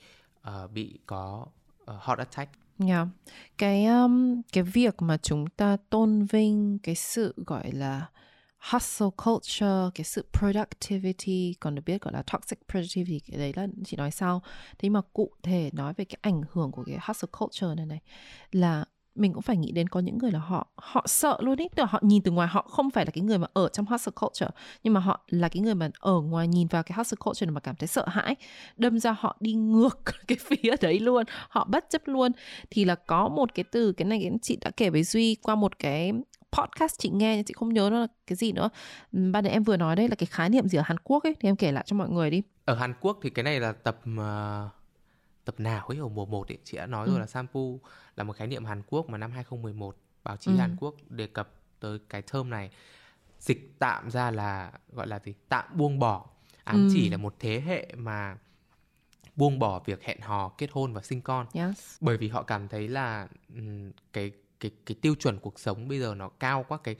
uh, 0.48 0.72
bị 0.72 1.00
có 1.06 1.46
uh, 1.84 1.90
heart 1.90 2.20
attack. 2.20 2.52
Yeah. 2.80 2.90
Dạ. 2.90 3.34
Cái 3.58 3.86
um, 3.86 4.42
cái 4.54 4.64
việc 4.64 5.02
mà 5.02 5.18
chúng 5.18 5.48
ta 5.48 5.78
tôn 5.90 6.26
vinh 6.26 6.80
cái 6.84 6.96
sự 6.96 7.34
gọi 7.38 7.72
là 7.72 8.10
hustle 8.70 9.10
culture, 9.26 9.90
cái 9.96 10.04
sự 10.04 10.26
productivity, 10.40 11.54
còn 11.60 11.76
được 11.76 11.82
biết 11.86 12.02
gọi 12.02 12.14
là 12.14 12.24
toxic 12.34 12.60
productivity, 12.72 13.20
cái 13.20 13.40
đấy 13.40 13.54
là 13.56 13.68
chị 13.86 13.98
nói 13.98 14.12
sau. 14.12 14.42
Thế 14.80 14.90
mà 14.90 15.02
cụ 15.14 15.32
thể 15.44 15.70
nói 15.74 15.94
về 15.98 16.06
cái 16.06 16.18
ảnh 16.22 16.42
hưởng 16.52 16.72
của 16.72 16.84
cái 16.84 17.00
hustle 17.08 17.30
culture 17.40 17.76
này 17.76 17.86
này 17.86 18.00
là 18.52 18.86
mình 19.16 19.34
cũng 19.34 19.42
phải 19.42 19.58
nghĩ 19.58 19.72
đến 19.72 19.90
có 19.90 20.00
những 20.00 20.18
người 20.18 20.32
là 20.32 20.40
họ 20.40 20.68
họ 20.76 21.04
sợ 21.08 21.38
luôn 21.42 21.58
ý. 21.58 21.68
Tức 21.76 21.84
là 21.84 21.88
họ 21.92 22.00
nhìn 22.02 22.22
từ 22.22 22.32
ngoài 22.32 22.48
họ 22.48 22.62
không 22.70 22.90
phải 22.90 23.06
là 23.06 23.12
cái 23.12 23.22
người 23.22 23.38
mà 23.38 23.48
ở 23.54 23.70
trong 23.74 23.86
hustle 23.86 24.12
culture 24.22 24.48
nhưng 24.84 24.94
mà 24.94 25.00
họ 25.00 25.26
là 25.28 25.50
cái 25.50 25.62
người 25.62 25.76
mà 25.76 25.90
ở 26.00 26.22
ngoài 26.22 26.48
nhìn 26.48 26.68
vào 26.68 26.84
cái 26.84 26.96
hustle 26.98 27.18
culture 27.26 27.52
mà 27.52 27.60
cảm 27.60 27.76
thấy 27.76 27.88
sợ 27.88 28.06
hãi. 28.08 28.36
Đâm 28.78 29.00
ra 29.00 29.16
họ 29.20 29.38
đi 29.40 29.54
ngược 29.54 30.02
cái 30.28 30.38
phía 30.42 30.76
đấy 30.82 31.00
luôn 31.00 31.26
họ 31.50 31.68
bất 31.70 31.86
chấp 31.90 32.02
luôn. 32.06 32.32
Thì 32.70 32.86
là 32.86 32.96
có 32.96 33.30
một 33.30 33.54
cái 33.54 33.64
từ 33.72 33.92
cái 33.92 34.06
này 34.06 34.32
chị 34.42 34.58
đã 34.62 34.72
kể 34.78 34.90
với 34.90 35.04
duy 35.04 35.36
qua 35.36 35.56
một 35.56 35.80
cái 35.80 36.12
podcast 36.52 36.96
chị 36.98 37.10
nghe 37.10 37.44
chị 37.46 37.54
không 37.58 37.74
nhớ 37.74 37.90
nó 37.92 38.00
là 38.00 38.08
cái 38.28 38.36
gì 38.36 38.52
nữa 38.52 38.70
ban 39.12 39.44
nãy 39.44 39.54
em 39.54 39.64
vừa 39.64 39.78
nói 39.78 39.96
đấy 39.96 40.10
là 40.10 40.16
cái 40.16 40.28
khái 40.28 40.50
niệm 40.50 40.68
gì 40.68 40.78
ở 40.78 40.84
Hàn 40.86 40.98
Quốc 41.04 41.24
ấy 41.24 41.36
thì 41.40 41.50
em 41.50 41.56
kể 41.56 41.72
lại 41.72 41.84
cho 41.88 41.96
mọi 41.96 42.10
người 42.10 42.30
đi 42.30 42.44
ở 42.66 42.76
Hàn 42.76 42.94
Quốc 43.02 43.20
thì 43.22 43.30
cái 43.30 43.44
này 43.44 43.60
là 43.60 43.72
tập 43.72 44.00
uh 44.14 44.72
tập 45.46 45.60
nào 45.60 45.86
ấy 45.88 45.98
ở 45.98 46.08
mùa 46.08 46.26
1 46.26 46.52
ấy 46.52 46.58
chị 46.64 46.78
đã 46.78 46.86
nói 46.86 47.08
ừ. 47.08 47.12
rồi 47.12 47.20
là 47.20 47.28
shampoo 47.28 47.62
là 48.16 48.24
một 48.24 48.34
khái 48.34 48.48
niệm 48.48 48.66
Hàn 48.66 48.82
Quốc 48.88 49.10
mà 49.10 49.18
năm 49.18 49.32
2011 49.32 49.98
báo 50.24 50.38
chí 50.38 50.52
ừ. 50.52 50.58
Hàn 50.58 50.76
Quốc 50.80 50.96
đề 51.10 51.28
cập 51.28 51.50
tới 51.80 52.00
cái 52.10 52.22
term 52.22 52.50
này 52.50 52.70
dịch 53.40 53.76
tạm 53.80 54.12
ra 54.12 54.32
là 54.32 54.72
gọi 54.92 55.08
là 55.08 55.20
gì 55.20 55.34
tạm 55.50 55.66
buông 55.74 56.00
bỏ 56.00 56.30
ám 56.64 56.76
ừ. 56.76 56.90
chỉ 56.94 57.10
là 57.10 57.18
một 57.18 57.36
thế 57.40 57.62
hệ 57.66 57.94
mà 57.98 58.38
buông 59.36 59.60
bỏ 59.60 59.82
việc 59.86 60.04
hẹn 60.04 60.22
hò 60.22 60.50
kết 60.50 60.70
hôn 60.72 60.94
và 60.94 61.02
sinh 61.02 61.22
con 61.22 61.46
yes. 61.54 61.98
bởi 62.02 62.18
vì 62.18 62.28
họ 62.28 62.44
cảm 62.44 62.68
thấy 62.68 62.88
là 62.88 63.28
cái 64.14 64.32
cái 64.62 64.72
cái 64.86 64.96
tiêu 65.02 65.16
chuẩn 65.16 65.40
cuộc 65.40 65.60
sống 65.60 65.88
bây 65.88 66.00
giờ 66.00 66.16
nó 66.16 66.30
cao 66.30 66.66
quá 66.68 66.78
cái 66.84 66.96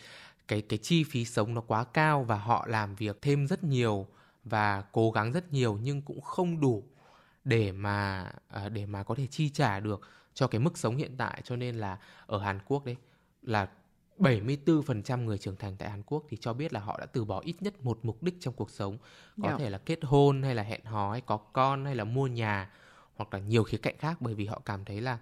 cái 0.48 0.62
cái 0.62 0.80
chi 0.80 1.04
phí 1.04 1.26
sống 1.26 1.54
nó 1.54 1.62
quá 1.62 1.84
cao 1.84 2.24
và 2.24 2.36
họ 2.36 2.66
làm 2.68 2.96
việc 2.96 3.22
thêm 3.22 3.48
rất 3.48 3.64
nhiều 3.64 4.08
và 4.44 4.84
cố 4.92 5.12
gắng 5.12 5.32
rất 5.32 5.54
nhiều 5.54 5.80
nhưng 5.82 6.02
cũng 6.02 6.22
không 6.22 6.62
đủ 6.62 6.84
để 7.44 7.72
mà 7.72 8.32
à, 8.48 8.70
để 8.70 8.86
mà 8.86 9.04
có 9.04 9.16
thể 9.16 9.28
chi 9.28 9.50
trả 9.50 9.80
được 9.80 10.02
cho 10.34 10.48
cái 10.48 10.60
mức 10.60 10.78
sống 10.78 10.96
hiện 10.96 11.18
tại 11.18 11.42
cho 11.44 11.56
nên 11.56 11.76
là 11.76 11.98
ở 12.26 12.40
Hàn 12.40 12.60
Quốc 12.68 12.86
đấy 12.86 12.96
là 13.42 13.70
74% 14.20 15.26
người 15.26 15.38
trưởng 15.38 15.56
thành 15.56 15.76
tại 15.78 15.90
Hàn 15.90 16.04
Quốc 16.04 16.24
thì 16.30 16.38
cho 16.42 16.54
biết 16.54 16.74
là 16.74 16.80
họ 16.80 16.98
đã 17.00 17.06
từ 17.06 17.26
bỏ 17.26 17.40
ít 17.40 17.56
nhất 17.60 17.86
một 17.86 18.00
mục 18.04 18.24
đích 18.24 18.38
trong 18.40 18.54
cuộc 18.54 18.72
sống 18.72 18.98
có 19.42 19.48
yeah. 19.48 19.60
Dạ. 19.60 19.64
thể 19.64 19.70
là 19.70 19.78
kết 19.78 20.00
hôn 20.02 20.44
hay 20.44 20.56
là 20.56 20.64
hẹn 20.64 20.86
hò 20.86 21.12
hay 21.12 21.22
có 21.22 21.38
con 21.38 21.86
hay 21.86 21.96
là 21.96 22.04
mua 22.04 22.28
nhà 22.28 22.70
hoặc 23.16 23.34
là 23.34 23.40
nhiều 23.40 23.64
khía 23.64 23.78
cạnh 23.78 23.98
khác 23.98 24.22
bởi 24.22 24.34
vì 24.34 24.46
họ 24.46 24.62
cảm 24.66 24.86
thấy 24.86 25.02
là 25.02 25.18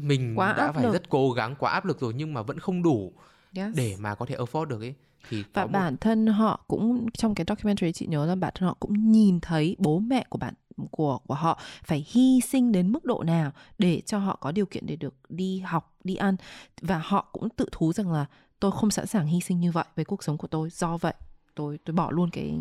mình 0.00 0.34
quá 0.36 0.54
đã 0.56 0.72
phải 0.72 0.84
lực. 0.84 0.92
rất 0.92 1.08
cố 1.08 1.32
gắng 1.32 1.54
quá 1.58 1.72
áp 1.72 1.84
lực 1.84 2.00
rồi 2.00 2.14
nhưng 2.16 2.34
mà 2.34 2.42
vẫn 2.42 2.58
không 2.58 2.82
đủ 2.82 3.12
yes. 3.56 3.76
để 3.76 3.96
mà 3.98 4.14
có 4.14 4.26
thể 4.26 4.36
afford 4.36 4.64
được 4.64 4.80
ấy. 4.80 4.94
Thì 5.28 5.44
và 5.52 5.66
bản 5.66 5.92
một... 5.92 5.98
thân 6.00 6.26
họ 6.26 6.64
cũng 6.68 7.10
trong 7.10 7.34
cái 7.34 7.44
documentary 7.48 7.92
chị 7.92 8.06
nhớ 8.06 8.26
là 8.26 8.34
bản 8.34 8.52
thân 8.54 8.68
họ 8.68 8.76
cũng 8.80 9.10
nhìn 9.12 9.40
thấy 9.40 9.76
bố 9.78 9.98
mẹ 9.98 10.24
của 10.28 10.38
bạn 10.38 10.54
của 10.90 11.18
của 11.26 11.34
họ 11.34 11.60
phải 11.84 12.06
hy 12.08 12.40
sinh 12.40 12.72
đến 12.72 12.92
mức 12.92 13.04
độ 13.04 13.22
nào 13.22 13.50
để 13.78 14.00
cho 14.06 14.18
họ 14.18 14.38
có 14.40 14.52
điều 14.52 14.66
kiện 14.66 14.86
để 14.86 14.96
được 14.96 15.14
đi 15.28 15.58
học 15.58 15.94
đi 16.04 16.14
ăn. 16.14 16.36
Và 16.80 17.02
họ 17.04 17.28
cũng 17.32 17.48
tự 17.48 17.68
thú 17.72 17.92
rằng 17.92 18.12
là 18.12 18.26
tôi 18.60 18.72
không 18.72 18.90
sẵn 18.90 19.06
sàng 19.06 19.26
hy 19.26 19.40
sinh 19.40 19.60
như 19.60 19.72
vậy 19.72 19.84
với 19.96 20.04
cuộc 20.04 20.24
sống 20.24 20.38
của 20.38 20.48
tôi. 20.48 20.70
Do 20.70 20.96
vậy 20.96 21.14
tôi 21.54 21.78
tôi 21.84 21.94
bỏ 21.94 22.10
luôn 22.10 22.30
cái 22.30 22.54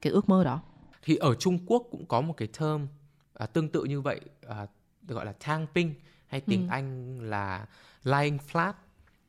cái 0.00 0.12
ước 0.12 0.28
mơ 0.28 0.44
đó. 0.44 0.60
Thì 1.04 1.16
ở 1.16 1.34
Trung 1.34 1.58
Quốc 1.66 1.86
cũng 1.90 2.06
có 2.06 2.20
một 2.20 2.34
cái 2.36 2.48
term 2.60 2.86
à, 3.34 3.46
tương 3.46 3.68
tự 3.68 3.84
như 3.84 4.00
vậy 4.00 4.20
à, 4.48 4.66
được 5.02 5.14
gọi 5.14 5.26
là 5.26 5.32
tang 5.32 5.66
ping 5.74 5.94
hay 6.32 6.40
tiếng 6.40 6.62
ừ. 6.62 6.68
Anh 6.70 7.18
là 7.20 7.66
lying 8.04 8.38
flat 8.52 8.72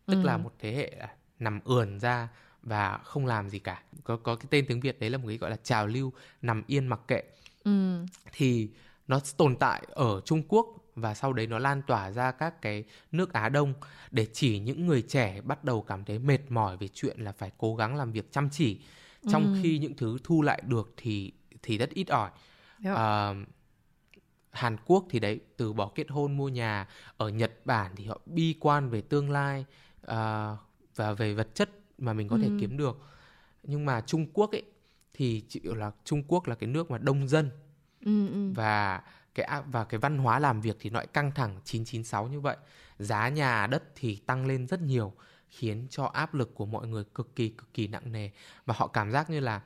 tức 0.06 0.16
ừ. 0.16 0.24
là 0.24 0.38
một 0.38 0.54
thế 0.60 0.76
hệ 0.76 0.88
à, 1.00 1.10
nằm 1.40 1.60
ườn 1.64 2.00
ra 2.00 2.30
và 2.62 2.98
không 2.98 3.26
làm 3.26 3.50
gì 3.50 3.60
cả 3.60 3.84
có 4.04 4.18
có 4.18 4.36
cái 4.36 4.46
tên 4.50 4.66
tiếng 4.68 4.80
Việt 4.80 5.00
đấy 5.00 5.10
là 5.10 5.18
một 5.18 5.28
cái 5.28 5.38
gọi 5.38 5.50
là 5.50 5.58
trào 5.64 5.88
lưu 5.88 6.14
nằm 6.42 6.64
yên 6.68 6.88
mặc 6.88 7.00
kệ 7.08 7.24
ừ. 7.64 8.06
thì 8.32 8.70
nó 9.08 9.20
tồn 9.38 9.56
tại 9.56 9.84
ở 9.90 10.22
Trung 10.26 10.44
Quốc 10.48 10.68
và 10.96 11.14
sau 11.14 11.34
đấy 11.34 11.48
nó 11.48 11.60
lan 11.60 11.82
tỏa 11.88 12.12
ra 12.12 12.32
các 12.32 12.62
cái 12.62 12.84
nước 13.12 13.34
Á 13.34 13.50
Đông 13.50 13.74
để 14.12 14.28
chỉ 14.34 14.60
những 14.60 14.86
người 14.86 15.02
trẻ 15.02 15.42
bắt 15.42 15.64
đầu 15.64 15.82
cảm 15.82 16.06
thấy 16.06 16.20
mệt 16.20 16.40
mỏi 16.50 16.78
về 16.78 16.88
chuyện 16.88 17.20
là 17.20 17.32
phải 17.32 17.52
cố 17.58 17.76
gắng 17.76 17.96
làm 17.96 18.12
việc 18.12 18.32
chăm 18.32 18.50
chỉ 18.50 18.80
trong 19.32 19.54
ừ. 19.54 19.60
khi 19.64 19.78
những 19.78 19.96
thứ 19.96 20.18
thu 20.24 20.42
lại 20.42 20.62
được 20.66 20.94
thì 20.98 21.32
thì 21.64 21.78
rất 21.78 21.90
ít 21.90 22.08
ỏi. 22.08 22.32
Yeah. 22.84 22.98
Hàn 24.54 24.78
Quốc 24.86 25.06
thì 25.10 25.20
đấy 25.20 25.40
từ 25.58 25.74
bỏ 25.74 25.92
kết 25.96 26.10
hôn 26.10 26.38
mua 26.38 26.50
nhà 26.50 26.88
ở 27.18 27.30
Nhật 27.30 27.66
Bản 27.66 27.92
thì 27.96 28.06
họ 28.06 28.20
bi 28.26 28.56
quan 28.60 28.90
về 28.90 29.02
tương 29.02 29.32
lai 29.32 29.66
uh, 30.02 30.12
và 30.96 31.14
về 31.18 31.34
vật 31.34 31.56
chất 31.56 31.70
mà 31.98 32.14
mình 32.14 32.28
có 32.28 32.36
ừ. 32.36 32.42
thể 32.42 32.50
kiếm 32.60 32.78
được. 32.78 33.02
Nhưng 33.64 33.86
mà 33.86 34.02
Trung 34.02 34.26
Quốc 34.34 34.52
ấy 34.52 34.64
thì 35.14 35.44
chịu 35.50 35.74
là 35.76 35.92
Trung 36.04 36.24
Quốc 36.28 36.48
là 36.48 36.56
cái 36.56 36.70
nước 36.70 36.92
mà 36.92 36.98
đông 36.98 37.28
dân. 37.28 37.50
Ừ, 38.06 38.28
ừ. 38.28 38.52
và 38.56 39.04
cái 39.36 39.62
và 39.72 39.84
cái 39.84 40.00
văn 40.00 40.18
hóa 40.18 40.40
làm 40.40 40.62
việc 40.62 40.78
thì 40.80 40.90
nó 40.90 41.00
lại 41.00 41.08
căng 41.08 41.32
thẳng 41.32 41.60
996 41.64 42.28
như 42.28 42.40
vậy. 42.40 42.58
Giá 43.00 43.30
nhà 43.30 43.68
đất 43.68 43.84
thì 43.96 44.16
tăng 44.16 44.46
lên 44.46 44.68
rất 44.68 44.82
nhiều 44.82 45.14
khiến 45.50 45.88
cho 45.90 46.06
áp 46.06 46.34
lực 46.34 46.56
của 46.56 46.66
mọi 46.66 46.88
người 46.88 47.04
cực 47.04 47.36
kỳ 47.36 47.50
cực 47.50 47.74
kỳ 47.74 47.88
nặng 47.88 48.12
nề. 48.12 48.30
Và 48.66 48.74
họ 48.78 48.88
cảm 48.88 49.12
giác 49.12 49.30
như 49.30 49.40
là 49.40 49.62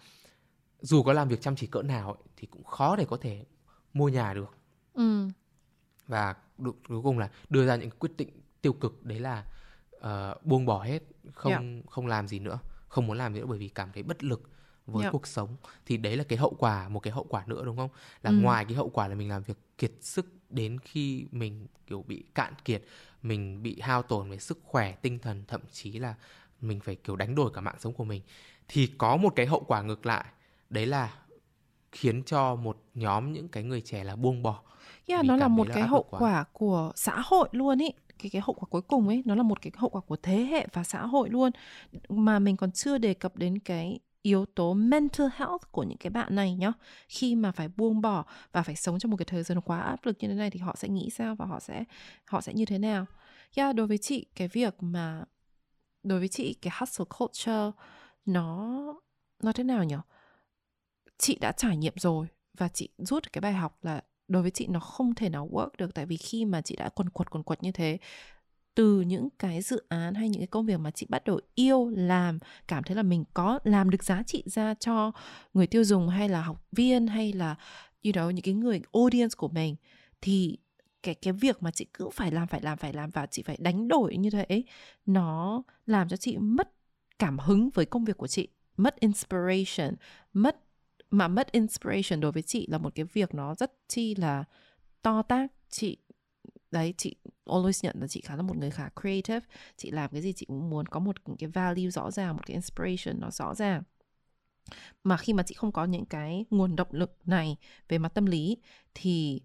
dù 0.82 1.04
có 1.04 1.14
làm 1.14 1.28
việc 1.28 1.42
chăm 1.42 1.56
chỉ 1.56 1.68
cỡ 1.68 1.82
nào 1.82 2.14
ấy, 2.14 2.24
thì 2.38 2.48
cũng 2.48 2.64
khó 2.64 2.96
để 2.96 3.06
có 3.10 3.18
thể 3.18 3.46
mua 3.94 4.10
nhà 4.10 4.34
được 4.34 4.57
ừ. 4.98 5.28
và 6.08 6.36
cuối 6.88 7.02
cùng 7.04 7.20
là 7.20 7.30
đưa 7.50 7.68
ra 7.68 7.76
những 7.76 7.90
quyết 7.90 8.12
định 8.18 8.30
tiêu 8.62 8.74
cực 8.74 9.06
đấy 9.06 9.20
là 9.20 9.46
uh, 9.98 10.46
buông 10.46 10.66
bỏ 10.66 10.84
hết 10.84 11.04
không 11.34 11.52
yeah. 11.52 11.64
Dạ. 11.64 11.82
không 11.90 12.08
làm 12.08 12.28
gì 12.28 12.40
nữa 12.40 12.60
không 12.88 13.08
muốn 13.08 13.18
làm 13.18 13.34
gì 13.34 13.40
nữa 13.40 13.46
bởi 13.46 13.58
vì 13.58 13.70
cảm 13.70 13.90
thấy 13.94 14.04
bất 14.04 14.24
lực 14.24 14.50
với 14.86 15.02
yeah. 15.04 15.06
Dạ. 15.06 15.12
cuộc 15.12 15.28
sống 15.28 15.56
thì 15.86 15.98
đấy 15.98 16.18
là 16.18 16.24
cái 16.24 16.40
hậu 16.40 16.56
quả 16.60 16.90
một 16.90 17.00
cái 17.00 17.14
hậu 17.14 17.24
quả 17.30 17.44
nữa 17.48 17.66
đúng 17.66 17.78
không 17.78 17.90
là 18.22 18.30
ừ. 18.32 18.36
ngoài 18.36 18.66
cái 18.66 18.74
hậu 18.74 18.90
quả 18.90 19.08
là 19.08 19.16
mình 19.16 19.30
làm 19.30 19.44
việc 19.44 19.58
kiệt 19.78 19.92
sức 20.02 20.26
đến 20.50 20.80
khi 20.80 21.26
mình 21.32 21.68
kiểu 21.88 22.04
bị 22.08 22.24
cạn 22.36 22.54
kiệt 22.66 22.84
mình 23.22 23.64
bị 23.64 23.80
hao 23.82 24.02
tổn 24.02 24.30
về 24.30 24.40
sức 24.40 24.60
khỏe 24.64 24.92
tinh 24.92 25.20
thần 25.20 25.44
thậm 25.48 25.62
chí 25.72 25.92
là 25.92 26.16
mình 26.62 26.80
phải 26.80 26.96
kiểu 26.96 27.16
đánh 27.16 27.36
đổi 27.36 27.52
cả 27.54 27.62
mạng 27.62 27.76
sống 27.80 27.94
của 27.94 28.04
mình 28.04 28.22
thì 28.68 28.92
có 28.98 29.18
một 29.18 29.34
cái 29.36 29.46
hậu 29.46 29.64
quả 29.68 29.82
ngược 29.82 30.06
lại 30.06 30.26
đấy 30.70 30.86
là 30.86 31.14
khiến 31.92 32.24
cho 32.24 32.56
một 32.56 32.84
nhóm 32.94 33.34
những 33.34 33.48
cái 33.48 33.64
người 33.64 33.82
trẻ 33.82 34.04
là 34.04 34.16
buông 34.16 34.44
bỏ 34.44 34.62
yeah, 35.08 35.26
nó 35.26 35.36
là 35.36 35.48
một 35.48 35.68
cái 35.74 35.84
hậu 35.84 36.04
quả. 36.04 36.20
quả 36.20 36.44
của 36.54 36.92
xã 36.96 37.22
hội 37.26 37.50
luôn 37.52 37.80
ý. 37.80 37.92
Cái 38.20 38.30
cái 38.30 38.42
hậu 38.46 38.54
quả 38.54 38.68
cuối 38.70 38.82
cùng 38.82 39.08
ấy 39.08 39.22
nó 39.26 39.36
là 39.36 39.44
một 39.44 39.62
cái 39.62 39.72
hậu 39.76 39.90
quả 39.90 40.02
của 40.02 40.16
thế 40.16 40.38
hệ 40.38 40.68
và 40.74 40.84
xã 40.84 41.06
hội 41.06 41.30
luôn. 41.30 41.52
Mà 42.10 42.40
mình 42.40 42.58
còn 42.58 42.72
chưa 42.72 42.98
đề 42.98 43.14
cập 43.14 43.36
đến 43.38 43.60
cái 43.60 44.00
yếu 44.22 44.46
tố 44.46 44.74
mental 44.74 45.28
health 45.36 45.72
của 45.72 45.84
những 45.84 45.98
cái 45.98 46.10
bạn 46.10 46.36
này 46.36 46.56
nhá. 46.56 46.72
Khi 47.08 47.36
mà 47.36 47.52
phải 47.52 47.68
buông 47.68 48.02
bỏ 48.02 48.26
và 48.52 48.64
phải 48.64 48.76
sống 48.76 49.00
trong 49.00 49.12
một 49.12 49.18
cái 49.18 49.26
thời 49.26 49.44
gian 49.44 49.62
quá 49.62 49.80
áp 49.80 50.06
lực 50.06 50.18
như 50.20 50.28
thế 50.28 50.34
này 50.34 50.50
thì 50.50 50.60
họ 50.60 50.76
sẽ 50.78 50.90
nghĩ 50.90 51.10
sao 51.10 51.36
và 51.36 51.46
họ 51.46 51.60
sẽ 51.60 51.84
họ 52.26 52.42
sẽ 52.42 52.54
như 52.54 52.66
thế 52.66 52.78
nào? 52.78 53.06
Yeah, 53.56 53.76
đối 53.76 53.88
với 53.88 53.98
chị 53.98 54.26
cái 54.36 54.48
việc 54.48 54.76
mà 54.80 55.24
đối 56.04 56.20
với 56.20 56.28
chị 56.28 56.54
cái 56.62 56.74
hustle 56.80 57.06
culture 57.20 57.72
nó 58.26 58.78
nó 59.44 59.52
thế 59.52 59.64
nào 59.64 59.84
nhỉ 59.84 59.96
chị 61.18 61.38
đã 61.42 61.52
trải 61.52 61.78
nghiệm 61.78 61.94
rồi 61.96 62.28
và 62.58 62.68
chị 62.68 62.90
rút 62.98 63.34
cái 63.34 63.42
bài 63.42 63.54
học 63.54 63.78
là 63.82 64.02
đối 64.28 64.42
với 64.42 64.52
chị 64.52 64.68
nó 64.68 64.80
không 64.80 65.16
thể 65.16 65.30
nào 65.30 65.50
work 65.52 65.70
được, 65.78 65.94
tại 65.94 66.06
vì 66.06 66.18
khi 66.18 66.46
mà 66.46 66.62
chị 66.62 66.76
đã 66.76 66.90
quần 66.90 67.10
quật 67.10 67.30
quần 67.30 67.44
quật 67.44 67.64
như 67.64 67.72
thế, 67.72 67.98
từ 68.76 69.02
những 69.02 69.30
cái 69.40 69.62
dự 69.62 69.84
án 69.90 70.14
hay 70.14 70.30
những 70.30 70.42
cái 70.42 70.48
công 70.48 70.66
việc 70.66 70.80
mà 70.80 70.92
chị 70.92 71.06
bắt 71.10 71.24
đầu 71.26 71.40
yêu 71.56 71.90
làm, 71.90 72.40
cảm 72.68 72.84
thấy 72.84 72.96
là 72.96 73.04
mình 73.04 73.24
có 73.34 73.60
làm 73.64 73.90
được 73.90 74.04
giá 74.04 74.24
trị 74.24 74.44
ra 74.46 74.74
cho 74.74 75.12
người 75.54 75.68
tiêu 75.68 75.84
dùng 75.84 76.10
hay 76.10 76.30
là 76.30 76.42
học 76.42 76.66
viên 76.72 77.08
hay 77.08 77.34
là, 77.34 77.56
you 78.04 78.12
know, 78.12 78.32
những 78.32 78.44
cái 78.44 78.54
người 78.54 78.82
audience 78.94 79.34
của 79.38 79.48
mình, 79.48 79.76
thì 80.22 80.58
cái 81.04 81.16
cái 81.16 81.34
việc 81.34 81.64
mà 81.64 81.72
chị 81.72 81.86
cứ 81.94 82.10
phải 82.14 82.32
làm 82.32 82.48
phải 82.48 82.62
làm 82.62 82.78
phải 82.78 82.94
làm 82.94 83.10
và 83.10 83.26
chị 83.26 83.44
phải 83.44 83.58
đánh 83.60 83.88
đổi 83.88 84.18
như 84.18 84.30
thế, 84.30 84.64
nó 85.06 85.64
làm 85.86 86.10
cho 86.10 86.18
chị 86.18 86.38
mất 86.38 86.72
cảm 87.20 87.40
hứng 87.40 87.70
với 87.70 87.86
công 87.86 88.06
việc 88.06 88.18
của 88.18 88.28
chị, 88.28 88.48
mất 88.78 89.00
inspiration, 89.00 89.96
mất 90.34 90.67
mà 91.12 91.28
mất 91.28 91.52
inspiration 91.52 92.20
đối 92.20 92.32
với 92.32 92.42
chị 92.42 92.68
là 92.70 92.78
một 92.78 92.96
cái 92.96 93.06
việc 93.06 93.34
nó 93.34 93.56
rất 93.56 93.72
chi 93.88 94.16
là 94.16 94.44
to 95.02 95.22
tác 95.22 95.52
chị 95.70 95.98
đấy 96.72 96.94
chị 96.98 97.16
always 97.46 97.80
nhận 97.84 97.96
là 98.00 98.08
chị 98.08 98.22
khá 98.22 98.36
là 98.36 98.42
một 98.42 98.58
người 98.58 98.72
khá 98.72 98.90
creative. 99.02 99.46
Chị 99.78 99.92
làm 99.92 100.10
cái 100.10 100.22
gì 100.22 100.34
chị 100.34 100.46
cũng 100.46 100.70
muốn 100.70 100.86
có 100.86 101.00
một 101.00 101.16
cái 101.40 101.50
value 101.50 101.90
rõ 101.90 102.12
ràng 102.12 102.36
một 102.36 102.46
cái 102.46 102.54
inspiration 102.54 103.20
nó 103.20 103.32
rõ 103.32 103.56
ràng. 103.56 103.84
Mà 105.04 105.18
khi 105.18 105.34
mà 105.34 105.44
chị 105.44 105.56
không 105.56 105.72
có 105.72 105.86
những 105.86 106.06
cái 106.06 106.46
nguồn 106.50 106.76
động 106.76 106.88
lực 106.92 107.18
này 107.26 107.58
về 107.90 107.98
mặt 107.98 108.10
tâm 108.14 108.26
lý 108.26 108.58
thì 108.94 109.42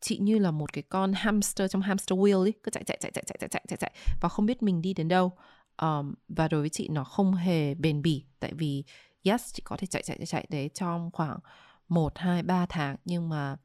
chị 0.00 0.18
như 0.18 0.38
là 0.38 0.50
một 0.50 0.72
cái 0.72 0.82
con 0.82 1.12
hamster 1.12 1.70
trong 1.70 1.82
hamster 1.82 2.18
wheel 2.18 2.40
ấy. 2.40 2.52
Cứ 2.62 2.70
chạy 2.70 2.84
chạy 2.84 2.98
chạy 3.00 3.10
chạy 3.10 3.24
chạy 3.26 3.36
chạy 3.40 3.48
chạy 3.48 3.64
chạy 3.68 3.76
chạy 3.76 3.92
và 4.20 4.28
không 4.28 4.46
biết 4.46 4.62
mình 4.62 4.82
đi 4.82 4.94
đến 4.94 5.08
đâu. 5.08 5.32
Um, 5.82 6.14
và 6.28 6.48
đối 6.48 6.60
với 6.60 6.70
chị 6.70 6.88
nó 6.88 7.04
không 7.04 7.34
hề 7.34 7.74
bền 7.74 8.02
bỉ. 8.02 8.24
Tại 8.40 8.52
vì 8.54 8.84
yes, 9.26 9.54
chị 9.54 9.62
có 9.64 9.76
thể 9.76 9.86
chạy 9.86 10.02
chạy 10.02 10.16
chạy 10.16 10.26
chạy 10.26 10.46
đấy 10.50 10.70
trong 10.74 11.10
khoảng 11.12 11.38
một, 11.88 12.18
hai, 12.18 12.42
ba 12.42 12.66
tháng. 12.66 12.96
Nhưng 13.04 13.28
mà 13.28 13.56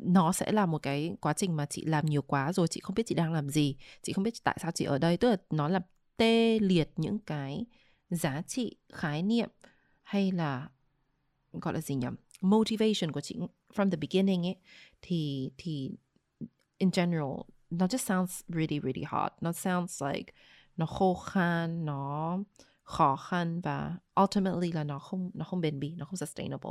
nó 0.00 0.32
sẽ 0.32 0.52
là 0.52 0.66
một 0.66 0.82
cái 0.82 1.16
quá 1.20 1.32
trình 1.32 1.56
mà 1.56 1.66
chị 1.66 1.84
làm 1.84 2.06
nhiều 2.06 2.22
quá 2.22 2.52
rồi, 2.52 2.68
chị 2.68 2.80
không 2.80 2.94
biết 2.94 3.02
chị 3.06 3.14
đang 3.14 3.32
làm 3.32 3.48
gì. 3.48 3.76
Chị 4.02 4.12
không 4.12 4.24
biết 4.24 4.44
tại 4.44 4.58
sao 4.62 4.70
chị 4.70 4.84
ở 4.84 4.98
đây. 4.98 5.16
Tức 5.16 5.30
là 5.30 5.36
nó 5.50 5.68
là 5.68 5.80
tê 6.16 6.58
liệt 6.58 6.90
những 6.96 7.18
cái 7.18 7.66
giá 8.10 8.42
trị, 8.46 8.76
khái 8.92 9.22
niệm 9.22 9.50
hay 10.02 10.32
là 10.32 10.68
gọi 11.52 11.74
là 11.74 11.80
gì 11.80 11.94
nhỉ? 11.94 12.06
Motivation 12.40 13.12
của 13.12 13.20
chị 13.20 13.38
from 13.74 13.90
the 13.90 13.96
beginning 13.96 14.46
ấy, 14.46 14.56
thì 15.02 15.50
thì 15.58 15.90
in 16.78 16.90
general, 16.90 17.32
nó 17.70 17.86
just 17.86 17.98
sounds 17.98 18.40
really 18.48 18.80
really 18.80 19.04
hard. 19.06 19.34
Nó 19.40 19.52
sounds 19.52 20.02
like 20.02 20.32
nó 20.76 20.86
khô 20.86 21.14
khan, 21.14 21.84
nó 21.84 22.38
khó 22.86 23.16
khăn 23.16 23.60
và 23.60 23.96
ultimately 24.22 24.72
là 24.72 24.84
nó 24.84 24.98
không 24.98 25.30
nó 25.34 25.44
không 25.44 25.60
bền 25.60 25.80
bỉ 25.80 25.94
nó 25.94 26.04
không 26.04 26.16
sustainable 26.16 26.70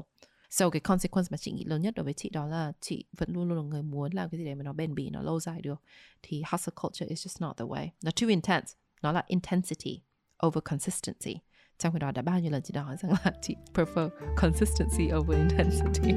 So 0.49 0.69
cái 0.69 0.79
consequence 0.79 1.27
mà 1.31 1.37
chị 1.37 1.51
nghĩ 1.51 1.63
lớn 1.63 1.81
nhất 1.81 1.93
đối 1.95 2.03
với 2.03 2.13
chị 2.13 2.29
đó 2.29 2.45
là 2.45 2.73
chị 2.81 3.05
vẫn 3.17 3.33
luôn 3.33 3.47
luôn 3.49 3.57
là 3.57 3.63
người 3.63 3.83
muốn 3.83 4.13
làm 4.13 4.29
cái 4.29 4.37
gì 4.37 4.45
đấy 4.45 4.55
mà 4.55 4.63
nó 4.63 4.73
bền 4.73 4.95
bỉ, 4.95 5.09
nó 5.09 5.21
lâu 5.21 5.39
dài 5.39 5.61
được. 5.61 5.81
Thì 6.21 6.43
hustle 6.51 6.73
culture 6.81 7.05
is 7.05 7.27
just 7.27 7.47
not 7.47 7.57
the 7.57 7.65
way. 7.65 7.87
Nó 8.03 8.11
too 8.21 8.27
intense. 8.27 8.73
Nó 9.01 9.11
là 9.11 9.23
intensity 9.27 10.01
over 10.45 10.63
consistency. 10.63 11.39
Trong 11.77 11.93
khi 11.93 11.99
đó 11.99 12.11
đã 12.11 12.21
bao 12.21 12.39
nhiêu 12.39 12.51
lần 12.51 12.61
chị 12.61 12.73
nói 12.73 12.97
rằng 12.97 13.11
là 13.11 13.33
chị 13.41 13.55
prefer 13.73 14.09
consistency 14.37 15.13
over 15.15 15.37
intensity. 15.37 16.11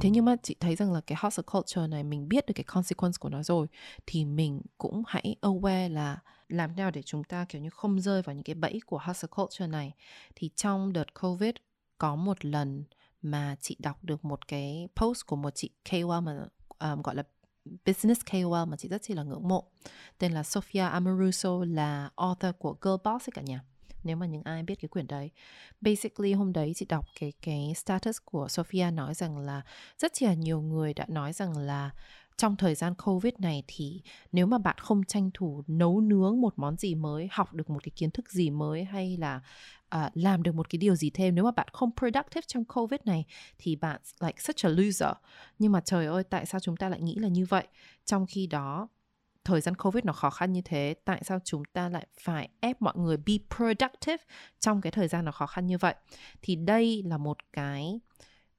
Thế 0.00 0.10
nhưng 0.10 0.24
mà 0.24 0.36
chị 0.42 0.56
thấy 0.60 0.76
rằng 0.76 0.92
là 0.92 1.00
cái 1.00 1.18
hustle 1.20 1.42
culture 1.52 1.86
này 1.86 2.04
mình 2.04 2.28
biết 2.28 2.46
được 2.46 2.54
cái 2.54 2.64
consequence 2.64 3.16
của 3.20 3.28
nó 3.28 3.42
rồi 3.42 3.66
thì 4.06 4.24
mình 4.24 4.62
cũng 4.78 5.02
hãy 5.06 5.36
aware 5.42 5.92
là 5.92 6.18
làm 6.48 6.76
nào 6.76 6.90
để 6.90 7.02
chúng 7.02 7.24
ta 7.24 7.46
kiểu 7.48 7.62
như 7.62 7.70
không 7.70 8.00
rơi 8.00 8.22
vào 8.22 8.34
những 8.34 8.44
cái 8.44 8.54
bẫy 8.54 8.80
của 8.86 9.00
hustle 9.06 9.28
culture 9.36 9.66
này. 9.66 9.94
Thì 10.34 10.50
trong 10.56 10.92
đợt 10.92 11.20
covid 11.20 11.54
có 11.98 12.16
một 12.16 12.44
lần 12.44 12.84
mà 13.22 13.56
chị 13.60 13.76
đọc 13.78 14.04
được 14.04 14.24
một 14.24 14.48
cái 14.48 14.88
post 14.96 15.26
của 15.26 15.36
một 15.36 15.54
chị 15.54 15.70
KOL 15.90 16.20
mà 16.22 16.46
um, 16.78 17.02
gọi 17.02 17.14
là 17.14 17.22
business 17.86 18.20
KOL 18.32 18.68
mà 18.68 18.76
chị 18.76 18.88
rất 18.88 19.02
chi 19.02 19.14
là 19.14 19.22
ngưỡng 19.22 19.48
mộ 19.48 19.64
tên 20.18 20.32
là 20.32 20.42
sofia 20.42 20.90
Amoruso 20.90 21.64
là 21.64 22.10
author 22.16 22.54
của 22.58 22.76
Girl 22.80 22.94
Boss 23.04 23.28
ấy 23.28 23.32
cả 23.34 23.42
nhà 23.42 23.60
nếu 24.04 24.16
mà 24.16 24.26
những 24.26 24.42
ai 24.44 24.62
biết 24.62 24.74
cái 24.80 24.88
quyển 24.88 25.06
đấy. 25.06 25.30
Basically 25.80 26.32
hôm 26.32 26.52
đấy 26.52 26.72
chị 26.76 26.86
đọc 26.88 27.04
cái 27.20 27.32
cái 27.42 27.72
status 27.76 28.16
của 28.24 28.48
Sophia 28.48 28.90
nói 28.90 29.14
rằng 29.14 29.38
là 29.38 29.62
rất 29.98 30.22
là 30.22 30.34
nhiều 30.34 30.60
người 30.60 30.94
đã 30.94 31.06
nói 31.08 31.32
rằng 31.32 31.56
là 31.58 31.90
trong 32.38 32.56
thời 32.56 32.74
gian 32.74 32.94
covid 32.94 33.34
này 33.38 33.62
thì 33.66 34.02
nếu 34.32 34.46
mà 34.46 34.58
bạn 34.58 34.76
không 34.78 35.04
tranh 35.04 35.30
thủ 35.34 35.62
nấu 35.66 36.00
nướng 36.00 36.40
một 36.40 36.52
món 36.56 36.76
gì 36.76 36.94
mới 36.94 37.28
học 37.30 37.54
được 37.54 37.70
một 37.70 37.82
cái 37.82 37.92
kiến 37.96 38.10
thức 38.10 38.30
gì 38.30 38.50
mới 38.50 38.84
hay 38.84 39.16
là 39.16 39.40
uh, 39.94 40.00
làm 40.14 40.42
được 40.42 40.54
một 40.54 40.70
cái 40.70 40.78
điều 40.78 40.96
gì 40.96 41.10
thêm 41.10 41.34
nếu 41.34 41.44
mà 41.44 41.50
bạn 41.50 41.66
không 41.72 41.90
productive 41.96 42.42
trong 42.46 42.64
covid 42.64 43.00
này 43.04 43.24
thì 43.58 43.76
bạn 43.76 44.00
like 44.20 44.38
such 44.38 44.66
a 44.66 44.68
loser. 44.68 45.12
Nhưng 45.58 45.72
mà 45.72 45.80
trời 45.80 46.06
ơi 46.06 46.24
tại 46.24 46.46
sao 46.46 46.60
chúng 46.60 46.76
ta 46.76 46.88
lại 46.88 47.00
nghĩ 47.00 47.14
là 47.14 47.28
như 47.28 47.46
vậy? 47.48 47.66
Trong 48.04 48.26
khi 48.26 48.46
đó 48.46 48.88
thời 49.48 49.60
gian 49.60 49.74
covid 49.74 50.04
nó 50.04 50.12
khó 50.12 50.30
khăn 50.30 50.52
như 50.52 50.60
thế 50.64 50.94
tại 51.04 51.22
sao 51.24 51.38
chúng 51.44 51.62
ta 51.72 51.88
lại 51.88 52.06
phải 52.20 52.48
ép 52.60 52.82
mọi 52.82 52.94
người 52.96 53.16
be 53.16 53.32
productive 53.56 54.24
trong 54.60 54.80
cái 54.80 54.92
thời 54.92 55.08
gian 55.08 55.24
nó 55.24 55.32
khó 55.32 55.46
khăn 55.46 55.66
như 55.66 55.78
vậy? 55.78 55.94
Thì 56.42 56.56
đây 56.56 57.02
là 57.06 57.18
một 57.18 57.38
cái 57.52 58.00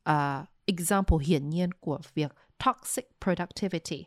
uh, 0.10 0.48
example 0.66 1.18
hiển 1.26 1.50
nhiên 1.50 1.72
của 1.72 2.00
việc 2.14 2.36
toxic 2.66 3.10
productivity. 3.22 4.06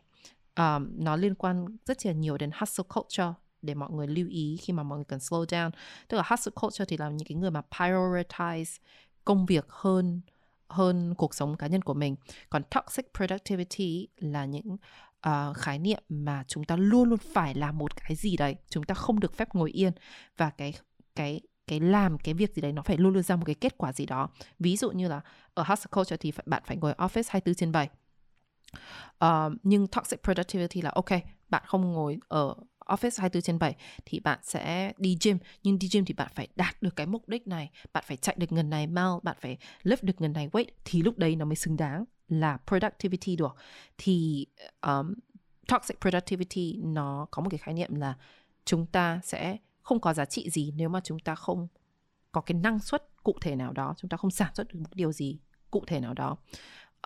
Um, 0.55 0.89
nó 0.97 1.15
liên 1.15 1.35
quan 1.35 1.77
rất 1.85 2.05
là 2.05 2.11
nhiều 2.11 2.37
đến 2.37 2.51
hustle 2.59 2.85
culture 2.95 3.33
để 3.61 3.73
mọi 3.73 3.91
người 3.91 4.07
lưu 4.07 4.27
ý 4.29 4.57
khi 4.61 4.73
mà 4.73 4.83
mọi 4.83 4.97
người 4.97 5.05
cần 5.05 5.19
slow 5.19 5.45
down. 5.45 5.71
Tức 6.07 6.17
là 6.17 6.23
hustle 6.27 6.51
culture 6.61 6.85
thì 6.85 6.97
là 6.97 7.09
những 7.09 7.27
cái 7.27 7.35
người 7.35 7.51
mà 7.51 7.61
prioritize 7.71 8.79
công 9.25 9.45
việc 9.45 9.65
hơn 9.69 10.21
hơn 10.67 11.15
cuộc 11.17 11.35
sống 11.35 11.57
cá 11.57 11.67
nhân 11.67 11.81
của 11.81 11.93
mình. 11.93 12.15
Còn 12.49 12.61
toxic 12.63 13.05
productivity 13.17 14.07
là 14.17 14.45
những 14.45 14.77
uh, 15.29 15.57
khái 15.57 15.79
niệm 15.79 16.03
mà 16.09 16.43
chúng 16.47 16.63
ta 16.63 16.75
luôn 16.75 17.09
luôn 17.09 17.19
phải 17.33 17.53
làm 17.53 17.77
một 17.77 17.95
cái 17.95 18.15
gì 18.15 18.37
đấy 18.37 18.55
chúng 18.69 18.83
ta 18.83 18.93
không 18.95 19.19
được 19.19 19.37
phép 19.37 19.55
ngồi 19.55 19.71
yên 19.71 19.93
và 20.37 20.49
cái 20.49 20.73
cái 21.15 21.41
cái 21.67 21.79
làm 21.79 22.17
cái 22.17 22.33
việc 22.33 22.55
gì 22.55 22.61
đấy 22.61 22.71
nó 22.71 22.81
phải 22.81 22.97
luôn 22.97 23.13
luôn 23.13 23.23
ra 23.23 23.35
một 23.35 23.43
cái 23.45 23.55
kết 23.55 23.77
quả 23.77 23.93
gì 23.93 24.05
đó. 24.05 24.29
Ví 24.59 24.77
dụ 24.77 24.91
như 24.91 25.07
là 25.07 25.21
ở 25.53 25.63
hustle 25.63 25.89
culture 25.91 26.17
thì 26.17 26.31
phải, 26.31 26.43
bạn 26.47 26.63
phải 26.65 26.77
ngồi 26.77 26.93
office 26.93 27.23
24 27.29 27.55
trên 27.55 27.71
7 27.71 27.89
uh, 28.73 28.79
ờ, 29.17 29.51
nhưng 29.63 29.87
toxic 29.87 30.23
productivity 30.23 30.81
là 30.81 30.91
ok 30.95 31.09
bạn 31.49 31.63
không 31.65 31.91
ngồi 31.93 32.17
ở 32.27 32.55
office 32.85 33.21
24 33.21 33.41
trên 33.41 33.59
7 33.59 33.75
thì 34.05 34.19
bạn 34.19 34.39
sẽ 34.43 34.93
đi 34.97 35.17
gym. 35.23 35.37
Nhưng 35.63 35.79
đi 35.79 35.89
gym 35.91 36.05
thì 36.05 36.13
bạn 36.13 36.31
phải 36.35 36.47
đạt 36.55 36.81
được 36.81 36.95
cái 36.95 37.05
mục 37.07 37.29
đích 37.29 37.47
này 37.47 37.71
bạn 37.93 38.03
phải 38.07 38.17
chạy 38.17 38.35
được 38.39 38.51
ngần 38.51 38.69
này 38.69 38.87
mile 38.87 39.19
bạn 39.23 39.37
phải 39.41 39.57
lift 39.83 39.97
được 40.01 40.21
ngần 40.21 40.33
này 40.33 40.49
weight 40.51 40.65
thì 40.85 41.01
lúc 41.01 41.17
đấy 41.17 41.35
nó 41.35 41.45
mới 41.45 41.55
xứng 41.55 41.77
đáng 41.77 42.05
là 42.27 42.57
productivity 42.67 43.35
được. 43.35 43.55
Thì 43.97 44.45
um, 44.81 45.13
toxic 45.67 46.01
productivity 46.01 46.79
nó 46.83 47.27
có 47.31 47.41
một 47.41 47.49
cái 47.49 47.57
khái 47.57 47.73
niệm 47.73 47.95
là 47.95 48.13
chúng 48.65 48.85
ta 48.85 49.19
sẽ 49.23 49.57
không 49.81 49.99
có 49.99 50.13
giá 50.13 50.25
trị 50.25 50.49
gì 50.49 50.73
nếu 50.75 50.89
mà 50.89 51.01
chúng 51.03 51.19
ta 51.19 51.35
không 51.35 51.67
có 52.31 52.41
cái 52.41 52.59
năng 52.59 52.79
suất 52.79 53.23
cụ 53.23 53.37
thể 53.41 53.55
nào 53.55 53.73
đó 53.73 53.93
chúng 53.97 54.09
ta 54.09 54.17
không 54.17 54.31
sản 54.31 54.55
xuất 54.55 54.67
được 54.67 54.79
một 54.79 54.89
điều 54.93 55.11
gì 55.11 55.39
cụ 55.71 55.83
thể 55.87 55.99
nào 55.99 56.13
đó. 56.13 56.37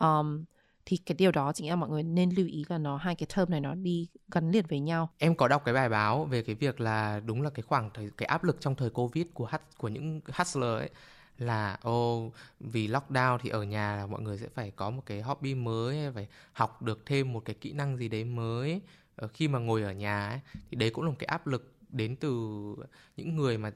Um, 0.02 0.46
thì 0.90 0.98
cái 0.98 1.16
điều 1.18 1.32
đó 1.32 1.52
chính 1.54 1.70
là 1.70 1.76
mọi 1.76 1.90
người 1.90 2.04
nên 2.04 2.30
lưu 2.38 2.48
ý 2.48 2.66
là 2.70 2.78
nó 2.78 2.98
hai 2.98 3.16
cái 3.16 3.28
term 3.36 3.52
này 3.52 3.62
nó 3.62 3.76
đi 3.76 4.08
gắn 4.32 4.52
liền 4.52 4.66
với 4.70 4.80
nhau. 4.80 5.10
Em 5.18 5.36
có 5.36 5.48
đọc 5.48 5.62
cái 5.66 5.74
bài 5.74 5.90
báo 5.90 6.26
về 6.26 6.42
cái 6.42 6.56
việc 6.56 6.82
là 6.82 7.20
đúng 7.20 7.42
là 7.42 7.50
cái 7.50 7.64
khoảng 7.64 7.90
thời 7.94 8.10
cái 8.18 8.28
áp 8.28 8.44
lực 8.44 8.58
trong 8.60 8.76
thời 8.76 8.90
Covid 8.90 9.26
của 9.34 9.46
hát 9.46 9.62
của 9.78 9.88
những 9.88 10.22
hustler 10.34 10.80
ấy 10.80 10.90
là 11.38 11.78
ô 11.82 12.26
oh, 12.26 12.34
vì 12.60 12.88
lockdown 12.88 13.38
thì 13.38 13.50
ở 13.50 13.64
nhà 13.64 13.96
là 13.96 14.06
mọi 14.06 14.22
người 14.22 14.38
sẽ 14.38 14.48
phải 14.54 14.72
có 14.72 14.90
một 14.90 15.04
cái 15.06 15.22
hobby 15.22 15.56
mới 15.56 16.12
phải 16.14 16.28
học 16.54 16.82
được 16.82 17.06
thêm 17.06 17.34
một 17.34 17.46
cái 17.46 17.56
kỹ 17.62 17.74
năng 17.74 17.98
gì 17.98 18.10
đấy 18.10 18.24
mới 18.24 18.82
ờ, 19.16 19.28
khi 19.28 19.48
mà 19.48 19.60
ngồi 19.60 19.84
ở 19.84 19.92
nhà 19.92 20.28
ấy, 20.28 20.40
thì 20.72 20.78
đấy 20.78 20.90
cũng 20.90 21.04
là 21.04 21.10
một 21.10 21.16
cái 21.20 21.28
áp 21.28 21.48
lực 21.48 21.74
đến 21.90 22.16
từ 22.16 22.30
những 23.18 23.36
người 23.36 23.58
mà 23.58 23.72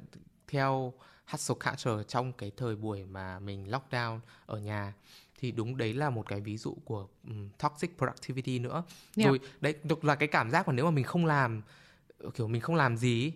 theo 0.47 0.93
hustle 1.31 1.55
culture 1.65 2.03
trong 2.07 2.33
cái 2.33 2.51
thời 2.57 2.75
buổi 2.75 3.05
mà 3.05 3.39
mình 3.39 3.71
lockdown 3.71 4.19
ở 4.45 4.57
nhà 4.57 4.93
thì 5.41 5.51
đúng 5.51 5.77
đấy 5.77 5.93
là 5.93 6.09
một 6.09 6.27
cái 6.27 6.41
ví 6.41 6.57
dụ 6.57 6.75
của 6.85 7.07
um, 7.27 7.49
toxic 7.49 7.97
productivity 7.97 8.59
nữa 8.59 8.83
yeah. 9.17 9.29
rồi 9.29 9.39
đấy 9.61 9.75
là 10.01 10.15
cái 10.15 10.27
cảm 10.27 10.51
giác 10.51 10.67
mà 10.67 10.73
nếu 10.73 10.85
mà 10.85 10.91
mình 10.91 11.03
không 11.03 11.25
làm 11.25 11.61
kiểu 12.35 12.47
mình 12.47 12.61
không 12.61 12.75
làm 12.75 12.97
gì 12.97 13.33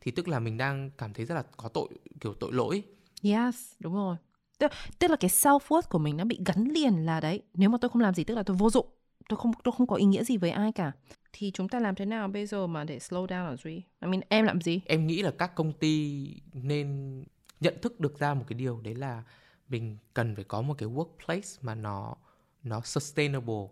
thì 0.00 0.10
tức 0.10 0.28
là 0.28 0.38
mình 0.38 0.56
đang 0.56 0.90
cảm 0.98 1.12
thấy 1.12 1.26
rất 1.26 1.34
là 1.34 1.42
có 1.56 1.68
tội 1.68 1.88
kiểu 2.20 2.34
tội 2.34 2.52
lỗi 2.52 2.82
yes 3.22 3.72
đúng 3.78 3.94
rồi 3.94 4.16
tức, 4.58 4.72
tức 4.98 5.10
là 5.10 5.16
cái 5.16 5.28
self 5.28 5.58
worth 5.58 5.82
của 5.90 5.98
mình 5.98 6.16
nó 6.16 6.24
bị 6.24 6.38
gắn 6.46 6.64
liền 6.64 7.06
là 7.06 7.20
đấy 7.20 7.42
nếu 7.54 7.68
mà 7.68 7.78
tôi 7.80 7.88
không 7.88 8.02
làm 8.02 8.14
gì 8.14 8.24
tức 8.24 8.34
là 8.34 8.42
tôi 8.42 8.56
vô 8.56 8.70
dụng 8.70 8.86
tôi 9.28 9.36
không 9.36 9.52
tôi 9.64 9.72
không 9.76 9.86
có 9.86 9.96
ý 9.96 10.04
nghĩa 10.04 10.24
gì 10.24 10.36
với 10.36 10.50
ai 10.50 10.72
cả 10.72 10.92
thì 11.32 11.50
chúng 11.50 11.68
ta 11.68 11.80
làm 11.80 11.94
thế 11.94 12.04
nào 12.04 12.28
bây 12.28 12.46
giờ 12.46 12.66
mà 12.66 12.84
để 12.84 12.98
slow 12.98 13.26
down 13.26 13.46
ở 13.46 13.56
Duy? 13.56 13.74
I 13.74 14.08
mean, 14.08 14.20
em 14.28 14.44
làm 14.44 14.60
gì? 14.60 14.80
Em 14.86 15.06
nghĩ 15.06 15.22
là 15.22 15.30
các 15.38 15.54
công 15.54 15.72
ty 15.72 16.26
nên 16.52 17.24
nhận 17.60 17.74
thức 17.82 18.00
được 18.00 18.18
ra 18.18 18.34
một 18.34 18.44
cái 18.48 18.58
điều 18.58 18.80
đấy 18.80 18.94
là 18.94 19.22
mình 19.68 19.96
cần 20.14 20.34
phải 20.34 20.44
có 20.44 20.62
một 20.62 20.74
cái 20.78 20.88
workplace 20.88 21.58
mà 21.62 21.74
nó 21.74 22.16
nó 22.62 22.80
sustainable 22.80 23.66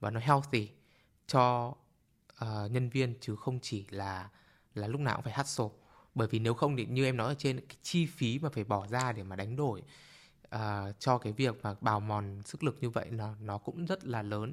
và 0.00 0.10
nó 0.10 0.20
healthy 0.20 0.68
cho 1.26 1.74
uh, 2.44 2.70
nhân 2.70 2.88
viên 2.88 3.14
chứ 3.20 3.36
không 3.36 3.58
chỉ 3.62 3.84
là 3.90 4.28
là 4.74 4.86
lúc 4.86 5.00
nào 5.00 5.16
cũng 5.16 5.24
phải 5.24 5.32
hustle. 5.32 5.66
Bởi 6.14 6.28
vì 6.28 6.38
nếu 6.38 6.54
không 6.54 6.76
thì 6.76 6.86
như 6.86 7.04
em 7.04 7.16
nói 7.16 7.28
ở 7.28 7.34
trên 7.38 7.60
cái 7.60 7.76
chi 7.82 8.06
phí 8.06 8.38
mà 8.38 8.48
phải 8.48 8.64
bỏ 8.64 8.86
ra 8.86 9.12
để 9.12 9.22
mà 9.22 9.36
đánh 9.36 9.56
đổi 9.56 9.82
uh, 10.54 10.60
cho 10.98 11.18
cái 11.18 11.32
việc 11.32 11.62
mà 11.62 11.74
bào 11.80 12.00
mòn 12.00 12.42
sức 12.44 12.62
lực 12.62 12.76
như 12.80 12.90
vậy 12.90 13.06
nó 13.10 13.34
nó 13.40 13.58
cũng 13.58 13.86
rất 13.86 14.04
là 14.04 14.22
lớn. 14.22 14.52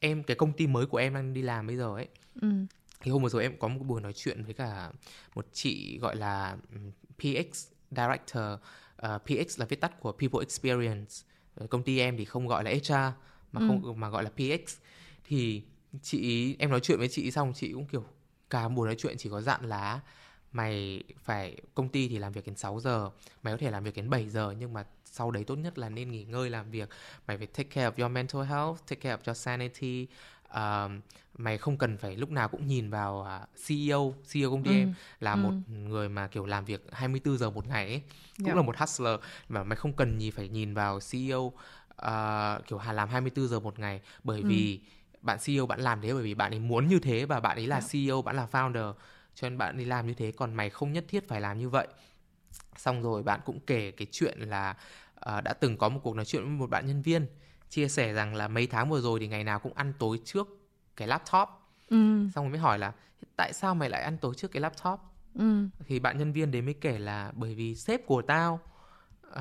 Em 0.00 0.22
cái 0.22 0.36
công 0.36 0.52
ty 0.52 0.66
mới 0.66 0.86
của 0.86 0.98
em 0.98 1.14
đang 1.14 1.34
đi 1.34 1.42
làm 1.42 1.66
bây 1.66 1.76
giờ 1.76 1.94
ấy 1.94 2.08
ừ. 2.40 2.48
thì 3.00 3.10
hôm 3.10 3.22
vừa 3.22 3.28
rồi 3.28 3.42
em 3.42 3.58
có 3.58 3.68
một 3.68 3.84
buổi 3.84 4.00
nói 4.00 4.12
chuyện 4.12 4.44
với 4.44 4.54
cả 4.54 4.92
một 5.34 5.46
chị 5.52 5.98
gọi 5.98 6.16
là 6.16 6.56
PX 7.18 7.68
director 7.90 8.44
uh, 9.06 9.22
PX 9.24 9.60
là 9.60 9.66
viết 9.66 9.80
tắt 9.80 10.00
của 10.00 10.12
People 10.12 10.40
Experience. 10.40 11.14
Công 11.70 11.82
ty 11.82 11.98
em 11.98 12.16
thì 12.16 12.24
không 12.24 12.46
gọi 12.46 12.64
là 12.64 12.70
HR 12.70 12.92
mà 13.52 13.60
không 13.68 13.84
ừ. 13.84 13.92
mà 13.92 14.08
gọi 14.08 14.24
là 14.24 14.30
PX 14.30 14.76
thì 15.24 15.62
chị 16.02 16.56
em 16.58 16.70
nói 16.70 16.80
chuyện 16.80 16.98
với 16.98 17.08
chị 17.08 17.30
xong 17.30 17.52
chị 17.54 17.72
cũng 17.72 17.86
kiểu 17.86 18.04
cả 18.50 18.68
buổi 18.68 18.86
nói 18.86 18.96
chuyện 18.98 19.16
chỉ 19.18 19.28
có 19.30 19.40
dặn 19.40 19.64
là 19.64 20.00
mày 20.52 21.02
phải 21.24 21.56
công 21.74 21.88
ty 21.88 22.08
thì 22.08 22.18
làm 22.18 22.32
việc 22.32 22.46
đến 22.46 22.56
6 22.56 22.80
giờ 22.80 23.10
mày 23.42 23.54
có 23.54 23.58
thể 23.58 23.70
làm 23.70 23.84
việc 23.84 23.94
đến 23.94 24.10
7 24.10 24.28
giờ 24.28 24.54
nhưng 24.58 24.72
mà 24.72 24.84
sau 25.04 25.30
đấy 25.30 25.44
tốt 25.44 25.56
nhất 25.56 25.78
là 25.78 25.88
nên 25.88 26.10
nghỉ 26.10 26.24
ngơi 26.24 26.50
làm 26.50 26.70
việc. 26.70 26.88
Mày 27.26 27.38
phải 27.38 27.46
take 27.46 27.68
care 27.68 27.90
of 27.90 28.02
your 28.02 28.12
mental 28.12 28.42
health 28.42 28.78
take 28.88 29.00
care 29.00 29.16
of 29.16 29.26
your 29.26 29.38
sanity 29.38 30.06
uh, 30.56 30.90
mày 31.38 31.58
không 31.58 31.78
cần 31.78 31.98
phải 31.98 32.16
lúc 32.16 32.30
nào 32.30 32.48
cũng 32.48 32.66
nhìn 32.66 32.90
vào 32.90 33.26
uh, 33.42 33.48
CEO 33.66 34.14
CEO 34.32 34.50
công 34.50 34.62
ty 34.62 34.70
ừ. 34.70 34.76
em 34.76 34.94
là 35.20 35.32
ừ. 35.32 35.36
một 35.36 35.52
người 35.68 36.08
mà 36.08 36.26
kiểu 36.26 36.46
làm 36.46 36.64
việc 36.64 36.86
24 36.92 37.38
giờ 37.38 37.50
một 37.50 37.66
ngày 37.66 37.86
ấy 37.86 38.02
cũng 38.36 38.46
yeah. 38.46 38.56
là 38.56 38.62
một 38.62 38.76
hustler 38.76 39.20
mà 39.48 39.64
mày 39.64 39.76
không 39.76 39.92
cần 39.92 40.18
gì 40.18 40.30
phải 40.30 40.48
nhìn 40.48 40.74
vào 40.74 40.98
CEO 41.10 41.40
uh, 41.40 42.66
kiểu 42.66 42.78
hà 42.78 42.92
làm 42.92 43.08
24 43.08 43.48
giờ 43.48 43.60
một 43.60 43.78
ngày 43.78 44.00
bởi 44.24 44.40
ừ. 44.40 44.46
vì 44.48 44.80
bạn 45.20 45.38
CEO 45.44 45.66
bạn 45.66 45.80
làm 45.80 46.00
thế 46.00 46.12
bởi 46.12 46.22
vì 46.22 46.34
bạn 46.34 46.52
ấy 46.52 46.60
muốn 46.60 46.88
như 46.88 46.98
thế 46.98 47.24
và 47.24 47.40
bạn 47.40 47.56
ấy 47.56 47.66
là 47.66 47.76
yeah. 47.76 47.90
CEO 47.90 48.22
bạn 48.22 48.36
là 48.36 48.48
founder 48.52 48.92
cho 49.34 49.48
nên 49.48 49.58
bạn 49.58 49.78
đi 49.78 49.84
làm 49.84 50.06
như 50.06 50.14
thế 50.14 50.32
còn 50.32 50.54
mày 50.54 50.70
không 50.70 50.92
nhất 50.92 51.04
thiết 51.08 51.28
phải 51.28 51.40
làm 51.40 51.58
như 51.58 51.68
vậy 51.68 51.86
xong 52.76 53.02
rồi 53.02 53.22
bạn 53.22 53.40
cũng 53.44 53.60
kể 53.60 53.90
cái 53.90 54.06
chuyện 54.10 54.40
là 54.40 54.76
uh, 55.16 55.44
đã 55.44 55.52
từng 55.52 55.76
có 55.76 55.88
một 55.88 56.00
cuộc 56.02 56.16
nói 56.16 56.24
chuyện 56.24 56.42
với 56.42 56.50
một 56.50 56.70
bạn 56.70 56.86
nhân 56.86 57.02
viên 57.02 57.26
chia 57.70 57.88
sẻ 57.88 58.12
rằng 58.12 58.34
là 58.34 58.48
mấy 58.48 58.66
tháng 58.66 58.90
vừa 58.90 59.00
rồi 59.00 59.20
thì 59.20 59.28
ngày 59.28 59.44
nào 59.44 59.58
cũng 59.58 59.74
ăn 59.74 59.92
tối 59.98 60.20
trước 60.24 60.48
cái 60.96 61.08
laptop 61.08 61.48
ừ. 61.88 62.28
xong 62.34 62.44
rồi 62.44 62.50
mới 62.50 62.58
hỏi 62.58 62.78
là 62.78 62.92
tại 63.36 63.52
sao 63.52 63.74
mày 63.74 63.90
lại 63.90 64.02
ăn 64.02 64.18
tối 64.18 64.34
trước 64.36 64.52
cái 64.52 64.60
laptop 64.60 65.00
ừ. 65.34 65.68
thì 65.86 66.00
bạn 66.00 66.18
nhân 66.18 66.32
viên 66.32 66.50
đấy 66.50 66.62
mới 66.62 66.74
kể 66.74 66.98
là 66.98 67.32
bởi 67.34 67.54
vì 67.54 67.74
sếp 67.74 68.06
của 68.06 68.22
tao 68.22 68.60
uh, 69.28 69.40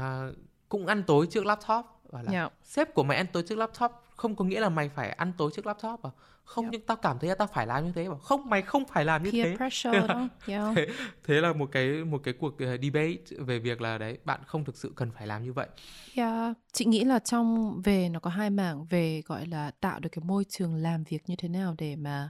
cũng 0.69 0.87
ăn 0.87 1.03
tối 1.03 1.27
trước 1.31 1.45
laptop 1.45 1.85
và 2.09 2.21
là 2.21 2.31
yeah. 2.31 2.53
sếp 2.63 2.93
của 2.93 3.03
mày 3.03 3.17
ăn 3.17 3.25
tối 3.33 3.43
trước 3.47 3.57
laptop 3.57 3.91
không 4.15 4.35
có 4.35 4.45
nghĩa 4.45 4.59
là 4.59 4.69
mày 4.69 4.89
phải 4.89 5.09
ăn 5.09 5.33
tối 5.37 5.51
trước 5.53 5.65
laptop 5.65 6.03
à 6.03 6.09
không 6.43 6.65
yeah. 6.65 6.71
nhưng 6.71 6.81
tao 6.81 6.97
cảm 6.97 7.19
thấy 7.19 7.29
là 7.29 7.35
tao 7.35 7.47
phải 7.53 7.67
làm 7.67 7.85
như 7.85 7.91
thế 7.95 8.09
mà 8.09 8.17
không 8.17 8.49
mày 8.49 8.61
không 8.61 8.85
phải 8.85 9.05
làm 9.05 9.23
như 9.23 9.31
Peer 9.31 9.45
thế 9.45 9.55
pressure 9.57 10.07
đó. 10.07 10.29
Yeah. 10.47 10.71
thế, 10.75 10.87
thế 11.23 11.41
là 11.41 11.53
một 11.53 11.69
cái 11.71 12.03
một 12.03 12.21
cái 12.23 12.33
cuộc 12.39 12.53
uh, 12.53 12.81
debate 12.81 13.17
về 13.37 13.59
việc 13.59 13.81
là 13.81 13.97
đấy 13.97 14.17
bạn 14.25 14.39
không 14.45 14.65
thực 14.65 14.77
sự 14.77 14.93
cần 14.95 15.11
phải 15.11 15.27
làm 15.27 15.43
như 15.43 15.53
vậy 15.53 15.67
yeah. 16.15 16.57
chị 16.71 16.85
nghĩ 16.85 17.03
là 17.03 17.19
trong 17.19 17.81
về 17.81 18.09
nó 18.09 18.19
có 18.19 18.29
hai 18.29 18.49
mảng 18.49 18.85
về 18.85 19.21
gọi 19.25 19.45
là 19.45 19.71
tạo 19.79 19.99
được 19.99 20.09
cái 20.11 20.23
môi 20.25 20.45
trường 20.49 20.75
làm 20.75 21.03
việc 21.03 21.29
như 21.29 21.35
thế 21.35 21.47
nào 21.47 21.75
để 21.77 21.95
mà 21.95 22.29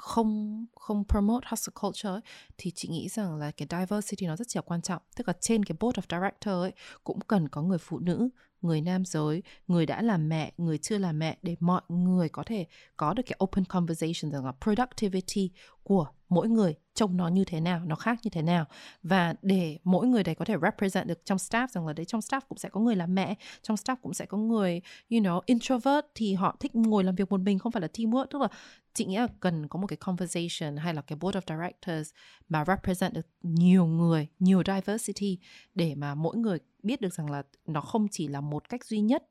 không 0.00 0.66
không 0.76 1.04
promote 1.08 1.46
hustle 1.50 1.72
culture 1.80 2.08
ấy, 2.08 2.20
thì 2.58 2.70
chị 2.70 2.88
nghĩ 2.88 3.08
rằng 3.08 3.36
là 3.36 3.50
cái 3.50 3.68
diversity 3.70 4.26
nó 4.26 4.36
rất 4.36 4.46
là 4.54 4.62
quan 4.62 4.82
trọng 4.82 5.02
tức 5.16 5.28
là 5.28 5.34
trên 5.40 5.64
cái 5.64 5.76
board 5.80 5.98
of 5.98 6.20
director 6.20 6.54
ấy 6.54 6.72
cũng 7.04 7.20
cần 7.20 7.48
có 7.48 7.62
người 7.62 7.78
phụ 7.78 7.98
nữ 7.98 8.28
người 8.62 8.80
nam 8.80 9.04
giới, 9.04 9.42
người 9.66 9.86
đã 9.86 10.02
làm 10.02 10.28
mẹ, 10.28 10.52
người 10.56 10.78
chưa 10.78 10.98
làm 10.98 11.18
mẹ, 11.18 11.36
để 11.42 11.56
mọi 11.60 11.82
người 11.88 12.28
có 12.28 12.42
thể 12.42 12.66
có 12.96 13.14
được 13.14 13.22
cái 13.26 13.38
open 13.44 13.64
conversation 13.64 14.32
rằng 14.32 14.44
là 14.44 14.52
productivity 14.60 15.50
của 15.82 16.06
mỗi 16.28 16.48
người 16.48 16.74
trông 16.94 17.16
nó 17.16 17.28
như 17.28 17.44
thế 17.44 17.60
nào, 17.60 17.84
nó 17.84 17.96
khác 17.96 18.18
như 18.22 18.30
thế 18.30 18.42
nào. 18.42 18.64
Và 19.02 19.34
để 19.42 19.78
mỗi 19.84 20.06
người 20.06 20.24
đấy 20.24 20.34
có 20.34 20.44
thể 20.44 20.54
represent 20.62 21.06
được 21.06 21.24
trong 21.24 21.38
staff 21.38 21.66
rằng 21.66 21.86
là 21.86 21.92
đấy, 21.92 22.04
trong 22.04 22.20
staff 22.20 22.40
cũng 22.48 22.58
sẽ 22.58 22.68
có 22.68 22.80
người 22.80 22.96
làm 22.96 23.14
mẹ, 23.14 23.34
trong 23.62 23.76
staff 23.76 23.96
cũng 24.02 24.14
sẽ 24.14 24.26
có 24.26 24.38
người, 24.38 24.80
you 25.10 25.20
know, 25.20 25.40
introvert 25.46 26.06
thì 26.14 26.34
họ 26.34 26.56
thích 26.60 26.74
ngồi 26.74 27.04
làm 27.04 27.14
việc 27.14 27.30
một 27.30 27.40
mình, 27.40 27.58
không 27.58 27.72
phải 27.72 27.82
là 27.82 27.88
teamwork. 27.92 28.26
Tức 28.26 28.42
là 28.42 28.48
chị 28.94 29.04
nghĩ 29.04 29.16
là 29.16 29.28
cần 29.40 29.68
có 29.68 29.78
một 29.78 29.86
cái 29.86 29.96
conversation 29.96 30.76
hay 30.76 30.94
là 30.94 31.02
cái 31.02 31.18
board 31.20 31.38
of 31.38 31.56
directors 31.58 32.10
mà 32.48 32.64
represent 32.64 33.14
được 33.14 33.26
nhiều 33.42 33.86
người, 33.86 34.28
nhiều 34.38 34.62
diversity 34.66 35.38
để 35.74 35.94
mà 35.94 36.14
mỗi 36.14 36.36
người 36.36 36.58
biết 36.82 37.00
được 37.00 37.14
rằng 37.14 37.30
là 37.30 37.42
nó 37.66 37.80
không 37.80 38.06
chỉ 38.10 38.28
là 38.28 38.40
một 38.40 38.68
cách 38.68 38.84
duy 38.84 39.00
nhất 39.00 39.22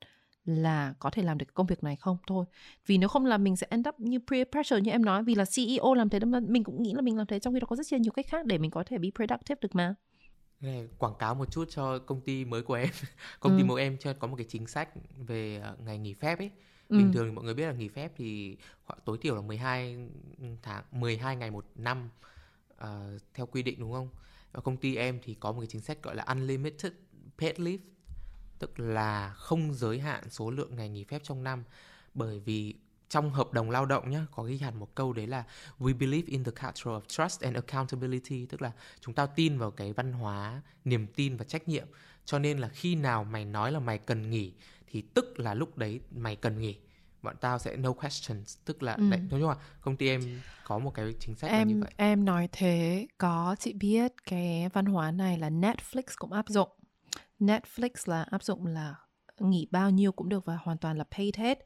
là 0.46 0.94
có 1.00 1.10
thể 1.10 1.24
làm 1.24 1.38
được 1.38 1.54
công 1.54 1.68
việc 1.68 1.84
này 1.84 1.96
không? 1.96 2.18
Thôi 2.28 2.46
vì 2.86 2.98
nếu 2.98 3.10
không 3.10 3.26
làm 3.26 3.44
mình 3.44 3.56
sẽ 3.56 3.68
end 3.70 3.88
up 3.88 4.00
như 4.00 4.20
peer 4.32 4.48
pressure 4.52 4.82
như 4.82 4.92
em 4.92 5.06
nói 5.06 5.24
vì 5.24 5.36
là 5.36 5.46
CEO 5.56 5.94
làm 5.94 6.10
thế 6.10 6.20
mình 6.48 6.64
cũng 6.64 6.84
nghĩ 6.84 6.94
là 6.94 7.02
mình 7.02 7.18
làm 7.18 7.28
thế 7.28 7.40
trong 7.40 7.54
khi 7.54 7.60
đó 7.60 7.68
có 7.70 7.76
rất 7.76 8.00
nhiều 8.00 8.12
cách 8.12 8.26
khác 8.30 8.46
để 8.46 8.58
mình 8.58 8.72
có 8.72 8.84
thể 8.84 8.98
be 8.98 9.10
productive 9.16 9.60
được 9.62 9.76
mà. 9.76 9.96
Này, 10.62 10.88
quảng 10.98 11.14
cáo 11.20 11.36
một 11.36 11.52
chút 11.52 11.66
cho 11.70 12.00
công 12.00 12.22
ty 12.22 12.46
mới 12.46 12.62
của 12.62 12.74
em. 12.74 12.90
Công 13.40 13.58
ty 13.58 13.64
ừ. 13.64 13.66
mới 13.66 13.84
em 13.84 13.98
cho 13.98 14.14
có 14.14 14.28
một 14.28 14.36
cái 14.36 14.46
chính 14.50 14.68
sách 14.68 14.90
về 15.18 15.64
uh, 15.74 15.80
ngày 15.80 15.98
nghỉ 15.98 16.14
phép 16.14 16.40
ấy. 16.40 16.52
Ừ. 16.90 16.98
bình 16.98 17.12
thường 17.14 17.26
thì 17.26 17.32
mọi 17.32 17.46
người 17.46 17.54
biết 17.54 17.66
là 17.66 17.74
nghỉ 17.74 17.88
phép 17.88 18.12
thì 18.16 18.58
tối 19.06 19.18
thiểu 19.22 19.36
là 19.36 19.42
12 19.42 20.10
tháng 20.62 20.84
12 20.92 21.36
ngày 21.36 21.52
một 21.52 21.66
năm 21.76 22.10
uh, 22.74 22.88
theo 23.34 23.46
quy 23.46 23.64
định 23.64 23.80
đúng 23.80 23.92
không? 23.92 24.10
Và 24.52 24.62
công 24.62 24.78
ty 24.78 24.96
em 24.96 25.20
thì 25.24 25.34
có 25.34 25.52
một 25.52 25.60
cái 25.60 25.68
chính 25.68 25.82
sách 25.82 26.04
gọi 26.04 26.16
là 26.16 26.24
unlimited 26.24 26.94
paid 27.40 27.60
leave 27.60 27.84
tức 28.60 28.80
là 28.80 29.34
không 29.34 29.74
giới 29.74 30.00
hạn 30.00 30.24
số 30.30 30.52
lượng 30.52 30.76
ngày 30.76 30.90
nghỉ 30.90 31.04
phép 31.04 31.22
trong 31.24 31.44
năm. 31.44 31.64
Bởi 32.14 32.40
vì 32.40 32.76
trong 33.10 33.32
hợp 33.32 33.54
đồng 33.54 33.70
lao 33.70 33.86
động 33.86 34.10
nhá 34.10 34.26
có 34.32 34.44
ghi 34.44 34.58
hẳn 34.58 34.80
một 34.80 34.96
câu 34.96 35.14
đấy 35.14 35.28
là 35.28 35.44
we 35.80 35.98
believe 35.98 36.28
in 36.28 36.44
the 36.44 36.52
culture 36.52 36.92
of 36.92 37.02
trust 37.08 37.42
and 37.42 37.56
accountability. 37.56 38.46
Tức 38.46 38.62
là 38.62 38.72
chúng 39.00 39.16
ta 39.16 39.26
tin 39.26 39.58
vào 39.58 39.72
cái 39.72 39.94
văn 39.94 40.14
hóa 40.14 40.62
niềm 40.86 41.08
tin 41.16 41.38
và 41.38 41.46
trách 41.46 41.68
nhiệm. 41.68 41.88
Cho 42.26 42.40
nên 42.40 42.60
là 42.60 42.68
khi 42.68 42.96
nào 42.96 43.24
mày 43.24 43.46
nói 43.46 43.72
là 43.72 43.80
mày 43.80 43.98
cần 43.98 44.30
nghỉ 44.30 44.54
thì 44.88 45.02
tức 45.02 45.40
là 45.40 45.54
lúc 45.54 45.78
đấy 45.78 46.00
mày 46.12 46.36
cần 46.36 46.62
nghỉ. 46.62 46.78
Bọn 47.22 47.36
tao 47.42 47.60
sẽ 47.60 47.78
no 47.78 47.94
questions. 47.94 48.58
Tức 48.66 48.84
là 48.84 48.94
ừ. 48.94 49.10
đấy 49.10 49.20
nói 49.20 49.40
chung 49.40 49.50
là 49.50 49.56
công 49.82 49.98
ty 49.98 50.08
em 50.08 50.22
có 50.64 50.80
một 50.80 50.94
cái 50.94 51.14
chính 51.20 51.36
sách 51.36 51.52
em, 51.52 51.68
là 51.68 51.74
như 51.74 51.82
vậy. 51.82 51.92
em 51.98 52.26
nói 52.26 52.50
thế 52.52 53.08
có 53.18 53.56
chị 53.60 53.74
biết 53.74 54.14
cái 54.26 54.70
văn 54.74 54.86
hóa 54.86 55.12
này 55.12 55.38
là 55.38 55.50
Netflix 55.50 56.04
cũng 56.18 56.32
áp 56.32 56.48
dụng 56.48 56.70
Netflix 57.40 57.90
là 58.06 58.24
áp 58.24 58.44
dụng 58.44 58.66
là 58.66 58.96
nghỉ 59.40 59.68
bao 59.72 59.90
nhiêu 59.90 60.12
cũng 60.12 60.30
được 60.30 60.46
và 60.46 60.58
hoàn 60.64 60.78
toàn 60.78 60.98
là 60.98 61.04
paid 61.04 61.36
hết. 61.36 61.66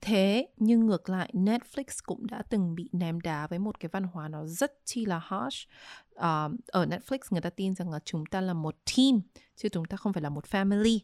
Thế 0.00 0.48
nhưng 0.56 0.86
ngược 0.86 1.08
lại 1.08 1.30
Netflix 1.32 1.84
cũng 2.04 2.26
đã 2.26 2.42
từng 2.48 2.74
bị 2.74 2.88
ném 2.92 3.20
đá 3.20 3.46
với 3.46 3.58
một 3.58 3.80
cái 3.80 3.88
văn 3.92 4.04
hóa 4.04 4.28
nó 4.28 4.46
rất 4.46 4.72
chi 4.84 5.04
là 5.04 5.18
harsh. 5.18 5.68
Uh, 6.14 6.20
ở 6.66 6.86
Netflix 6.86 7.18
người 7.30 7.40
ta 7.40 7.50
tin 7.50 7.74
rằng 7.74 7.90
là 7.90 7.98
chúng 8.04 8.26
ta 8.26 8.40
là 8.40 8.54
một 8.54 8.76
team 8.96 9.20
chứ 9.56 9.68
chúng 9.68 9.84
ta 9.84 9.96
không 9.96 10.12
phải 10.12 10.22
là 10.22 10.28
một 10.28 10.44
family. 10.44 10.98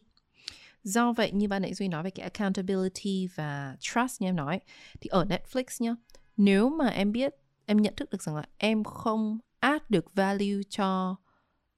Do 0.83 1.13
vậy 1.13 1.31
như 1.31 1.47
ban 1.47 1.61
nãy 1.61 1.73
Duy 1.73 1.87
nói 1.87 2.03
về 2.03 2.09
cái 2.09 2.23
accountability 2.23 3.27
và 3.35 3.75
trust 3.79 4.21
như 4.21 4.27
em 4.27 4.35
nói 4.35 4.59
thì 5.01 5.07
ở 5.07 5.25
Netflix 5.25 5.63
nhá, 5.79 5.95
nếu 6.37 6.69
mà 6.69 6.87
em 6.87 7.11
biết 7.11 7.35
em 7.65 7.81
nhận 7.81 7.95
thức 7.95 8.09
được 8.09 8.23
rằng 8.23 8.35
là 8.35 8.43
em 8.57 8.83
không 8.83 9.39
add 9.59 9.85
được 9.89 10.13
value 10.13 10.61
cho 10.69 11.15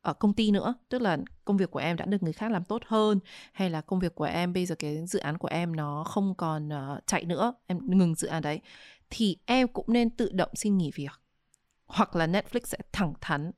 ở 0.06 0.14
công 0.14 0.34
ty 0.34 0.52
nữa 0.52 0.76
tức 0.90 1.02
là 1.02 1.18
công 1.45 1.57
việc 1.57 1.72
của 1.72 1.80
em 1.80 1.98
đã 1.98 2.06
được 2.06 2.23
người 2.23 2.34
khác 2.34 2.52
làm 2.52 2.64
tốt 2.64 2.82
hơn 2.88 3.19
hay 3.53 3.69
là 3.69 3.82
công 3.82 3.99
việc 3.99 4.15
của 4.15 4.23
em 4.23 4.53
bây 4.53 4.65
giờ 4.65 4.76
cái 4.76 5.06
dự 5.07 5.19
án 5.19 5.38
của 5.38 5.48
em 5.48 5.76
nó 5.76 6.03
không 6.03 6.36
còn 6.36 6.69
uh, 6.69 7.07
chạy 7.07 7.26
nữa 7.26 7.53
em 7.68 7.80
ngừng 7.88 8.15
dự 8.15 8.27
án 8.27 8.41
đấy 8.41 8.61
thì 9.10 9.38
em 9.45 9.68
cũng 9.68 9.86
nên 9.88 10.10
tự 10.10 10.32
động 10.34 10.49
xin 10.56 10.77
nghỉ 10.77 10.91
việc. 10.95 11.22
Hoặc 11.86 12.15
là 12.15 12.27
Netflix 12.27 12.60
sẽ 12.64 12.77
thẳng 12.91 13.14
thắn 13.22 13.52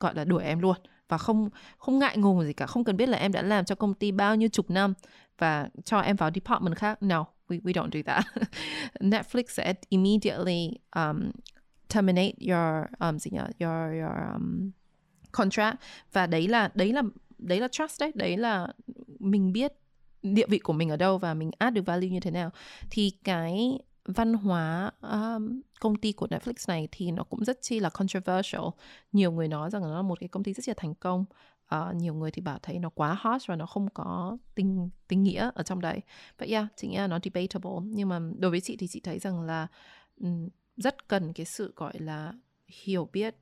gọi 0.00 0.14
là 0.14 0.24
đuổi 0.24 0.44
em 0.44 0.58
luôn 0.58 0.76
và 1.08 1.18
không 1.18 1.48
không 1.78 1.98
ngại 1.98 2.16
ngùng 2.16 2.42
gì 2.44 2.52
cả 2.52 2.66
không 2.66 2.84
cần 2.84 2.96
biết 2.96 3.08
là 3.08 3.18
em 3.18 3.32
đã 3.32 3.42
làm 3.42 3.64
cho 3.64 3.74
công 3.74 3.94
ty 3.94 4.12
bao 4.12 4.36
nhiêu 4.36 4.48
chục 4.48 4.70
năm 4.70 4.94
và 5.38 5.68
cho 5.84 5.98
em 6.00 6.16
vào 6.16 6.30
department 6.34 6.76
khác. 6.76 7.02
No 7.02 7.26
we, 7.48 7.60
we 7.60 7.72
don't 7.72 7.90
do 7.92 8.00
that. 8.06 8.24
Netflix 9.00 9.44
sẽ 9.48 9.74
immediately 9.88 10.70
um, 10.96 11.30
terminate 11.94 12.32
your 12.48 12.86
um, 12.98 13.18
gì 13.18 13.30
nhỉ? 13.30 13.66
Your 13.66 14.02
your 14.02 14.34
um, 14.34 14.70
contract. 15.32 15.78
Và 16.12 16.26
đấy 16.26 16.48
là 16.48 16.70
đấy 16.74 16.92
là 16.92 17.02
đấy 17.38 17.60
là 17.60 17.68
trust 17.68 18.00
đấy. 18.00 18.12
Đấy 18.14 18.36
là 18.36 18.68
mình 19.18 19.52
biết 19.52 19.72
địa 20.22 20.46
vị 20.48 20.58
của 20.58 20.72
mình 20.72 20.88
ở 20.88 20.96
đâu 20.96 21.18
và 21.18 21.34
mình 21.34 21.50
add 21.58 21.74
được 21.74 21.86
value 21.86 22.08
như 22.08 22.20
thế 22.20 22.30
nào. 22.30 22.50
Thì 22.90 23.12
cái 23.24 23.78
văn 24.04 24.34
hóa 24.34 24.90
um, 25.00 25.60
công 25.80 25.96
ty 25.96 26.12
của 26.12 26.26
Netflix 26.26 26.54
này 26.68 26.88
thì 26.92 27.10
nó 27.10 27.24
cũng 27.24 27.44
rất 27.44 27.58
chi 27.62 27.80
là 27.80 27.90
controversial. 27.90 28.64
Nhiều 29.12 29.32
người 29.32 29.48
nói 29.48 29.70
rằng 29.70 29.82
nó 29.82 29.96
là 29.96 30.02
một 30.02 30.20
cái 30.20 30.28
công 30.28 30.42
ty 30.42 30.52
rất 30.52 30.68
là 30.68 30.74
thành 30.76 30.94
công. 30.94 31.24
Uh, 31.74 31.96
nhiều 31.96 32.14
người 32.14 32.30
thì 32.30 32.42
bảo 32.42 32.58
thấy 32.62 32.78
nó 32.78 32.88
quá 32.88 33.16
hot 33.20 33.40
và 33.46 33.56
nó 33.56 33.66
không 33.66 33.88
có 33.90 34.36
tình 34.54 34.90
tình 35.08 35.22
nghĩa 35.22 35.50
ở 35.54 35.62
trong 35.62 35.80
đấy. 35.80 36.00
Vậy 36.38 36.48
yeah 36.48 36.66
chị 36.76 36.88
nghĩ 36.88 36.96
là 36.96 37.06
nó 37.06 37.18
debatable. 37.24 37.70
Nhưng 37.84 38.08
mà 38.08 38.20
đối 38.38 38.50
với 38.50 38.60
chị 38.60 38.76
thì 38.76 38.86
chị 38.86 39.00
thấy 39.00 39.18
rằng 39.18 39.40
là 39.40 39.66
um, 40.20 40.48
rất 40.76 41.08
cần 41.08 41.32
cái 41.32 41.46
sự 41.46 41.72
gọi 41.76 41.98
là 41.98 42.32
hiểu 42.66 43.08
biết 43.12 43.36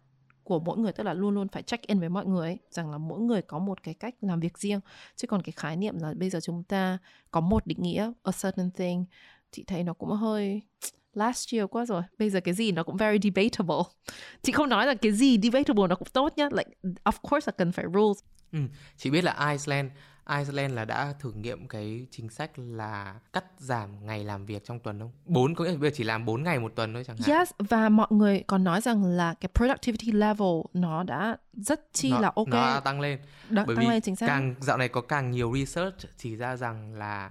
của 0.51 0.61
mỗi 0.61 0.79
người 0.79 0.93
tức 0.93 1.05
là 1.05 1.15
luôn 1.15 1.35
luôn 1.35 1.49
phải 1.49 1.63
check 1.63 1.87
in 1.87 2.01
với 2.01 2.09
mọi 2.09 2.27
người 2.27 2.49
ấy, 2.49 2.59
rằng 2.71 2.91
là 2.91 2.99
mỗi 2.99 3.21
người 3.21 3.43
có 3.43 3.59
một 3.59 3.83
cái 3.83 3.95
cách 3.95 4.15
làm 4.21 4.41
việc 4.41 4.59
riêng. 4.59 4.81
Chứ 5.17 5.27
còn 5.27 5.43
cái 5.43 5.53
khái 5.57 5.77
niệm 5.77 5.99
là 5.99 6.15
bây 6.15 6.31
giờ 6.31 6.41
chúng 6.43 6.65
ta 6.65 6.99
có 7.31 7.41
một 7.41 7.67
định 7.67 7.83
nghĩa 7.83 8.13
a 8.23 8.33
certain 8.43 8.71
thing 8.71 9.05
chị 9.53 9.65
thấy 9.67 9.85
nó 9.85 9.93
cũng 9.93 10.11
hơi 10.11 10.63
last 11.15 11.55
year 11.55 11.67
quá 11.71 11.87
rồi. 11.87 12.03
Bây 12.19 12.31
giờ 12.31 12.41
cái 12.41 12.55
gì 12.55 12.73
nó 12.73 12.83
cũng 12.83 12.97
very 12.97 13.19
debatable. 13.23 13.83
Chị 14.43 14.53
không 14.53 14.69
nói 14.69 14.87
là 14.87 14.95
cái 14.95 15.13
gì 15.13 15.39
debatable 15.43 15.87
nó 15.89 15.95
cũng 15.95 16.09
tốt 16.13 16.33
nhá. 16.37 16.49
Like 16.53 16.71
of 17.05 17.31
course 17.31 17.47
là 17.47 17.53
cần 17.59 17.73
phải 17.73 17.85
rules. 17.95 18.19
Ừ, 18.53 18.59
chị 18.97 19.11
biết 19.11 19.25
là 19.25 19.51
Iceland 19.51 19.91
Iceland 20.27 20.75
là 20.75 20.85
đã 20.85 21.15
thử 21.21 21.33
nghiệm 21.33 21.69
cái 21.69 22.07
chính 22.11 22.29
sách 22.29 22.51
là 22.57 23.21
cắt 23.33 23.45
giảm 23.59 24.07
ngày 24.07 24.25
làm 24.25 24.47
việc 24.47 24.65
trong 24.65 24.81
tuần 24.81 25.01
không? 25.01 25.11
Bốn 25.25 25.55
có 25.55 25.65
nghĩa 25.65 25.71
là 25.71 25.77
bây 25.77 25.91
giờ 25.91 25.95
chỉ 25.97 26.05
làm 26.05 26.25
4 26.25 26.43
ngày 26.43 26.59
một 26.59 26.73
tuần 26.75 26.95
thôi 26.95 27.05
chẳng 27.07 27.17
hạn. 27.17 27.39
Yes, 27.39 27.51
và 27.59 27.89
mọi 27.89 28.09
người 28.11 28.43
còn 28.47 28.65
nói 28.65 28.81
rằng 28.81 29.05
là 29.05 29.35
cái 29.35 29.51
productivity 29.55 30.13
level 30.13 30.61
nó 30.75 31.03
đã 31.03 31.37
rất 31.53 31.89
chi 31.93 32.11
nó, 32.11 32.21
là 32.21 32.33
ok. 32.35 32.49
Nó 32.49 32.75
đã 32.75 32.81
tăng 32.81 33.01
lên. 33.01 33.19
Đã 33.49 33.65
Bởi 33.67 33.77
tăng 33.77 33.85
vì 33.85 33.91
lên 33.91 34.03
chính 34.03 34.17
xác. 34.17 34.27
càng 34.27 34.55
dạo 34.61 34.79
này 34.79 34.89
có 34.89 35.01
càng 35.01 35.31
nhiều 35.31 35.53
research 35.55 35.97
chỉ 36.17 36.37
ra 36.37 36.57
rằng 36.57 36.95
là 36.95 37.31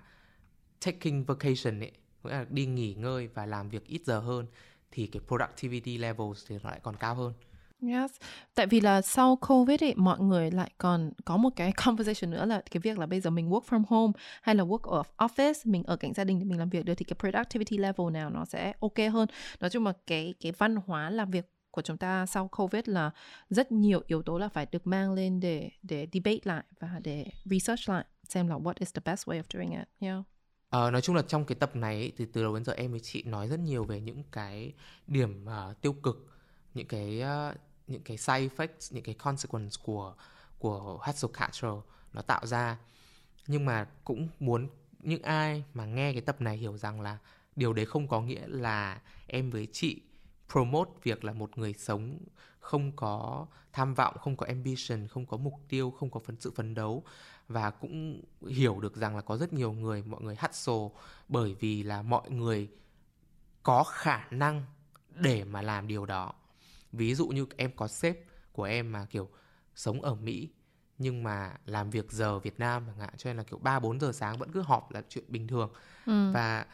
taking 0.85 1.23
vacation 1.23 1.79
ấy, 1.79 1.91
nghĩa 2.23 2.31
là 2.31 2.45
đi 2.49 2.65
nghỉ 2.65 2.93
ngơi 2.93 3.27
và 3.27 3.45
làm 3.45 3.69
việc 3.69 3.85
ít 3.85 4.01
giờ 4.05 4.19
hơn 4.19 4.45
thì 4.91 5.07
cái 5.07 5.21
productivity 5.27 5.97
levels 5.97 6.45
thì 6.47 6.57
nó 6.63 6.69
lại 6.69 6.79
còn 6.83 6.95
cao 6.95 7.15
hơn. 7.15 7.33
Yes, 7.81 8.11
tại 8.55 8.67
vì 8.67 8.81
là 8.81 9.01
sau 9.01 9.35
Covid 9.35 9.83
ấy, 9.83 9.93
mọi 9.95 10.19
người 10.19 10.51
lại 10.51 10.71
còn 10.77 11.11
có 11.25 11.37
một 11.37 11.49
cái 11.55 11.71
conversation 11.85 12.31
nữa 12.31 12.45
là 12.45 12.61
cái 12.71 12.81
việc 12.81 12.99
là 12.99 13.05
bây 13.05 13.19
giờ 13.19 13.29
mình 13.29 13.49
work 13.49 13.63
from 13.69 13.83
home 13.87 14.13
hay 14.41 14.55
là 14.55 14.63
work 14.63 14.89
ở 14.89 15.03
office, 15.17 15.53
mình 15.63 15.83
ở 15.83 15.95
cạnh 15.95 16.13
gia 16.13 16.23
đình 16.23 16.39
để 16.39 16.45
mình 16.45 16.59
làm 16.59 16.69
việc 16.69 16.85
được 16.85 16.93
thì 16.95 17.05
cái 17.05 17.15
productivity 17.19 17.77
level 17.77 18.11
nào 18.11 18.29
nó 18.29 18.45
sẽ 18.45 18.73
ok 18.79 18.97
hơn. 19.13 19.27
Nói 19.59 19.69
chung 19.69 19.85
là 19.85 19.93
cái 20.07 20.33
cái 20.39 20.51
văn 20.51 20.75
hóa 20.75 21.09
làm 21.09 21.31
việc 21.31 21.51
của 21.71 21.81
chúng 21.81 21.97
ta 21.97 22.25
sau 22.25 22.47
Covid 22.47 22.83
là 22.85 23.11
rất 23.49 23.71
nhiều 23.71 24.01
yếu 24.07 24.21
tố 24.21 24.37
là 24.37 24.49
phải 24.49 24.67
được 24.71 24.87
mang 24.87 25.13
lên 25.13 25.39
để 25.39 25.69
để 25.83 26.07
debate 26.13 26.39
lại 26.43 26.63
và 26.79 26.99
để 27.03 27.25
research 27.45 27.89
lại 27.89 28.05
xem 28.23 28.47
là 28.47 28.55
what 28.55 28.73
is 28.79 28.93
the 28.93 29.01
best 29.05 29.27
way 29.27 29.41
of 29.41 29.43
doing 29.53 29.71
it. 29.71 29.87
Yeah. 29.99 30.23
À, 30.69 30.91
nói 30.91 31.01
chung 31.01 31.15
là 31.15 31.21
trong 31.21 31.45
cái 31.45 31.55
tập 31.55 31.75
này 31.75 31.95
ấy, 31.95 32.11
thì 32.17 32.25
từ 32.33 32.43
đầu 32.43 32.55
đến 32.55 32.65
giờ 32.65 32.73
em 32.73 32.91
với 32.91 32.99
chị 32.99 33.23
nói 33.23 33.47
rất 33.47 33.59
nhiều 33.59 33.83
về 33.83 34.01
những 34.01 34.23
cái 34.31 34.73
điểm 35.07 35.45
uh, 35.45 35.81
tiêu 35.81 35.93
cực, 35.93 36.27
những 36.73 36.87
cái 36.87 37.21
uh, 37.51 37.57
những 37.89 38.01
cái 38.03 38.17
side 38.17 38.47
effects, 38.47 38.95
những 38.95 39.03
cái 39.03 39.15
consequence 39.15 39.75
của 39.83 40.15
của 40.59 40.99
hustle 41.05 41.29
culture 41.39 41.87
nó 42.13 42.21
tạo 42.21 42.45
ra. 42.45 42.77
Nhưng 43.47 43.65
mà 43.65 43.87
cũng 44.03 44.27
muốn 44.39 44.69
những 44.99 45.21
ai 45.21 45.63
mà 45.73 45.85
nghe 45.85 46.11
cái 46.13 46.21
tập 46.21 46.41
này 46.41 46.57
hiểu 46.57 46.77
rằng 46.77 47.01
là 47.01 47.17
điều 47.55 47.73
đấy 47.73 47.85
không 47.85 48.07
có 48.07 48.21
nghĩa 48.21 48.47
là 48.47 49.01
em 49.27 49.49
với 49.49 49.67
chị 49.71 50.01
promote 50.51 50.91
việc 51.03 51.23
là 51.23 51.33
một 51.33 51.57
người 51.57 51.73
sống 51.73 52.19
không 52.59 52.91
có 52.95 53.45
tham 53.73 53.93
vọng, 53.93 54.17
không 54.19 54.37
có 54.37 54.45
ambition, 54.45 55.07
không 55.07 55.25
có 55.25 55.37
mục 55.37 55.53
tiêu, 55.69 55.91
không 55.91 56.09
có 56.09 56.19
phấn 56.19 56.35
sự 56.39 56.51
phấn 56.55 56.73
đấu 56.73 57.03
và 57.47 57.71
cũng 57.71 58.21
hiểu 58.47 58.79
được 58.79 58.95
rằng 58.95 59.15
là 59.15 59.21
có 59.21 59.37
rất 59.37 59.53
nhiều 59.53 59.71
người 59.71 60.03
mọi 60.03 60.21
người 60.21 60.35
hustle 60.35 60.89
bởi 61.27 61.55
vì 61.59 61.83
là 61.83 62.01
mọi 62.01 62.31
người 62.31 62.69
có 63.63 63.83
khả 63.83 64.27
năng 64.31 64.63
để 65.15 65.43
mà 65.43 65.61
làm 65.61 65.87
điều 65.87 66.05
đó. 66.05 66.33
Ví 66.91 67.15
dụ 67.15 67.27
như 67.27 67.45
em 67.57 67.71
có 67.75 67.87
sếp 67.87 68.17
của 68.51 68.63
em 68.63 68.91
mà 68.91 69.05
kiểu 69.05 69.29
sống 69.75 70.01
ở 70.01 70.15
Mỹ 70.15 70.49
nhưng 70.97 71.23
mà 71.23 71.53
làm 71.65 71.89
việc 71.89 72.11
giờ 72.11 72.39
Việt 72.39 72.59
Nam 72.59 72.83
chẳng 72.87 72.99
hạn 72.99 73.13
cho 73.17 73.29
nên 73.29 73.37
là 73.37 73.43
kiểu 73.43 73.59
3 73.59 73.79
4 73.79 73.99
giờ 73.99 74.11
sáng 74.11 74.37
vẫn 74.37 74.51
cứ 74.51 74.61
họp 74.61 74.91
là 74.91 75.01
chuyện 75.09 75.23
bình 75.27 75.47
thường. 75.47 75.71
Ừ. 76.05 76.31
Và 76.31 76.65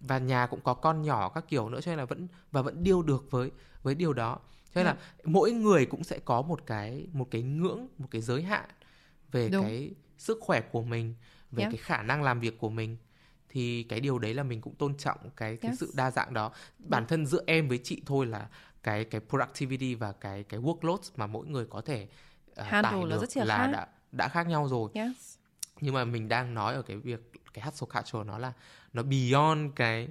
và 0.00 0.18
nhà 0.18 0.46
cũng 0.46 0.60
có 0.60 0.74
con 0.74 1.02
nhỏ 1.02 1.28
các 1.28 1.44
kiểu 1.48 1.68
nữa 1.68 1.80
cho 1.80 1.90
nên 1.90 1.98
là 1.98 2.04
vẫn 2.04 2.28
và 2.52 2.62
vẫn 2.62 2.82
điêu 2.82 3.02
được 3.02 3.30
với 3.30 3.50
với 3.82 3.94
điều 3.94 4.12
đó 4.12 4.38
cho 4.74 4.78
nên 4.80 4.86
là 4.86 4.96
ừ. 5.18 5.28
mỗi 5.28 5.52
người 5.52 5.86
cũng 5.86 6.04
sẽ 6.04 6.18
có 6.18 6.42
một 6.42 6.66
cái 6.66 7.08
một 7.12 7.28
cái 7.30 7.42
ngưỡng 7.42 7.88
một 7.98 8.08
cái 8.10 8.22
giới 8.22 8.42
hạn 8.42 8.68
về 9.32 9.48
Đúng. 9.48 9.62
cái 9.62 9.90
sức 10.18 10.38
khỏe 10.40 10.60
của 10.60 10.82
mình 10.82 11.14
về 11.50 11.62
yeah. 11.62 11.72
cái 11.72 11.78
khả 11.82 12.02
năng 12.02 12.22
làm 12.22 12.40
việc 12.40 12.58
của 12.58 12.70
mình 12.70 12.96
thì 13.48 13.82
cái 13.82 14.00
điều 14.00 14.18
đấy 14.18 14.34
là 14.34 14.42
mình 14.42 14.60
cũng 14.60 14.74
tôn 14.74 14.96
trọng 14.96 15.18
cái 15.36 15.56
cái 15.56 15.70
yes. 15.70 15.80
sự 15.80 15.92
đa 15.94 16.10
dạng 16.10 16.34
đó 16.34 16.52
bản 16.78 17.06
thân 17.06 17.26
giữa 17.26 17.42
em 17.46 17.68
với 17.68 17.80
chị 17.84 18.02
thôi 18.06 18.26
là 18.26 18.48
cái 18.88 19.04
cái 19.04 19.20
productivity 19.28 19.94
và 19.94 20.12
cái 20.12 20.44
cái 20.44 20.60
workload 20.60 20.98
mà 21.16 21.26
mỗi 21.26 21.46
người 21.46 21.66
có 21.70 21.80
thể 21.80 22.08
uh, 22.50 22.56
tải 22.70 22.92
được 22.92 23.04
là, 23.04 23.16
rất 23.18 23.36
là 23.36 23.56
khác. 23.56 23.70
đã 23.72 23.86
đã 24.12 24.28
khác 24.28 24.46
nhau 24.46 24.68
rồi 24.68 24.90
yes. 24.94 25.38
nhưng 25.80 25.94
mà 25.94 26.04
mình 26.04 26.28
đang 26.28 26.54
nói 26.54 26.74
ở 26.74 26.82
cái 26.82 26.96
việc 26.96 27.32
cái 27.54 27.64
hustle 27.64 27.86
culture 27.94 28.24
nó 28.24 28.38
là 28.38 28.52
nó 28.92 29.02
beyond 29.02 29.72
cái 29.76 30.08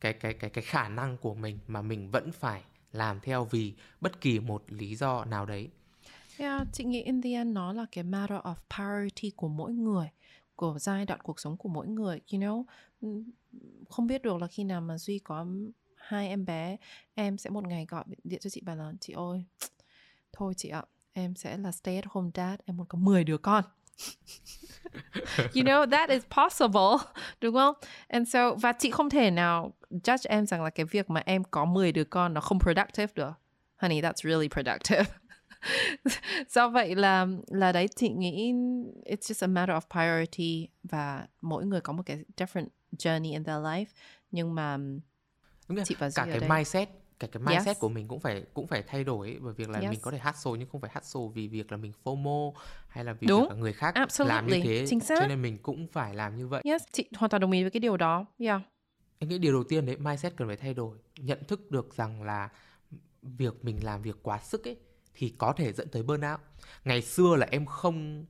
cái 0.00 0.12
cái 0.12 0.34
cái 0.34 0.50
cái 0.50 0.64
khả 0.64 0.88
năng 0.88 1.16
của 1.16 1.34
mình 1.34 1.58
mà 1.66 1.82
mình 1.82 2.10
vẫn 2.10 2.32
phải 2.32 2.62
làm 2.92 3.20
theo 3.20 3.44
vì 3.44 3.74
bất 4.00 4.20
kỳ 4.20 4.38
một 4.38 4.64
lý 4.68 4.96
do 4.96 5.24
nào 5.24 5.46
đấy. 5.46 5.68
Yeah, 6.38 6.66
chị 6.72 6.84
nghĩ 6.84 7.02
in 7.02 7.22
the 7.22 7.30
end 7.30 7.52
nó 7.52 7.72
là 7.72 7.86
cái 7.92 8.04
matter 8.04 8.38
of 8.38 8.54
priority 8.76 9.30
của 9.36 9.48
mỗi 9.48 9.72
người, 9.72 10.10
của 10.56 10.78
giai 10.78 11.04
đoạn 11.04 11.20
cuộc 11.22 11.40
sống 11.40 11.56
của 11.56 11.68
mỗi 11.68 11.86
người, 11.86 12.20
you 12.32 12.40
know. 12.40 12.64
Không 13.88 14.06
biết 14.06 14.22
được 14.22 14.36
là 14.36 14.46
khi 14.46 14.64
nào 14.64 14.80
mà 14.80 14.98
Duy 14.98 15.18
có 15.18 15.46
hai 16.10 16.28
em 16.28 16.44
bé, 16.44 16.76
em 17.14 17.38
sẽ 17.38 17.50
một 17.50 17.66
ngày 17.68 17.86
gọi 17.88 18.04
điện 18.24 18.40
cho 18.40 18.50
chị 18.50 18.60
bảo 18.64 18.76
là 18.76 18.92
chị 19.00 19.12
ơi, 19.12 19.44
thôi 20.32 20.54
chị 20.56 20.68
ạ, 20.68 20.82
em 21.12 21.34
sẽ 21.34 21.56
là 21.56 21.72
stay 21.72 21.96
at 21.96 22.04
home 22.08 22.30
dad, 22.34 22.60
em 22.64 22.76
muốn 22.76 22.86
có 22.86 22.98
10 22.98 23.24
đứa 23.24 23.38
con. 23.38 23.64
you 25.54 25.62
know 25.62 25.90
that 25.90 26.10
is 26.10 26.22
possible 26.30 27.12
đúng 27.40 27.54
không? 27.54 27.74
And 28.08 28.28
so 28.28 28.54
và 28.54 28.72
chị 28.72 28.90
không 28.90 29.10
thể 29.10 29.30
nào 29.30 29.72
judge 29.90 30.26
em 30.28 30.46
rằng 30.46 30.62
là 30.62 30.70
cái 30.70 30.86
việc 30.86 31.10
mà 31.10 31.22
em 31.26 31.44
có 31.44 31.64
10 31.64 31.92
đứa 31.92 32.04
con 32.04 32.34
nó 32.34 32.40
không 32.40 32.58
productive 32.60 33.12
được. 33.14 33.32
Honey 33.76 34.00
that's 34.00 34.30
really 34.30 34.48
productive. 34.48 35.04
Do 36.48 36.68
vậy 36.68 36.94
là 36.94 37.26
là 37.46 37.72
đấy 37.72 37.88
chị 37.96 38.08
nghĩ 38.08 38.52
it's 39.04 39.16
just 39.32 39.44
a 39.44 39.46
matter 39.46 39.76
of 39.76 39.80
priority 39.90 40.68
và 40.82 41.26
mỗi 41.40 41.66
người 41.66 41.80
có 41.80 41.92
một 41.92 42.02
cái 42.06 42.24
different 42.36 42.68
journey 42.98 43.32
in 43.32 43.44
their 43.44 43.58
life. 43.58 43.86
Nhưng 44.30 44.54
mà 44.54 44.78
Đúng 45.76 45.84
chị 45.84 45.96
và 45.98 46.10
cả 46.14 46.24
cái 46.24 46.40
đây. 46.40 46.48
mindset 46.48 46.88
cả 47.18 47.28
cái 47.32 47.42
mindset 47.42 47.66
yes. 47.66 47.78
của 47.80 47.88
mình 47.88 48.08
cũng 48.08 48.20
phải 48.20 48.44
cũng 48.54 48.66
phải 48.66 48.82
thay 48.82 49.04
đổi 49.04 49.38
bởi 49.40 49.54
việc 49.54 49.68
là 49.68 49.78
yes. 49.78 49.90
mình 49.90 50.00
có 50.00 50.10
thể 50.10 50.18
hustle 50.18 50.52
nhưng 50.58 50.68
không 50.68 50.80
phải 50.80 50.90
hustle 50.94 51.22
vì 51.34 51.48
việc 51.48 51.72
là 51.72 51.76
mình 51.76 51.92
FOMO 52.04 52.52
hay 52.88 53.04
là 53.04 53.12
vì 53.12 53.26
Đúng. 53.26 53.40
việc 53.40 53.48
là 53.50 53.54
người 53.54 53.72
khác 53.72 53.94
Absolutely. 53.94 54.34
làm 54.34 54.46
như 54.46 54.60
thế 54.64 54.86
Chính 54.88 55.00
xác. 55.00 55.18
cho 55.20 55.26
nên 55.26 55.42
mình 55.42 55.58
cũng 55.58 55.86
phải 55.88 56.14
làm 56.14 56.36
như 56.36 56.48
vậy. 56.48 56.62
Yes, 56.64 56.82
chị 56.92 57.08
hoàn 57.16 57.30
toàn 57.30 57.40
đồng 57.40 57.50
ý 57.50 57.62
với 57.62 57.70
cái 57.70 57.80
điều 57.80 57.96
đó. 57.96 58.26
Yeah. 58.38 58.62
Anh 59.18 59.28
nghĩ 59.28 59.38
điều 59.38 59.52
đầu 59.52 59.64
tiên 59.64 59.86
đấy 59.86 59.96
mindset 59.96 60.36
cần 60.36 60.48
phải 60.48 60.56
thay 60.56 60.74
đổi, 60.74 60.96
nhận 61.16 61.44
thức 61.44 61.70
được 61.70 61.94
rằng 61.96 62.22
là 62.22 62.48
việc 63.22 63.64
mình 63.64 63.84
làm 63.84 64.02
việc 64.02 64.16
quá 64.22 64.38
sức 64.38 64.68
ấy 64.68 64.76
thì 65.14 65.34
có 65.38 65.52
thể 65.52 65.72
dẫn 65.72 65.88
tới 65.88 66.02
burnout. 66.02 66.40
Ngày 66.84 67.02
xưa 67.02 67.36
là 67.36 67.46
em 67.50 67.66
không 67.66 68.24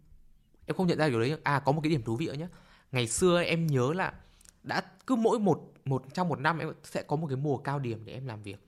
em 0.66 0.76
không 0.76 0.86
nhận 0.86 0.98
ra 0.98 1.08
điều 1.08 1.20
đấy. 1.20 1.36
À 1.42 1.58
có 1.58 1.72
một 1.72 1.80
cái 1.84 1.90
điểm 1.90 2.02
thú 2.02 2.16
vị 2.16 2.26
nữa 2.26 2.34
nhé. 2.34 2.48
Ngày 2.92 3.06
xưa 3.06 3.42
em 3.42 3.66
nhớ 3.66 3.92
là 3.92 4.12
đã 4.62 4.82
cứ 5.06 5.16
mỗi 5.16 5.38
một 5.38 5.72
một 5.84 6.04
trong 6.14 6.28
một 6.28 6.40
năm 6.40 6.58
em 6.58 6.72
sẽ 6.82 7.02
có 7.02 7.16
một 7.16 7.26
cái 7.26 7.36
mùa 7.36 7.56
cao 7.56 7.78
điểm 7.78 8.04
để 8.04 8.12
em 8.12 8.26
làm 8.26 8.42
việc 8.42 8.66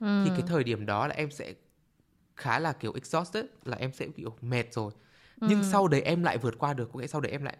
ừ. 0.00 0.22
thì 0.24 0.30
cái 0.30 0.42
thời 0.46 0.64
điểm 0.64 0.86
đó 0.86 1.06
là 1.06 1.14
em 1.14 1.30
sẽ 1.30 1.54
khá 2.36 2.58
là 2.58 2.72
kiểu 2.72 2.92
exhausted 2.94 3.44
là 3.64 3.76
em 3.76 3.92
sẽ 3.92 4.08
kiểu 4.16 4.36
mệt 4.40 4.72
rồi 4.72 4.92
ừ. 5.40 5.46
nhưng 5.50 5.64
sau 5.64 5.88
đấy 5.88 6.02
em 6.02 6.22
lại 6.22 6.38
vượt 6.38 6.54
qua 6.58 6.74
được 6.74 6.90
có 6.92 7.00
nghĩa 7.00 7.06
sau 7.06 7.20
đấy 7.20 7.32
em 7.32 7.44
lại 7.44 7.56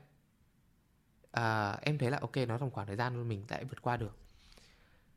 uh, 1.38 1.80
em 1.82 1.98
thấy 1.98 2.10
là 2.10 2.18
ok 2.20 2.36
nó 2.36 2.58
trong 2.58 2.70
khoảng 2.70 2.86
thời 2.86 2.96
gian 2.96 3.28
mình 3.28 3.44
lại 3.48 3.64
vượt 3.64 3.82
qua 3.82 3.96
được 3.96 4.16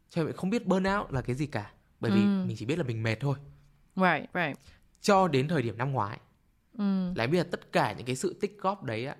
cho 0.10 0.24
nên 0.24 0.34
không 0.34 0.50
biết 0.50 0.68
burnout 0.68 1.12
là 1.12 1.22
cái 1.22 1.36
gì 1.36 1.46
cả 1.46 1.72
bởi 2.00 2.12
vì 2.12 2.22
ừ. 2.22 2.46
mình 2.48 2.58
chỉ 2.58 2.66
biết 2.66 2.78
là 2.78 2.84
mình 2.84 3.04
mệt 3.04 3.16
thôi 3.20 3.38
right 3.96 4.30
right 4.34 4.60
cho 5.02 5.28
đến 5.28 5.48
thời 5.48 5.62
điểm 5.62 5.78
năm 5.78 5.92
ngoái 5.92 6.20
ừ. 6.78 7.14
là 7.16 7.24
em 7.24 7.32
biết 7.32 7.38
là 7.38 7.48
tất 7.52 7.72
cả 7.72 7.94
những 7.94 8.06
cái 8.06 8.16
sự 8.16 8.38
tích 8.42 8.58
góp 8.60 8.84
đấy 8.84 9.06
á 9.06 9.16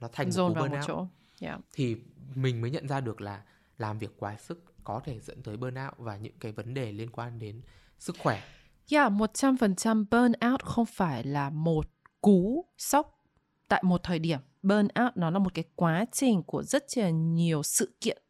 nó 0.00 0.08
thành 0.12 0.30
Dồn 0.30 0.54
một 0.54 0.60
burnout 0.60 0.80
một 0.80 0.84
chỗ. 0.86 1.06
Yeah. 1.40 1.60
thì 1.72 1.96
mình 2.34 2.60
mới 2.60 2.70
nhận 2.70 2.88
ra 2.88 3.00
được 3.00 3.20
là 3.20 3.42
làm 3.78 3.98
việc 3.98 4.10
quá 4.18 4.36
sức 4.36 4.64
có 4.84 5.00
thể 5.04 5.20
dẫn 5.20 5.42
tới 5.42 5.56
burnout 5.56 5.92
và 5.98 6.16
những 6.16 6.38
cái 6.40 6.52
vấn 6.52 6.74
đề 6.74 6.92
liên 6.92 7.10
quan 7.10 7.38
đến 7.38 7.60
sức 7.98 8.16
khỏe. 8.18 8.42
Yeah, 8.90 9.12
100% 9.12 10.04
burnout 10.10 10.62
không 10.62 10.86
phải 10.86 11.24
là 11.24 11.50
một 11.50 11.86
cú 12.20 12.64
sốc 12.78 13.22
tại 13.68 13.82
một 13.84 14.02
thời 14.02 14.18
điểm. 14.18 14.38
Burnout 14.62 15.16
nó 15.16 15.30
là 15.30 15.38
một 15.38 15.54
cái 15.54 15.64
quá 15.74 16.04
trình 16.12 16.42
của 16.42 16.62
rất 16.62 16.84
là 16.96 17.10
nhiều 17.10 17.62
sự 17.62 17.96
kiện 18.00 18.22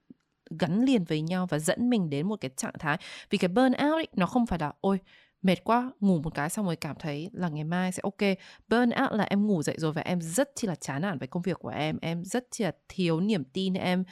gắn 0.51 0.85
liền 0.85 1.05
với 1.05 1.21
nhau 1.21 1.47
và 1.51 1.59
dẫn 1.59 1.91
mình 1.91 2.11
đến 2.11 2.29
một 2.29 2.37
cái 2.41 2.51
trạng 2.57 2.79
thái. 2.79 2.99
Vì 3.31 3.39
cái 3.39 3.49
burnout 3.49 3.93
ấy, 3.93 4.07
nó 4.13 4.27
không 4.27 4.47
phải 4.47 4.59
là 4.59 4.73
ôi 4.81 4.99
mệt 5.43 5.65
quá 5.65 5.91
ngủ 6.01 6.21
một 6.21 6.35
cái 6.35 6.51
xong 6.51 6.67
rồi 6.67 6.77
cảm 6.77 6.97
thấy 6.99 7.31
là 7.33 7.49
ngày 7.49 7.65
mai 7.65 7.93
sẽ 7.93 8.01
ok 8.03 8.37
burnout 8.69 9.13
là 9.13 9.25
em 9.25 9.47
ngủ 9.47 9.63
dậy 9.63 9.77
rồi 9.79 9.93
và 9.93 10.03
em 10.03 10.21
rất 10.21 10.51
chi 10.55 10.69
là 10.69 10.75
chán 10.75 11.03
nản 11.03 11.19
với 11.19 11.29
công 11.29 11.43
việc 11.43 11.59
của 11.59 11.69
em 11.69 11.99
em 12.03 12.25
rất 12.25 12.47
chi 12.51 12.65
là 12.65 12.73
thiếu 12.89 13.21
niềm 13.21 13.45
tin 13.45 13.75
em 13.75 14.05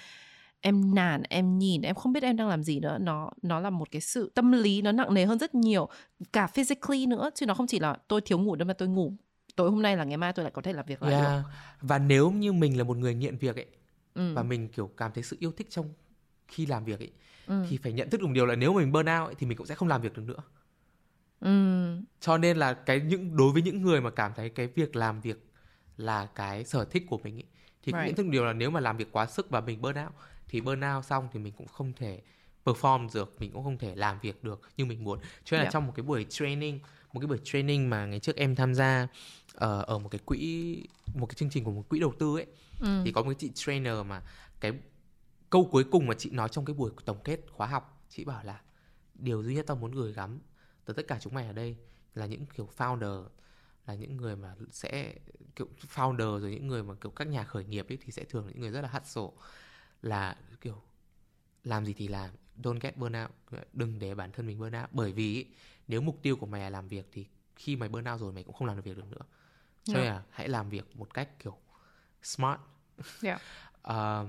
em 0.67 0.95
nản 0.95 1.23
em 1.23 1.59
nhìn 1.59 1.83
em 1.83 1.95
không 1.95 2.13
biết 2.13 2.23
em 2.23 2.37
đang 2.37 2.49
làm 2.49 2.63
gì 2.63 2.81
nữa 2.81 2.99
nó 3.01 3.31
nó 3.43 3.61
là 3.61 3.71
một 3.71 3.91
cái 3.91 4.01
sự 4.01 4.33
tâm 4.35 4.53
lý 4.53 4.83
nó 4.83 4.93
nặng 4.93 5.15
nề 5.15 5.25
hơn 5.25 5.39
rất 5.39 5.55
nhiều 5.55 5.89
cả 6.33 6.47
physically 6.47 7.07
nữa 7.07 7.31
chứ 7.35 7.47
nó 7.47 7.55
không 7.55 7.67
chỉ 7.67 7.79
là 7.79 7.97
tôi 8.09 8.21
thiếu 8.21 8.39
ngủ 8.39 8.57
đâu 8.57 8.67
mà 8.67 8.75
tôi 8.75 8.89
ngủ 8.89 9.13
tối 9.57 9.71
hôm 9.71 9.83
nay 9.83 9.97
là 9.97 10.05
ngày 10.05 10.17
mai 10.17 10.33
tôi 10.33 10.43
lại 10.43 10.53
có 10.55 10.63
thể 10.63 10.73
làm 10.73 10.87
việc 10.87 11.03
lại 11.03 11.13
yeah. 11.13 11.25
được 11.25 11.51
và 11.81 11.99
nếu 11.99 12.31
như 12.31 12.53
mình 12.53 12.79
là 12.79 12.85
một 12.85 12.97
người 12.97 13.15
nghiện 13.15 13.37
việc 13.37 13.57
ấy 13.57 13.67
ừ. 14.15 14.35
và 14.35 14.43
mình 14.43 14.69
kiểu 14.69 14.91
cảm 14.97 15.11
thấy 15.15 15.25
sự 15.25 15.37
yêu 15.41 15.53
thích 15.53 15.67
trong 15.71 15.89
khi 16.49 16.67
làm 16.67 16.85
việc 16.85 16.99
ấy 17.01 17.11
ừ. 17.47 17.65
thì 17.69 17.77
phải 17.77 17.93
nhận 17.93 18.11
thức 18.11 18.21
được 18.21 18.29
điều 18.33 18.47
là 18.47 18.55
nếu 18.55 18.73
mình 18.73 18.93
burn 18.93 19.07
out 19.07 19.29
ấy, 19.29 19.35
thì 19.39 19.47
mình 19.47 19.59
cũng 19.59 19.67
sẽ 19.67 19.75
không 19.75 19.89
làm 19.89 20.03
việc 20.03 20.17
được 20.17 20.23
nữa 20.23 20.43
ừ. 21.41 21.97
cho 22.21 22.39
nên 22.39 22.57
là 22.57 22.75
cái 22.75 23.01
những 23.01 23.37
đối 23.37 23.53
với 23.53 23.63
những 23.63 23.83
người 23.83 24.01
mà 24.01 24.11
cảm 24.11 24.33
thấy 24.37 24.49
cái 24.49 24.67
việc 24.67 24.97
làm 24.97 25.21
việc 25.21 25.51
là 25.97 26.27
cái 26.27 26.65
sở 26.65 26.85
thích 26.85 27.07
của 27.09 27.19
mình 27.19 27.37
ấy, 27.37 27.47
thì 27.83 27.93
right. 27.93 27.95
cũng 27.95 28.07
nhận 28.07 28.15
thức 28.15 28.27
điều 28.27 28.45
là 28.45 28.53
nếu 28.53 28.71
mà 28.71 28.81
làm 28.81 28.97
việc 28.97 29.13
quá 29.13 29.27
sức 29.27 29.51
và 29.51 29.61
mình 29.61 29.83
burn 29.83 29.99
out 30.05 30.13
thì 30.55 30.61
burnout 30.61 31.05
xong 31.05 31.29
thì 31.33 31.39
mình 31.41 31.53
cũng 31.57 31.67
không 31.69 31.93
thể 31.93 32.21
perform 32.65 33.09
được 33.15 33.41
mình 33.41 33.51
cũng 33.53 33.65
không 33.65 33.79
thể 33.79 33.95
làm 33.95 34.19
việc 34.23 34.45
được 34.45 34.61
như 34.77 34.85
mình 34.85 35.05
muốn 35.05 35.19
cho 35.45 35.57
nên 35.57 35.61
là 35.61 35.65
Dạ. 35.65 35.71
trong 35.71 35.87
một 35.87 35.93
cái 35.97 36.03
buổi 36.05 36.27
training 36.29 36.81
một 37.13 37.21
cái 37.21 37.27
buổi 37.27 37.39
training 37.45 37.91
mà 37.91 38.07
ngày 38.07 38.21
trước 38.21 38.37
em 38.37 38.55
tham 38.55 38.75
gia 38.75 39.09
ờ, 39.55 39.83
ở 39.83 39.99
một 39.99 40.09
cái 40.09 40.19
quỹ 40.25 40.77
một 41.15 41.27
cái 41.27 41.35
chương 41.35 41.51
trình 41.51 41.65
của 41.65 41.71
một 41.71 41.85
quỹ 41.89 42.01
đầu 42.01 42.15
tư 42.19 42.37
ấy 42.37 42.47
Ừ. 42.81 43.01
thì 43.05 43.13
có 43.13 43.23
một 43.23 43.29
cái 43.29 43.35
chị 43.39 43.51
trainer 43.55 43.95
mà 44.07 44.23
cái 44.61 44.73
câu 45.51 45.69
cuối 45.73 45.85
cùng 45.85 46.07
mà 46.07 46.15
chị 46.19 46.31
nói 46.31 46.49
trong 46.49 46.65
cái 46.65 46.75
buổi 46.75 46.91
tổng 47.05 47.19
kết 47.25 47.41
khóa 47.53 47.67
học 47.67 48.05
chị 48.09 48.25
bảo 48.25 48.45
là 48.45 48.61
điều 49.15 49.43
duy 49.43 49.55
nhất 49.55 49.67
tao 49.67 49.77
muốn 49.77 49.93
gửi 49.93 50.13
gắm 50.13 50.39
tới 50.85 50.95
tất 50.95 51.03
cả 51.09 51.19
chúng 51.21 51.35
mày 51.35 51.47
ở 51.47 51.53
đây 51.53 51.77
là 52.15 52.27
những 52.27 52.47
kiểu 52.57 52.69
founder 52.77 53.25
là 53.87 53.95
những 53.95 54.17
người 54.17 54.37
mà 54.37 54.55
sẽ 54.71 55.15
kiểu 55.57 55.69
founder 55.95 56.39
rồi 56.41 56.51
những 56.51 56.67
người 56.67 56.83
mà 56.83 56.95
kiểu 57.01 57.11
các 57.11 57.27
nhà 57.29 57.45
khởi 57.45 57.65
nghiệp 57.65 57.87
ấy 57.89 57.99
thì 58.05 58.13
sẽ 58.13 58.25
thường 58.25 58.47
là 58.47 58.53
những 58.53 58.61
người 58.61 58.71
rất 58.71 58.81
là 58.81 58.89
hustle 58.89 59.23
là 60.05 60.37
kiểu 60.61 60.83
làm 61.65 61.87
gì 61.87 61.93
thì 61.93 62.09
làm 62.09 62.31
don't 62.63 62.79
get 62.81 62.97
burnout 62.97 63.31
đừng 63.73 63.99
để 63.99 64.15
bản 64.15 64.33
thân 64.33 64.47
mình 64.47 64.59
burnout 64.59 64.89
bởi 64.93 65.13
vì 65.13 65.35
ý, 65.35 65.47
nếu 65.89 66.01
mục 66.01 66.19
tiêu 66.23 66.37
của 66.37 66.47
mày 66.47 66.61
là 66.61 66.71
làm 66.71 66.89
việc 66.89 67.09
thì 67.13 67.27
khi 67.57 67.77
mày 67.77 67.89
burnout 67.89 68.21
rồi 68.21 68.33
mày 68.33 68.45
cũng 68.45 68.55
không 68.55 68.69
làm 68.69 68.77
được 68.77 68.83
việc 68.85 68.97
được 68.97 69.11
nữa. 69.11 69.27
Cho 69.85 69.95
nên 69.95 70.05
là 70.05 70.23
hãy 70.31 70.49
làm 70.49 70.69
việc 70.69 70.97
một 70.97 71.15
cách 71.15 71.29
kiểu 71.39 71.59
smart. 72.23 72.61
Yeah. 73.23 73.41
Ờ, 73.83 74.27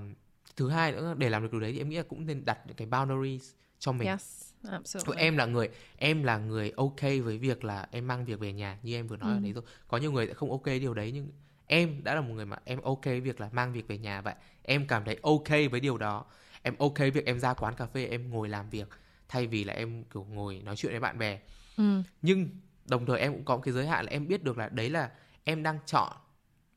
thứ 0.56 0.70
hai 0.70 0.92
nữa 0.92 1.14
để 1.18 1.30
làm 1.30 1.42
được 1.42 1.48
điều 1.52 1.60
đấy 1.60 1.72
thì 1.72 1.78
em 1.78 1.88
nghĩ 1.88 1.96
là 1.96 2.02
cũng 2.02 2.26
nên 2.26 2.44
đặt 2.44 2.58
những 2.66 2.76
cái 2.76 2.86
boundaries 2.86 3.52
cho 3.78 3.92
mình. 3.92 4.08
Yes, 4.08 4.52
absolutely. 4.70 5.22
em 5.22 5.36
là 5.36 5.46
người 5.46 5.68
em 5.96 6.22
là 6.22 6.38
người 6.38 6.72
ok 6.76 7.00
với 7.00 7.38
việc 7.38 7.64
là 7.64 7.88
em 7.90 8.06
mang 8.06 8.24
việc 8.24 8.40
về 8.40 8.52
nhà 8.52 8.78
như 8.82 8.94
em 8.94 9.06
vừa 9.06 9.16
nói 9.16 9.32
ở 9.32 9.40
đấy 9.40 9.52
rồi 9.52 9.64
có 9.88 9.98
nhiều 9.98 10.12
người 10.12 10.26
sẽ 10.26 10.34
không 10.34 10.50
ok 10.50 10.64
điều 10.64 10.94
đấy 10.94 11.12
nhưng 11.12 11.28
em 11.66 12.04
đã 12.04 12.14
là 12.14 12.20
một 12.20 12.34
người 12.34 12.46
mà 12.46 12.56
em 12.64 12.80
ok 12.80 13.04
việc 13.04 13.40
là 13.40 13.48
mang 13.52 13.72
việc 13.72 13.88
về 13.88 13.98
nhà 13.98 14.20
vậy 14.20 14.34
em 14.62 14.86
cảm 14.86 15.04
thấy 15.04 15.18
ok 15.22 15.48
với 15.70 15.80
điều 15.80 15.98
đó 15.98 16.24
em 16.62 16.74
ok 16.78 16.98
việc 16.98 17.26
em 17.26 17.40
ra 17.40 17.54
quán 17.54 17.74
cà 17.74 17.86
phê 17.86 18.04
em 18.06 18.30
ngồi 18.30 18.48
làm 18.48 18.70
việc 18.70 18.88
thay 19.28 19.46
vì 19.46 19.64
là 19.64 19.72
em 19.74 20.04
kiểu 20.04 20.26
ngồi 20.30 20.62
nói 20.64 20.76
chuyện 20.76 20.92
với 20.92 21.00
bạn 21.00 21.18
bè 21.18 21.38
Ừ. 21.76 22.02
nhưng 22.22 22.48
đồng 22.84 23.06
thời 23.06 23.20
em 23.20 23.32
cũng 23.32 23.44
có 23.44 23.56
một 23.56 23.62
cái 23.64 23.74
giới 23.74 23.86
hạn 23.86 24.04
là 24.04 24.10
em 24.10 24.28
biết 24.28 24.42
được 24.44 24.58
là 24.58 24.68
đấy 24.68 24.90
là 24.90 25.10
em 25.44 25.62
đang 25.62 25.78
chọn 25.86 26.12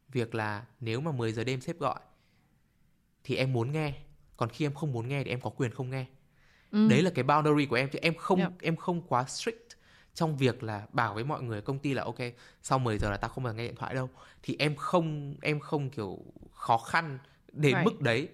việc 0.10 0.36
là 0.36 0.66
nếu 0.80 1.02
mà 1.02 1.12
10 1.12 1.34
giờ 1.34 1.44
đêm 1.44 1.62
sếp 1.62 1.80
gọi 1.80 2.00
thì 3.24 3.36
em 3.36 3.54
muốn 3.54 3.72
nghe 3.72 3.94
còn 4.38 4.50
khi 4.50 4.66
em 4.66 4.74
không 4.74 4.92
muốn 4.92 5.08
nghe 5.10 5.24
thì 5.24 5.30
em 5.30 5.42
có 5.42 5.50
quyền 5.50 5.72
không 5.72 5.90
nghe 5.90 6.06
Ừ. 6.72 6.88
đấy 6.90 7.02
là 7.02 7.12
cái 7.16 7.24
boundary 7.24 7.66
của 7.66 7.76
em 7.76 7.90
chứ 7.90 8.00
em 8.02 8.16
không 8.16 8.40
Yep. 8.40 8.52
em 8.62 8.76
không 8.76 9.02
quá 9.02 9.26
strict 9.26 9.78
trong 10.14 10.38
việc 10.38 10.64
là 10.64 10.88
bảo 10.94 11.14
với 11.14 11.24
mọi 11.24 11.42
người 11.44 11.62
công 11.62 11.80
ty 11.80 11.94
là 11.94 12.04
ok 12.04 12.16
sau 12.64 12.80
10 12.80 12.98
giờ 12.98 13.10
là 13.12 13.18
tao 13.18 13.30
không 13.30 13.44
bao 13.44 13.54
giờ 13.54 13.58
nghe 13.58 13.66
điện 13.66 13.76
thoại 13.76 13.94
đâu 13.96 14.10
thì 14.44 14.56
em 14.60 14.76
không 14.76 15.36
em 15.42 15.60
không 15.60 15.90
kiểu 15.90 16.18
khó 16.54 16.78
khăn 16.78 17.20
đến 17.52 17.76
Right. 17.76 17.86
mức 17.86 18.02
đấy 18.02 18.28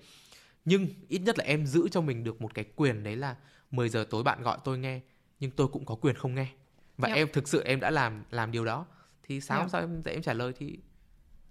nhưng 0.65 0.88
ít 1.07 1.19
nhất 1.19 1.38
là 1.38 1.45
em 1.45 1.65
giữ 1.65 1.89
cho 1.91 2.02
mình 2.02 2.23
được 2.23 2.41
một 2.41 2.53
cái 2.53 2.65
quyền 2.76 3.03
đấy 3.03 3.15
là 3.15 3.35
10 3.72 3.89
giờ 3.89 4.06
tối 4.10 4.23
bạn 4.23 4.41
gọi 4.43 4.57
tôi 4.64 4.77
nghe 4.77 4.99
nhưng 5.39 5.52
tôi 5.52 5.68
cũng 5.68 5.85
có 5.85 5.95
quyền 5.95 6.15
không 6.15 6.35
nghe 6.35 6.47
và 6.97 7.07
Yep. 7.07 7.18
em 7.18 7.27
thực 7.34 7.47
sự 7.47 7.64
em 7.64 7.80
đã 7.80 7.89
làm 7.91 8.23
làm 8.31 8.52
điều 8.52 8.65
đó 8.65 8.85
thì 9.23 9.41
sáng 9.41 9.57
hôm 9.57 9.65
Yep. 9.65 9.72
sau 9.72 9.81
em 9.81 10.02
em 10.06 10.22
trả 10.22 10.34
lời 10.34 10.53
thì 10.57 10.80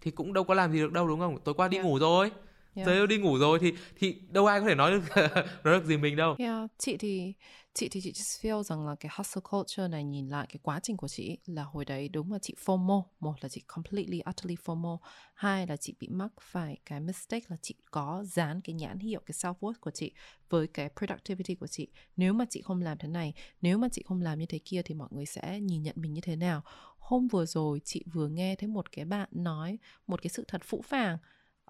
thì 0.01 0.11
cũng 0.11 0.33
đâu 0.33 0.45
có 0.45 0.55
làm 0.55 0.73
gì 0.73 0.79
được 0.79 0.93
đâu 0.93 1.09
đúng 1.09 1.21
không 1.21 1.39
tối 1.45 1.55
qua 1.55 1.69
đi 1.69 1.77
Yeah. 1.77 1.87
ngủ 1.87 1.99
rồi 1.99 2.31
Yeah. 2.75 2.87
giờ 2.87 3.07
đi 3.07 3.19
ngủ 3.19 3.39
rồi 3.39 3.59
thì 3.59 3.73
thì 3.99 4.17
đâu 4.31 4.47
ai 4.47 4.61
có 4.61 4.67
thể 4.67 4.75
nói 4.75 4.91
được 4.91 5.03
nói 5.65 5.79
được 5.79 5.85
gì 5.85 5.97
mình 5.97 6.17
đâu 6.17 6.37
Yeah, 6.39 6.71
chị 6.79 6.97
thì 6.97 7.33
chị 7.75 7.89
thì 7.89 8.01
chị 8.01 8.13
just 8.13 8.43
feel 8.43 8.63
rằng 8.63 8.87
là 8.87 8.95
cái 8.95 9.13
hustle 9.17 9.41
culture 9.51 9.89
này 9.89 10.05
nhìn 10.05 10.29
lại 10.29 10.47
cái 10.49 10.59
quá 10.63 10.81
trình 10.83 10.97
của 10.97 11.09
chị 11.09 11.39
là 11.47 11.63
hồi 11.63 11.85
đấy 11.85 12.09
đúng 12.09 12.33
là 12.33 12.39
chị 12.39 12.55
FOMO, 12.65 13.03
một 13.21 13.35
là 13.41 13.49
chị 13.49 13.63
completely 13.67 14.21
utterly 14.31 14.57
FOMO, 14.65 14.99
hai 15.35 15.67
là 15.67 15.77
chị 15.77 15.95
bị 16.01 16.09
mắc 16.09 16.33
phải 16.41 16.79
cái 16.85 17.01
mistake 17.01 17.47
là 17.49 17.57
chị 17.63 17.75
có 17.91 18.25
dán 18.27 18.61
cái 18.61 18.75
nhãn 18.75 18.99
hiệu 18.99 19.21
cái 19.27 19.33
self 19.33 19.55
worth 19.61 19.75
của 19.81 19.91
chị 19.91 20.13
với 20.49 20.67
cái 20.67 20.91
productivity 20.97 21.55
của 21.55 21.67
chị. 21.67 21.89
Nếu 22.17 22.33
mà 22.33 22.45
chị 22.51 22.63
không 22.63 22.83
làm 22.83 22.99
thế 22.99 23.09
này, 23.09 23.35
nếu 23.61 23.79
mà 23.79 23.89
chị 23.93 24.03
không 24.07 24.23
làm 24.23 24.39
như 24.39 24.47
thế 24.47 24.59
kia 24.65 24.83
thì 24.85 24.95
mọi 24.95 25.09
người 25.11 25.27
sẽ 25.27 25.61
nhìn 25.61 25.83
nhận 25.83 25.95
mình 25.99 26.13
như 26.13 26.21
thế 26.21 26.37
nào. 26.37 26.63
Hôm 26.99 27.29
vừa 27.29 27.47
rồi 27.47 27.81
chị 27.85 28.05
vừa 28.13 28.29
nghe 28.29 28.57
thấy 28.57 28.69
một 28.69 28.93
cái 28.93 29.05
bạn 29.05 29.29
nói 29.33 29.79
một 30.07 30.23
cái 30.23 30.31
sự 30.31 30.45
thật 30.49 30.61
phũ 30.65 30.83
phàng. 30.83 31.19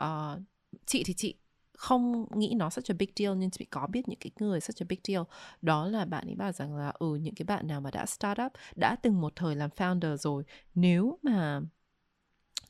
uh, 0.03 0.41
chị 0.87 1.03
thì 1.05 1.15
chị 1.15 1.35
không 1.77 2.27
nghĩ 2.39 2.55
nó 2.57 2.71
such 2.71 2.91
a 2.91 2.95
big 2.99 3.09
deal 3.17 3.37
nhưng 3.37 3.51
chị 3.51 3.65
có 3.65 3.87
biết 3.87 4.09
những 4.09 4.19
cái 4.19 4.31
người 4.41 4.61
such 4.61 4.83
a 4.83 4.87
big 4.89 4.99
deal. 5.05 5.23
Đó 5.63 5.87
là 5.87 6.05
bạn 6.05 6.27
ấy 6.27 6.35
bảo 6.35 6.53
rằng 6.53 6.77
là 6.77 6.93
ừ 6.99 7.15
những 7.15 7.35
cái 7.35 7.45
bạn 7.45 7.67
nào 7.67 7.81
mà 7.81 7.91
đã 7.91 8.07
start 8.07 8.41
up 8.47 8.53
đã 8.77 8.97
từng 9.03 9.21
một 9.21 9.37
thời 9.37 9.57
làm 9.57 9.71
founder 9.77 10.17
rồi 10.17 10.45
nếu 10.75 11.19
mà 11.23 11.61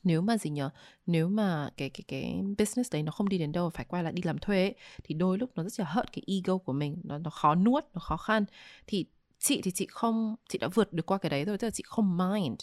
nếu 0.03 0.21
mà 0.21 0.37
gì 0.37 0.49
nhở 0.49 0.69
nếu 1.05 1.29
mà 1.29 1.69
cái 1.77 1.89
cái 1.89 2.03
cái 2.07 2.41
business 2.57 2.93
đấy 2.93 3.03
nó 3.03 3.11
không 3.11 3.29
đi 3.29 3.37
đến 3.37 3.51
đâu 3.51 3.69
phải 3.69 3.85
quay 3.85 4.03
lại 4.03 4.13
đi 4.13 4.21
làm 4.25 4.37
thuê 4.37 4.63
ấy, 4.63 4.75
thì 5.03 5.15
đôi 5.15 5.37
lúc 5.37 5.51
nó 5.55 5.63
rất 5.63 5.79
là 5.79 5.91
hurt 5.93 6.05
cái 6.13 6.23
ego 6.27 6.57
của 6.57 6.73
mình 6.73 7.01
nó 7.03 7.17
nó 7.17 7.29
khó 7.29 7.55
nuốt 7.55 7.83
nó 7.93 7.99
khó 7.99 8.17
khăn. 8.17 8.45
Thì 8.87 9.05
chị 9.39 9.61
thì 9.61 9.71
chị 9.71 9.87
không 9.89 10.35
chị 10.49 10.57
đã 10.57 10.67
vượt 10.67 10.93
được 10.93 11.05
qua 11.05 11.17
cái 11.17 11.29
đấy 11.29 11.45
rồi 11.45 11.57
tức 11.57 11.67
là 11.67 11.71
chị 11.71 11.83
không 11.87 12.17
mind 12.17 12.59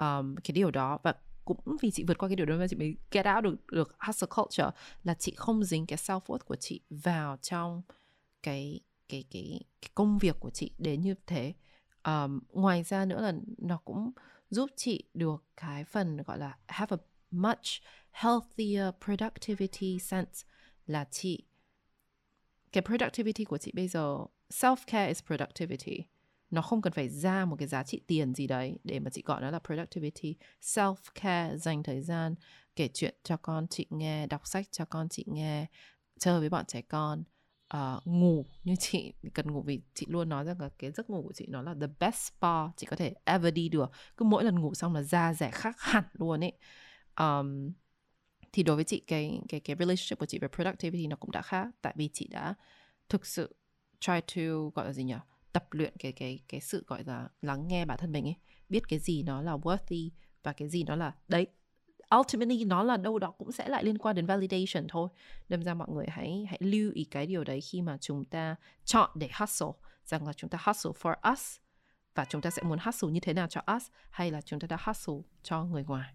um, 0.00 0.34
cái 0.44 0.52
điều 0.52 0.70
đó. 0.70 0.98
Và 1.02 1.14
cũng 1.44 1.76
vì 1.82 1.90
chị 1.90 2.04
vượt 2.08 2.18
qua 2.18 2.28
cái 2.28 2.36
điều 2.36 2.46
đó 2.46 2.56
mà 2.56 2.68
chị 2.68 2.76
mới 2.76 2.96
get 3.10 3.26
out 3.36 3.44
được 3.44 3.56
được 3.72 3.96
hustle 3.98 4.28
culture 4.36 4.70
là 5.04 5.14
chị 5.14 5.32
không 5.36 5.64
dính 5.64 5.86
cái 5.86 5.96
self 5.96 6.20
worth 6.20 6.38
của 6.38 6.56
chị 6.56 6.80
vào 6.90 7.36
trong 7.36 7.82
cái 8.42 8.80
cái 9.08 9.24
cái 9.30 9.60
cái 9.82 9.90
công 9.94 10.18
việc 10.18 10.36
của 10.40 10.50
chị 10.50 10.70
đến 10.78 11.00
như 11.00 11.14
thế. 11.26 11.54
Um, 12.04 12.40
ngoài 12.52 12.82
ra 12.82 13.04
nữa 13.04 13.20
là 13.20 13.32
nó 13.58 13.76
cũng 13.76 14.10
giúp 14.50 14.70
chị 14.76 15.04
được 15.14 15.44
cái 15.56 15.84
phần 15.84 16.16
gọi 16.16 16.38
là 16.38 16.58
have 16.66 16.96
a 16.96 17.00
much 17.30 17.82
healthier 18.12 18.86
productivity 19.04 19.98
sense 19.98 20.46
là 20.86 21.04
chị 21.10 21.44
cái 22.72 22.82
productivity 22.82 23.44
của 23.44 23.58
chị 23.58 23.72
bây 23.74 23.88
giờ 23.88 24.18
self 24.50 24.76
care 24.86 25.08
is 25.08 25.22
productivity 25.26 26.04
nó 26.50 26.62
không 26.62 26.82
cần 26.82 26.92
phải 26.92 27.08
ra 27.08 27.44
một 27.44 27.56
cái 27.58 27.68
giá 27.68 27.82
trị 27.82 28.00
tiền 28.06 28.34
gì 28.34 28.46
đấy 28.46 28.78
để 28.84 29.00
mà 29.00 29.10
chị 29.10 29.22
gọi 29.26 29.40
nó 29.40 29.50
là 29.50 29.58
productivity 29.58 30.36
self 30.62 30.96
care 31.14 31.56
dành 31.56 31.82
thời 31.82 32.00
gian 32.00 32.34
kể 32.76 32.88
chuyện 32.94 33.14
cho 33.22 33.36
con 33.36 33.66
chị 33.68 33.86
nghe 33.90 34.26
đọc 34.26 34.46
sách 34.46 34.66
cho 34.72 34.84
con 34.84 35.08
chị 35.08 35.24
nghe 35.26 35.66
chơi 36.18 36.40
với 36.40 36.48
bọn 36.48 36.64
trẻ 36.66 36.82
con 36.82 37.24
uh, 37.76 38.06
ngủ 38.06 38.46
như 38.64 38.76
chị 38.78 39.12
cần 39.34 39.52
ngủ 39.52 39.62
vì 39.62 39.80
chị 39.94 40.06
luôn 40.08 40.28
nói 40.28 40.44
rằng 40.44 40.60
là 40.60 40.68
cái 40.78 40.90
giấc 40.90 41.10
ngủ 41.10 41.22
của 41.22 41.32
chị 41.32 41.46
nó 41.48 41.62
là 41.62 41.74
the 41.80 41.86
best 42.00 42.16
spa 42.16 42.68
chị 42.76 42.86
có 42.86 42.96
thể 42.96 43.14
ever 43.24 43.54
đi 43.54 43.68
được. 43.68 43.90
Cứ 44.16 44.24
mỗi 44.24 44.44
lần 44.44 44.60
ngủ 44.60 44.74
xong 44.74 44.94
là 44.94 45.02
da 45.02 45.34
rẻ 45.34 45.50
khác 45.50 45.76
hẳn 45.80 46.04
luôn 46.12 46.44
ấy. 46.44 46.52
Um, 47.18 47.72
thì 48.52 48.62
đối 48.62 48.76
với 48.76 48.84
chị 48.84 49.00
cái 49.06 49.40
cái 49.48 49.60
cái 49.60 49.76
relationship 49.78 50.18
của 50.18 50.26
chị 50.26 50.38
với 50.38 50.48
productivity 50.48 51.06
nó 51.06 51.16
cũng 51.16 51.30
đã 51.30 51.42
khác. 51.42 51.68
Tại 51.82 51.94
vì 51.96 52.10
chị 52.12 52.28
đã 52.30 52.54
thực 53.08 53.26
sự 53.26 53.56
try 54.00 54.20
to 54.20 54.42
gọi 54.74 54.86
là 54.86 54.92
gì 54.92 55.04
nhỉ 55.04 55.14
tập 55.54 55.66
luyện 55.70 55.94
cái 55.98 56.12
cái 56.12 56.38
cái 56.48 56.60
sự 56.60 56.84
gọi 56.86 57.04
là 57.04 57.28
lắng 57.42 57.68
nghe 57.68 57.84
bản 57.84 57.98
thân 57.98 58.12
mình 58.12 58.24
ấy 58.24 58.36
biết 58.68 58.88
cái 58.88 58.98
gì 58.98 59.22
nó 59.22 59.42
là 59.42 59.56
worthy 59.56 60.10
và 60.42 60.52
cái 60.52 60.68
gì 60.68 60.84
nó 60.84 60.96
là 60.96 61.12
đấy 61.28 61.46
ultimately 62.18 62.64
nó 62.64 62.82
là 62.82 62.96
đâu 62.96 63.18
đó 63.18 63.30
cũng 63.30 63.52
sẽ 63.52 63.68
lại 63.68 63.84
liên 63.84 63.98
quan 63.98 64.16
đến 64.16 64.26
validation 64.26 64.86
thôi 64.88 65.08
đâm 65.48 65.62
ra 65.62 65.74
mọi 65.74 65.88
người 65.90 66.06
hãy 66.08 66.46
hãy 66.48 66.58
lưu 66.60 66.92
ý 66.94 67.04
cái 67.04 67.26
điều 67.26 67.44
đấy 67.44 67.60
khi 67.60 67.82
mà 67.82 67.98
chúng 68.00 68.24
ta 68.24 68.56
chọn 68.84 69.10
để 69.14 69.28
hustle 69.38 69.72
rằng 70.04 70.26
là 70.26 70.32
chúng 70.32 70.50
ta 70.50 70.58
hustle 70.64 70.92
for 70.92 71.32
us 71.32 71.56
và 72.14 72.24
chúng 72.24 72.40
ta 72.40 72.50
sẽ 72.50 72.62
muốn 72.62 72.78
hustle 72.78 73.10
như 73.10 73.20
thế 73.20 73.32
nào 73.32 73.46
cho 73.46 73.60
us 73.76 73.86
hay 74.10 74.30
là 74.30 74.40
chúng 74.40 74.60
ta 74.60 74.66
đã 74.66 74.76
hustle 74.84 75.14
cho 75.42 75.64
người 75.64 75.84
ngoài 75.84 76.14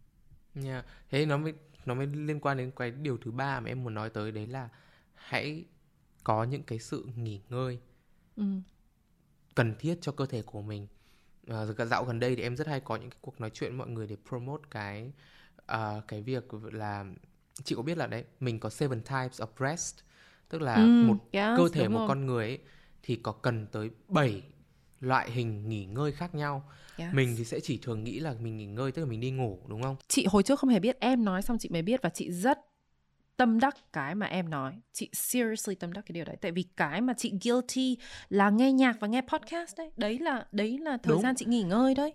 Yeah. 0.64 0.86
Thế 1.10 1.26
nó 1.26 1.38
mới 1.38 1.53
nó 1.86 1.94
mới 1.94 2.07
liên 2.07 2.40
quan 2.40 2.57
đến 2.57 2.72
cái 2.76 2.91
điều 2.91 3.18
thứ 3.18 3.32
ba 3.32 3.60
mà 3.60 3.68
em 3.68 3.84
muốn 3.84 3.94
nói 3.94 4.10
tới 4.10 4.32
đấy 4.32 4.48
là 4.48 4.70
hãy 5.14 5.66
có 6.24 6.44
những 6.44 6.64
cái 6.64 6.80
sự 6.80 7.07
nghỉ 7.16 7.41
ngơi 7.49 7.80
ừ. 8.36 8.44
Cần 9.55 9.76
thiết 9.80 9.97
cho 10.01 10.11
cơ 10.11 10.26
thể 10.26 10.41
của 10.41 10.61
mình. 10.61 10.88
À, 11.47 11.65
dạo 11.65 12.05
gần 12.05 12.19
đây 12.19 12.35
thì 12.35 12.41
em 12.43 12.57
rất 12.57 12.67
hay 12.67 12.80
có 12.80 12.95
những 12.95 13.09
cái 13.09 13.17
cuộc 13.21 13.41
nói 13.41 13.49
chuyện 13.53 13.71
với 13.71 13.77
mọi 13.77 13.89
người 13.89 14.07
để 14.07 14.15
promote 14.30 14.63
cái 14.71 15.11
à, 15.65 16.01
cái 16.07 16.21
việc 16.21 16.45
là 16.71 17.05
chị 17.63 17.76
có 17.76 17.81
biết 17.81 17.97
là 17.97 18.07
đấy 18.07 18.23
mình 18.39 18.59
có 18.59 18.69
seven 18.69 19.01
types 19.01 19.41
of 19.41 19.47
rest 19.71 19.95
tức 20.49 20.61
là 20.61 20.77
Ừ, 20.81 21.01
một 21.01 21.17
yes, 21.31 21.45
cơ 21.53 21.69
thể 21.73 21.88
một 21.88 21.99
rồi. 21.99 22.07
con 22.07 22.26
người 22.26 22.45
ấy 22.45 22.59
thì 23.03 23.15
có 23.15 23.31
cần 23.31 23.67
tới 23.71 23.89
7 24.09 24.43
loại 25.01 25.31
hình 25.31 25.69
nghỉ 25.69 25.85
ngơi 25.85 26.11
khác 26.11 26.35
nhau. 26.35 26.69
Yes. 26.97 27.09
Mình 27.11 27.35
thì 27.38 27.45
sẽ 27.45 27.59
chỉ 27.59 27.80
thường 27.84 28.03
nghĩ 28.03 28.19
là 28.19 28.35
mình 28.41 28.57
nghỉ 28.57 28.65
ngơi 28.65 28.91
tức 28.91 29.01
là 29.01 29.07
mình 29.09 29.19
đi 29.19 29.31
ngủ 29.31 29.59
đúng 29.67 29.81
không? 29.84 29.95
chị 30.07 30.26
hồi 30.30 30.43
trước 30.43 30.59
không 30.59 30.69
hề 30.69 30.80
biết 30.80 30.97
em 30.99 31.26
nói 31.26 31.41
xong 31.41 31.57
chị 31.59 31.69
mới 31.69 31.81
biết 31.81 32.01
và 32.01 32.09
chị 32.09 32.31
rất 32.31 32.59
tâm 33.40 33.60
đắc 33.60 33.76
cái 33.94 34.16
mà 34.16 34.26
em 34.26 34.49
nói. 34.49 34.74
Chị 34.94 35.10
seriously 35.14 35.76
tâm 35.76 35.94
đắc 35.94 36.06
cái 36.06 36.14
điều 36.14 36.26
đấy. 36.26 36.36
Tại 36.41 36.52
vì 36.52 36.64
cái 36.78 37.02
mà 37.02 37.14
chị 37.18 37.34
guilty 37.44 37.98
là 38.30 38.49
nghe 38.49 38.72
nhạc 38.72 38.99
và 38.99 39.07
nghe 39.07 39.22
podcast 39.22 39.78
đấy. 39.78 39.91
Đấy 39.98 40.20
là 40.20 40.45
đấy 40.52 40.78
là 40.78 40.98
thời 41.03 41.14
Đúng. 41.14 41.22
gian 41.22 41.36
chị 41.36 41.45
nghỉ 41.45 41.64
ngơi 41.64 41.95
đấy. 41.95 42.14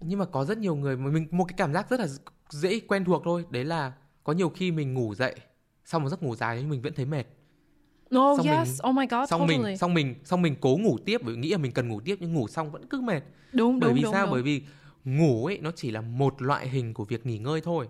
Nhưng 0.00 0.18
mà 0.18 0.24
có 0.24 0.44
rất 0.44 0.58
nhiều 0.58 0.76
người 0.76 0.96
mình 0.96 1.26
một 1.30 1.44
cái 1.44 1.54
cảm 1.56 1.72
giác 1.72 1.90
rất 1.90 2.00
là 2.00 2.06
dễ 2.50 2.80
quen 2.80 3.04
thuộc 3.04 3.22
thôi. 3.24 3.44
Đấy 3.50 3.64
là 3.64 3.92
có 4.24 4.32
nhiều 4.32 4.48
khi 4.48 4.72
mình 4.72 4.94
ngủ 4.94 5.14
dậy 5.14 5.34
sau 5.84 6.00
một 6.00 6.08
giấc 6.08 6.22
ngủ 6.22 6.36
dài 6.36 6.56
nhưng 6.60 6.68
mình 6.70 6.82
vẫn 6.82 6.94
thấy 6.94 7.04
mệt. 7.06 7.24
Oh 8.16 8.38
Xong 8.38 8.46
yes. 8.46 8.68
mình- 8.68 8.90
oh 8.90 8.94
my 8.96 9.06
god 9.10 9.28
xong 9.30 9.40
totally. 9.40 9.62
mình 9.64 9.76
xong 9.78 9.94
mình 9.94 10.14
xong 10.24 10.42
mình 10.42 10.56
cố 10.60 10.76
ngủ 10.80 10.98
tiếp. 11.04 11.20
Bởi 11.24 11.36
nghĩ 11.36 11.50
là 11.50 11.58
mình 11.58 11.72
cần 11.72 11.88
ngủ 11.88 12.00
tiếp 12.00 12.16
nhưng 12.20 12.34
ngủ 12.34 12.48
xong 12.48 12.70
vẫn 12.70 12.86
cứ 12.86 13.00
mệt. 13.00 13.20
Đúng 13.52 13.80
bởi 13.80 13.88
đúng 13.90 13.96
vì 13.96 14.02
đúng, 14.02 14.12
sao? 14.12 14.26
đúng. 14.26 14.32
bởi 14.32 14.42
vì 14.42 14.62
ngủ 15.04 15.46
ấy 15.46 15.58
nó 15.62 15.70
chỉ 15.76 15.90
là 15.90 16.00
một 16.00 16.42
loại 16.42 16.68
hình 16.68 16.94
của 16.94 17.04
việc 17.04 17.26
nghỉ 17.26 17.38
ngơi 17.38 17.60
thôi 17.60 17.88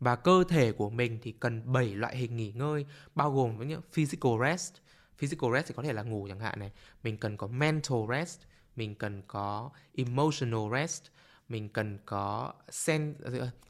và 0.00 0.16
cơ 0.16 0.44
thể 0.48 0.72
của 0.72 0.90
mình 0.90 1.18
thì 1.22 1.32
cần 1.32 1.72
7 1.72 1.94
loại 1.94 2.16
hình 2.16 2.36
nghỉ 2.36 2.52
ngơi 2.52 2.86
bao 3.14 3.32
gồm 3.32 3.56
với 3.56 3.66
những 3.66 3.80
physical 3.92 4.32
rest 4.40 4.74
physical 5.18 5.50
rest 5.54 5.66
thì 5.68 5.74
có 5.76 5.82
thể 5.82 5.92
là 5.92 6.02
ngủ 6.02 6.26
chẳng 6.28 6.40
hạn 6.40 6.58
này 6.60 6.72
mình 7.02 7.16
cần 7.16 7.36
có 7.36 7.46
mental 7.46 7.98
rest 8.10 8.40
mình 8.76 8.94
cần 8.94 9.22
có 9.26 9.70
emotional 9.94 10.60
rest 10.72 11.02
mình 11.48 11.68
cần 11.68 11.98
có 12.06 12.52
sen, 12.70 13.14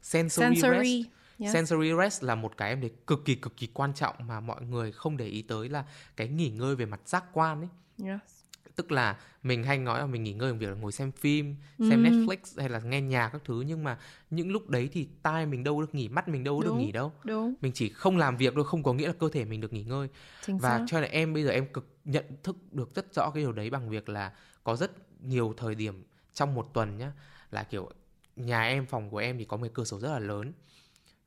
sensory, 0.01 0.61
Sensory, 0.61 1.03
rest 1.03 1.13
yes. 1.39 1.53
sensory 1.53 1.89
rest 1.99 2.23
là 2.23 2.35
một 2.35 2.57
cái 2.57 2.69
em 2.69 2.81
thấy 2.81 2.91
cực 3.07 3.25
kỳ 3.25 3.35
cực 3.35 3.57
kỳ 3.57 3.67
quan 3.67 3.93
trọng 3.93 4.15
mà 4.27 4.39
mọi 4.39 4.61
người 4.61 4.91
không 4.91 5.17
để 5.17 5.25
ý 5.25 5.41
tới 5.41 5.69
là 5.69 5.85
cái 6.15 6.27
nghỉ 6.27 6.49
ngơi 6.49 6.75
về 6.75 6.85
mặt 6.85 7.01
giác 7.05 7.23
quan 7.33 7.61
ấy 7.61 7.69
Yes. 8.03 8.36
Tức 8.77 8.91
là 8.91 9.17
mình 9.43 9.63
hay 9.63 9.77
nói 9.77 9.99
là 9.99 10.05
mình 10.05 10.23
nghỉ 10.23 10.33
ngơi 10.33 10.51
bằng 10.51 10.59
việc 10.59 10.69
là 10.69 10.75
ngồi 10.75 10.91
xem 10.91 11.11
phim 11.11 11.55
xem 11.79 12.03
Netflix 12.03 12.37
hay 12.57 12.69
là 12.69 12.79
nghe 12.79 13.01
nhạc 13.01 13.29
các 13.29 13.41
thứ 13.45 13.61
nhưng 13.61 13.83
mà 13.83 13.97
những 14.29 14.51
lúc 14.51 14.69
đấy 14.69 14.89
thì 14.93 15.07
tai 15.21 15.45
mình 15.45 15.63
đâu 15.63 15.81
được 15.81 15.95
nghỉ 15.95 16.09
mắt 16.09 16.27
mình 16.27 16.43
đâu 16.43 16.61
được 16.61 16.69
Đúng. 16.69 16.77
nghỉ 16.77 16.91
đâu 16.91 17.13
Đúng. 17.23 17.53
mình 17.61 17.71
chỉ 17.75 17.89
không 17.89 18.17
làm 18.17 18.37
việc 18.37 18.53
thôi 18.55 18.63
không 18.65 18.83
có 18.83 18.93
nghĩa 18.93 19.07
là 19.07 19.13
cơ 19.13 19.29
thể 19.29 19.45
mình 19.45 19.61
được 19.61 19.73
nghỉ 19.73 19.83
ngơi 19.83 20.07
Chính 20.45 20.57
và 20.57 20.69
xác. 20.77 20.85
cho 20.87 21.01
nên 21.01 21.11
em 21.11 21.33
bây 21.33 21.43
giờ 21.43 21.49
em 21.49 21.73
cực 21.73 21.97
nhận 22.05 22.25
thức 22.43 22.55
được 22.71 22.95
rất 22.95 23.13
rõ 23.13 23.29
cái 23.29 23.43
điều 23.43 23.51
đấy 23.51 23.69
bằng 23.69 23.89
việc 23.89 24.09
là 24.09 24.31
có 24.63 24.75
rất 24.75 24.91
nhiều 25.21 25.53
thời 25.57 25.75
điểm 25.75 26.03
trong 26.33 26.55
một 26.55 26.73
tuần 26.73 26.97
nhá 26.97 27.11
là 27.51 27.63
kiểu 27.63 27.89
nhà 28.35 28.63
em 28.63 28.85
phòng 28.85 29.09
của 29.09 29.17
em 29.17 29.37
thì 29.37 29.45
có 29.45 29.57
một 29.57 29.63
cái 29.63 29.71
cửa 29.73 29.83
sổ 29.83 29.99
rất 29.99 30.11
là 30.11 30.19
lớn 30.19 30.53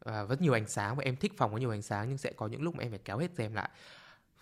và 0.04 0.24
rất 0.24 0.40
nhiều 0.40 0.52
ánh 0.52 0.68
sáng 0.68 0.96
và 0.96 1.02
em 1.04 1.16
thích 1.16 1.32
phòng 1.36 1.52
có 1.52 1.58
nhiều 1.58 1.70
ánh 1.70 1.82
sáng 1.82 2.08
nhưng 2.08 2.18
sẽ 2.18 2.32
có 2.32 2.46
những 2.46 2.62
lúc 2.62 2.74
mà 2.74 2.82
em 2.82 2.90
phải 2.90 3.00
kéo 3.04 3.18
hết 3.18 3.30
rèm 3.36 3.54
lại 3.54 3.70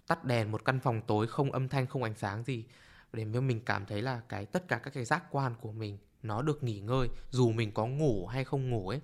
tắt 0.06 0.24
đèn 0.24 0.52
một 0.52 0.64
căn 0.64 0.80
phòng 0.80 1.00
tối 1.06 1.26
không 1.26 1.52
âm 1.52 1.68
thanh 1.68 1.86
không 1.86 2.02
ánh 2.02 2.14
sáng 2.14 2.44
gì 2.44 2.64
để 3.12 3.24
mình 3.24 3.60
cảm 3.66 3.86
thấy 3.86 4.02
là 4.02 4.20
cái 4.28 4.46
tất 4.46 4.68
cả 4.68 4.78
các 4.78 4.94
cái 4.94 5.04
giác 5.04 5.24
quan 5.30 5.54
của 5.60 5.72
mình 5.72 5.98
nó 6.22 6.42
được 6.42 6.62
nghỉ 6.62 6.80
ngơi 6.80 7.08
dù 7.30 7.52
mình 7.52 7.72
có 7.72 7.86
ngủ 7.86 8.26
hay 8.26 8.44
không 8.44 8.70
ngủ 8.70 8.88
ấy. 8.88 9.00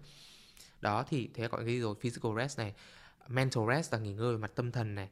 Đó 0.80 1.04
thì 1.08 1.30
thế 1.34 1.48
gọi 1.48 1.64
cái 1.64 1.74
gì 1.74 1.80
rồi? 1.80 1.94
Physical 2.00 2.32
rest 2.36 2.58
này 2.58 2.74
mental 3.28 3.64
rest 3.68 3.92
là 3.92 3.98
nghỉ 3.98 4.12
ngơi 4.12 4.32
về 4.32 4.38
mặt 4.38 4.52
tâm 4.54 4.72
thần 4.72 4.94
này 4.94 5.08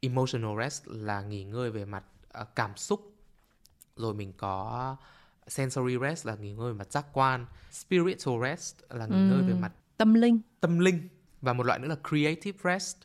emotional 0.00 0.62
rest 0.62 0.82
là 0.86 1.22
nghỉ 1.22 1.44
ngơi 1.44 1.70
về 1.70 1.84
mặt 1.84 2.04
ờ, 2.28 2.44
cảm 2.44 2.76
xúc. 2.76 3.14
Rồi 3.96 4.14
mình 4.14 4.32
có 4.36 4.96
sensory 5.46 5.98
rest 5.98 6.26
là 6.26 6.34
nghỉ 6.34 6.52
ngơi 6.52 6.72
về 6.72 6.78
mặt 6.78 6.92
giác 6.92 7.06
quan. 7.12 7.46
Spiritual 7.70 8.42
rest 8.42 8.76
là 8.90 9.06
nghỉ 9.06 9.16
ngơi 9.16 9.42
về 9.42 9.54
mặt 9.54 9.72
Tâm 9.96 10.14
linh. 10.14 10.40
tâm 10.60 10.78
linh 10.78 11.08
và 11.40 11.52
một 11.52 11.66
loại 11.66 11.78
nữa 11.78 11.88
là 11.88 11.96
creative 12.08 12.58
rest 12.64 12.96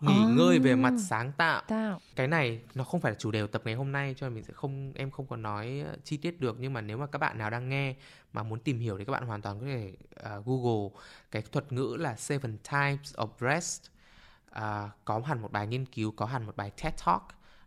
nghỉ 0.00 0.24
ngơi 0.24 0.58
về 0.58 0.74
mặt 0.74 0.92
sáng 1.08 1.32
tạo. 1.32 1.62
Tạo. 1.68 2.00
cái 2.16 2.28
này 2.28 2.60
nó 2.74 2.84
không 2.84 3.00
phải 3.00 3.12
là 3.12 3.18
chủ 3.18 3.30
đề 3.30 3.40
của 3.40 3.46
tập 3.46 3.62
ngày 3.64 3.74
hôm 3.74 3.92
nay 3.92 4.14
cho 4.16 4.26
nên 4.26 4.34
mình 4.34 4.44
sẽ 4.44 4.52
không 4.52 4.92
em 4.94 5.10
không 5.10 5.26
có 5.26 5.36
nói 5.36 5.82
ờ, 5.86 5.96
chi 6.04 6.16
tiết 6.16 6.40
được. 6.40 6.56
Nhưng 6.60 6.72
mà 6.72 6.80
nếu 6.80 6.98
mà 6.98 7.06
các 7.06 7.18
bạn 7.18 7.38
nào 7.38 7.50
đang 7.50 7.68
nghe 7.68 7.94
mà 8.32 8.42
muốn 8.42 8.60
tìm 8.60 8.78
hiểu 8.78 8.98
thì 8.98 9.04
các 9.04 9.12
bạn 9.12 9.26
hoàn 9.26 9.42
toàn 9.42 9.60
có 9.60 9.66
thể 9.66 9.92
ờ, 10.14 10.42
google 10.46 11.00
cái 11.30 11.42
thuật 11.42 11.72
ngữ 11.72 11.96
là 11.98 12.16
seven 12.16 12.58
types 12.58 13.14
of 13.14 13.28
rest. 13.40 13.82
À, 14.50 14.90
có 15.04 15.20
hẳn 15.24 15.42
một 15.42 15.52
bài 15.52 15.66
nghiên 15.66 15.86
cứu 15.86 16.10
có 16.16 16.26
hẳn 16.26 16.46
một 16.46 16.56
bài 16.56 16.72
TED 16.82 16.92
Talk 17.06 17.22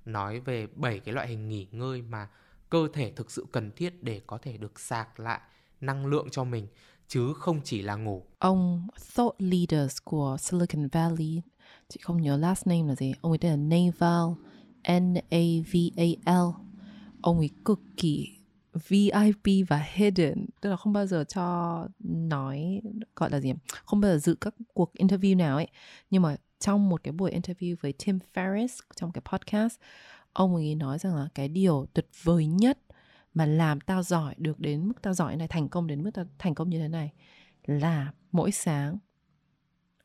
nói 0.05 0.39
về 0.39 0.67
bảy 0.75 0.99
cái 0.99 1.13
loại 1.13 1.27
hình 1.27 1.49
nghỉ 1.49 1.67
ngơi 1.71 2.01
mà 2.01 2.27
cơ 2.69 2.87
thể 2.93 3.11
thực 3.15 3.31
sự 3.31 3.45
cần 3.51 3.71
thiết 3.71 4.03
để 4.03 4.21
có 4.27 4.37
thể 4.37 4.57
được 4.57 4.79
sạc 4.79 5.19
lại 5.19 5.39
năng 5.81 6.05
lượng 6.05 6.29
cho 6.31 6.43
mình 6.43 6.67
chứ 7.07 7.33
không 7.33 7.61
chỉ 7.63 7.81
là 7.81 7.95
ngủ. 7.95 8.25
Ông 8.39 8.87
thought 9.15 9.35
leaders 9.39 9.97
của 10.03 10.37
Silicon 10.39 10.87
Valley, 10.87 11.41
chị 11.91 11.99
không 12.03 12.21
nhớ 12.21 12.37
last 12.37 12.67
name 12.67 12.83
là 12.87 12.95
gì, 12.95 13.13
ông 13.21 13.31
ấy 13.31 13.37
tên 13.37 13.51
là 13.51 13.57
Naval, 13.57 14.35
N-A-V-A-L. 14.99 16.47
Ông 17.21 17.37
ấy 17.37 17.49
cực 17.65 17.79
kỳ 17.97 18.37
VIP 18.87 19.67
và 19.67 19.85
hidden, 19.93 20.45
tức 20.61 20.69
là 20.69 20.75
không 20.75 20.93
bao 20.93 21.05
giờ 21.05 21.23
cho 21.27 21.87
nói, 21.99 22.81
gọi 23.15 23.29
là 23.29 23.39
gì, 23.39 23.53
không 23.85 24.01
bao 24.01 24.11
giờ 24.11 24.17
dự 24.17 24.35
các 24.41 24.55
cuộc 24.73 24.93
interview 24.93 25.37
nào 25.37 25.55
ấy. 25.55 25.67
Nhưng 26.09 26.21
mà 26.21 26.35
trong 26.59 26.89
một 26.89 27.03
cái 27.03 27.11
buổi 27.11 27.31
interview 27.31 27.75
với 27.81 27.93
Tim 28.05 28.19
Ferriss 28.33 28.79
trong 28.95 29.11
cái 29.11 29.21
podcast, 29.25 29.75
ông 30.33 30.55
ấy 30.55 30.75
nói 30.75 30.99
rằng 30.99 31.15
là 31.15 31.27
cái 31.35 31.47
điều 31.47 31.85
tuyệt 31.93 32.07
vời 32.23 32.45
nhất 32.45 32.79
mà 33.33 33.45
làm 33.45 33.81
tao 33.81 34.03
giỏi 34.03 34.35
được 34.37 34.59
đến 34.59 34.87
mức 34.87 35.01
tao 35.01 35.13
giỏi 35.13 35.35
này 35.35 35.47
thành 35.47 35.69
công 35.69 35.87
đến 35.87 36.03
mức 36.03 36.11
tao 36.13 36.25
thành 36.39 36.55
công 36.55 36.69
như 36.69 36.79
thế 36.79 36.87
này 36.87 37.11
là 37.65 38.13
mỗi 38.31 38.51
sáng 38.51 38.97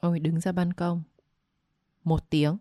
ông 0.00 0.12
ấy 0.12 0.20
đứng 0.20 0.40
ra 0.40 0.52
ban 0.52 0.72
công 0.72 1.02
một 2.06 2.30
tiếng. 2.30 2.58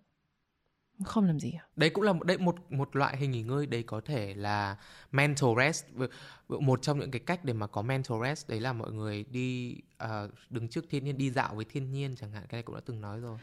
Không 1.03 1.23
làm 1.23 1.39
gì 1.39 1.51
cả. 1.51 1.67
đấy 1.75 1.89
cũng 1.89 2.03
là 2.03 2.13
một 2.13 2.23
đấy 2.23 2.37
một 2.37 2.71
một 2.71 2.95
loại 2.95 3.17
hình 3.17 3.31
nghỉ 3.31 3.41
ngơi 3.43 3.65
đấy 3.65 3.83
có 3.83 4.01
thể 4.05 4.33
là 4.33 4.77
mental 5.11 5.49
rest. 5.57 5.85
Một 6.47 6.81
trong 6.81 6.99
những 6.99 7.11
cái 7.11 7.19
cách 7.19 7.45
để 7.45 7.53
mà 7.53 7.67
có 7.67 7.81
mental 7.81 8.17
rest 8.23 8.49
đấy 8.49 8.59
là 8.59 8.73
mọi 8.73 8.91
người 8.91 9.23
đi 9.23 9.75
ờ, 9.97 10.29
đứng 10.49 10.67
trước 10.67 10.85
thiên 10.89 11.03
nhiên 11.03 11.17
đi 11.17 11.31
dạo 11.31 11.55
với 11.55 11.65
thiên 11.65 11.91
nhiên 11.91 12.15
chẳng 12.15 12.31
hạn 12.31 12.43
cái 12.49 12.57
này 12.57 12.63
cũng 12.63 12.75
đã 12.75 12.81
từng 12.85 13.01
nói 13.01 13.19
rồi. 13.19 13.37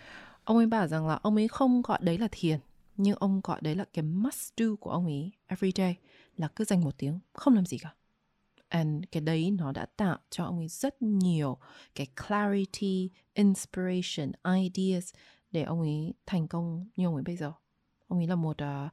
Ông 0.45 0.57
ấy 0.57 0.67
bảo 0.67 0.87
rằng 0.87 1.07
là 1.07 1.19
ông 1.23 1.37
ấy 1.37 1.49
không 1.49 1.83
gọi 1.83 1.99
đấy 2.03 2.19
là 2.19 2.29
thiền 2.31 2.61
nhưng 2.97 3.17
ông 3.21 3.41
gọi 3.45 3.61
đấy 3.63 3.75
là 3.75 3.85
cái 3.93 4.03
must 4.03 4.57
do 4.57 4.67
của 4.81 4.91
ông 4.91 5.07
ấy 5.07 5.31
every 5.47 5.73
day 5.77 5.97
là 6.37 6.49
cứ 6.57 6.65
dành 6.65 6.81
một 6.81 6.99
tiếng 6.99 7.19
không 7.33 7.55
làm 7.55 7.67
gì 7.67 7.79
cả. 7.79 7.95
And 8.69 9.05
cái 9.13 9.21
đấy 9.21 9.51
nó 9.51 9.73
đã 9.73 9.87
tạo 9.97 10.19
cho 10.31 10.45
ông 10.45 10.59
ấy 10.59 10.69
rất 10.69 11.03
nhiều 11.03 11.59
cái 11.95 12.07
clarity 12.29 13.11
inspiration 13.35 14.33
ideas 14.57 15.15
để 15.53 15.63
ông 15.63 15.81
ấy 15.81 16.15
thành 16.27 16.49
công 16.49 16.87
như 16.97 17.07
ông 17.07 17.15
ấy 17.15 17.23
bây 17.23 17.37
giờ. 17.37 17.53
Ông 18.09 18.19
ấy 18.19 18.27
là 18.27 18.35
một 18.35 18.57
uh, 18.63 18.93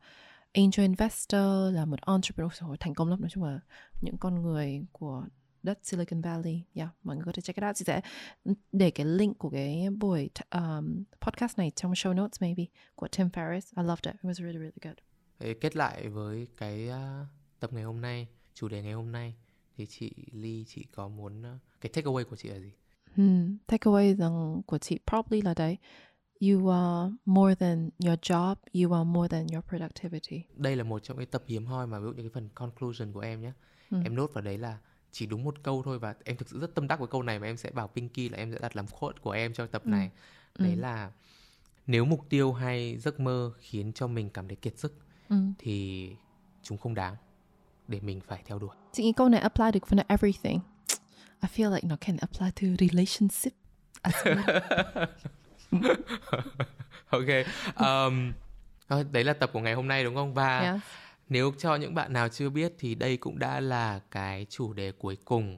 angel 0.53 0.81
investor 0.81 1.73
là 1.73 1.86
một 1.86 2.02
entrepreneur 2.02 2.53
thành 2.80 2.94
công 2.94 3.10
lắm. 3.10 3.22
Nói 3.22 3.30
chung 3.30 3.44
là 3.44 3.60
những 4.02 4.18
con 4.18 4.41
người 4.41 4.86
của 4.91 5.26
đất 5.64 5.80
Silicon 5.84 6.22
Valley. 6.22 6.64
Yeah 6.73 6.90
mọi 7.03 7.15
người 7.15 7.26
có 7.26 7.31
thể 7.31 7.41
check 7.41 7.57
it 7.57 7.64
out. 7.64 7.76
Chị 7.76 7.86
sẽ 7.86 8.02
để 8.72 8.91
cái 8.91 9.06
link 9.06 9.38
của 9.38 9.49
cái 9.49 9.88
buổi 9.98 10.30
um, 10.52 11.03
podcast 11.22 11.57
này 11.57 11.72
trong 11.76 11.91
show 11.91 12.14
notes 12.14 12.41
maybe 12.41 12.64
của 12.95 13.07
Tim 13.18 13.27
Ferriss. 13.27 13.84
I 13.84 13.84
loved 13.84 14.06
it. 14.06 14.15
It 14.15 14.23
was 14.23 14.34
really 14.34 14.57
really 14.57 14.77
good. 14.81 14.95
Kết 15.61 15.76
lại 15.76 16.10
với 16.10 16.48
cái 16.57 16.90
uh, 16.90 17.27
tập 17.60 17.73
ngày 17.73 17.84
hôm 17.84 18.02
nay 18.02 18.27
chủ 18.53 18.68
đề 18.68 18.81
ngày 18.81 18.94
hôm 18.94 19.11
nay 19.11 19.36
thì 19.77 19.86
chị 19.86 20.14
Ly 20.31 20.65
chị 20.68 20.86
có 20.95 21.07
muốn 21.07 21.41
uh, 21.41 21.61
cái 21.81 21.91
takeaway 21.94 22.23
của 22.26 22.36
chị 22.36 22.49
là 22.49 22.60
gì? 22.60 22.72
Hmm, 23.15 23.57
takeaway 23.68 24.15
rằng 24.15 24.61
của 24.65 24.77
chị 24.77 24.99
probably 25.07 25.41
là 25.41 25.53
đấy 25.53 25.77
you 26.41 26.70
are 26.70 27.11
more 27.26 27.56
than 27.56 27.90
your 28.06 28.20
job 28.22 28.56
you 28.74 28.94
are 28.94 29.03
more 29.03 29.28
than 29.28 29.48
your 29.53 29.64
productivity. 29.70 30.44
Đây 30.56 30.76
là 30.76 30.84
một 30.84 31.03
trong 31.03 31.18
cái 31.18 31.26
tập 31.26 31.44
hiếm 31.48 31.66
hoi 31.66 31.88
mà 31.88 31.99
ví 31.99 32.06
dụ 32.06 32.11
như 32.11 32.22
cái 32.22 32.30
phần 32.34 32.49
conclusion 32.56 33.11
của 33.14 33.20
em 33.20 33.41
nhé. 33.41 33.52
Em 34.03 34.16
nốt 34.16 34.34
vào 34.34 34.41
đấy 34.41 34.57
là 34.57 34.78
chỉ 35.11 35.26
đúng 35.26 35.44
một 35.44 35.56
câu 35.64 35.82
thôi 35.86 35.99
và 35.99 36.16
em 36.24 36.38
thực 36.38 36.49
sự 36.49 36.60
rất 36.60 36.76
tâm 36.76 36.88
đắc 36.88 36.99
với 36.99 37.07
câu 37.07 37.24
này 37.24 37.40
và 37.40 37.48
em 37.48 37.57
sẽ 37.57 37.72
bảo 37.72 37.88
Pinky 37.88 38.30
là 38.30 38.38
em 38.38 38.52
sẽ 38.52 38.57
đặt 38.61 38.76
làm 38.76 38.86
quote 38.88 39.18
của 39.22 39.32
em 39.32 39.53
cho 39.53 39.68
tập 39.68 39.86
này. 39.86 40.11
Đấy 40.60 40.76
là 40.76 41.11
nếu 41.88 42.06
mục 42.06 42.26
tiêu 42.30 42.53
hay 42.53 42.98
giấc 42.98 43.20
mơ 43.20 43.52
khiến 43.60 43.94
cho 43.94 44.07
mình 44.07 44.30
cảm 44.30 44.48
thấy 44.48 44.56
kiệt 44.56 44.80
sức 44.80 44.94
thì 45.60 46.10
chúng 46.64 46.78
không 46.78 46.95
đáng 46.95 47.16
để 47.88 47.99
mình 47.99 48.22
phải 48.22 48.41
theo 48.45 48.60
đuổi. 48.60 48.76
Chị 48.91 49.03
nghĩ 49.03 49.14
câu 49.14 49.30
này 49.30 49.40
apply 49.41 49.66
được 49.74 49.90
với 49.90 50.06
everything. 50.07 50.60
I 51.41 51.49
feel 51.56 51.74
like 51.76 51.88
nó 51.88 51.95
can 52.02 52.18
apply 52.18 52.52
to 52.52 52.86
relationship 52.88 53.53
as 54.02 54.16
well. 54.16 55.06
ok 57.10 57.26
um, 57.80 58.32
thôi, 58.90 59.06
đấy 59.12 59.24
là 59.24 59.34
tập 59.34 59.50
của 59.54 59.60
ngày 59.60 59.74
hôm 59.74 59.88
nay 59.88 60.04
đúng 60.04 60.16
không 60.16 60.34
và 60.34 60.60
Yes. 60.74 60.82
nếu 61.30 61.54
cho 61.58 61.76
những 61.76 61.96
bạn 61.96 62.14
nào 62.14 62.30
chưa 62.30 62.50
biết 62.50 62.74
thì 62.80 62.96
đây 62.96 63.18
cũng 63.18 63.40
đã 63.40 63.60
là 63.60 64.00
cái 64.12 64.46
chủ 64.50 64.74
đề 64.74 64.91
cuối 64.91 65.18
cùng 65.26 65.58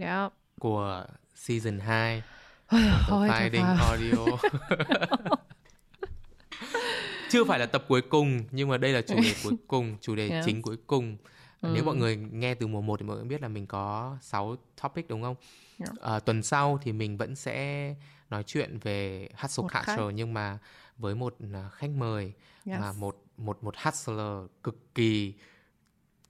yeah 0.00 0.32
của 0.60 1.06
season 1.34 1.78
2 1.78 2.22
Ôi, 2.68 2.80
thôi, 3.08 3.28
Finding. 3.28 3.76
Audio 3.78 4.26
chưa 7.30 7.44
phải 7.44 7.58
là 7.58 7.66
tập 7.66 7.84
cuối 7.88 8.02
cùng 8.02 8.40
nhưng 8.50 8.68
mà 8.68 8.76
đây 8.78 8.92
là 8.92 9.02
chủ 9.02 9.14
đề 9.22 9.34
cuối 9.44 9.52
cùng 9.66 9.96
chủ 10.00 10.14
đề 10.14 10.28
Yes. 10.28 10.44
chính 10.46 10.62
cuối 10.62 10.76
cùng 10.86 11.16
nếu 11.62 11.84
mọi 11.84 11.96
người 11.96 12.16
nghe 12.16 12.54
từ 12.54 12.66
mùa 12.66 12.80
1 12.80 13.00
thì 13.00 13.06
mọi 13.06 13.16
người 13.16 13.24
biết 13.26 13.42
là 13.42 13.48
mình 13.48 13.66
có 13.66 14.16
6 14.20 14.56
topic 14.82 15.08
đúng 15.08 15.22
không 15.22 15.36
Yeah. 15.78 15.92
Ờ, 16.00 16.20
tuần 16.20 16.42
sau 16.42 16.78
thì 16.82 16.92
mình 16.92 17.16
vẫn 17.16 17.36
sẽ 17.36 17.94
nói 18.30 18.42
chuyện 18.46 18.78
về 18.78 19.28
hustle 19.42 19.62
Một 19.62 19.68
khách. 19.72 19.84
culture 19.86 20.14
nhưng 20.14 20.34
mà 20.34 20.58
với 20.98 21.14
một 21.14 21.36
à, 21.54 21.68
khách 21.72 21.90
mời 21.90 22.32
Yes. 22.66 22.80
mà 22.80 22.92
một 22.92 23.16
một 23.36 23.64
một 23.64 23.74
hustler 23.76 24.50
cực 24.62 24.94
kỳ 24.94 25.34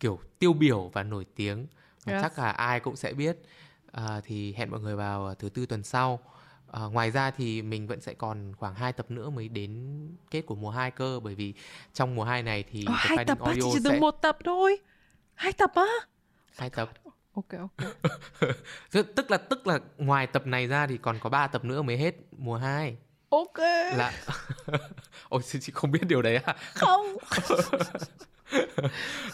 kiểu 0.01 0.19
tiêu 0.39 0.53
biểu 0.53 0.89
và 0.93 1.03
nổi 1.03 1.27
tiếng. 1.35 1.66
Yes. 2.07 2.23
chắc 2.23 2.39
là 2.39 2.51
ai 2.51 2.81
cũng 2.81 2.97
sẽ 2.97 3.12
biết. 3.12 3.37
À, 3.93 4.21
thì 4.25 4.53
hẹn 4.53 4.71
mọi 4.71 4.81
người 4.81 4.97
vào 4.97 5.35
thứ 5.35 5.49
tư 5.49 5.66
tuần 5.66 5.83
sau. 5.83 6.21
À, 6.73 6.83
ngoài 6.85 7.11
ra 7.11 7.31
thì 7.31 7.62
mình 7.62 7.87
vẫn 7.87 8.01
sẽ 8.01 8.15
còn 8.15 8.53
khoảng 8.59 8.75
2 8.75 8.93
tập 8.93 9.11
nữa 9.11 9.31
mới 9.31 9.49
đến 9.49 9.99
kết 10.31 10.43
của 10.43 10.55
mùa 10.55 10.71
2 10.71 10.91
cơ. 10.91 11.21
Bởi 11.21 11.35
vì 11.35 11.55
trong 11.93 12.15
mùa 12.15 12.25
2 12.25 12.43
này 12.43 12.62
thì 12.71 12.85
The 12.87 12.93
hai 13.16 13.25
tập 13.25 13.39
Audio 13.41 13.62
chỉ 13.62 13.81
sẽ 13.85 13.91
được 13.91 13.99
một 14.01 14.11
tập 14.11 14.39
thôi. 14.45 14.77
Hai 15.35 15.53
tập 15.53 15.71
á? 15.75 15.87
Hai 16.57 16.71
tập 16.71 16.91
ok 17.35 17.48
ok. 17.61 17.89
Tức- 19.16 19.31
là 19.31 19.36
tức 19.36 19.66
là 19.66 19.78
ngoài 19.98 20.27
tập 20.27 20.47
này 20.47 20.66
ra 20.66 20.86
thì 20.86 20.98
còn 20.98 21.19
có 21.20 21.31
3 21.31 21.47
tập 21.47 21.65
nữa 21.65 21.82
mới 21.82 21.97
hết 21.98 22.15
mùa 22.39 22.56
2 22.56 22.97
ok. 23.28 23.59
Là 23.97 24.12
ôi 25.28 25.43
chị 25.61 25.73
không 25.73 25.90
biết 25.90 26.01
điều 26.09 26.23
đấy 26.23 26.36
à? 26.36 26.55
Không. 26.74 27.16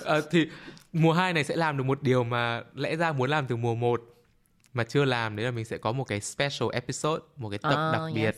Ờ, 0.04 0.20
thì 0.30 0.48
mùa 0.92 1.12
2 1.12 1.32
này 1.32 1.44
sẽ 1.44 1.56
làm 1.56 1.76
được 1.76 1.84
một 1.84 2.02
điều 2.02 2.24
mà 2.24 2.62
lẽ 2.74 2.96
ra 2.96 3.12
muốn 3.12 3.30
làm 3.30 3.46
từ 3.46 3.56
mùa 3.56 3.74
1 3.74 4.02
mà 4.74 4.84
chưa 4.84 5.04
làm 5.04 5.36
đấy 5.36 5.44
là 5.44 5.50
mình 5.52 5.64
sẽ 5.64 5.78
có 5.78 5.92
một 5.92 6.04
cái 6.04 6.20
special 6.20 6.68
episode, 6.72 7.22
một 7.36 7.50
cái 7.50 7.58
tập 7.58 7.74
Ah, 7.76 7.92
đặc 7.92 8.02
yes. 8.02 8.14
biệt. 8.14 8.36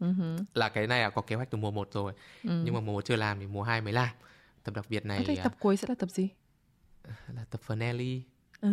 Uh-huh. 0.00 0.44
là 0.54 0.68
cái 0.68 0.86
này 0.86 1.00
là 1.00 1.10
có 1.10 1.22
kế 1.22 1.36
hoạch 1.36 1.50
từ 1.50 1.58
mùa 1.58 1.70
1 1.70 1.88
rồi. 1.92 2.12
Ừ. 2.44 2.62
nhưng 2.64 2.74
mà 2.74 2.80
mùa 2.80 2.92
1 2.92 3.04
chưa 3.04 3.16
làm 3.16 3.40
thì 3.40 3.46
mùa 3.46 3.62
2 3.62 3.80
mới 3.80 3.92
làm. 3.92 4.08
Tập 4.64 4.74
đặc 4.74 4.84
biệt 4.88 5.04
này 5.04 5.24
à, 5.38 5.42
tập 5.44 5.54
cuối 5.60 5.76
sẽ 5.76 5.86
là 5.88 5.94
tập 5.98 6.10
gì? 6.10 6.28
là 7.34 7.44
tập 7.50 7.60
finale 7.66 8.20
Ừ, 8.64 8.70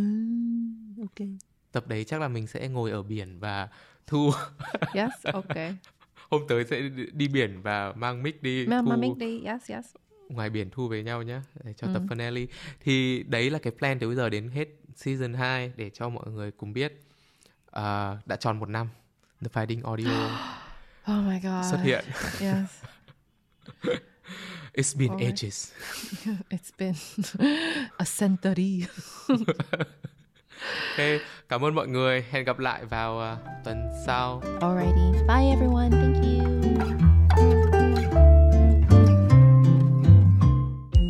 ok. 1.02 1.28
tập 1.72 1.88
đấy 1.88 2.04
chắc 2.04 2.22
là 2.22 2.28
mình 2.28 2.48
sẽ 2.48 2.68
ngồi 2.68 2.92
ở 2.92 3.04
biển 3.04 3.40
và 3.40 3.70
thu 4.08 4.32
Yes, 4.94 5.12
ok. 5.34 5.46
hôm 6.30 6.42
tới 6.50 6.66
sẽ 6.66 6.82
đi- 7.14 7.28
biển 7.28 7.62
và 7.62 7.94
mang 7.96 8.24
mic 8.24 8.44
đi 8.44 8.66
Mà, 8.68 8.82
thu 8.82 8.90
mà 8.90 8.96
mình 8.96 9.18
đi, 9.18 9.44
yes, 9.44 9.72
yes. 9.72 9.86
ngoài 10.30 10.50
biển 10.50 10.70
thu 10.72 10.88
với 10.88 11.04
nhau 11.04 11.22
nhé 11.22 11.40
để 11.64 11.74
cho 11.74 11.88
Ừ. 11.88 11.94
tập 11.94 12.04
finale 12.10 12.48
thì 12.80 13.24
đấy 13.24 13.50
là 13.50 13.60
cái 13.60 13.74
plan 13.78 14.00
từ 14.00 14.08
bây 14.08 14.16
giờ 14.16 14.30
đến 14.30 14.50
hết 14.50 14.68
season 14.96 15.34
2 15.34 15.72
để 15.76 15.90
cho 15.90 16.10
mọi 16.10 16.32
người 16.32 16.52
cùng 16.52 16.74
biết 16.74 16.94
À, 17.72 18.18
đã 18.26 18.36
tròn 18.36 18.60
một 18.60 18.70
năm 18.70 18.90
The 19.42 19.48
Fighting 19.54 19.86
Audio 19.86 20.26
Oh 21.12 21.26
my 21.28 21.40
god. 21.40 21.72
xuất 21.72 21.82
hiện 21.84 22.06
Yes, 22.40 22.84
It's 24.74 24.94
been 24.98 25.12
Alright. 25.12 25.28
ages 25.44 25.72
it's 26.50 26.72
been 26.78 26.96
a 28.00 28.06
century. 28.06 28.88
Ok, 30.98 31.22
cảm 31.50 31.66
ơn 31.66 31.76
mọi 31.76 31.88
người 31.88 32.26
hẹn 32.32 32.44
gặp 32.46 32.60
lại 32.60 32.86
vào 32.86 33.20
à, 33.20 33.38
tuần 33.64 33.90
sau 34.06 34.42
Alrighty, 34.62 35.12
bye 35.28 35.50
everyone. 35.50 35.90
Thank 35.92 36.24
you. 36.26 37.11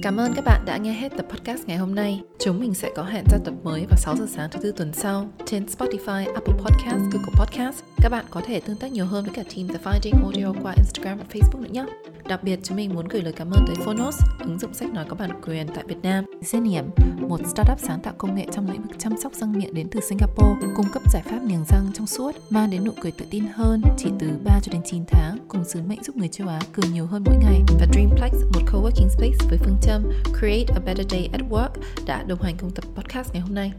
Cảm 0.01 0.17
ơn 0.17 0.33
các 0.33 0.45
bạn 0.45 0.65
đã 0.65 0.77
nghe 0.77 0.93
hết 0.93 1.11
tập 1.17 1.25
podcast 1.29 1.67
ngày 1.67 1.77
hôm 1.77 1.95
nay. 1.95 2.21
Chúng 2.39 2.59
mình 2.59 2.73
sẽ 2.73 2.89
có 2.95 3.03
hẹn 3.03 3.23
ra 3.31 3.37
tập 3.45 3.53
mới 3.63 3.85
vào 3.85 3.97
6 3.97 4.15
giờ 4.15 4.25
sáng 4.29 4.49
thứ 4.49 4.59
tư 4.63 4.71
tuần 4.77 4.93
sau 4.93 5.29
trên 5.45 5.65
Spotify, 5.65 6.33
Apple 6.33 6.53
Podcast, 6.57 7.01
Google 7.11 7.33
Podcast. 7.35 7.83
Các 7.97 8.09
bạn 8.09 8.25
có 8.29 8.41
thể 8.45 8.59
tương 8.59 8.77
tác 8.77 8.91
nhiều 8.91 9.05
hơn 9.05 9.25
với 9.25 9.33
cả 9.33 9.43
team 9.55 9.67
The 9.67 9.77
Finding 9.83 10.23
Audio 10.23 10.53
qua 10.63 10.73
Instagram 10.77 11.17
và 11.17 11.25
Facebook 11.29 11.61
nữa 11.61 11.69
nhé. 11.71 11.85
Đặc 12.27 12.43
biệt 12.43 12.59
chúng 12.63 12.77
mình 12.77 12.93
muốn 12.93 13.07
gửi 13.07 13.21
lời 13.21 13.33
cảm 13.33 13.51
ơn 13.51 13.65
tới 13.67 13.75
Phonos, 13.85 14.15
ứng 14.39 14.59
dụng 14.59 14.73
sách 14.73 14.93
nói 14.93 15.05
có 15.09 15.15
bản 15.15 15.41
quyền 15.41 15.67
tại 15.75 15.83
Việt 15.87 15.97
Nam. 16.03 16.25
Zenium, 16.41 16.83
một 17.27 17.39
startup 17.47 17.79
sáng 17.79 17.99
tạo 17.99 18.13
công 18.17 18.35
nghệ 18.35 18.45
trong 18.51 18.71
lĩnh 18.71 18.81
vực 18.81 18.99
chăm 18.99 19.17
sóc 19.23 19.33
răng 19.33 19.59
miệng 19.59 19.73
đến 19.73 19.87
từ 19.91 19.99
Singapore, 19.99 20.67
cung 20.75 20.91
cấp 20.93 21.01
giải 21.13 21.21
pháp 21.25 21.39
niềng 21.43 21.63
răng 21.69 21.91
trong 21.93 22.07
suốt, 22.07 22.31
mang 22.49 22.69
đến 22.69 22.83
nụ 22.83 22.91
cười 23.01 23.11
tự 23.11 23.25
tin 23.29 23.43
hơn 23.53 23.81
chỉ 23.97 24.09
từ 24.19 24.27
3 24.43 24.59
cho 24.63 24.73
đến 24.73 24.81
9 24.85 25.03
tháng, 25.07 25.37
cùng 25.47 25.63
sứ 25.65 25.81
mệnh 25.81 26.03
giúp 26.03 26.15
người 26.15 26.27
châu 26.27 26.47
Á 26.47 26.59
cười 26.73 26.89
nhiều 26.89 27.05
hơn 27.05 27.23
mỗi 27.25 27.35
ngày. 27.41 27.61
Và 27.79 27.87
Dreamplex, 27.93 28.33
một 28.53 28.61
coworking 28.71 29.09
space 29.09 29.37
với 29.49 29.57
phương 29.57 29.77
châm 29.81 29.90
Create 30.39 30.65
a 30.75 30.79
better 30.85 31.05
day 31.09 31.29
at 31.33 31.41
work 31.49 31.69
đã 32.05 32.23
đồng 32.23 32.41
hành 32.41 32.55
cùng 32.57 32.71
tập 32.71 32.85
podcast 32.95 33.33
ngày 33.33 33.41
hôm 33.41 33.55
nay. 33.55 33.71